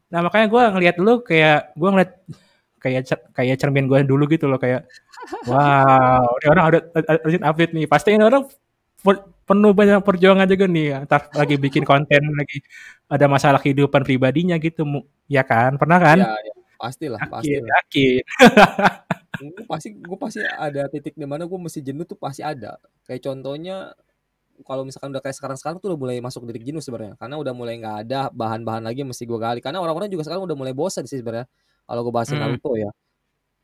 Nah 0.09 0.21
makanya 0.25 0.47
gue 0.49 0.63
ngelihat 0.79 0.95
dulu 0.97 1.21
kayak 1.21 1.75
gue 1.77 1.89
ngeliat 1.91 2.11
kayak 2.81 3.01
kayak 3.37 3.57
cermin 3.61 3.85
gue 3.85 3.99
dulu 4.09 4.25
gitu 4.25 4.49
loh 4.49 4.57
kayak 4.57 4.89
wow 5.51 6.25
ini 6.41 6.49
orang 6.49 6.65
ada 6.73 6.79
urgent 7.27 7.45
update 7.45 7.73
nih. 7.77 7.87
Pasti 7.91 8.17
ini 8.17 8.25
orang 8.25 8.49
penuh 9.45 9.73
banyak 9.73 10.05
perjuangan 10.05 10.47
juga 10.47 10.69
nih 10.69 11.05
ntar 11.09 11.33
lagi 11.35 11.57
bikin 11.57 11.83
konten 11.83 12.21
lagi 12.37 12.61
ada 13.11 13.27
masalah 13.27 13.59
kehidupan 13.59 14.07
pribadinya 14.07 14.57
gitu 14.57 14.87
ya 15.29 15.45
kan? 15.45 15.77
Pernah 15.77 15.99
kan? 15.99 16.19
Ya, 16.23 16.33
ya. 16.41 16.53
pastilah 16.81 17.21
pasti 17.29 17.61
yakin 17.61 18.25
gue 19.41 19.65
pasti 19.65 19.89
gue 19.97 20.19
pasti 20.21 20.45
ada 20.45 20.85
titik 20.93 21.17
di 21.17 21.25
mana 21.25 21.49
gue 21.49 21.59
mesti 21.59 21.81
jenuh 21.81 22.05
tuh 22.05 22.19
pasti 22.21 22.45
ada. 22.45 22.77
Kayak 23.09 23.33
contohnya 23.33 23.97
kalau 24.69 24.85
misalkan 24.85 25.17
udah 25.17 25.23
kayak 25.25 25.37
sekarang 25.37 25.57
sekarang 25.57 25.77
tuh 25.81 25.97
udah 25.97 25.99
mulai 25.99 26.21
masuk 26.21 26.45
titik 26.45 26.69
jenuh 26.69 26.85
sebenarnya. 26.85 27.17
Karena 27.17 27.41
udah 27.41 27.53
mulai 27.57 27.81
nggak 27.81 27.97
ada 28.07 28.29
bahan-bahan 28.31 28.85
lagi 28.85 29.01
mesti 29.03 29.25
gue 29.25 29.39
gali. 29.41 29.61
Karena 29.65 29.81
orang-orang 29.81 30.13
juga 30.13 30.29
sekarang 30.29 30.45
udah 30.45 30.57
mulai 30.57 30.77
bosan 30.77 31.09
sih 31.09 31.19
sebenarnya 31.21 31.49
kalau 31.89 32.01
gue 32.05 32.13
bahasin 32.13 32.37
hmm. 32.37 32.45
Naruto 32.45 32.73
ya. 32.77 32.91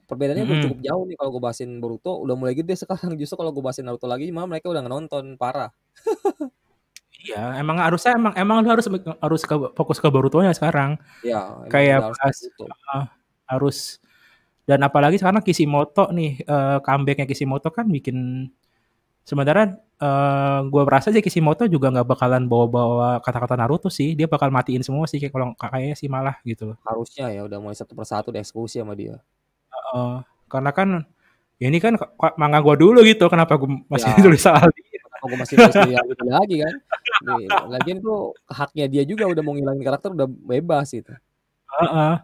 Perbedaannya 0.07 0.45
hmm. 0.47 0.63
cukup 0.71 0.79
jauh 0.87 1.05
nih 1.11 1.17
kalau 1.19 1.31
gue 1.35 1.43
bahasin 1.43 1.71
Boruto 1.83 2.13
udah 2.23 2.35
mulai 2.39 2.55
gede 2.57 2.75
sekarang. 2.83 3.13
Justru 3.21 3.37
kalau 3.37 3.53
gue 3.53 3.63
bahasin 3.63 3.85
Naruto 3.85 4.09
lagi 4.09 4.33
malah 4.33 4.49
mereka 4.49 4.73
udah 4.73 4.81
nonton 4.81 5.37
parah. 5.37 5.71
Iya, 7.27 7.59
emang 7.59 7.83
harusnya 7.83 8.15
emang 8.15 8.33
emang 8.39 8.63
lu 8.63 8.71
harus 8.71 8.87
harus 9.19 9.43
ke, 9.43 9.55
fokus 9.75 9.99
ke 9.99 10.07
Boruto-nya 10.07 10.55
sekarang. 10.55 10.95
Iya, 11.27 11.67
kayak 11.67 12.15
harus, 12.15 12.39
uh, 12.63 13.05
harus 13.51 13.99
dan 14.67 14.83
apalagi 14.83 15.17
sekarang 15.17 15.47
Kishimoto 15.47 16.11
nih 16.11 16.43
uh, 16.45 16.83
comebacknya 16.83 17.25
Kishimoto 17.25 17.71
kan 17.71 17.87
bikin 17.87 18.51
sementara 19.23 19.79
uh, 20.03 20.67
gue 20.67 20.83
merasa 20.83 21.15
sih 21.15 21.23
Kishimoto 21.23 21.71
juga 21.71 21.95
nggak 21.95 22.07
bakalan 22.07 22.51
bawa-bawa 22.51 23.23
kata-kata 23.23 23.55
Naruto 23.55 23.87
sih 23.87 24.19
dia 24.19 24.27
bakal 24.27 24.51
matiin 24.51 24.83
semua 24.83 25.07
sih 25.07 25.23
kayak 25.23 25.33
kalau 25.35 25.55
kayaknya 25.55 25.95
sih 25.95 26.11
malah 26.11 26.39
gitu 26.43 26.75
harusnya 26.83 27.31
ya 27.31 27.47
udah 27.47 27.59
mulai 27.63 27.79
satu 27.79 27.95
persatu 27.95 28.35
dieksekusi 28.35 28.83
sama 28.83 28.99
dia 28.99 29.23
uh, 29.95 30.27
karena 30.51 30.71
kan 30.75 30.89
ya 31.63 31.71
ini 31.71 31.79
kan 31.79 31.95
manga 32.35 32.59
gue 32.59 32.75
dulu 32.75 33.07
gitu 33.07 33.31
kenapa 33.31 33.55
gue 33.55 33.71
masih 33.87 34.11
ya. 34.13 34.19
tulis 34.19 34.43
soal 34.43 34.67
dia 34.75 34.99
kenapa 34.99 35.25
gue 35.31 35.39
masih 35.39 35.55
tulis 35.63 35.75
gitu 35.79 36.25
lagi 36.27 36.57
kan 36.59 36.75
lagian 37.71 37.99
tuh 38.03 38.35
haknya 38.51 38.87
dia 38.87 39.03
juga 39.03 39.27
udah 39.27 39.43
mau 39.43 39.55
ngilangin 39.57 39.83
karakter 39.83 40.13
udah 40.13 40.29
bebas 40.29 40.93
gitu. 40.93 41.17
Uh 41.73 41.83
-uh. 41.83 42.15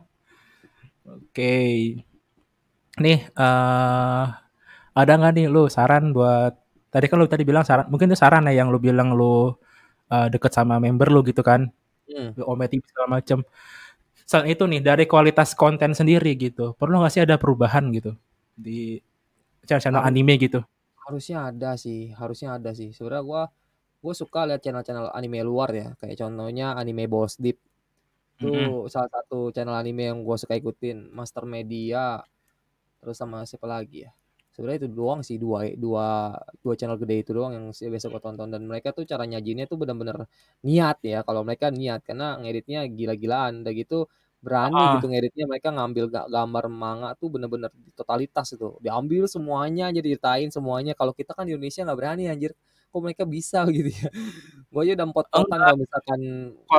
Oke. 1.02 1.32
Okay. 1.32 1.72
Nih 3.00 3.24
uh, 3.38 4.24
ada 4.92 5.12
nggak 5.16 5.32
nih 5.32 5.46
lu 5.48 5.70
saran 5.72 6.12
buat 6.12 6.52
tadi 6.92 7.08
kan 7.08 7.16
lu 7.16 7.24
tadi 7.24 7.48
bilang 7.48 7.64
saran 7.64 7.88
mungkin 7.88 8.12
itu 8.12 8.18
saran 8.20 8.44
ya 8.52 8.60
yang 8.60 8.68
lu 8.68 8.76
bilang 8.76 9.16
lu 9.16 9.56
uh, 10.12 10.28
deket 10.28 10.52
sama 10.52 10.76
member 10.76 11.08
lu 11.08 11.24
gitu 11.24 11.40
kan. 11.40 11.72
Hmm. 12.04 12.36
Ometi 12.44 12.82
segala 12.84 13.16
macem. 13.20 13.40
Selain 14.28 14.52
itu 14.52 14.64
nih 14.68 14.80
dari 14.84 15.04
kualitas 15.08 15.56
konten 15.56 15.96
sendiri 15.96 16.36
gitu. 16.36 16.76
Perlu 16.76 17.00
nggak 17.00 17.12
sih 17.12 17.22
ada 17.24 17.40
perubahan 17.40 17.88
gitu 17.96 18.12
di 18.52 19.00
channel-channel 19.64 20.04
anime 20.04 20.36
gitu? 20.36 20.60
Harusnya 21.08 21.48
ada 21.48 21.74
sih, 21.80 22.12
harusnya 22.12 22.60
ada 22.60 22.76
sih. 22.76 22.92
Sebenarnya 22.92 23.24
gua 23.24 23.42
gue 24.02 24.14
suka 24.18 24.42
lihat 24.50 24.60
channel-channel 24.60 25.14
anime 25.14 25.46
luar 25.46 25.70
ya 25.70 25.88
kayak 25.94 26.18
contohnya 26.18 26.74
anime 26.74 27.06
Boss 27.06 27.38
Deep 27.38 27.54
itu 28.42 28.50
mm-hmm. 28.50 28.90
salah 28.90 29.06
satu 29.06 29.54
channel 29.54 29.78
anime 29.78 30.10
yang 30.10 30.18
gue 30.26 30.34
suka 30.34 30.58
ikutin 30.58 31.14
Master 31.14 31.46
Media 31.46 32.18
terus 33.02 33.16
sama 33.18 33.42
siapa 33.50 33.66
lagi 33.68 34.06
ya 34.08 34.12
Sebenarnya 34.52 34.84
itu 34.84 34.90
doang 34.92 35.20
sih, 35.24 35.40
dua 35.40 35.64
dua 35.80 36.36
dua 36.60 36.74
channel 36.76 37.00
gede 37.00 37.24
itu 37.24 37.32
doang 37.32 37.52
yang 37.56 37.66
biasa 37.72 38.06
gua 38.12 38.20
tonton 38.20 38.52
dan 38.52 38.60
mereka 38.68 38.92
tuh 38.92 39.08
cara 39.08 39.24
nyajiinnya 39.24 39.64
tuh 39.64 39.80
bener-bener 39.80 40.28
niat 40.60 41.00
ya, 41.00 41.24
kalau 41.24 41.40
mereka 41.40 41.72
niat 41.72 42.04
karena 42.04 42.36
ngeditnya 42.36 42.84
gila-gilaan, 42.92 43.64
udah 43.64 43.72
gitu 43.72 43.96
berani 44.44 44.82
Heeh. 44.82 45.00
gitu 45.00 45.08
ngeditnya, 45.08 45.48
mereka 45.48 45.72
ngambil 45.72 46.04
ga 46.12 46.20
gambar 46.28 46.64
manga 46.68 47.08
tuh 47.16 47.32
bener-bener 47.32 47.72
totalitas 47.96 48.52
itu, 48.52 48.76
diambil 48.84 49.24
semuanya 49.24 49.88
aja, 49.88 50.00
diceritain 50.04 50.52
semuanya, 50.52 50.92
kalau 50.98 51.16
kita 51.16 51.32
kan 51.32 51.48
di 51.48 51.56
Indonesia 51.56 51.80
nggak 51.88 51.96
berani 52.00 52.22
anjir, 52.28 52.52
kok 52.92 53.00
mereka 53.00 53.24
bisa 53.24 53.64
gitu 53.76 53.88
ya. 53.88 54.08
Gua 54.72 54.82
aja 54.86 54.92
udah 54.98 55.06
empot-potan 55.08 55.60
Enggak. 55.60 55.66
kalau 55.66 55.76
misalkan 55.80 56.20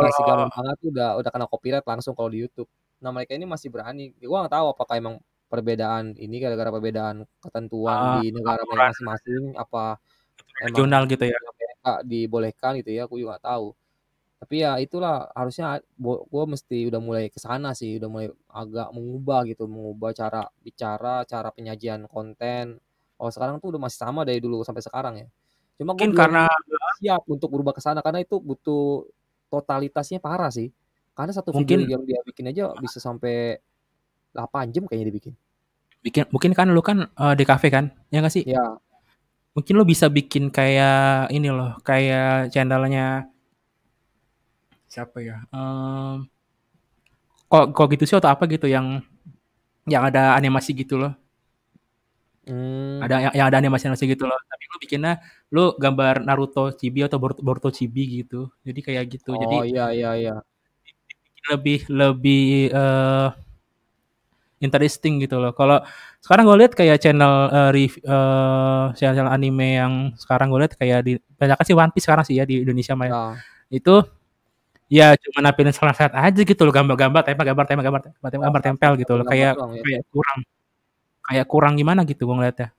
ngasih 0.02 0.24
gambar 0.28 0.48
manga 0.54 0.72
tuh 0.82 0.88
udah 0.94 1.10
udah 1.22 1.32
kena 1.34 1.48
copyright 1.50 1.86
langsung 1.88 2.14
kalau 2.18 2.30
di 2.34 2.44
YouTube. 2.46 2.70
Nah, 3.04 3.12
mereka 3.16 3.34
ini 3.38 3.46
masih 3.50 3.70
berani, 3.74 4.14
gua 4.24 4.46
nggak 4.46 4.54
tahu 4.58 4.68
apakah 4.74 4.96
emang 5.00 5.16
perbedaan 5.54 6.18
ini 6.18 6.36
gara-gara 6.44 6.72
perbedaan 6.74 7.18
ketentuan 7.46 8.00
Heeh, 8.02 8.16
di 8.16 8.34
negara 8.34 8.64
masing-masing, 8.66 9.44
apa 9.64 10.02
regional 10.66 11.04
gitu 11.12 11.26
ya. 11.30 11.38
Amerika 11.54 11.94
dibolehkan 12.08 12.72
gitu 12.82 12.92
ya, 12.96 13.02
aku 13.08 13.16
juga 13.22 13.38
nggak 13.38 13.46
tahu. 13.50 13.68
Tapi 14.44 14.56
ya 14.66 14.72
itulah, 14.84 15.32
harusnya 15.38 15.80
gua 16.02 16.44
mesti 16.50 16.90
udah 16.92 17.02
mulai 17.04 17.26
ke 17.32 17.40
sana 17.40 17.72
sih, 17.78 17.98
udah 18.00 18.10
mulai 18.12 18.28
agak 18.52 18.90
mengubah 18.96 19.40
gitu, 19.50 19.64
mengubah 19.72 20.12
cara 20.16 20.42
bicara, 20.66 21.24
cara 21.28 21.50
penyajian 21.56 22.06
konten. 22.12 22.80
Kalau 23.18 23.32
sekarang 23.32 23.56
tuh 23.64 23.72
udah 23.76 23.82
masih 23.88 24.00
sama 24.04 24.22
dari 24.28 24.40
dulu 24.44 24.62
sampai 24.68 24.84
sekarang 24.84 25.16
ya. 25.24 25.28
Cuma 25.80 25.96
belum 25.96 26.12
karena 26.16 26.44
siap 27.00 27.24
untuk 27.32 27.50
berubah 27.56 27.74
ke 27.78 27.82
sana 27.84 28.00
karena 28.06 28.22
itu 28.24 28.38
butuh 28.44 29.08
totalitasnya 29.52 30.20
parah 30.24 30.52
sih. 30.52 30.70
Karena 31.16 31.32
satu 31.36 31.52
video 31.56 31.80
Mungkin 31.80 31.88
yang 31.88 32.04
dia 32.08 32.20
bikin 32.26 32.50
aja 32.52 32.74
bisa 32.78 32.98
sampai 33.00 33.62
8 34.34 34.66
jam 34.74 34.84
kayaknya 34.90 35.08
dia 35.10 35.18
bikin. 35.22 35.34
Mungkin 36.34 36.52
kan 36.58 36.68
lu 36.76 36.82
kan, 36.84 37.08
eee, 37.16 37.34
di 37.40 37.46
kafe 37.48 37.68
kan, 37.72 37.86
ya 38.12 38.20
nggak 38.20 38.34
sih? 38.34 38.44
Iya. 38.44 38.76
Mungkin 39.56 39.74
lu 39.78 39.86
bisa 39.86 40.08
bikin 40.10 40.50
kayak 40.50 41.30
ini 41.30 41.50
loh, 41.54 41.78
kayak 41.86 42.50
channel-nya 42.54 43.30
siapa 44.90 45.20
ya, 45.24 45.38
mmm 45.52 46.28
Ko 47.52 47.72
Kognitusio 47.76 48.18
atau 48.22 48.32
apa 48.34 48.44
gitu 48.48 48.68
yang 48.70 49.04
yang 49.90 50.04
ada 50.08 50.36
animasi 50.40 50.72
gitu 50.78 50.96
loh. 51.02 51.14
Mmm. 52.48 53.00
Ada 53.04 53.16
ya 53.24 53.30
yang 53.40 53.48
ada 53.52 53.58
animasi-animasi 53.64 54.06
gitu 54.16 54.26
loh, 54.28 54.36
tapi 54.52 54.64
lu 54.72 54.78
bikinnya, 54.84 55.14
lu 55.56 55.76
gambar 55.80 56.24
Naruto 56.28 56.76
Chibi 56.76 57.00
atau 57.08 57.18
Boru 57.24 57.36
Boruto 57.40 57.70
Chibi 57.72 58.24
gitu. 58.24 58.52
Jadi 58.68 58.80
kayak 58.84 59.04
gitu, 59.16 59.32
Oh, 59.32 59.40
jadi 59.40 59.56
iya 59.72 59.86
iya 59.96 60.10
iya. 60.20 60.34
lebih 61.52 61.80
lebih, 61.92 62.72
eee, 62.72 63.28
interesting 64.64 65.20
gitu 65.24 65.38
loh. 65.44 65.52
Kalau 65.54 65.84
sekarang 66.24 66.48
gua 66.48 66.58
lihat 66.62 66.74
kayak 66.80 66.98
channel, 67.04 67.34
eee, 67.52 67.70
riv 67.76 67.94
eee, 68.02 68.86
channel 69.00 69.28
anime 69.30 69.68
yang 69.82 69.94
sekarang 70.18 70.48
gua 70.52 70.66
lihat 70.66 70.74
kayak 70.80 71.00
di 71.08 71.12
kebanyakan 71.38 71.66
sih 71.68 71.76
One 71.78 71.92
Piece 71.94 72.06
sekarang 72.08 72.26
sih 72.28 72.36
ya 72.40 72.46
di 72.48 72.64
Indonesia 72.64 72.94
mah 72.98 73.08
ya. 73.12 73.14
Ya. 73.14 73.24
Itu, 73.80 73.94
ya 74.92 75.08
cuma 75.20 75.40
nampilin 75.46 75.74
snapshot 75.76 76.14
aja 76.16 76.42
gitu 76.46 76.62
loh, 76.68 76.74
gambar-gambar, 76.76 77.22
tempel 77.28 77.46
gambar 77.50 77.66
tempel 77.70 77.86
gambar 77.88 78.02
tem 78.06 78.42
Oh, 78.44 78.46
gambar 78.46 78.62
tempel 78.66 78.92
snapshot 78.94 79.02
gitu 79.04 79.14
loh, 79.20 79.26
gambar 79.26 79.34
kayak 79.34 79.54
doang 79.58 79.72
ya? 79.80 79.86
kayak 79.86 80.02
kurang 80.14 80.40
kayak 81.28 81.48
kurang 81.52 81.74
gimana 81.80 82.02
gitu 82.10 82.24
gua 82.30 82.36
ngeliatnya. 82.42 82.70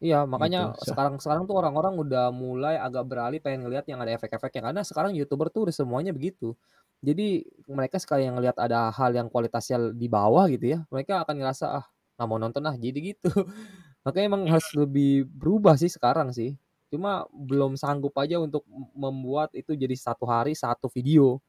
Iya, 0.00 0.24
makanya 0.24 0.72
Gitu, 0.72 0.80
sa 0.80 0.96
sekarang-sekarang 0.96 1.44
tuh 1.44 1.56
orang-orang 1.60 1.92
udah 2.00 2.32
mulai 2.32 2.80
agak 2.80 3.04
beralih 3.04 3.36
pengen 3.44 3.68
ngelihat 3.68 3.84
yang 3.84 4.00
ada 4.00 4.16
efek-efeknya, 4.16 4.72
karena 4.72 4.80
sekarang 4.80 5.12
YouTuber 5.12 5.52
tuh 5.52 5.68
udah 5.68 5.76
semuanya 5.76 6.12
begitu. 6.16 6.56
Jadi 7.02 7.48
mereka 7.64 7.96
sekali 7.96 8.28
ngelihat 8.28 8.60
ada 8.60 8.92
hal 8.92 9.16
yang 9.16 9.32
kualitasnya 9.32 9.88
di 9.96 10.04
bawah 10.04 10.44
gitu 10.52 10.76
ya, 10.76 10.78
mereka 10.92 11.24
akan 11.24 11.40
ngerasa, 11.40 11.64
"Ah, 11.80 11.84
nggak 12.20 12.28
mau 12.28 12.36
nonton 12.36 12.60
ah," 12.68 12.76
jadi 12.76 12.98
gitu. 13.16 13.32
Makanya 14.04 14.26
emang 14.36 14.42
harus 14.52 14.68
Mhm. 14.76 14.84
lebih 14.84 15.24
berubah 15.32 15.80
sih 15.80 15.88
sekarang 15.88 16.28
sih. 16.36 16.60
Cuma 16.92 17.24
belum 17.32 17.80
sanggup 17.80 18.12
aja 18.20 18.36
untuk 18.36 18.68
membuat 18.92 19.56
itu 19.56 19.72
jadi 19.72 19.96
1 19.96 20.28
hari 20.28 20.52
1 20.52 20.92
video. 20.92 21.40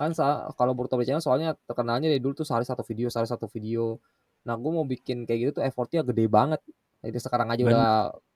Kan 0.00 0.12
kalau 0.58 0.72
Boruto 0.76 0.96
Channel 1.02 1.22
soalnya 1.24 1.56
terkenalnya 1.68 2.08
dari 2.12 2.20
dulu 2.22 2.34
tuh 2.42 2.46
sehari 2.48 2.64
1 2.68 2.82
video 2.86 3.08
sehari 3.12 3.28
1 3.30 3.46
video. 3.52 4.00
Nah, 4.48 4.56
gua 4.60 4.72
mau 4.82 4.86
bikin 4.88 5.24
kayak 5.28 5.38
gitu 5.44 5.52
tuh 5.60 5.64
effort-nya 5.68 6.02
gede 6.06 6.26
banget. 6.30 6.60
Jadi 7.04 7.18
sekarang 7.22 7.48
aja 7.52 7.62
udah 7.68 7.84
Ben 7.84 7.90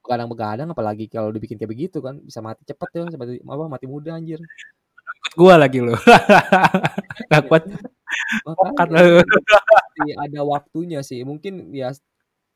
begadang-begadang 0.04 0.68
apalagi 0.72 1.06
kalau 1.12 1.30
dibikin 1.34 1.56
kayak 1.60 1.72
begitu 1.74 1.98
kan, 2.04 2.20
bisa 2.24 2.40
mati 2.44 2.62
cepet 2.68 2.88
ya, 2.96 3.02
seperti 3.12 3.40
apa, 3.44 3.64
mati 3.72 3.86
muda 3.90 4.16
anjir. 4.18 4.44
Ikut 5.24 5.34
gua 5.40 5.54
lagi 5.56 5.80
lu. 5.80 5.96
Nggak 7.28 7.42
kuat 7.48 7.64
pokat 8.44 8.88
lu. 8.92 9.24
ada 10.24 10.40
waktunya 10.44 11.00
sih, 11.00 11.24
mungkin 11.24 11.72
ya 11.72 11.92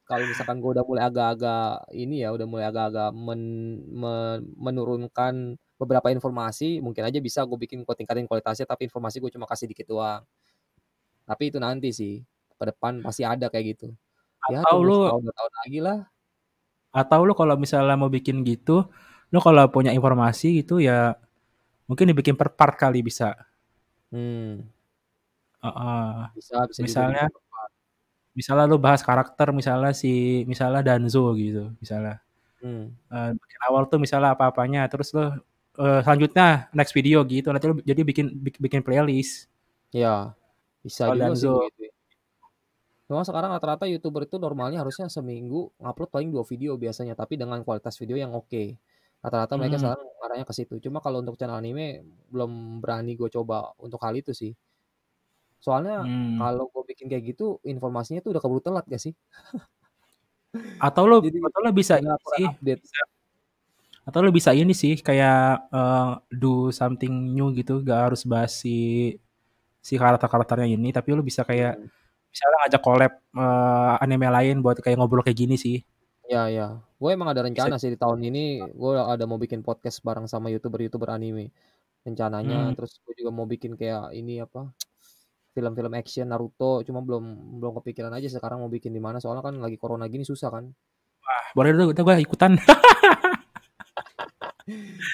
kalau 0.09 0.25
misalkan 0.29 0.61
gua 0.61 0.77
udah 0.81 0.85
mulai 0.89 1.05
agak-agak 1.09 1.89
ini 1.97 2.25
ya, 2.25 2.29
udah 2.37 2.47
mulai 2.49 2.67
agak-agak 2.69 3.11
men 3.17 3.43
men 3.89 4.41
menurunkan 4.61 5.57
beberapa 5.81 6.11
informasi, 6.13 6.81
mungkin 6.85 7.05
aja 7.09 7.19
bisa 7.25 7.41
gua 7.49 7.57
bikin 7.61 7.85
gua 7.89 7.97
tingkatin 7.97 8.29
kualitasnya, 8.29 8.67
tapi 8.69 8.89
informasi 8.91 9.17
gua 9.25 9.33
cuma 9.33 9.47
kasih 9.49 9.67
dikit 9.73 9.89
doang. 9.89 10.23
Tapi 11.29 11.43
itu 11.53 11.59
nanti 11.61 11.89
sih, 11.95 12.21
ke 12.59 12.65
depan 12.71 13.01
pasti 13.05 13.23
ada 13.25 13.47
kayak 13.53 13.65
gitu. 13.77 13.87
Ya 14.53 14.65
Atau 14.65 14.83
lu 14.85 14.97
setahun, 15.05 15.23
2 15.25 15.35
tahun 15.39 15.53
lagi 15.65 15.81
lah. 15.85 15.99
atau 16.93 17.21
lu 17.29 17.33
kalau 17.37 17.55
misalnya 17.61 17.95
mau 18.01 18.09
bikin 18.09 18.41
gitu, 18.49 18.89
lu 19.33 19.39
kalau 19.45 19.69
punya 19.69 19.93
informasi 19.93 20.65
itu 20.65 20.81
ya 20.81 21.17
mungkin 21.89 22.07
dibikin 22.13 22.37
per 22.39 22.53
part 22.59 22.77
kali 22.79 23.01
bisa. 23.03 23.35
Mmm. 24.13 24.69
Heeh. 25.63 26.31
Bisa 26.37 26.57
bisa 26.69 26.83
juga 26.85 26.87
Misalnya 26.87 27.25
misalnya 28.39 28.65
lu 28.71 28.79
bahas 28.81 29.03
karakter 29.09 29.49
misalnya 29.61 29.91
si 29.97 30.09
misalnya 30.53 30.81
Danzo 30.87 31.35
gitu, 31.39 31.75
misalnya. 31.83 32.21
Eee, 33.13 33.31
bagian 33.41 33.63
awal 33.71 33.85
tuh 33.93 33.99
misalnya 34.05 34.31
apa-apanya, 34.37 34.81
terus 34.93 35.09
lu, 35.17 35.23
eee, 35.81 36.01
selanjutnya 36.05 36.71
next 36.79 36.95
video 36.99 37.19
gitu, 37.29 37.49
nanti 37.55 37.67
lu 37.71 37.77
jadi 37.85 38.03
bikin 38.11 38.27
bik 38.45 38.57
bikin 38.65 38.83
playlist. 38.87 39.49
Iya, 39.97 40.09
bisa 40.85 41.05
juga 41.17 41.33
sih 41.41 41.49
Danzo. 41.49 41.49
begitu 41.55 41.79
ya. 41.89 41.93
Sekarang 43.29 43.51
rata-rata 43.57 43.89
YouTuber 43.89 44.29
itu 44.29 44.37
normalnya 44.37 44.85
harusnya 44.85 45.09
seminggu 45.09 45.73
ngupload 45.81 46.11
paling 46.13 46.29
2 46.29 46.45
video 46.45 46.77
biasanya, 46.77 47.17
tapi 47.17 47.41
dengan 47.41 47.65
kualitas 47.65 47.97
video 47.97 48.17
yang 48.21 48.33
oke. 48.37 48.77
Rata-rata 49.25 49.59
mereka 49.59 49.77
Mhm. 49.77 49.83
sekarang 49.83 50.07
ngarahnya 50.23 50.47
ke 50.47 50.55
situ. 50.55 50.75
Cuma 50.79 51.03
kalau 51.03 51.19
untuk 51.23 51.35
channel 51.35 51.59
anime 51.59 52.07
belum 52.31 52.79
berani 52.79 53.19
gua 53.19 53.27
coba 53.27 53.75
untuk 53.83 53.99
hal 54.07 54.15
itu 54.15 54.31
sih. 54.31 54.53
Soalnya 55.65 55.95
Mmm. 55.97 56.39
kalau 56.39 56.71
gua 56.71 56.83
bikin 56.87 57.11
kayak 57.11 57.25
gitu, 57.35 57.59
informasinya 57.67 58.23
tuh 58.23 58.31
udah 58.35 58.43
keburu 58.43 58.63
telat 58.63 58.85
nggak 58.87 59.03
sih? 59.03 59.13
Atau 60.81 61.05
lu 61.11 61.19
Jadi 61.23 61.39
atau 61.47 61.59
lu 61.67 61.71
bisa 61.75 61.99
udah 61.99 62.15
ini 62.15 62.23
kurang 62.23 62.45
sih, 62.47 62.47
update. 62.51 62.83
bisa 62.83 63.03
atau 64.09 64.21
lu 64.27 64.31
bisa 64.35 64.53
ini 64.57 64.73
sih, 64.77 64.99
kayak, 65.07 65.69
eee, 65.75 66.11
do 66.43 66.71
something 66.75 67.13
new 67.37 67.55
gitu, 67.59 67.81
nggak 67.85 68.01
harus 68.11 68.23
bahas 68.27 68.53
si 68.63 68.71
si 69.85 69.95
karakter-karakternya 70.01 70.69
ini, 70.77 70.89
tapi 70.97 71.09
lu 71.17 71.23
bisa 71.27 71.43
kayak 71.49 71.77
Mmm. 71.77 71.89
misalnya 72.33 72.57
ngajak 72.67 72.83
collab, 72.87 73.13
eee, 73.37 73.93
anime 74.05 74.29
lain 74.37 74.57
buat 74.65 74.79
kayak 74.85 74.97
ngobrol 75.01 75.25
kayak 75.27 75.39
gini 75.43 75.57
sih. 75.61 75.77
Iya 76.29 76.43
iya. 76.53 76.67
Gua 77.01 77.11
emang 77.17 77.33
ada 77.33 77.41
Bisa 77.41 77.49
rencana 77.49 77.81
sih 77.81 77.89
di 77.89 77.97
tahun 77.97 78.21
ini, 78.29 78.61
gua 78.77 79.09
ada 79.09 79.25
mau 79.25 79.41
bikin 79.41 79.65
podcast 79.65 80.05
bareng 80.05 80.29
sama 80.29 80.53
YouTuber-YouTuber 80.53 81.09
anime, 81.09 81.49
rencananya. 82.05 82.69
Mmm. 82.69 82.77
Terus 82.77 83.01
gua 83.01 83.15
juga 83.17 83.31
mau 83.33 83.49
bikin 83.49 83.73
kayak 83.81 84.13
ini 84.13 84.45
apa, 84.45 84.69
film-film 85.57 85.93
action 85.97 86.29
Naruto, 86.29 86.85
cuma 86.85 87.01
belum 87.01 87.25
belum 87.65 87.73
kepikiran 87.81 88.13
aja 88.13 88.29
sekarang 88.29 88.61
mau 88.61 88.69
bikin 88.69 88.93
di 88.93 89.01
mana, 89.01 89.25
soalnya 89.25 89.41
kan 89.41 89.57
lagi 89.57 89.81
corona 89.81 90.05
gini 90.13 90.29
susah 90.29 90.53
kan. 90.53 90.69
Wah, 91.25 91.45
boleh 91.57 91.97
tuh, 91.97 92.05
gua 92.05 92.21
ikutan. 92.21 92.61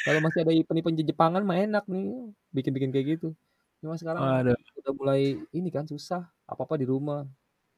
Kalau 0.05 0.19
masih 0.19 0.43
ada 0.43 0.51
event-event 0.51 0.99
di 0.99 1.05
Jepangan 1.15 1.47
mah 1.47 1.63
enak 1.63 1.87
nih, 1.87 2.35
bikin-bikin 2.51 2.91
kayak 2.91 3.07
gitu. 3.19 3.39
Cuma 3.79 3.95
sekarang 3.95 4.25
Waduh. 4.25 4.59
udah 4.83 4.93
mulai 4.99 5.39
ini 5.55 5.71
kan 5.71 5.87
susah, 5.87 6.27
apa-apa 6.51 6.75
di 6.75 6.91
rumah. 6.91 7.23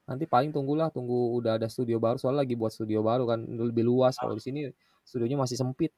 Nanti 0.06 0.22
paling 0.30 0.54
tunggulah, 0.54 0.86
tunggu 0.94 1.34
udah 1.42 1.58
ada 1.58 1.66
studio 1.66 1.98
baru, 1.98 2.14
soalnya 2.14 2.46
lagi 2.46 2.54
buat 2.54 2.70
studio 2.70 3.02
baru 3.02 3.26
kan, 3.26 3.42
lebih 3.42 3.82
luas, 3.82 4.14
kalau 4.14 4.34
Ah. 4.34 4.38
di 4.38 4.42
sini 4.46 4.60
studionya 5.02 5.34
masih 5.34 5.58
sempit. 5.58 5.90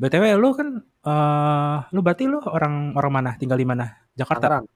BTW 0.00 0.36
lu 0.36 0.52
kan, 0.52 0.68
eee, 0.84 1.76
lu 1.96 2.00
berarti 2.04 2.28
lu 2.28 2.36
orang 2.44 2.92
orang 3.00 3.12
mana? 3.16 3.30
Tinggal 3.40 3.56
di 3.56 3.64
mana? 3.64 3.96
Jakarta? 4.12 4.44
Tangerang. 4.60 4.66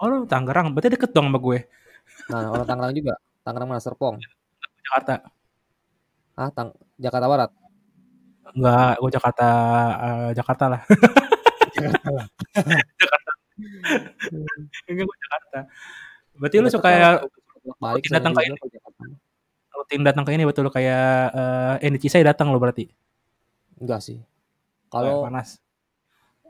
Oh, 0.00 0.06
lu 0.12 0.16
Tangerang, 0.28 0.66
berarti 0.76 0.88
deket 0.92 1.10
dong 1.16 1.32
sama 1.32 1.38
gue. 1.40 1.58
Nah, 2.32 2.52
orang 2.52 2.66
Tangerang 2.68 2.92
juga. 2.96 3.14
Tangerang 3.44 3.68
mana? 3.72 3.80
Serpong? 3.80 4.16
Jakarta. 4.84 5.14
Ah, 6.36 6.48
Tang 6.52 6.72
Jakarta 7.00 7.26
Barat? 7.28 7.50
Enggak, 8.52 8.94
gua 9.00 9.10
Jakarta, 9.12 9.48
eee, 10.04 10.28
Jakarta 10.36 10.64
lah. 10.68 10.80
Jakarta. 11.72 12.10
Enggak, 14.88 15.04
gua 15.08 15.16
Jakarta. 15.24 15.58
Berarti 16.36 16.56
lu 16.60 16.68
suka 16.72 16.88
ya 16.92 17.10
bolak-balik 17.82 18.06
rutin 18.06 18.14
datang 18.14 18.32
ke 18.32 18.40
ini 18.46 18.56
rutin 19.72 20.00
datang 20.06 20.22
ke 20.22 20.30
ini 20.38 20.44
betul 20.46 20.70
kayak, 20.70 21.34
eee, 21.34 21.90
NCC 21.90 22.22
datang 22.22 22.54
lu 22.54 22.62
berarti? 22.62 22.86
Enggak 23.82 23.98
sih. 23.98 24.22
Oh, 24.22 24.88
Kalau 24.94 25.26
panas. 25.26 25.58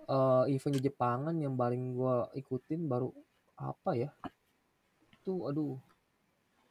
eee, 0.04 0.58
event 0.60 0.74
di 0.76 0.82
Jepangan 0.84 1.32
yang 1.40 1.56
paling 1.56 1.96
gua 1.96 2.28
ikutin 2.36 2.84
baru 2.84 3.08
apa 3.56 3.96
ya? 3.96 4.10
Itu 5.16 5.48
aduh, 5.48 5.80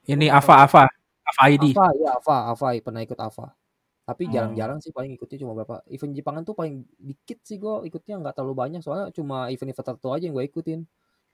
Ini 0.06 0.30
Ava. 0.30 0.66
Ava 0.66 0.84
Ava 1.26 1.44
ID. 1.50 1.72
Ava, 1.74 1.88
ya 1.98 2.10
Ava, 2.18 2.38
Ava 2.54 2.68
pernah 2.84 3.02
ikut 3.02 3.18
Ava. 3.18 3.54
Tapi 4.02 4.28
Oh. 4.28 4.34
jarang-jarang 4.34 4.82
sih 4.84 4.92
paling 4.92 5.14
ikutnya 5.16 5.40
cuma 5.46 5.54
berapa 5.56 5.82
event 5.88 6.12
Jepangan 6.18 6.42
tuh 6.44 6.54
paling 6.58 6.84
dikit 7.00 7.40
sih 7.48 7.56
gue 7.62 7.86
ikutnya 7.88 8.18
nggak 8.20 8.34
terlalu 8.36 8.54
banyak 8.58 8.82
soalnya 8.84 9.08
cuma 9.16 9.48
event-event 9.54 9.88
tertentu 9.88 10.10
aja 10.12 10.26
yang 10.28 10.36
gue 10.36 10.46
ikutin. 10.46 10.80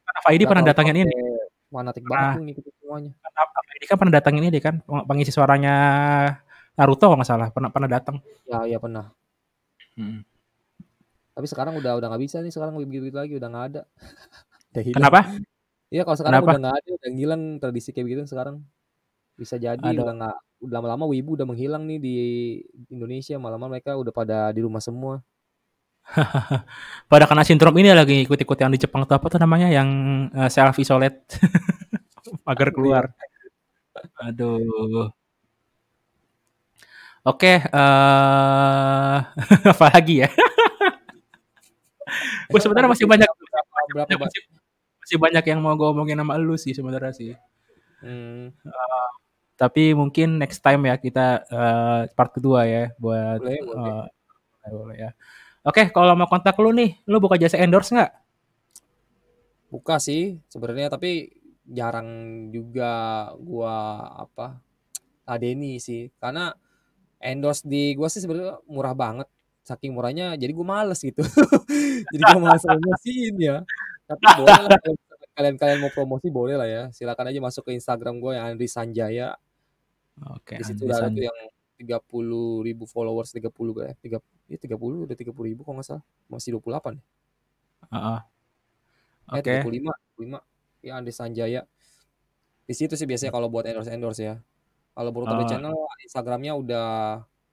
Ava 0.07 0.29
ID 0.35 0.45
pernah 0.45 0.63
datangin 0.67 1.03
ini. 1.03 1.11
Fanatik 1.67 2.03
banget 2.07 2.39
tuh 2.39 2.43
ngikutin 2.47 2.73
semuanya. 2.79 3.11
ID 3.77 3.83
kan 3.85 3.97
pernah 4.01 4.13
datangin 4.17 4.43
ini 4.49 4.59
kan 4.59 4.81
peng- 4.81 5.05
pengisi 5.05 5.29
suaranya 5.29 5.75
Naruto 6.77 7.09
kalau 7.09 7.17
nggak 7.17 7.29
salah 7.29 7.47
pernah 7.49 7.69
pernah 7.69 7.89
datang. 7.89 8.21
Ya, 8.45 8.65
ya 8.65 8.77
pernah. 8.77 9.13
Hmm. 9.97 10.21
Tapi 11.37 11.45
sekarang 11.49 11.77
udah 11.77 11.97
udah 11.97 12.07
nggak 12.09 12.23
bisa 12.25 12.41
nih 12.41 12.53
sekarang 12.53 12.77
begitu 12.77 13.13
lagi 13.13 13.37
udah 13.37 13.49
nggak 13.49 13.65
ada. 13.73 13.81
udah 14.73 14.83
hilang. 14.85 14.97
Kenapa? 15.01 15.19
Iya 15.87 16.01
kalau 16.03 16.17
sekarang 16.19 16.41
Kenapa? 16.41 16.51
udah 16.53 16.61
nggak 16.61 16.75
ada, 16.77 16.89
udah 16.97 17.09
ngilang 17.13 17.43
tradisi 17.61 17.89
kayak 17.93 18.05
begitu 18.05 18.21
sekarang. 18.29 18.61
Bisa 19.37 19.55
jadi 19.57 19.81
Aduh. 19.81 20.05
udah 20.05 20.13
nggak 20.17 20.37
lama-lama 20.69 21.05
wibu 21.05 21.37
udah 21.37 21.45
menghilang 21.45 21.85
nih 21.85 21.99
di 22.01 22.15
Indonesia, 22.89 23.37
malam 23.37 23.61
mereka 23.61 23.93
udah 23.93 24.13
pada 24.13 24.49
di 24.53 24.61
rumah 24.65 24.81
semua. 24.81 25.21
Pada 27.11 27.25
kena 27.27 27.43
sindrom 27.47 27.75
ini 27.79 27.91
lagi 27.91 28.23
ikut-ikut 28.27 28.57
yang 28.59 28.71
di 28.73 28.79
Jepang 28.79 29.03
tuh 29.07 29.15
apa 29.15 29.27
tuh 29.31 29.39
namanya 29.39 29.67
yang 29.71 29.87
eh, 30.31 30.49
self 30.51 30.75
isolate 30.79 31.39
agar 32.51 32.67
keluar. 32.75 33.03
Aduh. 34.21 35.09
Oke, 37.27 37.59
eh 37.59 39.17
apa 39.73 39.85
lagi 39.91 40.23
ya? 40.23 40.29
Gue 42.51 42.59
sebenarnya 42.63 42.89
masih 42.91 43.07
banyak 43.07 43.27
berapa 43.27 43.79
berapa 43.91 44.15
masih, 44.27 44.41
masih 45.03 45.17
banyak 45.19 45.43
yang 45.51 45.59
mau 45.59 45.75
gue 45.75 45.87
omongin 45.91 46.19
sama 46.19 46.39
lu 46.39 46.55
sih 46.55 46.71
sebenarnya 46.71 47.11
sih. 47.15 47.31
Hmm, 48.03 48.51
Tapi 49.57 49.97
mungkin 49.97 50.37
next 50.37 50.61
time 50.61 50.85
ya 50.85 50.95
kita 51.01 51.41
eh, 51.49 52.01
part 52.13 52.29
kedua 52.35 52.69
ya 52.69 52.93
buat 53.01 53.41
boleh, 53.41 53.57
boleh. 53.65 53.89
eh, 53.89 54.05
boleh, 54.63 54.75
boleh 54.77 54.97
ya. 55.01 55.11
Oke, 55.67 55.91
kalau 55.91 56.15
mau 56.15 56.31
kontak 56.31 56.55
lu 56.63 56.71
nih, 56.71 56.95
lu 57.11 57.19
buka 57.19 57.35
jasa 57.35 57.59
endorse 57.59 57.91
nggak? 57.91 58.11
Buka 59.67 59.99
sih 59.99 60.39
sebenarnya 60.47 60.87
tapi 60.87 61.27
jarang 61.67 62.07
juga 62.55 63.27
gua 63.35 63.99
apa 64.15 64.63
ladeni 65.27 65.75
sih. 65.83 66.07
Karena 66.23 66.55
endorse 67.19 67.67
di 67.67 67.91
gua 67.99 68.07
sih 68.07 68.23
sebenarnya 68.23 68.63
murah 68.71 68.95
banget. 68.95 69.27
Saking 69.67 69.91
murahnya 69.91 70.39
jadi 70.39 70.55
gua 70.55 70.79
males 70.79 71.03
gitu. 71.03 71.19
Jadi 72.15 72.21
gua 72.23 72.39
males 72.39 72.63
promosiin 72.63 73.35
ya. 73.35 73.59
Tapi 74.07 74.23
boleh 74.39 74.63
lah 74.71 74.79
kalian-kalian 75.35 75.83
mau 75.83 75.91
promosi 75.91 76.31
boleh 76.31 76.55
lah 76.55 76.69
ya. 76.71 76.83
Silakan 76.95 77.35
aja 77.35 77.43
masuk 77.43 77.67
ke 77.67 77.71
Instagram 77.75 78.23
gua 78.23 78.39
yang 78.39 78.55
Andri 78.55 78.71
Sanjaya. 78.71 79.35
Oke, 80.31 80.55
di 80.55 80.63
situ 80.63 80.87
ada 80.87 81.11
tuh 81.11 81.27
yang 81.27 81.37
30 81.77 82.65
ribu 82.67 82.83
followers 82.89 83.29
30 83.31 83.49
ya 83.85 83.93
tiga 84.01 84.17
ya 84.49 84.57
30 84.57 85.05
udah 85.07 85.15
30 85.17 85.33
ribu 85.53 85.61
kalau 85.65 85.77
nggak 85.79 85.87
salah 85.87 86.03
masih 86.31 86.57
28 86.57 86.97
ya 86.99 87.03
Heeh. 87.93 88.19
Eh, 89.35 89.41
Oke. 89.43 89.53
35, 89.61 89.91
35. 90.17 90.39
Ya 90.85 90.93
Andri 90.99 91.13
Sanjaya. 91.15 91.61
Di 92.67 92.73
situ 92.75 92.93
sih 92.99 93.07
biasanya 93.07 93.31
kalau 93.31 93.47
buat 93.51 93.63
endorse 93.67 93.91
endorse 93.91 94.21
ya. 94.23 94.35
Kalau 94.95 95.09
Boruto 95.15 95.35
The 95.37 95.45
Oh. 95.45 95.49
Channel 95.49 95.75
Instagramnya 96.03 96.53
udah 96.57 96.85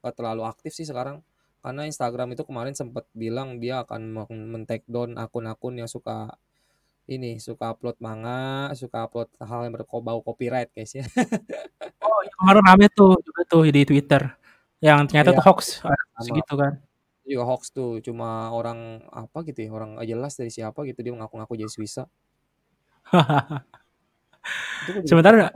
gak 0.03 0.15
terlalu 0.19 0.43
aktif 0.49 0.73
sih 0.75 0.87
sekarang. 0.89 1.23
Karena 1.63 1.87
Instagram 1.89 2.35
itu 2.37 2.43
kemarin 2.47 2.75
sempat 2.79 3.07
bilang 3.15 3.59
dia 3.63 3.83
akan 3.87 4.27
men-take 4.55 4.85
down 4.91 5.17
akun-akun 5.19 5.79
yang 5.81 5.91
suka 5.91 6.35
ini 7.05 7.37
suka 7.37 7.77
upload 7.77 7.97
manga, 8.01 8.73
suka 8.73 9.05
upload 9.05 9.29
hal 9.37 9.69
yang 9.69 9.75
berbau 9.77 10.21
copyright 10.25 10.73
guys 10.73 10.97
ya. 10.97 11.05
Oh, 12.01 12.21
iya, 12.25 12.33
kemarin 12.41 12.63
rame 12.65 12.87
tuh 12.93 13.13
juga 13.21 13.43
tuh 13.45 13.63
di 13.69 13.83
Twitter. 13.85 14.23
Yang 14.81 14.99
ternyata 15.13 15.31
Iya, 15.33 15.39
tuh 15.41 15.45
hoax 15.49 15.61
sama. 15.81 15.97
segitu 16.25 16.55
kan. 16.57 16.73
Juga 17.25 17.45
hoax 17.49 17.63
tuh, 17.73 18.01
cuma 18.05 18.53
orang 18.53 19.05
apa 19.13 19.45
gitu 19.49 19.65
ya, 19.65 19.71
orang 19.73 19.97
jelas 20.05 20.37
dari 20.37 20.53
siapa 20.53 20.85
gitu 20.85 21.01
dia 21.01 21.13
mengaku-ngaku 21.13 21.57
jadi 21.61 21.73
juga 24.89 25.01
Sebenarnya 25.09 25.49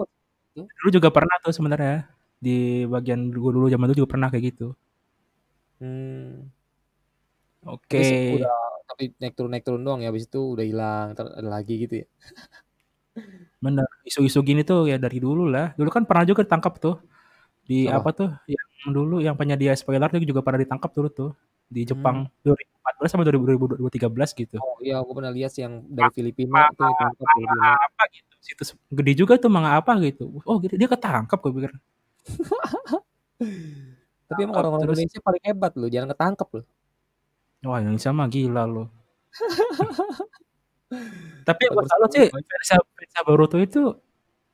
dulu 0.57 0.89
juga 0.91 1.09
pernah 1.12 1.37
tuh 1.45 1.53
sebenarnya 1.53 2.09
di 2.41 2.87
bagian 2.89 3.31
gue 3.31 3.51
dulu 3.53 3.66
zaman 3.69 3.87
dulu 3.93 4.05
juga 4.05 4.11
pernah 4.16 4.29
kayak 4.33 4.45
gitu. 4.55 4.73
Hmm. 5.79 6.51
Oke. 7.66 8.39
Udah 8.39 8.78
tapi 8.89 9.12
naik 9.20 9.35
turun 9.36 9.51
naik 9.52 9.65
turun 9.69 9.82
doang 9.85 10.01
ya 10.01 10.09
habis 10.10 10.24
itu 10.28 10.40
udah 10.56 10.65
hilang 10.65 11.06
ada 11.12 11.44
lagi 11.44 11.74
gitu 11.85 11.94
ya. 12.02 12.06
Bener. 13.65 13.86
Isu-isu 14.06 14.40
gini 14.47 14.62
tuh 14.62 14.86
ya 14.86 14.97
dari 14.97 15.19
dulu 15.19 15.51
lah. 15.51 15.74
Dulu 15.74 15.90
kan 15.90 16.06
pernah 16.06 16.24
juga 16.28 16.47
ditangkap 16.47 16.74
tuh 16.78 16.97
di 17.69 17.85
Apa? 17.90 18.01
apa 18.01 18.10
tuh 18.16 18.31
yang 18.48 18.69
dulu 18.97 19.20
yang 19.20 19.36
penyedia 19.36 19.77
spoiler 19.77 20.09
tuh 20.09 20.24
juga 20.24 20.40
pernah 20.40 20.60
ditangkap 20.65 20.90
dulu 20.97 21.09
tuh 21.12 21.31
di 21.69 21.85
Jepang 21.85 22.24
Hmm. 22.24 22.56
2014 22.97 23.12
sama 23.12 23.23
2013 23.28 24.32
gitu. 24.32 24.56
Oh 24.56 24.81
iya 24.81 24.97
aku 25.02 25.12
pernah 25.19 25.28
lihat 25.35 25.52
sih 25.52 25.62
yang 25.66 25.85
dari 25.85 26.09
Filipina 26.16 26.69
yang 26.73 26.73
ditangkap 26.73 27.12
manga 27.44 27.70
apa 27.77 28.02
gitu. 28.15 28.32
Situs 28.40 28.69
gede 28.89 29.12
juga 29.19 29.35
tuh 29.36 29.51
manga 29.52 29.77
apa 29.77 29.93
gitu. 30.01 30.40
Oh 30.48 30.56
gitu 30.65 30.74
dia 30.81 30.89
ketangkap 30.89 31.39
gue 31.44 31.52
pikir. 31.60 31.73
Tapi 34.28 34.40
emang 34.44 34.56
orang-orang 34.60 34.93
Indonesia 34.93 35.20
paling 35.24 35.43
hebat 35.44 35.73
loh, 35.77 35.89
jangan 35.89 36.09
ketangkep 36.12 36.48
loh. 36.60 36.65
Wah 37.66 37.78
Indonesia 37.82 38.10
mah 38.14 38.28
gila 38.30 38.64
loh. 38.68 38.86
Tapi 41.48 41.60
yang 41.64 41.72
gue 41.76 41.86
salut 41.89 42.10
sih. 42.12 42.28
Versa, 42.28 42.74
Versa 42.97 43.20
Boruto 43.24 43.56
itu 43.60 43.97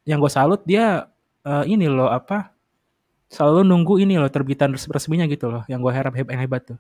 yang 0.05 0.21
gue 0.21 0.33
salut 0.33 0.61
dia 0.63 1.09
eh, 1.43 1.65
ini 1.67 1.89
loh 1.89 2.13
apa 2.13 2.53
selalu 3.33 3.67
nunggu 3.67 3.99
ini 3.99 4.21
loh 4.21 4.31
terbitan 4.31 4.77
res- 4.77 4.87
resminya 4.87 5.27
gitu 5.27 5.51
loh 5.51 5.65
yang 5.67 5.83
gue 5.83 5.91
harap 5.91 6.15
heb- 6.15 6.31
yang 6.31 6.43
hebat 6.45 6.63
tuh. 6.75 6.79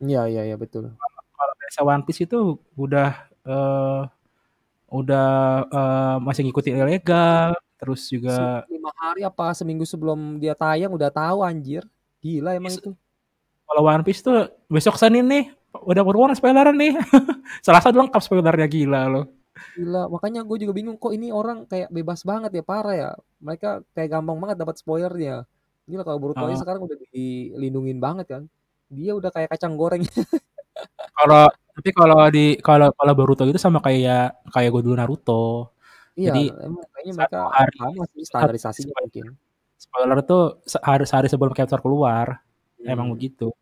Iya 0.00 0.24
iya 0.32 0.42
iya 0.48 0.56
betul. 0.56 0.96
Kalau 1.36 1.54
Versa 1.60 1.80
One 1.84 2.04
Piece 2.08 2.24
itu 2.24 2.56
udah 2.78 3.10
eh, 3.44 4.02
udah 4.90 5.28
eh, 5.68 6.16
masih 6.24 6.48
ngikutin 6.48 6.80
ilegal 6.80 7.52
terus 7.80 8.12
juga 8.12 8.68
lima 8.68 8.92
hari 9.00 9.24
apa 9.24 9.56
seminggu 9.56 9.88
sebelum 9.88 10.36
dia 10.36 10.52
tayang 10.56 10.92
udah 10.92 11.10
tahu 11.12 11.44
anjir. 11.44 11.84
Gila 12.20 12.52
emang 12.52 12.76
itu. 12.76 12.92
kalau 13.64 13.82
One 13.84 14.04
Piece 14.04 14.20
tuh 14.20 14.52
besok 14.68 15.00
Senin 15.00 15.24
nih 15.24 15.44
udah 15.74 16.02
keluar 16.02 16.30
spoileran 16.34 16.76
nih. 16.76 16.94
Selasa 17.64 17.90
udah 17.94 18.06
lengkap 18.08 18.22
spoilernya 18.22 18.66
gila 18.66 19.02
loh. 19.06 19.24
Gila, 19.76 20.08
makanya 20.08 20.40
gue 20.46 20.56
juga 20.66 20.72
bingung 20.72 20.96
kok 20.96 21.12
ini 21.12 21.30
orang 21.30 21.68
kayak 21.68 21.90
bebas 21.92 22.24
banget 22.24 22.50
ya, 22.54 22.62
parah 22.64 22.94
ya. 22.96 23.10
Mereka 23.42 23.82
kayak 23.94 24.08
gampang 24.18 24.38
banget 24.40 24.56
dapat 24.62 24.76
spoilernya. 24.78 25.44
Gila 25.90 26.02
kalau 26.06 26.18
Boruto 26.22 26.46
Heeh. 26.46 26.58
sekarang 26.58 26.82
udah 26.86 26.96
dilindungin 27.10 27.98
banget 27.98 28.26
kan. 28.30 28.42
Dia 28.90 29.14
udah 29.14 29.30
kayak 29.30 29.54
kacang 29.54 29.74
goreng. 29.78 30.02
Kalau 31.20 31.44
tapi 31.76 31.90
kalau 31.92 32.24
di 32.32 32.56
kalau 32.64 32.88
kalau 32.96 33.12
Boruto 33.12 33.44
itu 33.44 33.60
sama 33.60 33.84
kayak 33.84 34.40
kayak 34.48 34.70
gue 34.72 34.80
dulu 34.80 34.96
Naruto. 34.96 35.76
Iya, 36.16 36.32
Jadi 36.32 36.42
emang 36.56 36.84
kayaknya 36.92 37.12
satu 37.20 37.36
mereka 37.36 37.40
hari 38.40 38.58
sama 38.58 38.72
sih 38.72 38.84
satu 38.88 38.88
mungkin. 38.96 39.24
spoiler 39.76 40.18
tuh 40.24 40.42
sehari 40.64 41.04
sehari 41.04 41.28
sebelum 41.28 41.52
chapter 41.52 41.80
keluar 41.84 42.40
emang 42.80 43.12
Hmm. 43.12 43.14
begitu. 43.16 43.52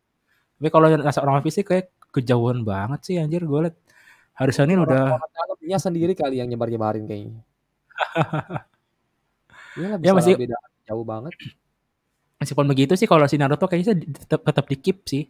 Tapi 0.59 0.67
kalau 0.71 0.87
orang 0.95 1.43
fisik 1.43 1.71
kayak 1.71 1.91
kejauhan 2.09 2.65
banget 2.65 2.99
sih 3.05 3.15
anjir 3.21 3.45
gue 3.45 3.59
liat 3.69 3.77
hari 4.33 4.53
Senin 4.55 4.79
Orang 4.79 4.89
udah 4.89 5.03
dalamnya 5.19 5.77
sendiri 5.77 6.13
kali 6.15 6.39
yang 6.39 6.47
nyebar-nyebarin 6.47 7.05
kayaknya. 7.05 7.43
Iyalah 9.79 9.97
ya 10.01 10.11
masih 10.15 10.33
beda 10.39 10.57
jauh 10.89 11.05
banget. 11.05 11.33
meskipun 12.39 12.65
begitu 12.71 12.95
sih 12.95 13.03
kalau 13.03 13.27
si 13.27 13.35
Naruto 13.35 13.67
kayaknya 13.67 13.99
tetap 13.99 14.41
tetap 14.47 14.65
di 14.71 14.77
keep 14.79 15.03
sih. 15.05 15.27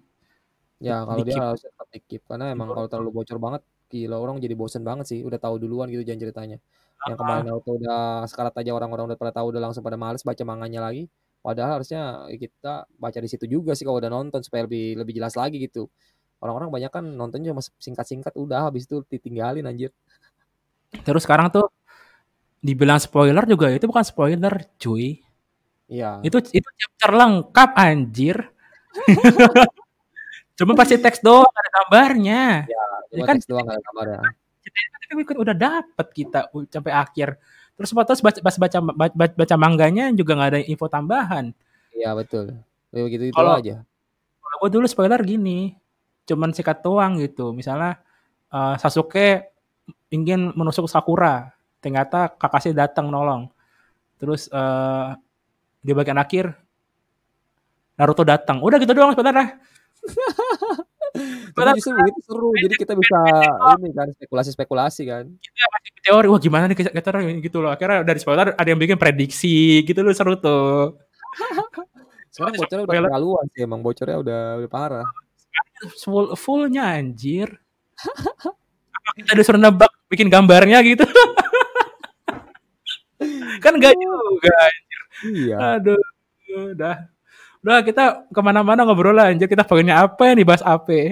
Ya 0.80 1.04
kalau 1.04 1.20
di 1.20 1.28
dia 1.28 1.36
keep. 1.36 1.44
harus 1.44 1.62
tetap 1.66 1.88
di-keep 1.92 2.22
karena 2.24 2.54
emang 2.54 2.72
kalau 2.72 2.88
terlalu 2.88 3.12
bocor 3.12 3.42
banget 3.42 3.62
gila 3.90 4.22
orang 4.22 4.38
jadi 4.38 4.54
bosen 4.54 4.86
banget 4.86 5.06
sih. 5.10 5.20
Udah 5.26 5.42
tahu 5.42 5.58
duluan 5.58 5.90
gitu 5.90 6.06
jangan 6.06 6.22
ceritanya. 6.24 6.58
Yang 7.10 7.18
kemarin 7.18 7.44
Naruto 7.50 7.72
udah 7.82 8.30
sekarat 8.30 8.54
aja 8.62 8.72
orang-orang 8.78 9.10
udah 9.10 9.18
pada 9.20 9.34
tahu 9.34 9.52
udah 9.52 9.62
langsung 9.66 9.82
pada 9.82 9.98
males 9.98 10.22
baca 10.22 10.44
manganya 10.46 10.86
lagi. 10.86 11.10
Padahal 11.40 11.80
harusnya 11.80 12.28
kita 12.36 12.86
baca 13.00 13.20
di 13.20 13.30
situ 13.32 13.48
juga 13.48 13.72
sih 13.72 13.88
kalau 13.88 13.98
udah 14.04 14.12
nonton 14.12 14.44
supaya 14.44 14.68
lebih 14.68 15.00
lebih 15.00 15.14
jelas 15.18 15.34
lagi 15.34 15.58
gitu. 15.60 15.90
Orang-orang 16.40 16.72
banyak 16.72 16.92
kan 16.92 17.04
nonton 17.04 17.44
cuma 17.44 17.60
singkat-singkat 17.60 18.34
udah 18.36 18.72
habis 18.72 18.88
itu 18.88 19.04
ditinggalin 19.08 19.68
anjir. 19.68 19.92
terus 21.06 21.22
sekarang 21.22 21.54
tuh 21.54 21.70
dibilang 22.60 22.98
spoiler 22.98 23.46
juga 23.46 23.70
itu 23.72 23.86
bukan 23.86 24.02
spoiler 24.04 24.54
cuy. 24.82 25.22
Iya. 25.90 26.22
Itu 26.22 26.38
itu 26.52 26.70
chapter 26.80 27.12
lengkap 27.16 27.70
anjir. 27.76 28.38
Cuma 30.60 30.76
pasti 30.76 31.00
teks 31.00 31.24
doang 31.24 31.48
ada 31.48 31.70
gambarnya. 31.72 32.68
Ya, 32.68 32.84
Ya 33.16 33.24
kan 33.26 33.40
teks 33.40 33.48
doang 33.48 33.66
ada 33.66 33.80
kabarnya. 33.80 34.20
tapi 35.10 35.26
kan 35.26 35.38
udah 35.42 35.56
dapet 35.58 36.08
kita 36.14 36.52
sampai 36.70 36.94
akhir. 36.94 37.40
Terus 37.80 37.90
terus 37.96 38.22
baca 38.22 38.40
baca 38.44 38.58
baca, 38.60 38.80
baca, 39.16 39.34
baca 39.34 39.56
mangganya 39.56 40.12
juga 40.12 40.36
nggak 40.36 40.50
ada 40.52 40.60
info 40.62 40.86
tambahan. 40.92 41.56
Iya 41.96 42.12
betul. 42.14 42.60
Begitu 42.92 43.32
itu 43.32 43.40
aja. 43.40 43.82
kalau 44.40 44.58
gue 44.66 44.70
dulu 44.82 44.86
spoiler 44.90 45.22
gini, 45.24 45.78
cuman 46.30 46.54
sikat 46.54 46.86
doang 46.86 47.18
gitu. 47.18 47.52
Misalnya 47.52 47.98
eh, 48.54 48.76
Sasuke 48.78 49.50
ingin 50.14 50.54
menusuk 50.54 50.86
Sakura, 50.86 51.50
ternyata 51.82 52.30
Kakashi 52.38 52.72
datang 52.78 53.10
nolong. 53.10 53.50
Terus 54.22 54.48
eh, 54.54 55.08
di 55.82 55.92
bagian 55.96 56.20
akhir 56.22 56.54
Naruto 58.00 58.24
datang. 58.24 58.64
Udah 58.64 58.80
gitu 58.80 58.96
doang 58.96 59.12
sebenarnya. 59.12 59.60
Tapi 61.58 61.82
justru 61.82 61.98
begitu 61.98 62.20
seru, 62.24 62.50
jadi 62.56 62.76
kita 62.78 62.94
bisa 62.96 63.20
ini 63.82 63.92
kan 63.92 64.08
spekulasi-spekulasi 64.14 65.02
kan. 65.10 65.26
Kita 65.42 65.66
masih 65.74 65.92
teori, 66.06 66.28
wah 66.30 66.40
gimana 66.40 66.70
nih 66.70 66.78
kita 66.80 66.94
gitu 67.44 67.58
loh. 67.60 67.74
Akhirnya 67.74 68.06
dari 68.06 68.20
spoiler 68.22 68.54
ada 68.56 68.68
yang 68.70 68.80
bikin 68.80 68.96
prediksi 68.96 69.84
gitu 69.84 70.00
loh 70.06 70.14
seru 70.16 70.38
tuh. 70.40 70.96
Sekarang 72.32 72.56
bocornya 72.56 72.84
udah 72.86 72.96
keterlaluan 72.96 73.46
sih 73.52 73.62
emang 73.66 73.82
bocornya 73.82 74.18
udah 74.22 74.42
udah 74.64 74.70
parah. 74.72 75.08
Full 76.04 76.36
fullnya 76.36 77.00
anjir. 77.00 77.48
kita 79.16 79.36
disuruh 79.36 79.60
nebak 79.60 79.92
bikin 80.08 80.32
gambarnya 80.32 80.80
gitu. 80.84 81.04
kan 83.64 83.74
enggak 83.76 83.96
juga 83.96 84.52
anjir. 84.56 85.02
Iya. 85.20 85.56
Aduh, 85.80 86.00
udah. 86.76 86.96
Udah 87.60 87.84
kita 87.84 88.24
ke 88.32 88.40
mana-mana 88.40 88.88
ngobrol 88.88 89.16
lah 89.16 89.32
anjir. 89.32 89.52
Kita 89.52 89.68
pengennya 89.68 90.08
apa 90.08 90.32
ya 90.32 90.34
nih 90.36 90.48
bahas 90.48 90.64
apa. 90.64 90.96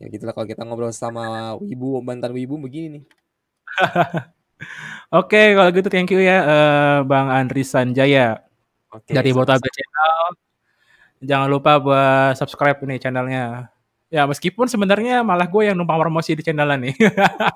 ya 0.00 0.06
gitulah 0.08 0.32
kalau 0.32 0.48
kita 0.48 0.64
ngobrol 0.64 0.94
sama 0.94 1.56
wibu, 1.60 2.00
mantan 2.00 2.32
wibu 2.32 2.56
begini 2.56 3.00
nih. 3.00 3.04
Oke, 5.18 5.56
kalau 5.56 5.70
gitu 5.72 5.88
thank 5.88 6.10
you 6.12 6.20
ya 6.20 6.44
uh, 6.44 6.96
Bang 7.06 7.32
Andri 7.32 7.64
Sanjaya 7.64 8.44
Oke, 8.92 9.12
dari. 9.12 9.32
Botaga 9.32 9.68
Channel. 9.68 10.47
Jangan 11.18 11.48
lupa 11.50 11.82
buat 11.82 12.38
subscribe 12.38 12.78
nih 12.82 12.98
channelnya. 13.02 13.72
Ya 14.08 14.24
meskipun 14.24 14.70
sebenarnya 14.70 15.20
malah 15.20 15.44
gue 15.44 15.68
yang 15.68 15.76
numpang 15.76 16.00
promosi 16.00 16.32
di 16.38 16.42
channel 16.46 16.68
nih. 16.80 16.94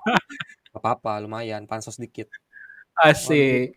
Gak 0.73 0.81
apa-apa, 0.81 1.21
lumayan 1.23 1.65
pansos 1.69 1.97
dikit. 1.97 2.29
Asik. 2.97 3.73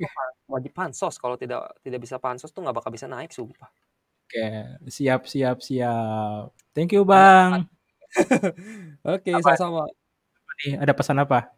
Wajib 0.48 0.72
pansos 0.76 1.16
kalau 1.18 1.40
tidak 1.40 1.76
tidak 1.82 2.00
bisa 2.04 2.20
pansos 2.20 2.52
tuh 2.52 2.62
nggak 2.62 2.76
bakal 2.78 2.92
bisa 2.92 3.08
naik 3.08 3.32
sumpah. 3.32 3.72
Oke, 4.26 4.46
siap 4.92 5.26
siap 5.30 5.64
siap. 5.64 6.52
Thank 6.76 6.96
you 6.96 7.08
Bang. 7.08 7.68
Oke, 9.16 9.32
Apa? 9.32 9.56
sama-sama. 9.56 9.88
Nih, 10.64 10.80
ada 10.80 10.94
pesan 10.96 11.20
apa? 11.20 11.52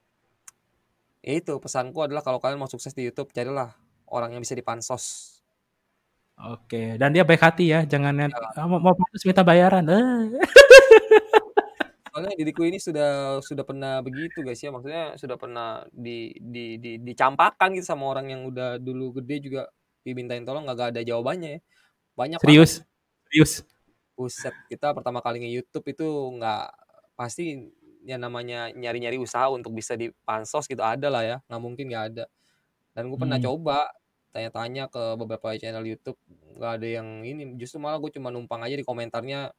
Itu 1.21 1.61
pesanku 1.61 2.01
adalah 2.01 2.25
kalau 2.25 2.41
kalian 2.41 2.57
mau 2.57 2.69
sukses 2.69 2.97
di 2.97 3.05
YouTube, 3.05 3.29
carilah 3.29 3.77
orang 4.09 4.33
yang 4.33 4.41
bisa 4.41 4.57
dipansos. 4.57 5.36
Oke, 6.38 7.01
dan 7.01 7.09
dia 7.18 7.26
baik 7.26 7.41
hati 7.41 7.73
ya, 7.73 7.81
jangan 7.89 8.14
net, 8.14 8.30
mau, 8.69 8.77
mau 8.77 8.93
pansos 8.93 9.26
minta 9.26 9.41
bayaran. 9.41 9.81
Eh. 9.89 10.38
Soalnya 12.14 12.34
diriku 12.38 12.61
ini 12.65 12.77
sudah 12.77 13.41
sudah 13.41 13.65
pernah 13.65 14.01
begitu 14.05 14.45
guys 14.45 14.61
ya, 14.61 14.69
maksudnya 14.69 15.18
sudah 15.18 15.38
pernah 15.38 15.81
di 15.89 16.34
di 16.38 16.77
di 16.77 17.01
dicampakkan 17.01 17.73
gitu 17.73 17.85
sama 17.89 18.05
orang 18.09 18.30
yang 18.34 18.41
udah 18.49 18.77
dulu 18.77 19.18
gede 19.22 19.49
juga 19.49 19.61
dimintain 20.05 20.45
tolong 20.45 20.65
nggak 20.65 20.93
ada 20.93 21.01
jawabannya 21.01 21.57
ya. 21.57 21.59
Banyak 22.18 22.39
Serius? 22.41 22.81
banget. 22.81 23.26
Serius? 23.30 23.53
Buset, 24.18 24.55
kita 24.69 24.93
pertama 24.97 25.22
kali 25.22 25.41
nge-YouTube 25.45 25.85
itu 25.93 26.07
nggak 26.38 26.65
pasti 27.14 27.69
yang 28.05 28.22
namanya 28.22 28.69
nyari-nyari 28.73 29.18
usaha 29.22 29.49
untuk 29.49 29.73
bisa 29.73 29.93
dipansos 29.97 30.65
gitu 30.69 30.81
ada 30.85 31.09
lah 31.09 31.22
ya, 31.26 31.38
nggak 31.49 31.61
mungkin 31.61 31.85
nggak 31.89 32.05
ada. 32.14 32.26
Dan 32.93 33.09
gue 33.09 33.18
pernah 33.22 33.38
Hmm. 33.38 33.45
coba 33.45 33.89
tanya-tanya 34.38 34.85
ke 34.93 35.18
beberapa 35.18 35.57
channel 35.57 35.81
YouTube, 35.81 36.22
nggak 36.53 36.72
ada 36.77 36.88
yang 37.01 37.26
ini, 37.26 37.57
justru 37.57 37.81
malah 37.81 37.97
gue 37.97 38.14
cuma 38.14 38.30
numpang 38.30 38.61
aja 38.61 38.77
di 38.77 38.85
komentarnya, 38.85 39.49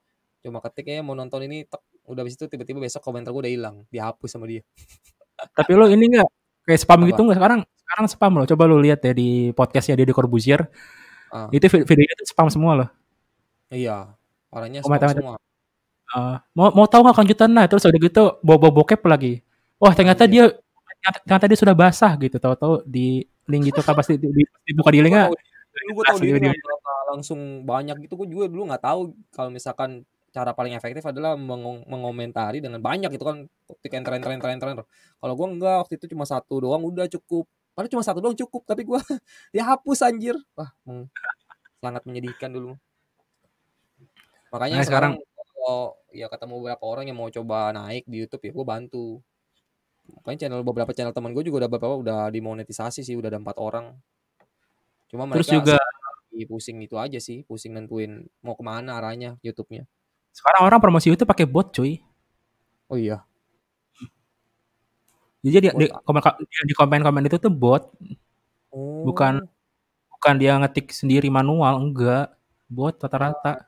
cuma 0.46 0.62
ketik 0.62 0.86
ya 0.86 1.02
mau 1.02 1.18
nonton 1.18 1.42
ini, 1.42 1.66
tek, 1.66 1.82
udah 2.06 2.22
habis 2.22 2.38
itu 2.38 2.46
tiba-tiba 2.46 2.78
besok 2.78 3.02
komentar 3.02 3.34
gue 3.34 3.42
udah 3.42 3.50
hilang, 3.50 3.76
dihapus 3.90 4.30
sama 4.30 4.46
dia. 4.46 4.62
Tapi 5.58 5.74
lo 5.74 5.90
ini 5.90 6.14
nggak 6.14 6.28
kayak 6.62 6.78
spam 6.78 7.02
Apa? 7.02 7.10
gitu 7.10 7.20
nggak 7.26 7.38
sekarang? 7.42 7.60
Sekarang 7.66 8.06
spam 8.06 8.32
loh. 8.36 8.46
Coba 8.46 8.62
lo 8.68 8.76
lihat 8.78 9.00
ya 9.00 9.16
di 9.16 9.50
podcastnya 9.56 9.96
Deddy 9.96 10.12
Corbuzier. 10.12 10.68
Ah. 11.32 11.48
Itu 11.48 11.66
vid- 11.72 11.86
videonya 11.88 12.14
tuh 12.20 12.26
spam 12.28 12.48
semua 12.52 12.72
loh. 12.76 12.88
Iya, 13.72 14.12
orangnya 14.52 14.84
spam 14.84 14.94
Komentar- 14.94 15.18
semua. 15.18 15.36
Uh, 16.08 16.40
mau 16.56 16.72
mau 16.72 16.88
tahu 16.88 17.04
nggak 17.04 17.16
kelanjutan 17.20 17.50
nah 17.52 17.68
terus 17.68 17.84
udah 17.84 18.00
gitu 18.00 18.22
bobo 18.40 18.72
bokep 18.72 19.04
lagi. 19.04 19.44
Wah 19.76 19.92
ternyata 19.92 20.24
Anjir. 20.24 20.32
dia 20.32 20.44
ternyata 21.00 21.44
dia 21.48 21.58
sudah 21.58 21.74
basah 21.74 22.12
gitu. 22.18 22.36
Tahu-tahu 22.36 22.84
di 22.84 23.22
link 23.48 23.72
gitu 23.72 23.80
kan 23.80 23.96
pasti 23.96 24.18
di, 24.20 24.28
di- 24.28 24.50
dibuka 24.66 24.90
di 24.92 25.00
linknya. 25.00 25.30
Dulu 25.68 25.90
gue 25.94 26.04
tau 26.04 26.18
diri 26.18 26.50
langsung 27.08 27.64
banyak 27.64 28.04
gitu, 28.04 28.20
gue 28.20 28.28
juga 28.28 28.44
dulu 28.50 28.68
nggak 28.68 28.84
tahu 28.84 29.00
kalau 29.32 29.48
misalkan 29.48 30.04
cara 30.28 30.52
paling 30.52 30.76
efektif 30.76 31.00
adalah 31.08 31.40
meng- 31.40 31.88
mengomentari 31.88 32.60
dengan 32.60 32.82
banyak 32.84 33.08
gitu 33.16 33.24
kan, 33.24 33.48
ketik 33.64 33.96
enter 33.96 34.12
enter 34.20 34.30
enter 34.36 34.50
enter. 34.52 34.68
enter. 34.76 34.86
Kalau 35.16 35.34
gue 35.34 35.46
enggak, 35.48 35.76
waktu 35.86 35.94
itu 35.96 36.06
cuma 36.12 36.28
satu 36.28 36.60
doang 36.60 36.84
udah 36.84 37.08
cukup. 37.08 37.48
Padahal 37.72 37.90
cuma 37.94 38.04
satu 38.04 38.18
doang 38.20 38.36
cukup, 38.36 38.66
tapi 38.66 38.84
gue 38.84 38.98
dihapus 39.56 40.04
anjir. 40.04 40.36
Wah, 40.52 40.68
meng- 40.84 41.08
sangat 41.80 42.02
menyedihkan 42.04 42.50
dulu. 42.52 42.74
Makanya 44.52 44.80
Nah, 44.80 44.86
sekarang, 44.86 45.12
sekarang- 45.16 45.48
kalau 45.58 45.78
ya 46.12 46.26
ketemu 46.28 46.54
beberapa 46.60 46.84
orang 46.84 47.04
yang 47.08 47.18
mau 47.20 47.28
coba 47.28 47.72
naik 47.72 48.04
di 48.04 48.16
YouTube 48.24 48.44
ya 48.44 48.52
gue 48.52 48.66
bantu. 48.66 49.06
Makanya 50.16 50.38
channel 50.46 50.62
beberapa 50.64 50.90
channel 50.96 51.12
teman 51.12 51.36
gue 51.36 51.44
juga 51.44 51.64
udah 51.66 51.70
beberapa 51.70 51.96
udah 52.00 52.20
dimonetisasi 52.32 53.04
sih, 53.04 53.14
udah 53.18 53.28
ada 53.28 53.40
empat 53.40 53.56
orang. 53.60 53.92
Cuma 55.08 55.28
Terus 55.32 55.48
mereka 55.48 55.56
juga 55.60 55.76
lagi 55.78 56.44
pusing 56.48 56.78
itu 56.84 56.96
aja 56.96 57.18
sih, 57.20 57.44
pusing 57.44 57.76
nentuin 57.76 58.24
mau 58.44 58.54
ke 58.56 58.64
mana 58.64 59.00
arahnya 59.00 59.36
YouTube-nya. 59.44 59.84
sekarang 60.28 60.70
orang 60.70 60.78
promosi 60.78 61.10
itu 61.10 61.26
pakai 61.26 61.50
bot 61.50 61.74
cuy. 61.74 61.98
Oh 62.86 62.94
iya, 62.94 63.26
Jadi 65.38 65.54
di, 65.54 65.68
di, 65.70 65.86
Bot. 65.86 66.02
komen, 66.02 66.22
di 66.66 66.74
komen-komen 66.74 67.22
itu 67.30 67.38
tuh 67.38 67.52
bot, 67.52 67.94
oh, 68.74 69.06
bukan 69.06 69.46
bukan 70.18 70.34
dia 70.34 70.58
ngetik 70.58 70.90
sendiri 70.90 71.30
manual, 71.30 71.78
enggak. 71.78 72.34
Bot 72.66 72.98
rata-rata. 72.98 73.64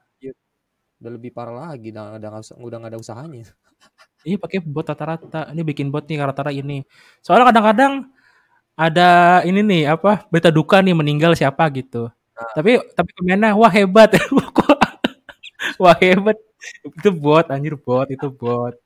udah 1.01 1.13
lebih 1.17 1.33
parah 1.33 1.73
lagi, 1.73 1.97
udah 1.97 2.21
nggak 2.21 2.45
usah- 2.45 2.61
udah 2.61 2.77
nggak 2.77 2.93
ada 2.93 3.01
usahanya. 3.01 3.49
Iya 4.25 4.37
pakai 4.37 4.59
bot 4.61 4.85
rata-rata. 4.85 5.49
Ini 5.53 5.63
bikin 5.65 5.89
bot 5.89 6.05
nih 6.05 6.21
rata-rata 6.21 6.53
ini. 6.53 6.85
Soalnya 7.25 7.49
kadang-kadang 7.53 7.93
ada 8.77 9.41
ini 9.45 9.61
nih 9.61 9.83
apa 9.93 10.25
berita 10.29 10.53
duka 10.53 10.81
nih 10.85 10.97
meninggal 10.97 11.33
siapa 11.37 11.69
gitu. 11.73 12.09
Nah. 12.09 12.53
Tapi 12.57 12.81
tapi 12.93 13.11
komennya 13.17 13.57
wah 13.57 13.73
hebat. 13.73 14.17
wah 15.83 15.97
hebat. 15.97 16.37
Itu 16.85 17.11
bot 17.17 17.49
anjir 17.49 17.77
bot 17.81 18.09
itu 18.13 18.29
bot. 18.29 18.77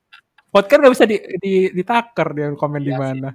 Bot 0.54 0.64
kan 0.70 0.78
nggak 0.78 0.94
bisa 0.94 1.06
di, 1.06 1.18
di 1.42 1.54
ditaker 1.74 2.28
dia 2.30 2.46
komen 2.54 2.82
di 2.82 2.94
Iya 2.94 2.98
sih. 2.98 3.02
mana. 3.02 3.30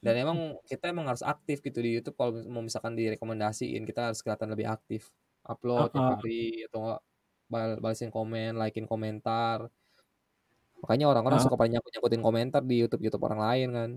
Dan 0.00 0.14
emang 0.16 0.38
kita 0.64 0.88
emang 0.88 1.12
harus 1.12 1.20
aktif 1.20 1.60
gitu 1.60 1.84
di 1.84 2.00
YouTube 2.00 2.16
kalau 2.16 2.32
mau 2.48 2.64
misalkan 2.64 2.96
direkomendasiin 2.96 3.84
kita 3.84 4.08
harus 4.08 4.24
kelihatan 4.24 4.48
lebih 4.56 4.72
aktif, 4.72 5.12
upload 5.44 5.92
tiap 5.92 6.00
Heeh. 6.00 6.16
hari 6.16 6.42
atau 6.72 6.96
bal 7.52 7.76
balesin 7.76 8.08
komen, 8.08 8.56
likein 8.56 8.88
komentar. 8.88 9.68
Makanya 10.80 11.06
orang-orang 11.12 11.38
Heeh. 11.38 11.46
suka 11.48 11.56
pada 11.60 11.70
nyangkut-nyangkutin 11.76 12.22
komentar 12.24 12.62
di 12.64 12.80
YouTube 12.80 13.04
YouTube 13.04 13.24
orang 13.28 13.40
lain 13.40 13.68
kan. 13.72 13.90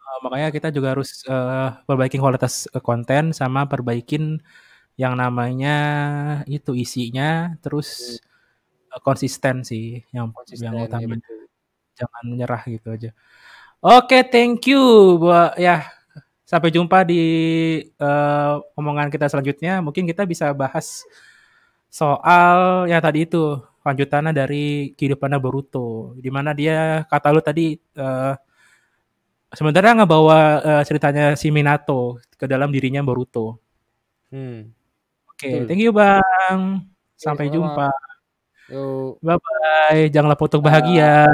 Uh, 0.00 0.18
makanya 0.26 0.48
kita 0.50 0.68
juga 0.74 0.96
harus 0.96 1.22
uh, 1.30 1.78
perbaiki 1.86 2.18
kualitas 2.18 2.66
uh, 2.70 2.82
konten 2.82 3.30
sama 3.30 3.66
perbaikin 3.70 4.42
yang 4.98 5.14
namanya 5.14 5.76
itu 6.50 6.74
isinya 6.74 7.54
terus 7.62 8.18
uh, 8.90 9.00
konsisten 9.02 9.62
sih 9.62 10.02
yang 10.10 10.34
Konsisten 10.34 10.70
yang 10.70 10.82
ya 10.82 10.86
utama 10.90 11.14
betul. 11.14 11.40
jangan 11.94 12.24
menyerah 12.26 12.62
gitu 12.66 12.88
aja. 12.90 13.10
Oke, 13.80 14.20
thank 14.28 14.68
you 14.68 14.82
buat 15.16 15.56
ya 15.56 15.88
sampai 16.44 16.74
jumpa 16.74 17.06
di 17.06 17.22
uh, 18.02 18.60
omongan 18.74 19.08
kita 19.08 19.30
selanjutnya. 19.30 19.78
Mungkin 19.80 20.04
kita 20.10 20.26
bisa 20.26 20.50
bahas 20.50 21.06
soal 21.86 22.90
ya 22.90 22.98
tadi 22.98 23.24
itu 23.24 23.62
lanjutannya 23.80 24.32
dari 24.36 24.92
kehidupannya 24.92 25.38
Boruto, 25.40 26.12
di 26.20 26.28
mana 26.28 26.52
dia 26.52 27.04
kata 27.08 27.32
lu 27.32 27.40
tadi 27.40 27.74
uh, 27.96 28.36
sebenarnya 29.50 30.04
ngebawa 30.04 30.38
uh, 30.60 30.82
ceritanya 30.84 31.34
si 31.34 31.48
Minato 31.48 32.20
ke 32.36 32.44
dalam 32.44 32.68
dirinya 32.70 33.00
Boruto. 33.00 33.58
Hmm. 34.30 34.70
Oke, 35.32 35.64
Betul. 35.64 35.66
thank 35.66 35.82
you 35.82 35.92
Bang. 35.92 36.86
Sampai 37.16 37.48
sama-sama. 37.48 37.54
jumpa. 37.56 37.88
Yuk. 38.70 39.12
Bye 39.20 39.38
bye. 39.40 40.02
Jangan 40.12 40.28
lupa 40.32 40.44
untuk 40.46 40.62
bahagia. 40.62 41.26